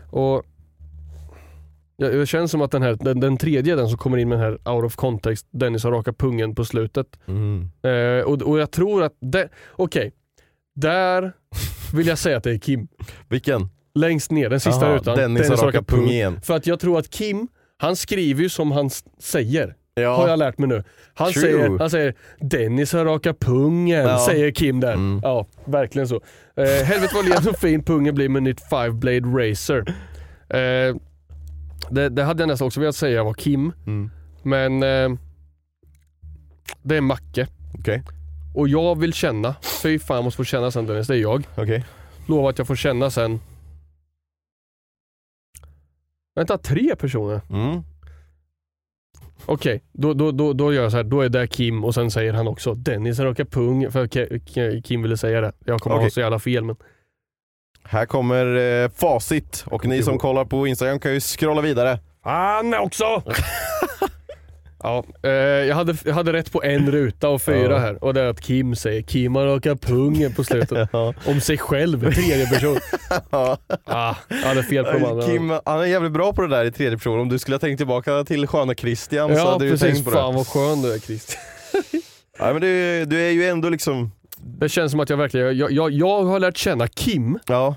och 0.09 0.43
Jag, 1.97 2.13
det 2.13 2.25
känns 2.25 2.51
som 2.51 2.61
att 2.61 2.71
den, 2.71 2.81
här, 2.81 2.97
den, 2.99 3.19
den 3.19 3.37
tredje, 3.37 3.75
den 3.75 3.89
som 3.89 3.97
kommer 3.97 4.17
in 4.17 4.29
med 4.29 4.39
den 4.39 4.45
här 4.45 4.73
out 4.73 4.85
of 4.85 4.95
context, 4.95 5.47
Dennis 5.51 5.83
har 5.83 5.91
raka 5.91 6.13
pungen 6.13 6.55
på 6.55 6.65
slutet. 6.65 7.07
Mm. 7.27 7.69
Eh, 7.83 8.25
och, 8.25 8.41
och 8.41 8.59
jag 8.59 8.71
tror 8.71 9.03
att, 9.03 9.13
okej, 9.71 10.11
där 10.75 11.33
vill 11.93 12.07
jag 12.07 12.17
säga 12.17 12.37
att 12.37 12.43
det 12.43 12.51
är 12.51 12.57
Kim. 12.57 12.87
Vilken? 13.29 13.69
Längst 13.95 14.31
ner, 14.31 14.49
den 14.49 14.59
sista 14.59 14.85
Aha, 14.85 14.95
rutan. 14.95 15.17
Dennis 15.17 15.49
har 15.49 15.57
raka 15.57 15.83
pung 15.83 16.09
igen. 16.09 16.41
För 16.41 16.55
att 16.55 16.67
jag 16.67 16.79
tror 16.79 16.99
att 16.99 17.09
Kim, 17.09 17.47
han 17.77 17.95
skriver 17.95 18.41
ju 18.43 18.49
som 18.49 18.71
han 18.71 18.89
säger. 19.19 19.75
Ja. 19.93 20.15
Har 20.15 20.27
jag 20.27 20.39
lärt 20.39 20.57
mig 20.57 20.69
nu. 20.69 20.83
Han 21.13 21.31
True. 21.31 21.41
säger, 21.41 21.79
han 21.79 21.89
säger 21.89 22.13
Dennis 22.39 22.93
har 22.93 23.05
raka 23.05 23.33
pungen, 23.33 24.03
Ja. 24.05 24.25
säger 24.29 24.51
Kim 24.51 24.79
där. 24.79 24.93
Mm. 24.93 25.19
Ja, 25.23 25.47
verkligen 25.65 26.07
så. 26.07 26.15
Eh, 26.55 26.85
helvete 26.85 27.15
vad 27.15 27.29
len 27.29 27.47
och 27.49 27.59
fin 27.59 27.83
pungen 27.83 28.15
blir 28.15 28.29
med 28.29 28.43
nytt 28.43 28.61
Five 28.69 28.91
Blade 28.91 29.19
Racer. 29.49 29.85
Eh, 30.49 30.95
det, 31.89 32.09
det 32.09 32.23
hade 32.23 32.41
jag 32.41 32.47
nästan 32.47 32.65
också 32.67 32.79
velat 32.79 32.95
säga 32.95 33.23
var 33.23 33.33
Kim, 33.33 33.71
Mm. 33.87 34.11
men 34.43 34.83
eh, 34.83 35.19
det 36.81 36.97
är 36.97 37.01
Macke. 37.01 37.47
Okej, 37.79 38.03
Och 38.55 38.67
jag 38.67 38.99
vill 38.99 39.13
känna, 39.13 39.55
fy 39.83 39.99
fan 39.99 40.15
jag 40.17 40.23
måste 40.23 40.37
få 40.37 40.43
känna 40.43 40.71
sen 40.71 40.85
Dennis, 40.85 41.07
det 41.07 41.15
är 41.15 41.21
jag. 41.21 41.43
okej. 41.57 41.85
Lovar 42.27 42.49
att 42.49 42.57
jag 42.57 42.67
får 42.67 42.75
känna 42.75 43.09
sen. 43.09 43.39
Vänta, 46.35 46.57
tre 46.57 46.95
personer? 46.95 47.41
Mm. 47.49 47.81
Okej, 49.45 49.83
då, 49.91 50.13
då, 50.13 50.31
då, 50.31 50.53
då 50.53 50.73
gör 50.73 50.83
jag 50.83 50.91
så 50.91 50.97
här. 50.97 51.03
då 51.03 51.21
är 51.21 51.29
det 51.29 51.47
Kim 51.47 51.83
och 51.83 51.93
sen 51.93 52.11
säger 52.11 52.33
han 52.33 52.47
också 52.47 52.73
Dennis 52.73 53.19
råkar 53.19 53.45
pung, 53.45 53.91
för 53.91 54.07
Ke- 54.07 54.39
Ke- 54.45 54.81
Kim 54.81 55.01
ville 55.01 55.17
säga 55.17 55.41
det. 55.41 55.51
Jag 55.65 55.79
kommer 55.81 55.95
Okej. 55.95 56.05
ha 56.05 56.09
så 56.09 56.19
jävla 56.19 56.39
fel 56.39 56.63
men 56.63 56.75
Här 57.89 58.05
kommer 58.05 58.55
eh, 58.83 58.89
facit 58.95 59.63
och 59.67 59.85
ni 59.85 60.03
som 60.03 60.17
kollar 60.17 60.45
på 60.45 60.67
Instagram 60.67 60.99
kan 60.99 61.13
ju 61.13 61.19
scrolla 61.19 61.61
vidare. 61.61 61.99
Fan 62.23 62.73
också! 62.73 63.03
ja, 64.83 65.03
eh, 65.23 65.29
jag, 65.31 65.75
hade, 65.75 65.95
jag 66.05 66.13
hade 66.13 66.33
rätt 66.33 66.51
på 66.51 66.63
en 66.63 66.91
ruta 66.91 67.29
och 67.29 67.41
fyra 67.41 67.71
Ja. 67.73 67.77
här 67.77 68.03
och 68.03 68.13
det 68.13 68.21
är 68.21 68.25
att 68.29 68.41
Kim 68.41 68.75
säger 68.75 69.01
Kim 69.01 69.35
har 69.35 69.45
råkat 69.45 69.81
pungen 69.81 70.33
på 70.33 70.43
slutet. 70.43 70.89
Om 71.27 71.41
sig 71.41 71.57
själv, 71.57 72.13
tredje 72.13 72.47
person. 72.47 72.77
Ja. 73.31 73.57
Ah, 73.85 74.15
jag 74.27 74.37
hade 74.37 74.63
fel 74.63 74.85
på 74.85 74.91
de 74.91 75.05
andra. 75.05 75.25
Kim, 75.27 75.49
han 75.65 75.79
är 75.79 75.85
jävligt 75.85 76.11
bra 76.11 76.33
på 76.33 76.41
det 76.41 76.47
där 76.47 76.65
i 76.65 76.71
tredje 76.71 76.97
person. 76.97 77.19
Om 77.19 77.29
du 77.29 77.39
skulle 77.39 77.55
ha 77.55 77.59
tänkt 77.59 77.77
tillbaka 77.77 78.23
till 78.23 78.47
sköna 78.47 78.75
Christian 78.75 79.29
så 79.29 79.35
Ja 79.35 79.51
hade 79.51 79.65
du 79.65 79.71
precis, 79.71 79.87
tänkt 79.93 80.05
på 80.05 80.11
fan 80.11 80.31
det. 80.31 80.37
vad 80.37 80.47
skön 80.47 80.81
du 80.81 80.93
är 80.93 80.99
Christian. 80.99 81.41
Ja, 82.39 82.53
men 82.53 82.61
du, 82.61 83.05
du 83.05 83.21
är 83.21 83.31
ju 83.31 83.47
ändå 83.47 83.69
liksom, 83.69 84.11
Det 84.41 84.69
känns 84.69 84.91
som 84.91 84.99
att 84.99 85.09
jag 85.09 85.17
verkligen, 85.17 85.57
jag, 85.57 85.71
jag, 85.71 85.91
jag 85.91 86.23
har 86.23 86.39
lärt 86.39 86.57
känna 86.57 86.87
Kim. 86.87 87.39
ja. 87.47 87.75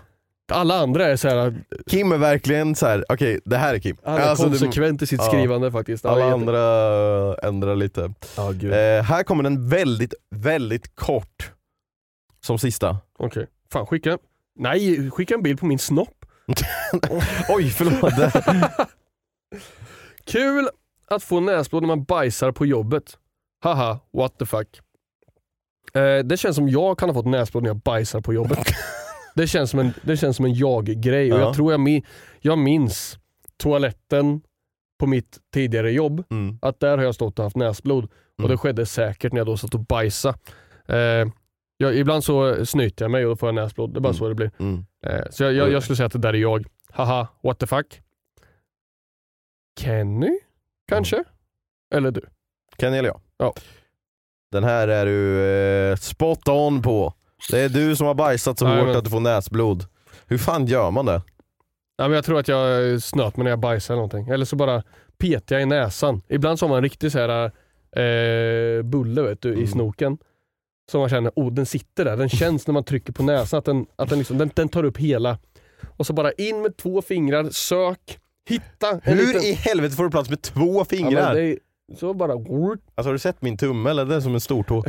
Alla 0.52 0.78
andra 0.78 1.06
är 1.06 1.16
så 1.16 1.28
här, 1.28 1.64
Kim 1.90 2.12
är 2.12 2.18
verkligen 2.18 2.74
så 2.74 2.86
här. 2.86 3.04
okej 3.08 3.40
det 3.44 3.56
här 3.56 3.74
är 3.74 3.78
Kim. 3.78 3.96
han 4.04 4.14
är 4.14 4.20
Alltså, 4.20 4.44
konsekvent 4.48 5.02
i 5.02 5.06
sitt 5.06 5.20
ja. 5.20 5.26
skrivande 5.28 5.72
faktiskt. 5.72 6.04
Alla 6.04 6.20
jätte- 6.24 6.32
andra 6.34 7.34
ändrar 7.34 7.76
lite. 7.76 8.14
Gud. 8.54 8.72
Eh, 8.72 9.02
här 9.02 9.22
kommer 9.22 9.42
den 9.42 9.68
väldigt, 9.68 10.14
väldigt 10.30 10.96
kort. 10.96 11.52
Som 12.44 12.58
sista. 12.58 12.96
Okej. 13.18 13.46
Fan 13.72 13.86
skicka, 13.86 14.18
nej 14.58 15.10
skicka 15.10 15.34
en 15.34 15.42
bild 15.42 15.60
på 15.60 15.66
min 15.66 15.78
snopp. 15.78 16.24
Oj 17.48 17.70
förlåt. 17.70 18.32
Kul 20.24 20.68
att 21.08 21.22
få 21.22 21.40
näsblod 21.40 21.82
när 21.82 21.86
man 21.88 22.04
bajsar 22.04 22.52
på 22.52 22.66
jobbet. 22.66 23.18
Haha, 23.62 23.98
what 24.12 24.38
the 24.38 24.46
fuck. 24.46 24.68
Eh, 25.94 26.18
det 26.24 26.36
känns 26.36 26.56
som 26.56 26.68
jag 26.68 26.98
kan 26.98 27.08
ha 27.08 27.14
fått 27.14 27.26
näsblod 27.26 27.62
när 27.62 27.70
jag 27.70 27.76
bajsar 27.76 28.20
på 28.20 28.34
jobbet. 28.34 28.58
det, 29.34 29.46
känns 29.46 29.70
som 29.70 29.80
en, 29.80 29.92
det 30.02 30.16
känns 30.16 30.36
som 30.36 30.44
en 30.44 30.54
jag-grej 30.54 31.32
och 31.32 31.38
Ja. 31.40 31.42
jag 31.44 31.54
tror 31.54 31.72
jag, 31.72 31.80
mi- 31.80 32.04
jag 32.40 32.58
minns 32.58 33.18
toaletten 33.56 34.40
på 34.98 35.06
mitt 35.06 35.38
tidigare 35.54 35.92
jobb. 35.92 36.24
Mm. 36.30 36.58
Att 36.62 36.80
där 36.80 36.98
har 36.98 37.04
jag 37.04 37.14
stått 37.14 37.38
och 37.38 37.42
haft 37.44 37.56
näsblod. 37.56 38.04
Och 38.04 38.10
Mm. 38.44 38.50
det 38.50 38.56
skedde 38.56 38.86
säkert 38.86 39.32
när 39.32 39.38
jag 39.40 39.46
då 39.46 39.56
satt 39.56 39.74
och 39.74 39.80
bajsade. 39.84 40.38
Eh, 40.88 41.28
jag, 41.76 41.96
ibland 41.96 42.24
så 42.24 42.66
snyter 42.66 43.04
jag 43.04 43.10
mig 43.10 43.24
och 43.24 43.30
då 43.30 43.36
får 43.36 43.48
jag 43.48 43.54
näsblod. 43.54 43.94
Det 43.94 43.98
är 43.98 44.00
bara 44.00 44.08
Mm. 44.08 44.18
så 44.18 44.28
det 44.28 44.34
blir. 44.34 44.50
Mm. 44.58 44.84
Eh, 45.06 45.22
så 45.30 45.42
jag, 45.44 45.52
jag, 45.52 45.72
jag 45.72 45.82
skulle 45.82 45.96
säga 45.96 46.06
att 46.06 46.12
det 46.12 46.18
där 46.18 46.34
är 46.34 46.38
jag. 46.38 46.66
Haha, 46.92 47.28
what 47.42 47.58
the 47.58 47.66
fuck. 47.66 48.00
Kenny? 49.80 50.38
Kanske? 50.88 51.24
Eller 51.94 52.10
du? 52.10 52.20
Kenny 52.78 52.96
eller 52.96 53.08
jag? 53.08 53.20
Ja. 53.36 53.54
Den 54.52 54.64
här 54.64 54.88
är 54.88 55.06
du 55.06 55.40
eh, 55.90 55.96
spot 55.96 56.48
on 56.48 56.82
på. 56.82 57.14
Det 57.50 57.60
är 57.60 57.68
du 57.68 57.96
som 57.96 58.06
har 58.06 58.14
bajsat 58.14 58.58
så 58.58 58.64
Nej, 58.68 58.76
hårt 58.78 58.86
men- 58.86 58.96
att 58.96 59.04
du 59.04 59.10
får 59.10 59.20
näsblod. 59.20 59.84
Hur 60.26 60.38
fan 60.38 60.66
gör 60.66 60.90
man 60.90 61.06
det? 61.06 61.22
Ja, 61.96 62.08
men 62.08 62.12
jag 62.12 62.24
tror 62.24 62.38
att 62.38 62.48
jag 62.48 63.02
snöt 63.02 63.36
mig 63.36 63.44
när 63.44 63.50
jag 63.50 63.58
bajsade 63.60 63.94
eller 63.94 64.06
någonting. 64.08 64.34
Eller 64.34 64.44
så 64.44 64.56
bara 64.56 64.82
petar 65.18 65.56
jag 65.56 65.62
i 65.62 65.66
näsan. 65.66 66.22
Ibland 66.28 66.58
så 66.58 66.64
har 66.64 66.68
man 66.68 66.76
en 66.76 66.82
riktig 66.82 67.12
så 67.12 67.18
här, 67.18 67.44
eh, 67.96 68.82
bulle 68.82 69.22
vet 69.22 69.42
du, 69.42 69.48
i 69.50 69.54
Mm. 69.54 69.66
snoken. 69.66 70.18
Så 70.92 70.98
man 70.98 71.08
känner, 71.08 71.32
oh 71.36 71.52
den 71.52 71.66
sitter 71.66 72.04
där. 72.04 72.16
Den 72.16 72.28
känns 72.28 72.66
när 72.66 72.72
man 72.74 72.84
trycker 72.84 73.12
på 73.12 73.22
näsan 73.22 73.58
att 73.58 73.64
den, 73.64 73.86
att 73.96 74.08
den, 74.08 74.18
liksom, 74.18 74.38
den, 74.38 74.50
den 74.54 74.68
tar 74.68 74.84
upp 74.84 74.96
hela. 74.98 75.38
Och 75.96 76.06
så 76.06 76.12
bara 76.12 76.32
in 76.32 76.62
med 76.62 76.76
två 76.76 77.02
fingrar, 77.02 77.50
sök, 77.50 78.18
hitta. 78.48 78.90
en 78.90 79.00
Hur 79.02 79.16
liten- 79.26 79.42
i 79.42 79.52
helvete 79.52 79.96
får 79.96 80.04
du 80.04 80.10
plats 80.10 80.30
med 80.30 80.42
två 80.42 80.66
Ja, 80.72 80.76
men 80.76 80.84
fingrar? 80.86 81.34
det 81.34 81.42
är, 81.42 81.58
så 81.96 82.14
bara, 82.14 82.32
Alltså 82.32 83.08
har 83.08 83.12
du 83.12 83.18
sett 83.18 83.42
min 83.42 83.56
tumme 83.56 83.90
eller? 83.90 84.04
Det 84.04 84.14
är 84.14 84.20
som 84.20 84.34
en 84.34 84.40
stortå. 84.40 84.84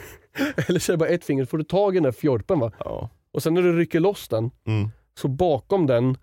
eller 0.68 0.80
så 0.80 0.92
är 0.92 0.94
det 0.94 0.98
bara 0.98 1.08
ett 1.08 1.24
finger 1.24 1.44
så 1.44 1.48
får 1.48 1.58
du 1.58 1.64
tag 1.64 1.94
i 1.94 1.96
den 1.96 2.02
där 2.02 2.12
fjorpen 2.12 2.58
va. 2.58 2.72
ja. 2.78 3.10
Och 3.32 3.42
sen 3.42 3.54
när 3.54 3.62
du 3.62 3.78
rycker 3.78 4.00
loss 4.00 4.28
den, 4.28 4.50
Mm. 4.66 4.90
så 5.18 5.28
bakom 5.28 5.86
den 5.86 6.16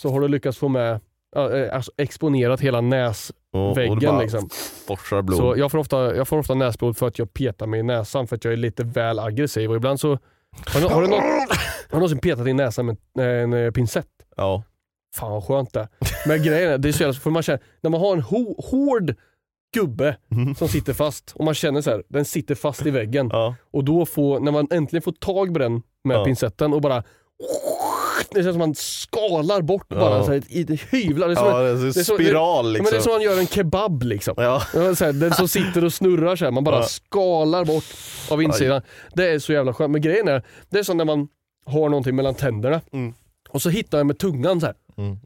så 0.00 0.10
har 0.10 0.20
du 0.20 0.28
lyckats 0.28 0.58
få 0.58 0.68
med, 0.68 1.00
eh, 1.36 1.74
alltså 1.74 1.92
exponerat 1.96 2.60
hela 2.60 2.80
näs 2.80 3.32
Och, 3.52 3.70
och 3.70 4.22
liksom. 4.22 4.48
forsar 4.86 5.22
blod. 5.22 5.38
Så 5.38 5.54
jag 5.56 5.70
får, 5.70 5.78
ofta, 5.78 6.16
jag 6.16 6.28
får 6.28 6.38
ofta 6.38 6.54
näsblod 6.54 6.96
för 6.96 7.06
att 7.06 7.18
jag 7.18 7.32
petar 7.32 7.66
mig 7.66 7.80
i 7.80 7.82
näsan 7.82 8.26
för 8.26 8.36
att 8.36 8.44
jag 8.44 8.52
är 8.52 8.56
lite 8.56 8.84
väl 8.84 9.18
aggressiv 9.18 9.70
och 9.70 9.76
ibland 9.76 10.00
så... 10.00 10.18
Har 10.66 10.80
du, 10.80 10.86
har 10.86 11.02
du, 11.02 11.08
någon, 11.08 11.20
har 11.20 11.46
du 11.90 11.94
någonsin 11.96 12.18
petat 12.18 12.46
i 12.46 12.52
näsan 12.52 12.86
med 12.86 12.96
en, 13.18 13.52
en, 13.52 13.72
pincett? 13.72 14.06
Ja. 14.36 14.62
Fan 15.16 15.30
vad 15.30 15.44
skönt 15.44 15.72
det 15.72 15.88
Men 16.26 16.42
grejen 16.42 16.72
är, 16.72 16.78
det 16.78 16.88
är 16.88 16.92
så 16.92 17.02
jävla, 17.02 17.20
för 17.20 17.30
man 17.30 17.42
känner, 17.42 17.60
när 17.80 17.90
man 17.90 18.00
har 18.00 18.12
en 18.12 18.22
ho, 18.22 18.62
hård 18.62 19.14
gubbe 19.74 20.16
Mm. 20.32 20.54
som 20.54 20.68
sitter 20.68 20.92
fast 20.92 21.32
och 21.34 21.44
man 21.44 21.54
känner 21.54 21.80
så 21.82 21.90
här, 21.90 22.02
den 22.08 22.24
sitter 22.24 22.54
fast 22.54 22.86
i 22.86 22.90
väggen 22.90 23.28
ja. 23.32 23.54
och 23.70 23.84
då 23.84 24.06
får, 24.06 24.40
när 24.40 24.52
man 24.52 24.66
äntligen 24.70 25.02
får 25.02 25.12
tag 25.12 25.52
på 25.52 25.58
den 25.58 25.82
med 26.04 26.16
Ja. 26.16 26.24
pincetten 26.24 26.72
och 26.72 26.80
bara 26.80 27.02
det 28.30 28.42
känns 28.42 28.52
som 28.54 28.58
man 28.58 28.74
skalar 28.74 29.62
bort 29.62 29.86
Ja. 29.88 29.96
bara 29.96 30.24
så 30.24 30.32
här, 30.32 30.42
i 30.48 30.64
det 30.64 30.80
hyvlar. 30.90 31.28
Det 31.28 31.32
är 31.34 31.36
som, 31.36 31.46
Ja, 31.46 31.58
en- 31.68 31.76
det 31.76 31.82
är 31.82 31.86
det 31.86 32.04
så- 32.04 32.14
spiral 32.14 32.32
ja, 32.32 32.62
liksom. 32.62 32.84
men 32.84 32.90
det 32.92 32.96
är 32.96 33.00
som 33.00 33.12
man 33.12 33.22
gör 33.22 33.38
en 33.38 33.46
kebab 33.46 34.02
liksom. 34.02 34.34
Ja. 34.36 34.62
Så 34.72 35.04
här, 35.04 35.12
den 35.12 35.32
som 35.34 35.48
sitter 35.48 35.84
och 35.84 35.92
snurrar 35.92 36.36
så 36.36 36.44
här, 36.44 36.52
man 36.52 36.64
bara 36.64 36.76
Ja. 36.76 36.82
skalar 36.82 37.64
bort 37.64 37.84
av 38.30 38.42
insidan. 38.42 38.82
Det 39.14 39.30
är 39.30 39.38
så 39.38 39.52
jävla 39.52 39.74
skönt. 39.74 39.90
Men 39.92 40.00
grejen 40.00 40.28
är, 40.28 40.42
det 40.70 40.78
är 40.78 40.82
som 40.82 40.96
när 40.96 41.04
man 41.04 41.28
har 41.66 41.88
någonting 41.88 42.16
mellan 42.16 42.34
tänderna 42.34 42.80
Mm. 42.92 43.14
och 43.48 43.62
så 43.62 43.68
hittar 43.70 43.98
jag 43.98 44.06
med 44.06 44.18
tungan 44.18 44.60
så. 44.60 44.72
Mm. 44.96 45.16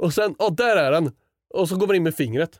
Och 0.00 0.14
sen, 0.14 0.34
ja 0.38 0.50
där 0.50 0.76
är 0.76 0.92
den. 0.92 1.12
Och 1.54 1.68
så 1.68 1.76
går 1.76 1.86
man 1.86 1.96
in 1.96 2.02
med 2.02 2.14
fingret. 2.14 2.50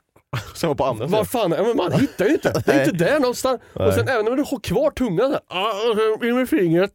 Så 0.55 0.75
på 0.75 0.85
andra 0.85 1.07
Var 1.07 1.25
sidan. 1.25 1.27
fan 1.27 1.53
är 1.53 1.63
men 1.63 1.77
Man 1.77 1.93
hittar 1.93 2.25
ju 2.25 2.33
inte. 2.33 2.63
Det 2.67 2.73
är 2.73 2.85
inte 2.85 3.05
där 3.05 3.21
någonstans. 3.21 3.61
Nej. 3.73 3.89
Och 3.89 3.95
sen 3.95 4.09
även 4.09 4.25
när 4.25 4.33
du 4.37 4.43
har 4.43 4.61
kvar 4.61 4.91
tungan 4.91 5.27
så 5.27 5.33
här, 5.33 6.21
ah, 6.21 6.27
in 6.27 6.37
med 6.37 6.49
fingret. 6.49 6.93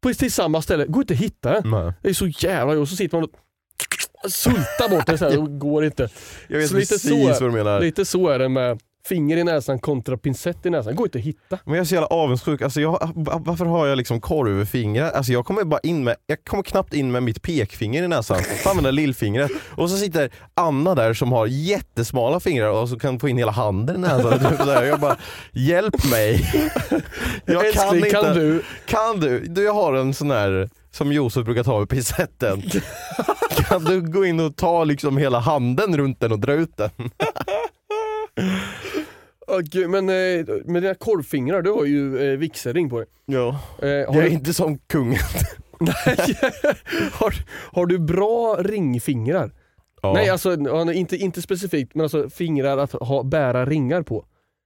På 0.00 0.14
till 0.14 0.32
samma 0.32 0.62
ställe. 0.62 0.84
Går 0.86 1.00
inte 1.02 1.14
att 1.14 1.20
hitta 1.20 1.52
den. 1.52 1.70
Nej. 1.70 1.92
Det 2.02 2.08
är 2.08 2.14
så 2.14 2.26
jävla 2.26 2.78
Och 2.80 2.88
så 2.88 2.96
sitter 2.96 3.16
man 3.16 3.24
och 3.24 4.30
sultar 4.30 4.88
bort 4.88 5.06
det 5.06 5.18
så 5.18 5.24
här. 5.24 5.30
Det 5.36 5.58
går 5.58 5.84
inte. 5.84 6.08
Jag 6.48 6.58
vet 6.58 6.68
Så 6.68 6.76
lite 6.76 6.94
precis 6.94 7.10
så- 7.10 7.26
vad 7.26 7.42
du 7.42 7.50
menar. 7.50 7.80
Lite 7.80 8.04
så 8.04 8.28
är 8.28 8.38
det 8.38 8.48
med 8.48 8.80
finger 9.08 9.36
i 9.36 9.44
näsan 9.44 9.78
kontra 9.78 10.16
pincett 10.16 10.66
i 10.66 10.70
näsan. 10.70 10.96
Går 10.96 11.06
inte 11.06 11.18
att 11.18 11.24
hitta. 11.24 11.58
Men 11.64 11.74
jag 11.74 11.80
är 11.80 11.84
så 11.84 11.94
jävla 11.94 12.06
avundsjuk. 12.06 12.62
Alltså 12.62 12.80
jag, 12.80 13.12
varför 13.14 13.64
har 13.64 13.86
jag 13.86 13.96
liksom 13.96 14.20
korvfingrar? 14.20 15.10
Alltså 15.10 15.32
jag 15.32 15.44
kommer 15.46 15.64
bara 15.64 15.80
in 15.82 16.04
med, 16.04 16.16
jag 16.26 16.44
kommer 16.44 16.62
knappt 16.62 16.94
in 16.94 17.12
med 17.12 17.22
mitt 17.22 17.42
pekfinger 17.42 18.02
i 18.02 18.08
näsan. 18.08 18.38
Får 18.62 18.70
använda 18.70 18.90
lillfingret. 18.90 19.50
Och 19.70 19.90
så 19.90 19.96
sitter 19.96 20.30
Anna 20.54 20.94
där 20.94 21.14
som 21.14 21.32
har 21.32 21.46
jättesmala 21.46 22.40
fingrar 22.40 22.68
och 22.70 22.88
så 22.88 22.98
kan 22.98 23.20
få 23.20 23.28
in 23.28 23.38
hela 23.38 23.52
handen 23.52 23.96
i 23.96 23.98
näsan. 23.98 24.38
Typ 24.38 24.58
så. 24.58 24.68
Jag 24.70 25.00
bara, 25.00 25.16
hjälp 25.52 26.10
mig. 26.10 26.52
Jag 27.44 27.72
kan 27.72 27.82
Älskling, 27.82 28.04
inte. 28.04 28.10
kan 28.10 28.34
du? 28.34 28.62
Kan 28.86 29.20
du? 29.20 29.40
Du 29.40 29.64
jag 29.64 29.74
har 29.74 29.94
en 29.94 30.14
sån 30.14 30.30
här 30.30 30.68
som 30.90 31.12
Josef 31.12 31.44
brukar 31.44 31.64
ta 31.64 31.78
med 31.78 31.88
pincetten. 31.88 32.62
kan 33.68 33.84
du 33.84 34.00
gå 34.00 34.24
in 34.24 34.40
och 34.40 34.56
ta 34.56 34.84
liksom 34.84 35.16
hela 35.16 35.38
handen 35.38 35.96
runt 35.96 36.20
den 36.20 36.32
och 36.32 36.38
dra 36.38 36.52
ut 36.52 36.76
den? 36.76 36.90
Åh, 39.48 39.60
gud, 39.60 39.90
men 39.90 40.08
eh, 40.08 40.46
med 40.64 40.82
dina 40.82 40.94
korvfingrar, 40.94 41.62
du 41.62 41.70
har 41.70 41.84
ju 41.84 42.32
eh, 42.32 42.38
vigselring 42.38 42.90
på 42.90 42.98
dig. 42.98 43.06
Ja. 43.26 43.60
Eh, 43.82 43.88
Jag 43.88 44.16
är 44.16 44.22
du, 44.22 44.28
inte 44.28 44.54
som 44.54 44.78
kungen. 44.78 45.18
har, 47.12 47.34
har 47.72 47.86
du 47.86 47.98
bra 47.98 48.56
ringfingrar? 48.60 49.50
Ja, 50.02 50.12
Nej 50.12 50.28
alltså 50.28 50.50
nej, 50.50 50.96
inte, 50.96 51.16
inte 51.16 51.42
specifikt, 51.42 51.94
men 51.94 52.02
alltså 52.04 52.30
fingrar 52.30 52.78
att 52.78 52.92
ha, 52.92 53.22
bära 53.22 53.66
ringar 53.66 54.02
på. 54.02 54.24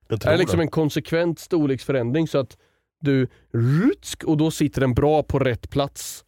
jag 0.08 0.26
Är 0.26 0.30
det 0.30 0.36
liksom 0.36 0.58
det. 0.58 0.64
en 0.64 0.70
konsekvent 0.70 1.38
storleksförändring 1.38 2.28
så 2.28 2.38
att 2.38 2.56
du 3.00 3.28
rutsk 3.52 4.24
och 4.24 4.36
då 4.36 4.50
sitter 4.50 4.80
den 4.80 4.94
bra 4.94 5.22
på 5.22 5.38
rätt 5.38 5.70
plats 5.70 6.24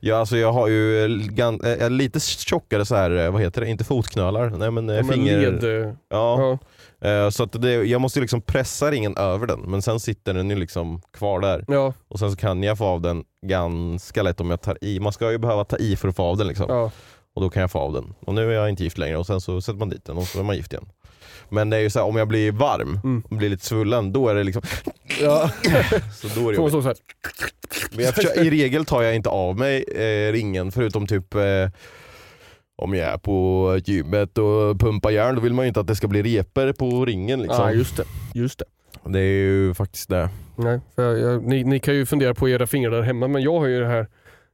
Ja 0.00 0.16
alltså 0.16 0.36
jag 0.36 0.52
har 0.52 0.68
ju 0.68 1.04
eh, 1.04 1.08
gan, 1.30 1.60
eh, 1.60 1.90
lite 1.90 2.20
tjockare 2.20 2.84
så 2.84 2.94
här, 2.94 3.10
eh, 3.10 3.30
vad 3.30 3.42
heter 3.42 3.60
det, 3.60 3.68
inte 3.68 3.84
fotknölar, 3.84 4.50
nej 4.50 4.70
men, 4.70 4.90
eh, 4.90 4.96
men 4.96 5.12
finger... 5.12 5.38
led, 5.52 5.64
eh, 5.64 5.92
Ja, 6.08 6.40
ja. 6.40 6.58
Eh, 7.06 7.30
så 7.30 7.42
att 7.42 7.62
det, 7.62 7.72
jag 7.72 8.00
måste 8.00 8.20
liksom 8.20 8.40
pressa 8.40 8.90
ringen 8.90 9.16
över 9.16 9.46
den, 9.46 9.60
men 9.60 9.82
sen 9.82 10.00
sitter 10.00 10.34
den 10.34 10.50
ju 10.50 10.56
liksom 10.56 11.00
kvar 11.12 11.40
där. 11.40 11.64
Ja, 11.68 11.92
Och 12.08 12.18
sen 12.18 12.30
så 12.30 12.36
kan 12.36 12.62
jag 12.62 12.78
få 12.78 12.84
av 12.84 13.00
den 13.00 13.24
ganska 13.46 14.22
lätt 14.22 14.40
om 14.40 14.50
jag 14.50 14.60
tar 14.60 14.78
i. 14.84 15.00
Man 15.00 15.12
ska 15.12 15.30
ju 15.30 15.38
behöva 15.38 15.64
ta 15.64 15.76
i 15.76 15.96
för 15.96 16.08
att 16.08 16.16
få 16.16 16.22
av 16.22 16.36
den 16.36 16.46
liksom. 16.48 16.66
ja. 16.68 16.90
Och 17.34 17.42
då 17.42 17.50
kan 17.50 17.60
jag 17.60 17.70
få 17.70 17.78
av 17.78 17.92
den. 17.92 18.14
Och 18.20 18.34
nu 18.34 18.50
är 18.50 18.54
jag 18.54 18.68
inte 18.68 18.84
gift 18.84 18.98
längre 18.98 19.16
och 19.16 19.26
sen 19.26 19.40
så 19.40 19.60
sätter 19.60 19.78
man 19.78 19.88
dit 19.88 20.04
den 20.04 20.16
och 20.16 20.26
så 20.26 20.38
är 20.38 20.42
man 20.42 20.56
gift 20.56 20.72
igen. 20.72 20.86
Men 21.48 21.70
det 21.70 21.76
är 21.76 21.80
ju 21.80 21.90
så 21.90 21.98
här, 21.98 22.06
om 22.06 22.16
jag 22.16 22.28
blir 22.28 22.52
varm 22.52 23.00
Mm. 23.04 23.22
och 23.30 23.36
blir 23.36 23.48
lite 23.48 23.64
svullen, 23.66 24.12
då 24.12 24.28
är 24.28 24.34
det 24.34 24.44
liksom... 24.44 24.62
ja. 25.20 25.50
Så 26.14 26.28
då 26.40 26.48
är 26.48 26.52
det 26.64 26.70
så 26.70 26.80
här. 26.80 26.96
Men 27.92 28.12
försöker, 28.12 28.44
I 28.44 28.50
regel 28.50 28.84
tar 28.84 29.02
jag 29.02 29.14
inte 29.14 29.28
av 29.28 29.58
mig 29.58 29.82
eh, 29.82 30.32
ringen 30.32 30.72
förutom 30.72 31.06
typ 31.06 31.34
eh, 31.34 31.42
om 32.82 32.94
jag 32.94 33.08
är 33.12 33.18
på 33.18 33.78
gymmet 33.84 34.38
och 34.38 34.80
pumpar 34.80 35.10
järn, 35.10 35.34
då 35.34 35.40
vill 35.40 35.52
man 35.54 35.64
ju 35.64 35.68
inte 35.68 35.80
att 35.80 35.86
det 35.86 35.96
ska 35.96 36.08
bli 36.08 36.22
reper 36.22 36.72
på 36.72 37.04
ringen. 37.04 37.42
Liksom. 37.42 37.64
Ja, 37.64 37.72
just 37.72 37.96
det. 37.96 38.04
Just 38.34 38.58
det. 38.58 38.64
Det 39.10 39.18
är 39.20 39.22
ju 39.42 39.74
faktiskt 39.74 40.08
det. 40.08 40.28
Nej, 40.56 40.80
för 40.94 41.02
jag, 41.02 41.18
jag, 41.32 41.42
ni, 41.44 41.64
ni 41.64 41.78
kan 41.80 41.94
ju 41.94 42.06
fundera 42.06 42.34
på 42.34 42.48
era 42.48 42.66
fingrar 42.66 42.90
där 42.90 43.02
hemma, 43.02 43.28
men 43.28 43.42
jag 43.42 43.58
har 43.58 43.66
ju 43.66 43.80
det 43.80 43.86
här, 43.86 44.06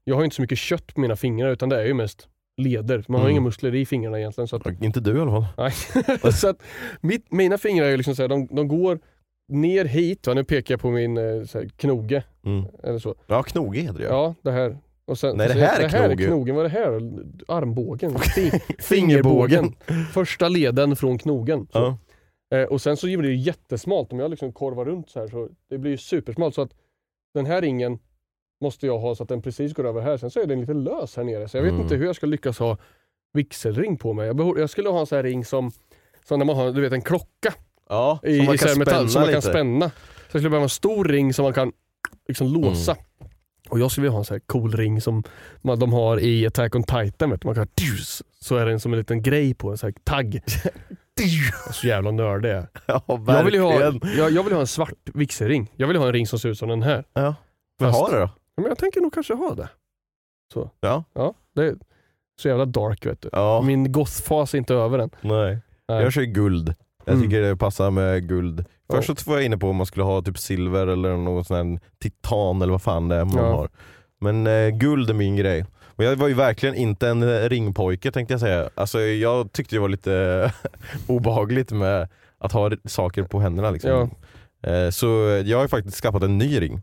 jag 0.04 0.16
har 0.16 0.24
inte 0.24 0.36
så 0.36 0.42
mycket 0.42 0.58
kött 0.58 0.94
på 0.94 1.00
mina 1.00 1.16
fingrar 1.16 1.50
utan 1.50 1.68
det 1.68 1.80
är 1.80 1.84
ju 1.86 1.94
mest 1.94 2.28
leder. 2.56 3.04
Man 3.08 3.20
har 3.20 3.26
Mm. 3.26 3.30
inga 3.32 3.40
muskler 3.40 3.74
i 3.74 3.86
fingrarna 3.86 4.18
egentligen. 4.18 4.48
Så 4.48 4.56
att, 4.56 4.82
Inte 4.82 5.00
du 5.00 5.16
i 5.16 5.20
alla 5.20 5.30
fall. 5.30 5.46
nej. 5.56 6.32
så 6.32 6.48
att 6.48 6.62
mitt, 7.00 7.32
mina 7.32 7.58
fingrar 7.58 7.86
är 7.86 7.96
liksom 7.96 8.16
så 8.16 8.22
här, 8.22 8.28
de, 8.28 8.46
de 8.50 8.68
går 8.68 8.98
ner 9.48 9.84
hit, 9.84 10.26
va? 10.26 10.34
nu 10.34 10.44
pekar 10.44 10.72
jag 10.72 10.80
på 10.80 10.90
min 10.90 11.16
eh, 11.16 11.44
så 11.44 11.58
här, 11.58 11.68
knoge. 11.76 12.22
Mm. 12.46 12.64
Eller 12.82 12.98
så. 12.98 13.14
Ja, 13.26 13.42
knoge 13.42 13.80
heter 13.80 13.98
det 13.98 14.04
Ja, 14.04 14.34
det 14.42 14.50
här. 14.52 14.78
Och 15.04 15.18
sen, 15.18 15.36
Nej, 15.36 15.48
det 15.48 15.54
så 15.54 15.60
här 15.60 15.76
är 15.78 15.82
det 15.82 15.88
här 15.88 16.06
knoge. 16.08 16.22
är 16.24 16.26
knogen. 16.26 16.54
Vad 16.56 16.64
är 16.64 16.68
det 16.68 16.74
här? 16.78 16.92
Armbågen? 17.48 18.18
Fi- 18.34 18.60
Fingerbågen. 18.78 19.74
Första 20.12 20.48
leden 20.48 20.96
från 20.96 21.18
knogen. 21.18 21.66
Ja. 21.72 21.98
Eh, 22.54 22.62
och 22.62 22.80
sen 22.82 22.96
så 22.96 23.06
blir 23.06 23.18
det 23.22 23.28
ju 23.28 23.36
jättesmalt 23.36 24.12
om 24.12 24.18
jag 24.18 24.30
liksom 24.30 24.52
korvar 24.52 24.84
runt 24.84 25.10
så 25.10 25.20
här. 25.20 25.28
Så 25.28 25.48
det 25.70 25.78
blir 25.78 25.90
ju 25.90 25.96
supersmalt. 25.98 26.54
Så 26.54 26.62
att 26.62 26.70
den 27.34 27.46
här 27.46 27.60
ringen 27.60 27.98
måste 28.60 28.86
jag 28.86 28.98
ha 28.98 29.14
så 29.14 29.22
att 29.22 29.28
den 29.28 29.42
precis 29.42 29.74
går 29.74 29.86
över 29.86 30.00
här. 30.00 30.16
Sen 30.16 30.30
så 30.30 30.40
är 30.40 30.46
den 30.46 30.60
lite 30.60 30.74
lös 30.74 31.16
här 31.16 31.24
nere. 31.24 31.48
Så 31.48 31.56
jag 31.56 31.62
vet 31.62 31.70
Mm. 31.72 31.82
inte 31.82 31.94
hur 31.96 32.06
jag 32.06 32.16
ska 32.16 32.26
lyckas 32.26 32.58
ha 32.58 32.78
vigselring 33.32 33.96
på 33.96 34.12
mig. 34.12 34.26
Jag, 34.26 34.36
behov, 34.36 34.58
jag 34.58 34.70
skulle 34.70 34.88
ha 34.88 35.00
en 35.00 35.06
sån 35.06 35.16
här 35.16 35.22
ring 35.22 35.44
som, 35.44 35.70
som 36.24 36.38
när 36.38 36.46
man 36.46 36.56
har 36.56 36.72
du 36.72 36.80
vet, 36.80 36.92
en 36.92 37.02
klocka 37.02 37.54
Ja, 37.88 38.20
i, 38.22 38.36
som 38.36 38.46
man 38.46 38.54
i 38.54 38.58
kan 38.58 38.68
här 38.68 38.76
metall 38.76 38.94
spänna 38.94 39.08
som 39.08 39.22
man 39.22 39.32
kan 39.32 39.42
spänna. 39.42 39.88
Så 39.90 39.94
jag 40.36 40.40
skulle 40.40 40.50
behöva 40.50 40.62
en 40.62 40.68
stor 40.68 41.04
ring 41.04 41.34
som 41.34 41.42
man 41.42 41.52
kan 41.52 41.72
liksom 42.28 42.46
låsa. 42.48 42.92
Mm. 42.92 43.31
Och 43.72 43.78
jag 43.80 43.90
skulle 43.90 44.02
vilja 44.02 44.12
ha 44.12 44.18
en 44.18 44.24
sån 44.24 44.34
här 44.34 44.40
cool 44.46 44.72
ring 44.72 45.00
som 45.00 45.22
man, 45.62 45.78
de 45.78 45.92
har 45.92 46.20
i 46.20 46.46
Attack 46.46 46.74
on 46.74 46.82
Titan. 46.82 47.30
Vet 47.30 47.40
du. 47.40 47.46
Man 47.48 47.54
kan, 47.54 47.66
så 48.40 48.56
är 48.56 48.66
det 48.66 48.72
en 48.72 48.80
som 48.80 48.92
en 48.92 48.98
liten 48.98 49.22
grej 49.22 49.54
på 49.54 49.70
en 49.70 49.78
sån 49.78 49.86
här 49.86 49.94
tagg. 50.04 50.40
Så 51.72 51.86
jävla 51.86 52.10
nördig 52.10 52.48
jag. 52.50 52.66
Ja, 52.86 53.02
jag 53.08 53.44
vill, 53.44 53.54
ju 53.54 53.60
ha, 53.60 53.78
verkligen. 53.78 54.16
jag, 54.18 54.30
jag 54.30 54.42
vill 54.42 54.52
ha 54.52 54.60
en 54.60 54.66
svart 54.66 54.92
vigselring. 55.14 55.72
Jag 55.76 55.88
vill 55.88 55.96
ha 55.96 56.06
en 56.06 56.12
ring 56.12 56.26
som 56.26 56.38
ser 56.38 56.48
ut 56.48 56.58
som 56.58 56.68
den 56.68 56.82
här. 56.82 57.04
Ja. 57.14 57.34
Vad 57.78 57.90
Fast- 57.92 58.00
har 58.02 58.12
du 58.12 58.20
då? 58.20 58.30
Men 58.56 58.64
jag 58.66 58.78
tänker 58.78 59.00
nog 59.00 59.14
kanske 59.14 59.34
ha 59.34 59.54
det. 59.54 59.68
Så. 60.52 60.70
Ja. 60.80 61.04
Ja, 61.14 61.34
det 61.54 61.64
är 61.66 61.76
så 62.40 62.48
jävla 62.48 62.64
dark 62.64 63.06
vet 63.06 63.20
du. 63.22 63.28
Ja, 63.32 63.62
Min 63.62 63.92
gothfas 63.92 64.54
är 64.54 64.58
inte 64.58 64.74
över 64.74 64.98
än. 64.98 65.10
nej. 65.20 65.58
Nej. 65.88 66.02
Jag 66.02 66.12
kör 66.12 66.22
guld. 66.22 66.74
Jag 67.04 67.14
Mm. 67.14 67.24
tycker 67.28 67.42
det 67.42 67.56
passar 67.56 67.90
med 67.90 68.28
guld. 68.28 68.64
Ja. 68.96 69.02
Först 69.02 69.20
så 69.24 69.30
var 69.30 69.36
jag 69.36 69.44
inne 69.44 69.58
på 69.58 69.70
om 69.70 69.76
man 69.76 69.86
skulle 69.86 70.04
ha 70.04 70.22
typ 70.22 70.38
silver 70.38 70.86
eller 70.86 71.16
någon 71.16 71.44
sån 71.44 71.78
titan 72.02 72.62
eller 72.62 72.72
vad 72.72 72.82
fan 72.82 73.08
det 73.08 73.16
är 73.16 73.24
man 73.24 73.36
Ja. 73.44 73.52
har. 73.56 73.68
Men 74.20 74.46
eh, 74.46 74.68
guld 74.68 75.10
är 75.10 75.14
min 75.14 75.36
grej. 75.36 75.64
Och 75.96 76.04
jag 76.04 76.16
var 76.16 76.28
ju 76.28 76.34
verkligen 76.34 76.74
inte 76.74 77.08
en 77.08 77.22
eh, 77.22 77.48
ringpojke 77.48 78.12
tänkte 78.12 78.34
jag 78.34 78.40
säga. 78.40 78.70
Alltså, 78.74 79.00
jag 79.00 79.52
tyckte 79.52 79.76
det 79.76 79.80
var 79.80 79.88
lite 79.88 80.52
obehagligt 81.06 81.70
med 81.72 82.08
att 82.38 82.52
ha 82.52 82.70
saker 82.84 83.22
på 83.22 83.40
händerna. 83.40 83.70
Liksom. 83.70 84.10
Eh, 84.62 84.90
så 84.90 85.06
jag 85.44 85.58
har 85.58 85.68
faktiskt 85.68 86.00
skaffat 86.02 86.22
en 86.22 86.38
ny 86.38 86.60
ring. 86.60 86.82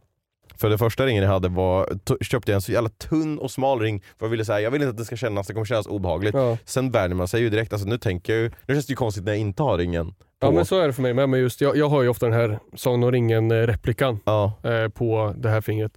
För 0.57 0.69
den 0.69 0.79
första 0.79 1.05
ringen 1.05 1.23
jag 1.23 1.31
hade 1.31 1.49
var, 1.49 1.89
köpte 2.23 2.51
jag 2.51 2.55
en 2.55 2.61
så 2.61 2.71
jävla 2.71 2.89
tunn 2.89 3.39
och 3.39 3.51
smal 3.51 3.79
ring 3.79 3.99
för 4.19 4.25
jag 4.25 4.29
ville 4.29 4.45
säga, 4.45 4.59
jag 4.61 4.71
vill 4.71 4.81
inte 4.81 4.89
att 4.89 4.97
det 4.97 5.05
ska 5.05 5.15
kännas, 5.15 5.47
det 5.47 5.53
kommer 5.53 5.65
kännas 5.65 5.87
obehagligt. 5.87 6.33
Ja. 6.35 6.57
Sen 6.65 6.91
värjer 6.91 7.15
man 7.15 7.27
sig 7.27 7.41
ju 7.41 7.49
direkt, 7.49 7.73
alltså 7.73 7.87
nu 7.87 7.97
tänker 7.97 8.33
jag 8.33 8.41
ju, 8.41 8.51
nu 8.67 8.73
känns 8.73 8.85
det 8.85 8.91
ju 8.91 8.95
konstigt 8.95 9.23
när 9.25 9.31
jag 9.31 9.39
inte 9.39 9.63
har 9.63 9.77
ringen. 9.77 10.13
På. 10.39 10.47
ja 10.47 10.51
men 10.51 10.65
så 10.65 10.79
är 10.79 10.87
det 10.87 10.93
för 10.93 11.01
mig 11.01 11.13
med. 11.13 11.29
Men 11.29 11.39
just, 11.39 11.61
jag, 11.61 11.77
jag 11.77 11.89
har 11.89 12.01
ju 12.03 12.09
ofta 12.09 12.25
den 12.25 12.35
här 12.35 12.59
Sagan 12.75 13.03
om 13.03 13.11
ringen-replikan 13.11 14.19
ja. 14.25 14.53
eh, 14.63 14.87
på 14.89 15.33
det 15.37 15.49
här 15.49 15.61
fingret. 15.61 15.91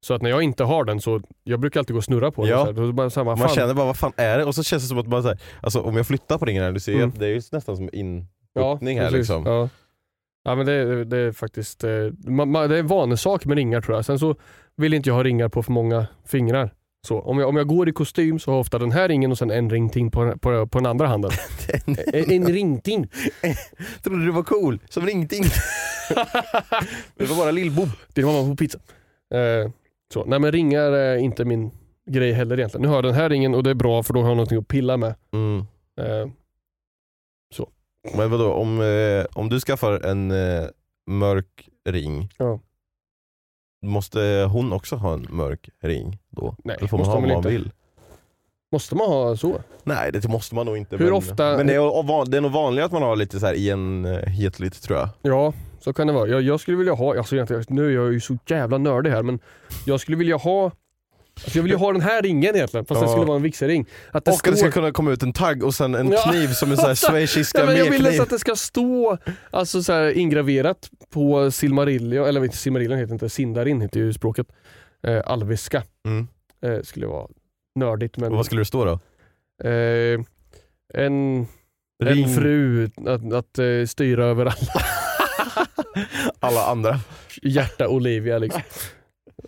Så 0.00 0.14
att 0.14 0.22
när 0.22 0.30
jag 0.30 0.42
inte 0.42 0.64
har 0.64 0.84
den 0.84 1.00
så, 1.00 1.20
jag 1.44 1.60
brukar 1.60 1.80
alltid 1.80 1.94
gå 1.94 1.98
och 1.98 2.04
snurra 2.04 2.30
på 2.30 2.42
den. 2.42 2.50
Ja. 2.50 2.58
Så 2.60 2.66
här, 2.66 2.72
då 2.72 2.92
bara, 2.92 3.10
så 3.10 3.20
här, 3.20 3.24
Man 3.24 3.38
fan? 3.38 3.48
känner 3.48 3.74
bara, 3.74 3.86
vad 3.86 3.96
fan 3.96 4.12
är 4.16 4.38
det? 4.38 4.44
Och 4.44 4.54
så 4.54 4.62
känns 4.62 4.82
det 4.82 4.88
som 4.88 4.98
att 4.98 5.06
man 5.06 5.22
så 5.22 5.28
här, 5.28 5.38
alltså 5.60 5.80
om 5.80 5.96
jag 5.96 6.06
flyttar 6.06 6.38
på 6.38 6.44
ringen 6.44 6.62
här, 6.62 6.72
du 6.72 6.80
ser 6.80 6.94
Mm. 6.94 7.08
att 7.08 7.18
det 7.18 7.26
är 7.26 7.30
ju 7.30 7.42
nästan 7.52 7.76
som 7.76 7.88
in 7.92 8.26
ja, 8.52 8.78
här 8.82 8.96
precis. 8.98 9.12
liksom. 9.12 9.46
Ja. 9.46 9.68
ja 10.44 10.54
men 10.54 10.66
det, 10.66 10.72
är- 10.72 11.04
det 11.04 11.18
är 11.18 11.32
faktiskt, 11.32 11.84
eh, 11.84 11.90
man, 12.26 12.50
man, 12.50 12.68
det 12.70 12.76
är 12.76 12.80
en 12.80 12.86
vanesak 12.86 13.44
med 13.46 13.56
ringar 13.56 13.80
tror 13.80 13.96
jag. 13.96 14.04
Sen 14.04 14.18
så 14.18 14.34
vill 14.76 14.94
inte 14.94 15.08
jag 15.10 15.14
ha 15.14 15.22
ringar 15.24 15.48
på 15.48 15.62
för 15.62 15.72
många 15.72 16.06
fingrar. 16.26 16.70
Så, 17.06 17.20
om, 17.20 17.38
jag, 17.38 17.48
om 17.48 17.56
jag 17.56 17.66
går 17.68 17.88
i 17.88 17.92
kostym 17.92 18.38
så 18.38 18.50
har 18.50 18.56
jag 18.56 18.60
ofta 18.60 18.78
den 18.78 18.92
här 18.92 19.08
ringen 19.08 19.30
och 19.30 19.38
sen 19.38 19.50
en 19.50 19.70
ring 19.70 19.90
till 19.90 20.10
på, 20.10 20.38
på, 20.38 20.66
på 20.66 20.78
den 20.78 20.86
andra 20.86 21.06
handen. 21.06 21.30
en, 22.12 22.30
en 22.30 22.46
ring 22.46 22.80
till. 22.80 23.06
Trodde 24.02 24.24
du 24.24 24.30
var 24.30 24.42
cool, 24.42 24.78
som 24.88 25.06
ringting. 25.06 25.42
det 27.16 27.24
var 27.24 27.36
bara 27.36 27.50
Lill-Bob. 27.50 27.88
Det 28.14 28.22
var 28.22 28.32
man 28.32 28.50
på 28.50 28.56
pizza. 28.56 28.78
Eh, 29.34 29.70
så. 30.12 30.24
Nej 30.24 30.38
men 30.38 30.52
ringar 30.52 30.92
är 30.92 31.16
inte 31.16 31.44
min 31.44 31.70
grej 32.10 32.32
heller 32.32 32.58
egentligen. 32.58 32.82
Nu 32.82 32.88
har 32.88 32.94
jag 32.94 33.04
den 33.04 33.14
här 33.14 33.28
ringen 33.28 33.54
och 33.54 33.62
det 33.62 33.70
är 33.70 33.74
bra 33.74 34.02
för 34.02 34.14
då 34.14 34.20
har 34.20 34.28
jag 34.28 34.36
någonting 34.36 34.58
att 34.58 34.68
pilla 34.68 34.96
med. 34.96 35.14
Mm. 35.32 35.58
Eh, 36.00 36.30
Men 38.16 38.30
vadå, 38.30 38.52
om, 38.52 38.80
eh, 38.80 39.26
om 39.32 39.48
du 39.48 39.60
skaffar 39.60 40.06
en 40.06 40.30
eh, 40.30 40.64
mörk 41.06 41.68
ring, 41.88 42.28
Ja. 42.38 42.60
Måste 43.82 44.48
hon 44.52 44.72
också 44.72 44.96
ha 44.96 45.12
en 45.14 45.26
mörk 45.30 45.68
ring 45.82 46.18
då? 46.30 46.56
Nej, 46.64 46.76
Eller 46.78 46.88
får 46.88 46.98
man 46.98 47.06
ha 47.06 47.20
vad 47.20 47.28
man 47.28 47.42
vill? 47.42 47.70
måste 48.72 48.94
man 48.94 49.06
ha 49.08 49.36
så? 49.36 49.60
Nej 49.84 50.12
det 50.12 50.28
måste 50.28 50.54
man 50.54 50.66
nog 50.66 50.76
inte. 50.76 50.96
Hur 50.96 51.04
men, 51.04 51.14
ofta- 51.14 51.56
Men 51.56 51.66
det 51.66 51.74
är, 51.74 52.30
det 52.30 52.36
är 52.36 52.40
nog 52.40 52.52
vanligt 52.52 52.84
att 52.84 52.92
man 52.92 53.02
har 53.02 53.16
lite 53.16 53.40
så 53.40 53.46
här 53.46 53.54
enhetligt 53.54 54.82
tror 54.82 54.98
jag. 54.98 55.08
Ja, 55.22 55.52
så 55.80 55.92
kan 55.92 56.06
det 56.06 56.12
vara. 56.12 56.28
Jag, 56.28 56.42
jag 56.42 56.60
skulle 56.60 56.76
vilja 56.76 56.92
ha, 56.94 57.18
alltså 57.18 57.36
nu 57.68 57.86
är 57.86 57.94
jag 57.94 58.12
ju 58.12 58.20
så 58.20 58.38
jävla 58.46 58.78
nördig 58.78 59.10
här 59.10 59.22
men 59.22 59.38
jag 59.86 60.00
skulle 60.00 60.16
vilja 60.16 60.36
ha 60.36 60.70
alltså 61.44 61.58
jag 61.58 61.62
vill 61.62 61.72
ju 61.72 61.78
ha 61.78 61.92
den 61.92 62.00
här 62.00 62.22
ringen 62.22 62.56
egentligen 62.56 62.86
fast 62.86 63.00
Ja. 63.02 63.08
skulle 63.08 63.24
vara 63.26 63.36
en 63.36 63.42
vigselring. 63.42 63.86
Att 64.12 64.24
det 64.24 64.30
Och 64.30 64.36
att 64.36 64.44
det 64.44 64.50
ska 64.50 64.56
står- 64.56 64.70
kunna 64.70 64.92
komma 64.92 65.10
ut 65.12 65.22
en 65.22 65.32
tagg 65.32 65.64
och 65.64 65.74
sen 65.74 65.94
en 65.94 66.10
Ja. 66.12 66.22
kniv 66.30 66.48
som 66.48 66.70
en 66.70 66.76
sån 66.76 66.86
här 66.86 66.94
schweiziska 67.10 67.64
men 67.66 67.76
jag 67.76 67.90
vill 67.90 68.02
nästan 68.02 68.22
att 68.22 68.30
det 68.30 68.38
ska 68.38 68.56
stå 68.56 69.18
alltså, 69.50 69.82
så 69.82 69.92
här, 69.92 70.10
ingraverat 70.18 70.90
på 71.10 71.50
Silmarillion, 71.50 72.26
eller 72.28 72.44
inte 72.44 72.56
Silmarillion 72.56 72.98
heter 72.98 73.12
inte, 73.12 73.28
Sindarin 73.28 73.80
heter 73.80 74.00
ju 74.00 74.12
språket. 74.12 74.46
Eh, 75.06 75.20
alviska 75.26 75.82
Mm. 76.06 76.28
eh, 76.62 76.82
skulle 76.82 77.06
vara 77.06 77.26
nördigt 77.74 78.16
men 78.16 78.30
Och 78.30 78.36
vad 78.36 78.46
skulle 78.46 78.60
det 78.60 78.64
stå 78.64 78.84
då? 78.84 78.92
eh, 79.68 80.20
en, 80.94 81.46
Ring 82.04 82.24
en 82.24 82.34
fru 82.34 82.84
att, 83.06 83.32
att 83.32 83.58
eh, 83.58 83.84
styra 83.86 84.24
över 84.24 84.46
alla. 84.46 84.84
alla 86.40 86.64
andra. 86.66 87.00
Hjärta 87.42 87.88
Olivia 87.88 88.38
liksom. 88.38 88.62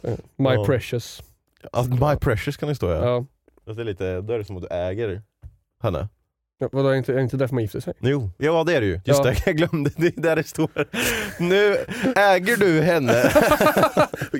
Eh, 0.02 0.10
My 0.36 0.50
Ja. 0.54 0.64
precious. 0.64 1.22
Alltså, 1.72 1.92
My 1.92 2.16
precious 2.16 2.56
kan 2.56 2.68
det 2.68 2.74
stå 2.74 2.90
ja. 2.90 3.04
Ja. 3.64 3.72
Det 3.74 3.80
är 3.80 3.84
lite, 3.84 4.20
då 4.20 4.32
är 4.32 4.38
det 4.38 4.44
som 4.44 4.56
att 4.56 4.62
du 4.62 4.68
äger 4.70 5.22
henne. 5.82 6.08
Ja, 6.58 6.68
vadå, 6.72 6.88
är 6.88 6.94
inte, 6.94 7.14
är 7.14 7.18
inte 7.18 7.36
därför 7.36 7.54
man 7.54 7.62
gifter 7.62 7.80
sig? 7.80 7.94
Jo, 8.00 8.30
ja 8.38 8.64
det 8.64 8.76
är 8.76 8.80
det 8.80 8.86
ju. 8.86 9.00
Just 9.04 9.06
Ja. 9.06 9.24
det, 9.24 9.36
jag 9.46 9.56
glömde. 9.56 9.90
Det 9.96 10.06
är 10.06 10.20
där 10.20 10.36
det 10.36 10.44
står. 10.48 10.70
Nu 11.42 11.76
äger 12.16 12.56
du 12.56 12.80
henne 12.80 13.12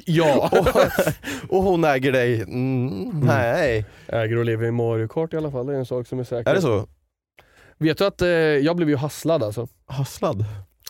Ja! 0.06 0.50
och, 1.48 1.56
och 1.56 1.62
hon 1.62 1.84
äger 1.84 2.12
dig. 2.12 2.42
Mm, 2.42 3.20
nej. 3.20 3.84
Äger 4.08 4.38
Olivia 4.38 4.68
i 4.68 4.70
Mario 4.72 5.08
Kart 5.08 5.34
i 5.34 5.36
alla 5.36 5.50
fall, 5.50 5.66
det 5.66 5.74
är 5.74 5.78
en 5.78 5.86
sak 5.86 6.06
som 6.06 6.18
är 6.18 6.24
säker. 6.24 6.50
Är 6.50 6.54
det 6.54 6.62
så? 6.62 6.86
Vet 7.78 7.98
du 7.98 8.06
att 8.06 8.22
eh, 8.22 8.28
jag 8.28 8.76
blev 8.76 8.88
ju 8.88 8.96
hasslad 8.96 9.42
alltså. 9.42 9.68
Hasslad? 9.86 10.44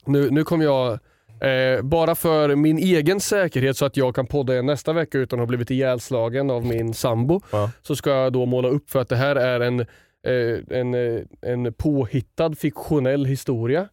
Nu, 0.06 0.30
nu 0.30 0.44
kommer 0.44 0.64
jag, 0.64 0.98
eh, 1.40 1.82
bara 1.82 2.14
för 2.14 2.56
min 2.56 2.78
egen 2.78 3.20
säkerhet 3.20 3.76
så 3.76 3.84
att 3.84 3.96
jag 3.96 4.14
kan 4.14 4.26
podda 4.26 4.52
igen 4.52 4.66
nästa 4.66 4.92
vecka 4.92 5.18
utan 5.18 5.38
att 5.38 5.42
ha 5.42 5.46
blivit 5.46 5.70
ihjälslagen 5.70 6.50
av 6.50 6.66
min 6.66 6.94
sambo, 6.94 7.40
Ja. 7.52 7.70
så 7.82 7.96
ska 7.96 8.10
jag 8.10 8.32
då 8.32 8.46
måla 8.46 8.68
upp 8.68 8.90
för 8.90 8.98
att 9.00 9.08
det 9.08 9.16
här 9.16 9.36
är 9.36 9.60
en, 9.60 9.80
eh, 9.80 10.78
en, 10.78 10.94
eh, 10.94 11.22
en 11.40 11.72
påhittad 11.74 12.54
fiktionell 12.54 13.24
historia 13.24 13.88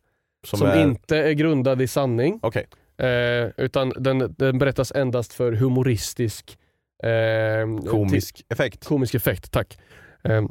som, 0.48 0.62
är... 0.68 0.82
inte 0.84 1.18
är 1.18 1.32
grundad 1.32 1.82
i 1.82 1.88
sanning. 1.88 2.40
Okej. 2.44 2.68
Eh, 2.98 3.50
utan 3.58 3.90
den, 3.98 4.36
den 4.38 4.60
berättas 4.60 4.92
endast 4.92 5.34
för 5.34 5.52
humoristisk 5.52 6.58
eh, 7.04 7.90
Komisk 7.92 8.46
effekt. 8.50 8.86
komisk 8.86 9.16
effekt. 9.16 9.52
Tack. 9.52 9.78
Eh, 10.24 10.44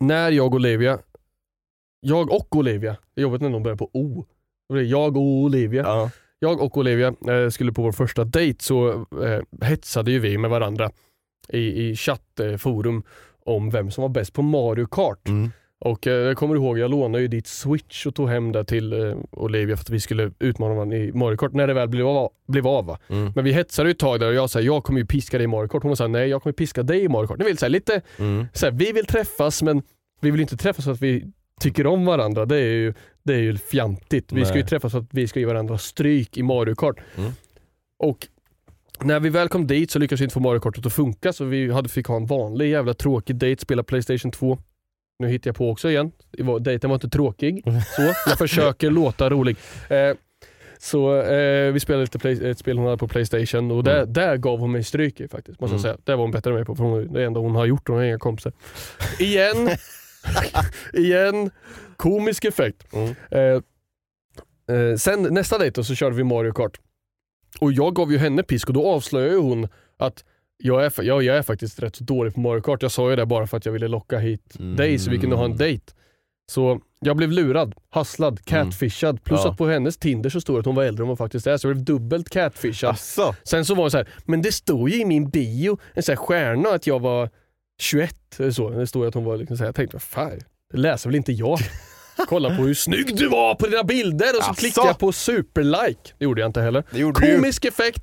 när 0.00 0.30
jag 0.30 0.46
och 0.46 0.54
Olivia, 0.54 0.98
jag 2.00 2.30
och 2.32 2.56
Olivia, 2.56 2.96
det 3.14 3.20
är 3.20 3.22
jobbigt 3.22 3.40
när 3.42 3.48
någon 3.48 3.62
börjar 3.62 3.76
på 3.76 3.90
O. 3.92 4.26
Jag 4.76 5.16
och 5.16 5.22
Olivia. 5.22 5.82
Ja. 5.82 6.10
Jag 6.38 6.60
och 6.60 6.76
Olivia 6.78 7.14
eh, 7.28 7.48
skulle 7.50 7.72
på 7.72 7.82
vår 7.82 7.92
första 7.92 8.24
dejt 8.24 8.64
så 8.64 8.88
eh, 9.24 9.66
hetsade 9.66 10.10
ju 10.10 10.18
vi 10.18 10.38
med 10.38 10.50
varandra 10.50 10.90
i, 11.48 11.58
i 11.88 11.96
chattforum 11.96 13.02
om 13.44 13.70
vem 13.70 13.90
som 13.90 14.02
var 14.02 14.08
bäst 14.08 14.32
på 14.32 14.42
Mario 14.42 14.86
Kart. 14.86 15.28
Mm. 15.28 15.50
Och 15.80 16.06
eh, 16.06 16.12
jag 16.12 16.36
kommer 16.36 16.54
ihåg, 16.54 16.78
jag 16.78 16.90
lånade 16.90 17.22
ju 17.22 17.28
ditt 17.28 17.46
switch 17.46 18.06
och 18.06 18.14
tog 18.14 18.28
hem 18.28 18.52
det 18.52 18.64
till 18.64 19.14
Olivia 19.30 19.76
för 19.76 19.84
att 19.84 19.90
vi 19.90 20.00
skulle 20.00 20.32
utmana 20.38 20.74
varandra 20.74 20.96
i 20.96 21.12
Mario 21.12 21.36
Kart 21.36 21.52
när 21.52 21.66
det 21.66 21.74
väl 21.74 21.88
blev 21.88 22.06
av. 22.06 22.30
Blev 22.48 22.66
av? 22.66 22.96
Mm. 23.08 23.32
Men 23.34 23.44
vi 23.44 23.52
hetsade 23.52 23.88
ju 23.88 23.90
ett 23.92 23.98
tag 23.98 24.20
där 24.20 24.28
och 24.28 24.34
jag 24.34 24.50
sa 24.50 24.60
jag 24.60 24.84
kommer 24.84 25.00
ju 25.00 25.06
piska 25.06 25.38
dig 25.38 25.44
i 25.44 25.48
Mario 25.48 25.68
Kart. 25.68 25.82
Hon 25.82 25.96
sa 25.96 26.06
nej 26.06 26.28
jag 26.28 26.42
kommer 26.42 26.52
piska 26.52 26.82
dig 26.82 27.02
i 27.04 27.08
Mario 27.08 27.26
Kart. 27.26 27.38
Ni 27.38 27.44
vill 27.44 27.58
säga 27.58 27.68
lite, 27.68 28.00
Mm. 28.18 28.46
så 28.52 28.66
här, 28.66 28.72
vi 28.72 28.92
vill 28.92 29.06
träffas 29.06 29.62
men 29.62 29.82
vi 30.20 30.30
vill 30.30 30.40
inte 30.40 30.56
träffas 30.56 30.84
för 30.84 30.92
att 30.92 31.02
vi 31.02 31.24
tycker 31.60 31.86
om 31.86 32.04
varandra. 32.04 32.46
Det 32.46 32.56
är 32.56 32.60
ju, 32.72 32.94
det 33.28 33.34
är 33.34 33.42
ju 33.42 33.56
fjantigt. 33.58 34.32
Vi 34.32 34.44
ska 34.44 34.54
ju 34.54 34.60
Nej. 34.60 34.68
träffas 34.68 34.92
för 34.92 34.98
att 34.98 35.08
vi 35.10 35.28
ska 35.28 35.40
ge 35.40 35.46
varandra 35.46 35.78
stryk 35.78 36.36
i 36.36 36.42
Mario 36.42 36.74
Kart. 36.74 36.96
Mm. 37.16 37.30
Och 37.98 38.26
när 39.00 39.20
vi 39.20 39.28
väl 39.28 39.48
kom 39.48 39.66
dit 39.66 39.90
så 39.90 39.98
lyckades 39.98 40.20
vi 40.20 40.24
inte 40.24 40.34
få 40.34 40.40
Mario 40.40 40.60
Kartet 40.60 40.86
att 40.86 40.92
funka 40.92 41.32
så 41.32 41.44
vi 41.44 41.72
hade, 41.72 41.88
fick 41.88 42.06
ha 42.06 42.16
en 42.16 42.26
vanlig 42.26 42.70
jävla 42.70 42.94
tråkig 42.94 43.36
date, 43.36 43.56
spela 43.62 43.82
Playstation 43.82 44.30
2. 44.30 44.58
Nu 45.18 45.28
hittar 45.28 45.48
jag 45.48 45.56
på 45.56 45.70
också 45.70 45.90
igen. 45.90 46.12
Dejten 46.60 46.90
var 46.90 46.94
inte 46.96 47.08
tråkig. 47.08 47.62
Så, 47.96 48.02
jag 48.26 48.38
försöker 48.38 48.90
låta 48.90 49.30
rolig. 49.30 49.56
Eh, 49.88 50.12
så 50.80 51.20
eh, 51.22 51.72
vi 51.72 51.80
spelade 51.80 52.04
lite 52.04 52.18
play, 52.18 52.50
ett 52.50 52.58
spel 52.58 52.76
hon 52.78 52.86
hade 52.86 52.98
på 52.98 53.08
Playstation 53.08 53.70
och 53.70 53.84
där, 53.84 53.96
Mm. 54.02 54.12
där 54.12 54.36
gav 54.36 54.58
hon 54.58 54.72
mig 54.72 54.84
stryk 54.84 55.30
faktiskt. 55.30 55.60
Måste 55.60 55.74
Mm. 55.74 55.82
säga. 55.82 55.96
Det 56.04 56.14
var 56.16 56.22
hon 56.22 56.30
bättre 56.30 56.50
än 56.50 56.56
mig 56.56 56.64
på 56.64 56.76
för 56.76 56.84
hon, 56.84 57.12
det 57.12 57.24
enda 57.24 57.40
hon 57.40 57.54
har 57.54 57.66
gjort. 57.66 57.88
Hon 57.88 57.96
har 57.96 58.04
inga 58.04 58.18
kompisar. 58.18 58.52
Igen, 59.18 59.68
igen, 60.92 61.50
komisk 62.02 62.44
effekt. 62.44 62.86
Mm. 62.92 63.14
Eh, 63.30 63.40
eh, 64.76 64.96
sen 64.96 65.22
nästa 65.22 65.58
dejt 65.58 65.84
så 65.84 65.94
körde 65.94 66.16
vi 66.16 66.24
Mario 66.24 66.52
Kart. 66.52 66.80
Och 67.60 67.72
jag 67.72 67.94
gav 67.94 68.12
ju 68.12 68.18
henne 68.18 68.42
pisk 68.42 68.68
och 68.68 68.74
då 68.74 68.86
avslöjade 68.86 69.36
hon 69.36 69.68
att 69.98 70.24
jag 70.62 70.84
är, 70.84 70.90
fa- 70.90 71.02
ja, 71.02 71.22
jag 71.22 71.36
är 71.36 71.42
faktiskt 71.42 71.82
rätt 71.82 71.96
så 71.96 72.04
dålig 72.04 72.34
på 72.34 72.40
Mario 72.40 72.60
Kart. 72.60 72.82
Jag 72.82 72.90
sa 72.92 73.10
ju 73.10 73.16
det 73.16 73.26
bara 73.26 73.46
för 73.46 73.56
att 73.56 73.66
jag 73.66 73.72
ville 73.72 73.88
locka 73.88 74.18
hit 74.18 74.56
Mm. 74.58 74.76
dig 74.76 74.98
så 74.98 75.10
vi 75.10 75.18
kunde 75.18 75.36
ha 75.36 75.44
en 75.44 75.56
dejt. 75.56 75.92
Så 76.50 76.80
jag 77.00 77.16
blev 77.16 77.32
lurad, 77.32 77.74
hasslad, 77.90 78.44
catfishad. 78.44 79.24
Plus 79.24 79.40
Ja. 79.44 79.50
att 79.50 79.58
på 79.58 79.66
hennes 79.66 79.96
Tinder 79.96 80.30
så 80.30 80.40
stod 80.40 80.56
det 80.56 80.60
att 80.60 80.66
hon 80.66 80.74
var 80.74 80.84
äldre 80.84 81.02
än 81.02 81.08
vad 81.08 81.18
hon 81.18 81.26
faktiskt 81.26 81.46
är. 81.46 81.56
Så 81.56 81.68
jag 81.68 81.76
blev 81.76 81.84
dubbelt 81.84 82.28
catfishad. 82.30 82.90
Asså? 82.90 83.34
Sen 83.44 83.64
så 83.64 83.74
var 83.74 83.84
det 83.84 83.90
så 83.90 83.96
här, 83.96 84.08
men 84.24 84.42
det 84.42 84.52
står 84.52 84.90
ju 84.90 85.00
i 85.00 85.04
min 85.04 85.30
bio, 85.30 85.78
en 85.94 86.02
sån 86.02 86.12
här 86.12 86.16
stjärna 86.16 86.68
att 86.68 86.86
jag 86.86 87.00
var 87.00 87.30
21. 87.80 88.14
Eller 88.40 88.50
så. 88.50 88.70
Det 88.70 88.94
ju 88.94 89.06
att 89.08 89.14
hon 89.14 89.24
var 89.24 89.36
liksom 89.36 89.56
så 89.56 89.62
här. 89.62 89.68
Jag 89.68 89.74
tänkte, 89.74 89.94
vad 89.96 90.02
fan, 90.02 90.38
det 90.72 90.78
läser 90.78 91.08
väl 91.08 91.16
inte 91.16 91.32
jag. 91.32 91.58
Kolla 92.26 92.48
på 92.56 92.62
hur 92.62 92.74
snygg 92.74 93.16
du 93.16 93.28
var 93.28 93.54
på 93.54 93.66
dina 93.66 93.84
bilder 93.84 94.26
och 94.38 94.44
så 94.44 94.50
Asså? 94.50 94.60
klickade 94.60 94.86
jag 94.86 94.98
på 94.98 95.12
superlike. 95.12 96.10
Det 96.18 96.24
gjorde 96.24 96.40
jag 96.40 96.48
inte 96.48 96.60
heller. 96.60 96.84
Det 96.90 96.98
gjorde 96.98 97.20
du. 97.26 97.36
Komisk 97.36 97.64
effekt. 97.64 98.02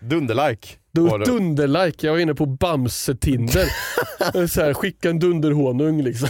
Dunderlike. 0.00 0.68
Du, 0.92 1.08
dunderlike. 1.08 2.06
Jag 2.06 2.12
var 2.12 2.20
inne 2.20 2.34
på 2.34 2.46
Bamse-Tinder. 2.46 3.66
så 4.48 4.60
här, 4.60 4.74
skicka 4.74 5.10
en 5.10 5.18
dunderhonung 5.18 6.02
liksom. 6.02 6.28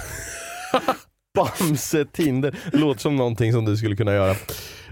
Bamse 1.35 2.05
Tinder. 2.05 2.55
Låter 2.73 3.01
som 3.01 3.17
någonting 3.17 3.53
som 3.53 3.65
du 3.65 3.77
skulle 3.77 3.97
kunna 3.97 4.13
göra. 4.13 4.35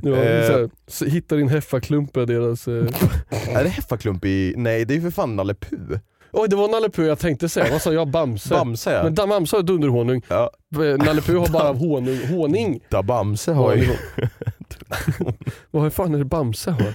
Ja, 0.02 0.16
Eh. 0.16 0.50
här, 0.50 0.70
hitta 1.06 1.36
din 1.36 1.48
heffaklump 1.48 2.16
är 2.16 2.26
deras... 2.26 2.68
Eh... 2.68 2.74
Är 3.56 3.62
det 3.64 3.68
Heffaklump 3.70 4.24
i... 4.24 4.54
Nej 4.56 4.84
det 4.84 4.94
är 4.94 4.96
ju 4.96 5.02
för 5.02 5.10
fan 5.10 5.36
Nalle 5.36 5.54
Puh. 5.54 5.98
Oj, 6.32 6.48
det 6.48 6.56
var 6.56 6.68
Nalle 6.68 6.90
Puh 6.90 7.06
jag 7.06 7.18
tänkte 7.18 7.48
säga. 7.48 7.72
Vad 7.72 7.82
sa 7.82 7.92
jag? 7.92 8.08
Bamse? 8.08 8.48
Bamse 8.54 8.92
ja. 8.92 9.02
Men 9.02 9.14
da- 9.14 9.26
Bamse 9.26 9.56
har 9.56 9.62
dunderhonung. 9.62 10.22
ja. 10.28 10.50
Nalle 10.98 11.20
Puh 11.20 11.40
har 11.40 11.48
bara 11.48 11.72
honung. 11.72 12.18
Honung. 12.28 12.80
Da 12.88 13.02
Bamse 13.02 13.52
har 13.52 13.74
ju... 13.74 13.88
Vad 15.70 15.92
fan 15.92 16.14
är 16.14 16.18
det 16.18 16.24
Bamse 16.24 16.70
har? 16.70 16.94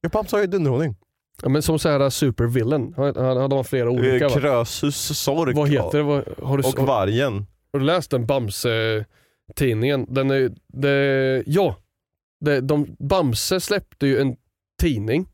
Ja, 0.00 0.08
Bamse 0.08 0.36
har 0.36 0.40
ju 0.40 0.46
dunderhonung. 0.46 0.96
Ja, 1.42 1.48
men 1.48 1.62
som 1.62 1.78
såhär 1.78 2.10
supervillain. 2.10 2.94
Han, 2.96 3.16
har 3.52 3.64
flera 3.64 3.90
olika 3.90 4.28
va? 4.28 4.34
Krösus 4.34 5.18
Sork 5.18 5.56
Vad 5.56 5.68
heter 5.68 5.98
det? 5.98 6.04
Vad, 6.04 6.24
har, 6.42 6.58
du, 6.58 6.64
och 6.68 6.86
Vargen. 6.86 7.46
har 7.72 7.80
du 7.80 7.86
läst 7.86 8.10
den 8.10 8.26
Bamse-tidningen? 8.26 10.06
Den 10.08 10.30
är, 10.30 10.50
det, 10.72 11.42
ja, 11.46 11.76
det, 12.40 12.60
de, 12.60 12.96
Bamse 12.98 13.60
släppte 13.60 14.06
ju 14.06 14.18
en 14.20 14.36
tidning 14.80 15.26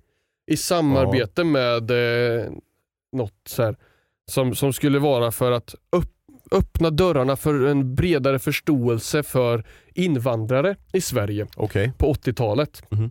i 0.47 0.57
samarbete 0.57 1.45
med 1.45 1.91
eh, 1.91 2.47
något 3.15 3.35
så 3.49 3.63
här, 3.63 3.77
som, 4.31 4.55
som 4.55 4.73
skulle 4.73 4.99
vara 4.99 5.33
för 5.33 5.53
att 5.53 5.75
upp, 5.93 6.11
öppna 6.53 6.91
dörrarna 6.91 7.37
för 7.37 7.67
en 7.67 7.95
bredare 7.95 8.39
förståelse 8.39 9.23
för 9.23 9.65
invandrare 9.95 10.77
i 10.93 11.01
Sverige 11.01 11.47
Okej. 11.57 11.93
på 11.99 12.13
80-talet. 12.13 12.83
Mhm. 12.91 13.11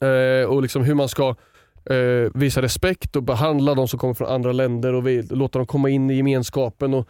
Eh, 0.00 0.44
och 0.46 0.62
liksom 0.62 0.84
hur 0.84 0.94
man 0.94 1.08
ska 1.08 1.28
eh, 1.90 2.30
visa 2.34 2.62
respekt 2.62 3.16
och 3.16 3.22
behandla 3.22 3.74
de 3.74 3.88
som 3.88 3.98
kommer 3.98 4.14
från 4.14 4.28
andra 4.28 4.52
länder 4.52 4.92
och 4.92 5.06
vi, 5.06 5.22
låta 5.22 5.58
dem 5.58 5.66
komma 5.66 5.88
in 5.88 6.10
i 6.10 6.16
gemenskapen 6.16 6.94
och 6.94 7.08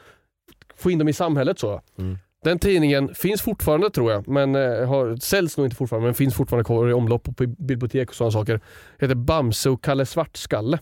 få 0.76 0.91
in 0.91 0.99
dem 0.99 1.09
i 1.09 1.12
samhället. 1.12 1.59
så. 1.59 1.80
Mm. 1.99 2.18
Den 2.45 2.59
tidningen 2.59 3.14
finns 3.14 3.43
fortfarande 3.43 3.91
tror 3.91 4.12
jag, 4.12 4.28
men 4.28 4.55
eh, 4.55 4.89
har, 4.89 5.16
säljs 5.16 5.57
nog 5.57 5.66
inte 5.66 5.76
fortfarande 5.76 6.07
men 6.07 6.14
finns 6.14 6.34
fortfarande 6.34 6.64
kvar 6.64 6.89
i 6.89 6.93
omlopp 6.93 7.28
och 7.28 7.36
på 7.36 7.47
bibliotek 7.47 8.09
och 8.09 8.14
sådana 8.14 8.32
saker. 8.32 8.61
Heter 8.99 9.14
Bamse 9.14 9.70
och 9.70 9.84
Kalle 9.84 10.07
Svartskalle. 10.07 10.78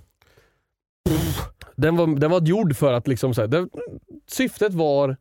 Den 1.76 1.96
var, 1.96 2.06
den 2.06 2.30
var 2.30 2.40
gjord 2.40 2.76
för 2.76 2.92
att 2.92 3.08
liksom 3.08 3.34
så 3.34 3.40
här, 3.40 3.48
det, 3.48 3.68
syftet 4.30 4.74
var 4.74 5.16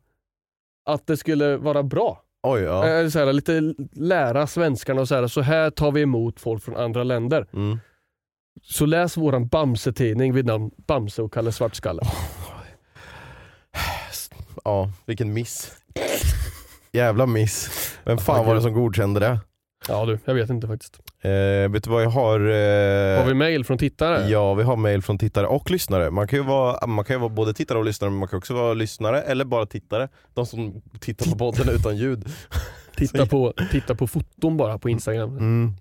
att 0.86 1.06
det 1.06 1.16
skulle 1.16 1.56
vara 1.56 1.82
bra. 1.82 2.22
Oj 2.42 2.60
ja. 2.60 2.88
Eh, 2.88 3.08
Så 3.08 3.18
här, 3.18 3.32
lite 3.32 3.74
lära 3.92 4.46
svenskarna 4.46 5.00
och 5.00 5.08
så 5.08 5.14
här, 5.14 5.26
så 5.26 5.40
här 5.40 5.70
tar 5.70 5.92
vi 5.92 6.02
emot 6.02 6.40
folk 6.40 6.62
från 6.62 6.76
andra 6.76 7.04
länder. 7.04 7.46
Mm. 7.52 7.78
Så 8.62 8.86
läs 8.86 9.16
våran 9.16 9.48
Bamse-tidning 9.48 10.32
vid 10.32 10.46
namn 10.46 10.70
Bamse 10.76 11.22
och 11.22 11.32
Kalle 11.32 11.52
Svartskalle. 11.52 12.02
Ja, 14.64 14.90
vilken 15.06 15.32
miss. 15.32 15.72
Jävla 16.92 17.26
miss. 17.26 17.70
Vem 18.04 18.18
fan 18.18 18.46
var 18.46 18.54
det 18.54 18.62
som 18.62 18.72
godkände 18.72 19.20
det? 19.20 19.40
Ja 19.88 20.04
du, 20.06 20.18
jag 20.24 20.34
vet 20.34 20.50
inte 20.50 20.66
faktiskt. 20.66 20.98
Eh, 21.22 21.70
vet 21.72 21.84
du 21.84 21.90
vad 21.90 22.02
jag 22.02 22.10
har? 22.10 22.40
Eh, 22.40 23.18
Har 23.18 23.24
vi 23.26 23.34
mail 23.34 23.64
från 23.64 23.78
tittare? 23.78 24.28
Ja, 24.28 24.54
vi 24.54 24.62
har 24.62 24.76
mail 24.76 25.02
från 25.02 25.18
tittare 25.18 25.46
och 25.46 25.70
lyssnare. 25.70 26.10
Man 26.10 26.28
kan 26.28 26.38
ju 26.38 26.44
vara, 26.44 26.86
man 26.86 27.04
kan 27.04 27.20
vara 27.20 27.30
både 27.30 27.54
tittare 27.54 27.78
och 27.78 27.84
lyssnare, 27.84 28.10
men 28.10 28.18
man 28.18 28.28
kan 28.28 28.38
också 28.38 28.54
vara 28.54 28.74
lyssnare 28.74 29.22
eller 29.22 29.44
bara 29.44 29.66
tittare. 29.66 30.08
De 30.34 30.46
som 30.46 30.82
tittar 31.00 31.30
på 31.30 31.38
podden 31.38 31.68
utan 31.74 31.96
ljud. 31.96 32.24
Titta, 32.96 33.26
på, 33.26 33.52
titta 33.72 33.94
på 33.94 34.06
foton 34.06 34.56
bara 34.56 34.78
på 34.78 34.88
Instagram. 34.90 35.36
Mm. 35.38 35.72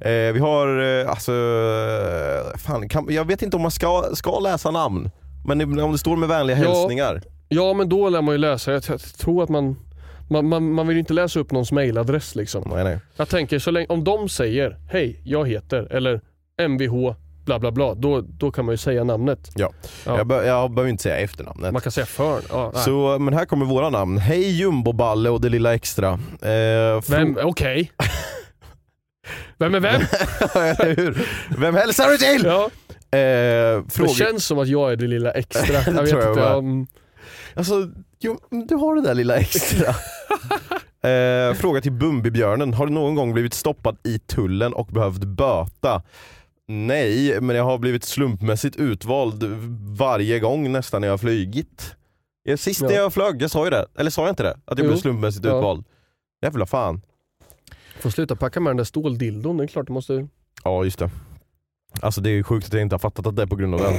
Eh, 0.00 0.32
vi 0.32 0.38
har, 0.38 0.80
eh, 1.00 1.10
alltså, 1.10 1.32
eh, 1.32 2.58
fan, 2.58 2.88
kan, 2.88 3.06
jag 3.10 3.24
vet 3.24 3.42
inte 3.42 3.56
om 3.56 3.62
man 3.62 3.70
ska, 3.70 4.04
ska 4.14 4.38
läsa 4.40 4.70
namn. 4.70 5.10
Men 5.46 5.80
om 5.80 5.92
det 5.92 5.98
står 5.98 6.16
med 6.16 6.28
vänliga 6.28 6.58
Ja. 6.58 6.68
hälsningar. 6.68 7.22
Ja 7.48 7.72
men 7.74 7.88
då 7.88 8.08
lär 8.08 8.22
man 8.22 8.34
ju 8.34 8.38
läsa, 8.38 8.72
jag, 8.72 8.82
jag 8.88 9.00
tror 9.00 9.42
att 9.42 9.48
man 9.48 9.76
man, 10.30 10.48
man, 10.48 10.72
man 10.72 10.88
vill 10.88 10.96
inte 10.98 11.12
läsa 11.12 11.40
upp 11.40 11.52
någons 11.52 11.72
mailadress 11.72 12.34
liksom. 12.34 12.62
Nej, 12.74 12.84
nej. 12.84 12.98
Jag 13.16 13.28
tänker 13.28 13.58
så 13.58 13.70
länge, 13.70 13.86
om 13.86 14.04
de 14.04 14.28
säger 14.28 14.76
hej, 14.90 15.20
jag 15.24 15.48
heter 15.48 15.92
eller 15.92 16.20
mvh 16.62 17.14
bla 17.44 17.58
bla 17.58 17.70
bla, 17.70 17.94
då, 17.94 18.20
då 18.20 18.50
kan 18.52 18.64
man 18.64 18.72
ju 18.72 18.76
säga 18.76 19.04
namnet. 19.04 19.50
Ja. 19.54 19.70
Ja. 20.06 20.16
Jag, 20.18 20.26
be, 20.26 20.46
jag 20.46 20.70
behöver 20.70 20.90
inte 20.90 21.02
säga 21.02 21.16
efternamnet. 21.18 21.72
Man 21.72 21.82
kan 21.82 21.92
säga 21.92 22.06
för. 22.06 22.40
Ja, 22.50 22.70
nej. 22.74 22.84
Så, 22.84 23.18
men 23.18 23.34
här 23.34 23.44
kommer 23.44 23.66
våra 23.66 23.90
namn. 23.90 24.18
Hej 24.18 24.50
Jumboballe 24.50 25.30
och 25.30 25.40
det 25.40 25.48
lilla 25.48 25.74
extra. 25.74 26.08
Eh, 26.42 27.00
Vem, 27.10 27.38
okej. 27.42 27.92
vem 29.58 29.74
är 29.74 29.80
vem? 29.80 30.00
Eller 30.54 30.96
hur? 30.96 31.28
Vem 31.58 31.74
hälsar 31.74 32.08
du 32.10 32.16
till? 32.18 32.42
ja. 32.44 32.70
Eh, 33.18 33.18
Det 33.18 33.84
fråga... 33.92 34.08
känns 34.10 34.44
som 34.46 34.58
att 34.58 34.68
jag 34.68 34.92
är 34.92 34.96
det 34.96 35.06
lilla 35.06 35.30
extra. 35.30 35.76
Jag 35.86 36.02
vet 36.02 36.10
tror 36.10 36.22
jag 36.22 36.30
inte. 36.32 36.40
med. 36.42 36.54
om- 36.54 36.86
Alltså, 37.54 37.74
jo, 38.20 38.38
du 38.68 38.74
har 38.74 38.94
det 38.96 39.02
där 39.02 39.14
lilla 39.14 39.36
extra. 39.36 39.94
eh, 41.10 41.54
fråga 41.54 41.80
till 41.80 41.92
Bumbibjörnen. 41.92 42.74
Har 42.74 42.86
du 42.86 42.92
någon 42.92 43.14
gång 43.14 43.32
blivit 43.32 43.54
stoppad 43.54 43.96
i 44.04 44.18
tullen 44.18 44.72
och 44.72 44.86
behövt 44.86 45.24
böta? 45.24 46.02
Nej, 46.68 47.40
men 47.40 47.56
jag 47.56 47.64
har 47.64 47.78
blivit 47.78 48.04
slumpmässigt 48.04 48.76
utvald 48.76 49.44
varje 49.98 50.38
gång 50.40 50.72
nästan 50.72 51.00
när 51.00 51.08
jag 51.08 51.12
har 51.12 51.18
flygit. 51.18 51.94
Sist 52.56 52.80
när 52.82 52.90
Ja. 52.90 52.96
jag 52.96 53.12
flög, 53.12 53.42
jag 53.42 53.50
sa 53.50 53.64
ju 53.64 53.70
det. 53.70 53.86
Eller 53.98 54.10
sa 54.10 54.22
jag 54.22 54.30
inte 54.32 54.42
det? 54.42 54.50
Att 54.64 54.78
jag 54.78 54.84
Jo. 54.84 54.86
blev 54.86 54.96
slumpmässigt 54.96 55.44
Ja. 55.46 55.58
utvald. 55.58 55.84
Jävla 56.42 56.66
fan. 56.66 57.00
Får 58.00 58.10
sluta 58.10 58.36
packa 58.36 58.60
med 58.60 58.70
den 58.70 58.76
där 58.76 58.84
ståldildon, 58.84 59.56
det 59.56 59.64
är 59.64 59.68
klart 59.68 59.86
du 59.86 59.92
måste... 59.92 60.28
Ja, 60.64 60.84
just 60.84 60.98
det. 60.98 61.10
Alltså 62.00 62.20
det 62.20 62.30
är 62.30 62.42
sjukt 62.42 62.66
att 62.66 62.72
jag 62.72 62.82
inte 62.82 62.94
har 62.94 62.98
fattat 62.98 63.26
att 63.26 63.36
det 63.36 63.42
är 63.42 63.46
på 63.46 63.56
grund 63.56 63.74
av 63.74 63.80
den. 63.80 63.94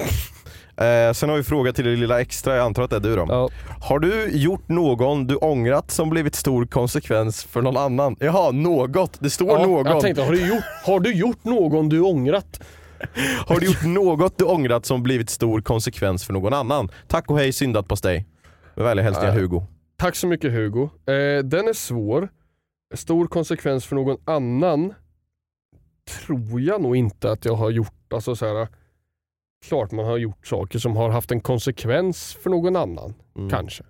Eh, 0.77 1.13
sen 1.13 1.29
har 1.29 1.37
vi 1.37 1.43
fråga 1.43 1.73
till 1.73 1.85
det 1.85 1.95
lilla 1.95 2.21
extra, 2.21 2.55
jag 2.55 2.65
antar 2.65 2.83
att 2.83 2.89
det 2.89 2.95
är 2.95 2.99
du 2.99 3.15
då. 3.15 3.25
Ja. 3.29 3.49
Har 3.81 3.99
du 3.99 4.29
gjort 4.29 4.69
någon 4.69 5.27
du 5.27 5.35
ångrat 5.35 5.91
som 5.91 6.09
blivit 6.09 6.35
stor 6.35 6.65
konsekvens 6.65 7.43
för 7.43 7.61
någon 7.61 7.77
annan? 7.77 8.15
Jaha, 8.19 8.51
något. 8.51 9.17
Det 9.19 9.29
står 9.29 9.47
Ja, 9.59 9.65
någon. 9.65 9.85
Jag 9.85 10.01
tänkte, 10.01 10.23
har 10.23 10.31
du, 10.31 10.47
gjort, 10.47 10.63
har 10.85 10.99
du 10.99 11.13
gjort 11.13 11.43
någon 11.43 11.89
du 11.89 12.01
ångrat? 12.01 12.61
Har 13.47 13.59
du 13.59 13.65
gjort 13.65 13.83
något 13.83 14.37
du 14.37 14.45
ångrat 14.45 14.85
som 14.85 15.03
blivit 15.03 15.29
stor 15.29 15.61
konsekvens 15.61 16.25
för 16.25 16.33
någon 16.33 16.53
annan? 16.53 16.89
Tack 17.07 17.29
och 17.29 17.37
hej 17.37 17.51
syndat 17.51 17.87
på 17.87 17.95
dig. 17.95 18.25
Med 18.75 18.85
vänliga 18.85 19.03
hälsningar 19.03 19.31
Nej. 19.31 19.41
Hugo. 19.41 19.63
Tack 19.97 20.15
så 20.15 20.27
mycket 20.27 20.51
Hugo. 20.51 20.83
Eh, 20.83 21.43
den 21.43 21.67
är 21.67 21.73
svår. 21.73 22.29
Stor 22.93 23.27
konsekvens 23.27 23.85
för 23.85 23.95
någon 23.95 24.17
annan 24.25 24.93
tror 26.25 26.61
jag 26.61 26.81
nog 26.81 26.95
inte 26.95 27.31
att 27.31 27.45
jag 27.45 27.55
har 27.55 27.69
gjort. 27.69 28.13
Alltså 28.13 28.35
så 28.35 28.45
här, 28.45 28.67
klart 29.65 29.91
man 29.91 30.05
har 30.05 30.17
gjort 30.17 30.47
saker 30.47 30.79
som 30.79 30.95
har 30.95 31.09
haft 31.09 31.31
en 31.31 31.41
konsekvens 31.41 32.33
för 32.33 32.49
någon 32.49 32.75
annan. 32.75 33.13
Mm. 33.35 33.49
Kanske. 33.49 33.83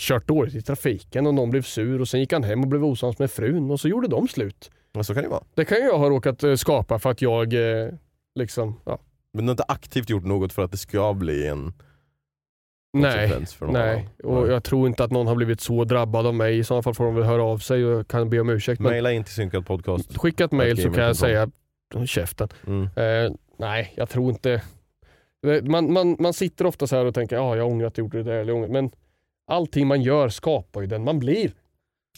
Kört 0.00 0.28
dåligt 0.28 0.54
i 0.54 0.62
trafiken 0.62 1.26
och 1.26 1.34
någon 1.34 1.50
blev 1.50 1.62
sur 1.62 2.00
och 2.00 2.08
sen 2.08 2.20
gick 2.20 2.32
han 2.32 2.44
hem 2.44 2.62
och 2.62 2.68
blev 2.68 2.84
osams 2.84 3.18
med 3.18 3.30
frun 3.30 3.70
och 3.70 3.80
så 3.80 3.88
gjorde 3.88 4.08
de 4.08 4.28
slut. 4.28 4.70
Men 4.92 5.04
så 5.04 5.14
kan 5.14 5.22
det 5.22 5.28
vara. 5.28 5.44
Det 5.54 5.64
kan 5.64 5.78
jag 5.78 5.98
ha 5.98 6.10
råkat 6.10 6.42
eh, 6.42 6.54
skapa 6.54 6.98
för 6.98 7.10
att 7.10 7.22
jag 7.22 7.52
eh, 7.52 7.88
liksom, 8.34 8.80
ja. 8.84 8.98
Men 9.32 9.44
du 9.44 9.48
har 9.48 9.52
inte 9.52 9.64
aktivt 9.68 10.10
gjort 10.10 10.24
något 10.24 10.52
för 10.52 10.62
att 10.62 10.70
det 10.70 10.76
ska 10.76 11.14
bli 11.14 11.46
en 11.46 11.72
Nej, 12.92 13.46
för 13.46 13.66
någon 13.66 13.72
nej. 13.72 14.08
Och 14.24 14.48
jag 14.48 14.64
tror 14.64 14.88
inte 14.88 15.04
att 15.04 15.10
någon 15.10 15.26
har 15.26 15.34
blivit 15.34 15.60
så 15.60 15.84
drabbad 15.84 16.26
av 16.26 16.34
mig. 16.34 16.58
I 16.58 16.64
sådana 16.64 16.82
fall 16.82 16.94
får 16.94 17.04
de 17.04 17.14
väl 17.14 17.24
höra 17.24 17.42
av 17.42 17.58
sig 17.58 17.84
och 17.84 18.08
kan 18.08 18.30
be 18.30 18.40
om 18.40 18.48
ursäkt. 18.48 18.80
Maila 18.80 19.12
in 19.12 19.24
till 19.24 19.34
synkad 19.34 19.66
podcast. 19.66 20.18
skicka 20.18 20.44
ett 20.44 20.52
mail 20.52 20.82
så 20.82 20.90
kan 20.90 21.04
jag 21.04 21.16
säga, 21.16 21.50
håll 21.94 22.06
käften. 22.06 22.48
Mm. 22.66 22.82
Eh, 22.82 23.32
nej, 23.56 23.92
jag 23.96 24.08
tror 24.08 24.30
inte. 24.30 24.62
Man, 25.62 25.92
man, 25.92 26.16
man 26.18 26.32
sitter 26.32 26.66
ofta 26.66 26.86
så 26.86 26.96
här 26.96 27.04
och 27.04 27.14
tänker, 27.14 27.36
att 27.36 27.42
ah, 27.42 27.56
jag 27.56 27.66
ångrar 27.66 27.86
att 27.86 27.98
jag 27.98 28.04
gjorde 28.04 28.18
det 28.18 28.30
där. 28.30 28.40
Eller 28.40 28.52
ångrar. 28.52 28.68
Men 28.68 28.90
allting 29.46 29.86
man 29.86 30.02
gör 30.02 30.28
skapar 30.28 30.80
ju 30.80 30.86
den 30.86 31.04
man 31.04 31.18
blir. 31.18 31.52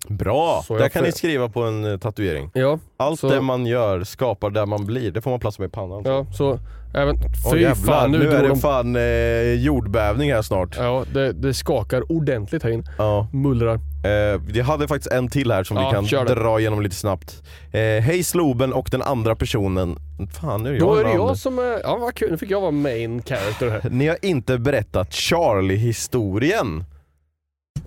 Bra! 0.09 0.63
Så 0.67 0.75
Där 0.75 0.81
jag 0.83 0.93
kan 0.93 1.05
ni 1.05 1.13
skriva 1.13 1.49
på 1.49 1.63
en 1.63 1.85
eh, 1.93 1.99
tatuering. 1.99 2.51
Ja, 2.55 2.79
Allt 2.97 3.21
Så- 3.21 3.29
det 3.31 3.41
man 3.41 3.67
gör 3.67 4.05
skapar 4.05 4.51
där 4.51 4.67
man 4.67 4.87
blir. 4.87 5.11
Det 5.11 5.21
får 5.23 5.31
man 5.31 5.41
plats 5.41 5.59
med 5.59 5.67
i 5.67 5.71
pannan. 5.71 6.03
ja 6.05 6.27
så 6.33 6.59
även... 6.95 7.17
Fy 7.53 7.59
jävlar, 7.59 7.75
fan, 7.75 8.13
nu, 8.13 8.19
nu 8.19 8.29
är 8.31 8.43
det 8.43 8.49
de... 8.49 8.59
fan 8.61 8.97
eh, 8.97 9.53
jordbävning 9.65 10.33
här 10.33 10.43
snart. 10.43 10.77
Ja, 10.79 11.05
det, 11.15 11.33
det 11.33 11.55
skakar 11.55 12.13
ordentligt 12.13 12.63
här 12.63 12.71
inne. 12.71 12.85
Ja. 12.99 13.29
Mullrar. 13.33 13.75
Eh, 13.75 14.41
vi 14.47 14.61
hade 14.61 14.89
faktiskt 14.89 15.13
en 15.13 15.29
till 15.31 15.51
här 15.53 15.65
som 15.65 15.77
Ja, 15.77 16.01
vi 16.03 16.09
kan 16.09 16.27
dra 16.27 16.61
igenom 16.61 16.83
lite 16.83 16.97
snabbt. 16.97 17.43
Eh, 17.73 17.81
Hej 17.81 18.23
Sloben 18.23 18.73
och 18.73 18.89
den 18.91 19.03
andra 19.03 19.37
personen. 19.37 19.97
Fan 20.41 20.63
nu 20.63 20.69
är 20.69 20.73
det 20.73 20.79
Då 20.81 20.87
jag 20.87 21.01
är 21.01 21.05
det 21.05 21.15
jag 21.15 21.37
som 21.39 21.59
är... 21.59 21.81
Ja 21.83 21.97
vad 22.01 22.15
kul, 22.15 22.31
nu 22.31 22.37
fick 22.39 22.51
jag 22.51 22.61
vara 22.61 22.71
main 22.71 23.23
character 23.23 23.71
här. 23.71 23.91
Ni 23.91 24.09
har 24.09 24.17
inte 24.23 24.59
berättat 24.59 25.13
Charlie-historien. 25.13 26.85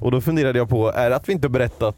Och 0.02 0.12
då 0.12 0.22
funderade 0.22 0.60
jag 0.60 0.70
på, 0.70 0.92
är 0.92 1.10
det 1.10 1.16
att 1.16 1.30
vi 1.30 1.34
inte 1.34 1.48
har 1.48 1.52
berättat 1.52 1.96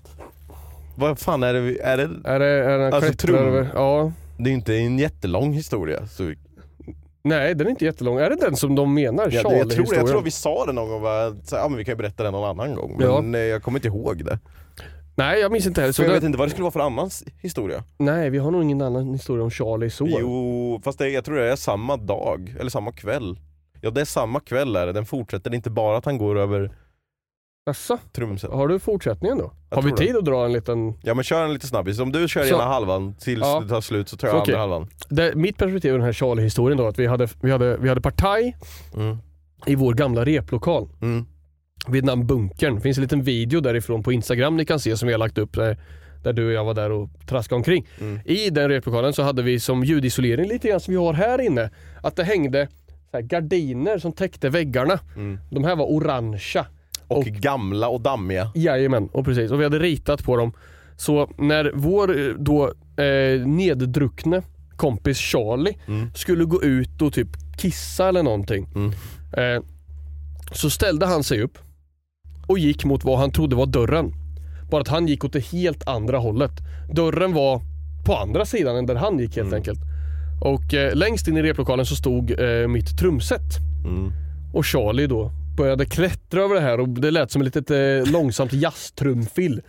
vad 0.96 1.20
fan 1.20 1.44
är 1.44 1.54
det? 1.54 1.60
vi- 1.60 1.80
Är 1.80 1.98
det, 1.98 2.04
Är 2.26 2.40
det, 2.40 2.46
är 2.46 2.78
det 2.78 2.86
en 2.86 2.94
Alltså, 2.94 3.12
klättrar 3.12 3.34
trum. 3.38 3.48
över? 3.48 3.70
Ja. 3.74 4.12
det 4.38 4.44
är 4.44 4.50
ju 4.50 4.54
inte 4.56 4.76
en 4.76 5.00
jättelång 5.00 5.54
historia. 5.54 6.08
Så, 6.08 6.24
ja, 6.30 6.36
Nej, 7.24 7.56
den 7.56 7.68
är 7.68 7.72
inte 7.72 7.86
jättelång. 7.86 8.18
Är 8.18 8.30
det 8.30 8.36
den 8.36 8.56
som 8.56 8.76
de 8.76 8.94
menar? 8.94 9.28
det, 9.28 9.34
jag, 9.36 9.70
tror, 9.70 9.96
jag 9.96 10.08
tror 10.08 10.22
vi 10.22 10.32
sa 10.32 10.66
det 10.66 10.72
någon 10.74 10.90
gång, 10.90 11.02
va? 11.02 11.36
så, 11.44 11.56
ja, 11.56 11.68
men 11.70 11.78
vi 11.78 11.86
kan 11.86 11.92
ju 11.92 11.96
berätta 11.98 12.24
det 12.24 12.32
någon 12.32 12.50
annan 12.50 12.76
gång. 12.76 12.98
Ja. 13.00 13.22
Men 13.22 13.36
eh, 13.36 13.42
jag 13.42 13.64
kommer 13.64 13.78
inte 13.80 13.88
ihåg 13.88 14.26
det. 14.26 14.40
Nej, 15.16 15.40
jag 15.40 15.52
minns 15.52 15.68
inte 15.68 15.82
heller. 15.82 15.92
Så 15.94 15.96
Så 15.96 16.02
jag 16.02 16.10
det... 16.10 16.14
vet 16.16 16.24
inte 16.24 16.38
vad 16.38 16.48
det 16.48 16.50
skulle 16.52 16.64
vara 16.64 16.72
för 16.72 16.80
annans 16.80 17.24
historia. 17.42 17.84
Nej, 17.98 18.30
vi 18.30 18.38
har 18.38 18.52
nog 18.52 18.64
ingen 18.64 18.82
annan 18.82 19.14
historia 19.14 19.44
om 19.44 19.52
Charlie 19.52 19.90
så. 19.90 20.08
Jo, 20.10 20.82
fast 20.84 21.00
det, 21.00 21.10
jag 21.10 21.26
tror 21.26 21.36
det 21.36 21.52
är 21.52 21.56
samma 21.56 21.98
dag, 21.98 22.56
eller 22.60 22.70
samma 22.70 22.92
kväll. 22.92 23.40
Ja 23.82 23.90
det 23.90 24.02
är 24.02 24.06
samma 24.06 24.40
kväll 24.40 24.76
är 24.76 24.86
det, 24.86 24.92
den 24.94 25.06
fortsätter. 25.06 25.50
Det 25.50 25.54
är 25.54 25.58
inte 25.58 25.70
bara 25.70 25.98
att 25.98 26.06
han 26.06 26.18
går 26.18 26.40
över 26.40 26.72
Asså, 27.66 27.98
trumset. 28.12 28.52
har 28.52 28.68
du 28.68 28.80
fortsättningen 28.80 29.38
då? 29.38 29.52
Jag 29.70 29.78
har 29.78 29.82
vi 29.84 29.90
tror 29.90 29.98
det. 30.00 30.06
tid 30.06 30.16
att 30.16 30.26
dra 30.26 30.46
en 30.46 30.54
liten... 30.54 30.94
Ja 31.04 31.14
men 31.14 31.24
kör 31.24 31.44
en 31.46 31.54
lite 31.54 31.68
snabbis. 31.68 32.00
Om 32.00 32.12
du 32.12 32.28
kör 32.28 32.44
Så- 32.44 32.56
ena 32.56 32.64
halvan 32.64 33.14
tills 33.14 33.42
Ja. 33.42 33.60
det 33.60 33.70
tar 33.70 33.82
slut 33.82 34.10
så 34.10 34.18
tar 34.18 34.28
Så 34.28 34.36
jag 34.36 34.42
okej. 34.42 34.54
andra 34.56 34.62
halvan. 34.62 34.90
Det, 35.10 35.36
mitt 35.36 35.58
perspektiv 35.58 35.92
av 35.94 35.98
den 35.98 36.06
här 36.06 36.14
Charlie-historien 36.14 36.78
då, 36.78 36.88
att 36.88 37.00
vi 37.00 37.08
hade, 37.08 37.28
vi 37.42 37.52
hade, 37.52 37.78
vi 37.78 37.90
hade 37.90 38.02
partaj 38.02 38.58
Mm. 38.96 39.18
i 39.66 39.76
vår 39.76 39.94
gamla 39.94 40.26
replokal. 40.26 40.90
Mm. 41.02 41.26
vid 41.88 42.06
namn 42.06 42.28
Bunkern. 42.28 42.76
Det 42.76 42.82
finns 42.82 42.98
en 42.98 43.02
liten 43.02 43.22
video 43.24 43.62
därifrån 43.62 44.04
på 44.04 44.12
Instagram 44.14 44.58
ni 44.58 44.66
kan 44.66 44.80
se 44.80 44.98
som 44.98 45.08
vi 45.08 45.14
har 45.14 45.20
lagt 45.20 45.38
upp 45.38 45.54
där, 45.54 45.78
där 46.24 46.34
du 46.34 46.46
och 46.48 46.52
jag 46.54 46.66
var 46.66 46.74
där 46.74 46.92
och 46.92 47.10
traskade 47.28 47.58
omkring. 47.58 47.88
Mm. 48.00 48.20
I 48.26 48.50
den 48.50 48.70
replokalen 48.70 49.14
så 49.14 49.24
hade 49.24 49.42
vi 49.42 49.60
som 49.60 49.84
ljudisolering 49.84 50.48
lite 50.48 50.68
grann 50.68 50.80
som 50.80 50.92
vi 50.94 50.98
har 50.98 51.14
här 51.14 51.42
inne. 51.42 51.70
Att 52.04 52.16
det 52.16 52.24
hängde 52.24 52.68
så 53.12 53.20
gardiner 53.22 53.98
som 53.98 54.12
täckte 54.12 54.50
väggarna. 54.50 55.00
Mm. 55.16 55.40
De 55.52 55.64
här 55.64 55.76
var 55.76 55.86
orangea. 55.86 56.66
Och, 57.14 57.20
Och- 57.20 57.26
gamla 57.26 57.88
och 57.88 58.02
dammiga. 58.02 58.52
Jajamän, 58.56 59.10
och 59.12 59.26
precis. 59.26 59.52
Och 59.52 59.60
vi 59.60 59.64
hade 59.64 59.80
ritat 59.80 60.24
på 60.24 60.38
dem. 60.38 60.54
Så 60.98 61.30
när 61.38 61.72
vår 61.76 62.20
eh, 62.20 62.34
då 62.40 62.66
eh, 63.04 63.48
neddruckne 63.48 64.42
kompis 64.76 65.18
Charlie 65.18 65.78
Mm. 65.88 66.10
skulle 66.16 66.44
gå 66.46 66.64
ut 66.64 67.02
och 67.02 67.14
typ 67.14 67.28
kissa 67.58 68.10
eller 68.10 68.24
någonting. 68.24 68.68
Mm. 68.76 68.90
Eh, 69.38 69.64
så 70.52 70.70
ställde 70.70 71.06
han 71.06 71.24
sig 71.24 71.42
upp 71.42 71.58
och 72.48 72.60
gick 72.60 72.86
mot 72.86 73.04
vad 73.04 73.20
han 73.20 73.32
trodde 73.32 73.56
var 73.56 73.66
dörren. 73.66 74.14
Bara 74.72 74.82
att 74.82 74.88
han 74.88 75.08
gick 75.08 75.24
åt 75.26 75.34
det 75.34 75.46
helt 75.46 75.88
andra 75.88 76.18
hållet. 76.18 76.52
Dörren 76.94 77.34
var 77.34 77.62
på 78.06 78.16
andra 78.16 78.46
sidan 78.46 78.76
än 78.76 78.86
där 78.86 78.96
han 78.96 79.20
gick 79.20 79.36
helt 79.36 79.48
Mm. 79.48 79.58
enkelt. 79.58 79.80
Och 80.42 80.74
eh, 80.74 80.96
längst 80.96 81.28
in 81.28 81.38
i 81.38 81.42
replokalen 81.42 81.86
så 81.86 81.96
stod 81.96 82.32
eh, 82.40 82.68
mitt 82.68 82.98
trumset. 83.00 83.42
Mm. 83.86 84.12
Och 84.54 84.66
Charlie 84.66 85.08
då 85.08 85.32
började 85.58 85.86
klättra 85.86 86.42
över 86.42 86.56
det 86.56 86.62
här 86.62 86.80
och 86.80 86.90
det 86.90 87.12
lät 87.12 87.32
som 87.32 87.42
ett 87.42 87.56
litet 87.56 87.72
eh, 87.72 88.12
långsamt 88.12 88.54
jazztrumfill. 88.54 89.62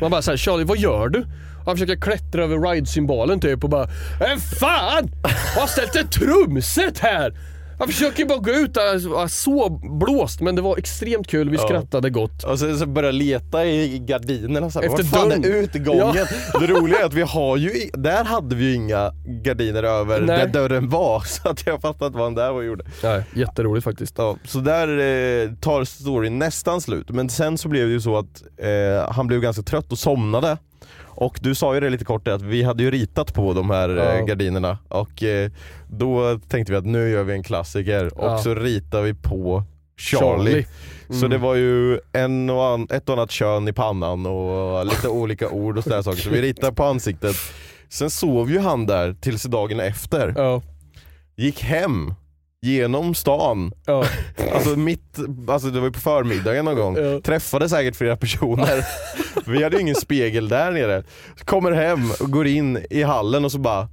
Man 0.00 0.10
bara 0.10 0.22
såhär, 0.22 0.36
Charlie 0.36 0.64
vad 0.64 0.78
gör 0.78 1.08
du? 1.08 1.26
Han 1.66 1.76
försöker 1.76 1.96
klättra 1.96 2.44
över 2.44 2.58
ride-symbolen 2.58 3.40
typ 3.40 3.64
och 3.64 3.70
bara 3.70 3.84
äh, 3.84 4.38
Fan! 4.60 5.10
Jag 5.54 5.60
har 5.60 5.66
ställt 5.66 5.96
ett 5.96 6.12
trumset 6.12 6.98
här! 6.98 7.55
Jag 7.78 7.88
försöker 7.88 8.24
bara 8.24 8.38
gå 8.38 8.50
ut, 8.50 8.70
jag 8.76 8.98
var 9.00 9.28
så 9.28 9.68
blåst 10.00 10.40
men 10.40 10.56
det 10.56 10.62
var 10.62 10.76
extremt 10.78 11.26
kul, 11.28 11.50
vi 11.50 11.56
Ja. 11.56 11.62
skrattade 11.62 12.10
gott. 12.10 12.44
Och 12.44 12.58
sen 12.58 12.78
så 12.78 12.86
börjar 12.86 13.08
jag 13.08 13.14
leta 13.14 13.64
i 13.66 13.98
gardinerna 13.98 14.70
så 14.70 14.78
här, 14.80 14.86
Efter 14.86 15.02
vad 15.02 15.10
fan 15.12 15.28
dörren. 15.28 15.44
är 15.44 15.48
utgången? 15.48 16.14
Ja. 16.52 16.60
Det 16.60 16.66
roliga 16.66 16.98
är 17.00 17.04
att 17.04 17.14
vi 17.14 17.22
har 17.22 17.56
ju, 17.56 17.72
där 17.92 18.24
hade 18.24 18.56
vi 18.56 18.64
ju 18.64 18.74
inga 18.74 19.12
gardiner 19.44 19.82
över 19.82 20.20
Nej. 20.20 20.38
där 20.38 20.46
dörren 20.46 20.88
var 20.88 21.20
så 21.26 21.48
att 21.48 21.66
jag 21.66 21.80
fattar 21.80 22.06
inte 22.06 22.18
vad 22.18 22.26
han 22.26 22.34
där 22.34 22.50
var 22.52 22.58
och 22.58 22.64
gjorde. 22.64 22.84
Nej, 23.02 23.22
jätteroligt 23.34 23.84
faktiskt. 23.84 24.14
Ja, 24.18 24.36
så 24.44 24.58
där 24.58 24.88
eh, 24.88 25.50
tar 25.60 25.84
storyn 25.84 26.38
nästan 26.38 26.80
slut, 26.80 27.10
men 27.10 27.28
sen 27.28 27.58
så 27.58 27.68
blev 27.68 27.86
det 27.86 27.92
ju 27.92 28.00
så 28.00 28.18
att 28.18 28.42
eh, 28.58 29.12
han 29.12 29.26
blev 29.26 29.40
ganska 29.40 29.62
trött 29.62 29.92
och 29.92 29.98
somnade. 29.98 30.58
Och 31.16 31.38
du 31.42 31.54
sa 31.54 31.74
ju 31.74 31.80
det 31.80 31.90
lite 31.90 32.04
kort 32.04 32.28
att 32.28 32.42
vi 32.42 32.62
hade 32.62 32.82
ju 32.82 32.90
ritat 32.90 33.34
på 33.34 33.52
de 33.52 33.70
här 33.70 33.88
eh, 33.96 34.18
Ja. 34.18 34.24
gardinerna 34.24 34.78
och 34.88 35.22
eh, 35.22 35.50
då 35.90 36.38
tänkte 36.48 36.72
vi 36.72 36.78
att 36.78 36.86
nu 36.86 37.08
gör 37.10 37.22
vi 37.22 37.32
en 37.32 37.42
klassiker 37.42 38.18
och 38.18 38.24
Ja. 38.30 38.38
så 38.38 38.54
ritar 38.54 39.02
vi 39.02 39.14
på 39.14 39.62
Charlie. 39.98 40.66
Så 41.08 41.14
Mm. 41.16 41.30
det 41.30 41.38
var 41.38 41.54
ju 41.54 41.98
en 42.12 42.50
och 42.50 42.64
an, 42.66 42.86
ett 42.90 43.08
och 43.08 43.14
annat 43.14 43.30
kön 43.30 43.68
i 43.68 43.72
pannan 43.72 44.26
och 44.26 44.86
lite 44.86 45.08
olika 45.08 45.48
ord 45.48 45.78
och 45.78 45.84
sådär 45.84 46.02
saker. 46.02 46.18
Så 46.22 46.30
vi 46.30 46.42
ritade 46.42 46.72
på 46.72 46.84
ansiktet. 46.84 47.36
Sen 47.88 48.10
sov 48.10 48.50
ju 48.50 48.58
han 48.58 48.86
där 48.86 49.12
tills 49.20 49.42
dagen 49.42 49.80
efter. 49.80 50.34
Ja, 50.36 50.62
Gick 51.36 51.62
hem, 51.62 52.14
genom 52.66 53.14
stan, 53.14 53.72
ja, 53.86 54.04
Alltså 54.52 54.76
mitt, 54.76 55.18
alltså 55.48 55.68
det 55.68 55.80
var 55.80 55.86
ju 55.86 55.92
på 55.92 56.00
förmiddagen 56.00 56.64
någon 56.64 56.76
gång. 56.76 56.96
Ja. 56.96 57.20
Träffade 57.20 57.68
säkert 57.68 57.96
flera 57.96 58.16
personer. 58.16 58.84
Vi 59.50 59.62
hade 59.62 59.76
ju 59.76 59.82
ingen 59.82 59.94
spegel 59.94 60.48
där 60.48 60.70
nere. 60.70 61.02
Kommer 61.44 61.72
hem 61.72 62.10
och 62.20 62.30
går 62.30 62.46
in 62.46 62.86
i 62.90 63.02
hallen 63.02 63.44
och 63.44 63.52
så 63.52 63.58
bara 63.58 63.88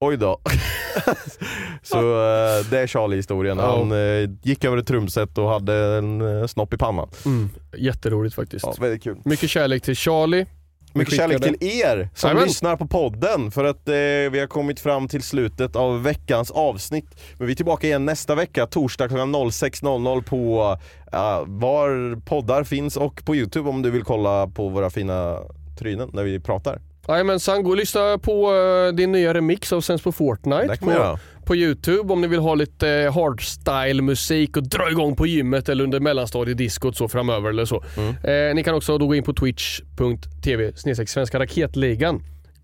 Oj 0.00 0.16
då. 0.16 0.40
så 1.82 1.98
eh, 1.98 2.66
det 2.70 2.78
är 2.78 2.86
Charlie-historien. 2.86 3.58
Ja. 3.58 3.76
Han 3.76 3.92
eh, 3.92 4.30
gick 4.42 4.64
över 4.64 4.76
ett 4.76 4.86
trumset 4.86 5.38
och 5.38 5.48
hade 5.48 5.74
en 5.74 6.40
eh, 6.40 6.46
snopp 6.46 6.74
i 6.74 6.76
pannan. 6.76 7.08
mm. 7.26 7.50
Jätteroligt 7.76 8.34
faktiskt. 8.34 8.64
Ja, 8.66 8.74
väldigt 8.80 9.02
kul. 9.02 9.16
Mycket 9.24 9.50
kärlek 9.50 9.82
till 9.82 9.96
Charlie. 9.96 10.46
Mycket 10.94 11.14
kärlek 11.14 11.42
till 11.42 11.56
er 11.60 12.08
som 12.14 12.28
Jajamän. 12.28 12.44
lyssnar 12.48 12.76
på 12.76 12.86
podden 12.86 13.50
för 13.50 13.64
att 13.64 13.88
eh, 13.88 13.94
vi 14.32 14.40
har 14.40 14.46
kommit 14.46 14.80
fram 14.80 15.08
till 15.08 15.22
slutet 15.22 15.76
av 15.76 16.02
veckans 16.02 16.50
avsnitt. 16.50 17.06
Men 17.38 17.46
vi 17.46 17.52
är 17.52 17.56
tillbaka 17.56 17.86
igen 17.86 18.04
nästa 18.04 18.34
vecka, 18.34 18.66
torsdag 18.66 19.08
klockan 19.08 19.34
06.00 19.34 20.22
på 20.22 20.76
eh, 21.12 21.42
var 21.46 22.20
poddar 22.20 22.64
finns 22.64 22.96
och 22.96 23.24
på 23.24 23.36
Youtube 23.36 23.68
om 23.68 23.82
du 23.82 23.90
vill 23.90 24.04
kolla 24.04 24.46
på 24.46 24.68
våra 24.68 24.90
fina 24.90 25.38
trynen 25.78 26.10
när 26.12 26.22
vi 26.22 26.40
pratar. 26.40 26.80
Jajamensan, 27.08 27.62
gå 27.62 27.70
och 27.70 27.76
lyssna 27.76 28.18
på 28.18 28.54
eh, 28.54 28.94
din 28.94 29.12
nya 29.12 29.34
remix 29.34 29.72
av 29.72 29.80
Sens 29.80 30.02
på 30.02 30.12
Fortnite 30.12 30.66
Det 30.66 30.76
kan 30.76 30.86
man 30.86 30.94
göra. 30.94 31.18
På, 31.44 31.56
Youtube 31.56 32.12
om 32.12 32.20
ni 32.20 32.26
vill 32.26 32.40
ha 32.40 32.54
lite 32.54 32.88
eh, 32.88 33.14
hardstyle 33.14 34.02
musik 34.02 34.56
och 34.56 34.62
dra 34.68 34.90
igång 34.90 35.16
på 35.16 35.26
gymmet 35.26 35.68
eller 35.68 35.84
under 35.84 36.00
mellanstadiediskot 36.00 36.96
så 36.96 37.08
framöver 37.08 37.50
eller 37.50 37.64
så. 37.64 37.84
Mm. 37.96 38.14
Eh, 38.50 38.54
ni 38.54 38.62
kan 38.64 38.74
också 38.74 38.98
då 38.98 39.06
gå 39.06 39.14
in 39.14 39.22
på 39.22 39.32
twitch.tv 39.34 40.72
Svenska 41.06 41.38
Raketligan 41.38 42.22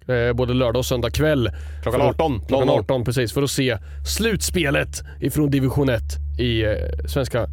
eh, 0.08 0.32
både 0.32 0.54
lördag 0.54 0.78
och 0.78 0.86
söndag 0.86 1.10
kväll. 1.10 1.50
Klockan 1.82 2.00
För- 2.00 2.08
18. 2.08 2.40
Klockan 2.48 2.66
00. 2.66 2.78
18 2.78 3.04
precis, 3.04 3.32
för 3.32 3.42
att 3.42 3.50
se 3.50 3.78
slutspelet 4.06 5.02
ifrån 5.20 5.50
division 5.50 5.88
1 5.88 6.02
i 6.38 6.62
eh, 6.62 6.72
Svenska 7.06 7.46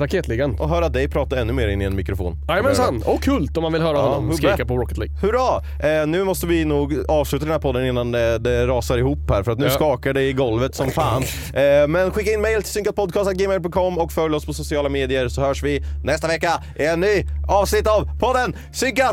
Raketligan. 0.00 0.54
Och 0.60 0.68
höra 0.68 0.88
dig 0.88 1.08
prata 1.08 1.40
ännu 1.40 1.52
mer 1.52 1.68
in 1.68 1.82
i 1.82 1.84
en 1.84 1.96
mikrofon. 1.96 2.36
Jajamensan, 2.48 3.02
och 3.06 3.22
Kult 3.22 3.56
om 3.56 3.62
man 3.62 3.72
vill 3.72 3.82
höra 3.82 3.96
Ja, 3.96 4.08
honom 4.08 4.36
skrika 4.36 4.64
på 4.66 4.76
Rocket 4.78 4.98
League. 4.98 5.16
Hurra! 5.22 5.62
Eh, 6.00 6.06
nu 6.06 6.24
måste 6.24 6.46
vi 6.46 6.64
nog 6.64 6.94
avsluta 7.08 7.44
den 7.44 7.52
här 7.52 7.60
podden 7.60 7.86
innan 7.86 8.12
det, 8.12 8.38
det 8.38 8.66
rasar 8.66 8.98
ihop 8.98 9.30
här 9.30 9.42
för 9.42 9.52
att 9.52 9.58
nu 9.58 9.64
Ja. 9.64 9.70
skakar 9.70 10.12
det 10.12 10.22
i 10.22 10.32
golvet 10.32 10.74
som 10.74 10.90
fan. 10.90 11.22
Eh, 11.54 11.88
men 11.88 12.10
skicka 12.10 12.32
in 12.32 12.40
mail 12.40 12.62
till 12.62 12.72
synkatpodcast.gmail.com 12.72 13.98
och 13.98 14.12
följ 14.12 14.34
oss 14.34 14.46
på 14.46 14.52
sociala 14.54 14.88
medier 14.88 15.28
så 15.28 15.40
hörs 15.40 15.62
vi 15.62 15.82
nästa 16.04 16.28
vecka 16.28 16.52
i 16.76 16.84
en 16.86 17.00
ny 17.00 17.24
avsnitt 17.48 17.86
av 17.86 18.18
podden 18.20 18.56
Synkat! 18.72 19.12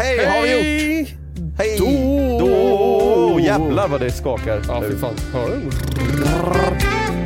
Hej 0.00 0.26
har 0.26 0.42
vi 0.42 0.98
gjort! 0.98 1.08
Hej! 1.58 1.76
Då! 1.78 1.86
Då! 2.38 3.40
Jävlar 3.40 3.88
vad 3.88 4.00
det 4.00 4.10
skakar. 4.10 4.62
Ja, 4.68 4.82
fy 4.88 4.96
fan. 4.96 5.14
Hör 5.32 5.48
du? 5.48 7.19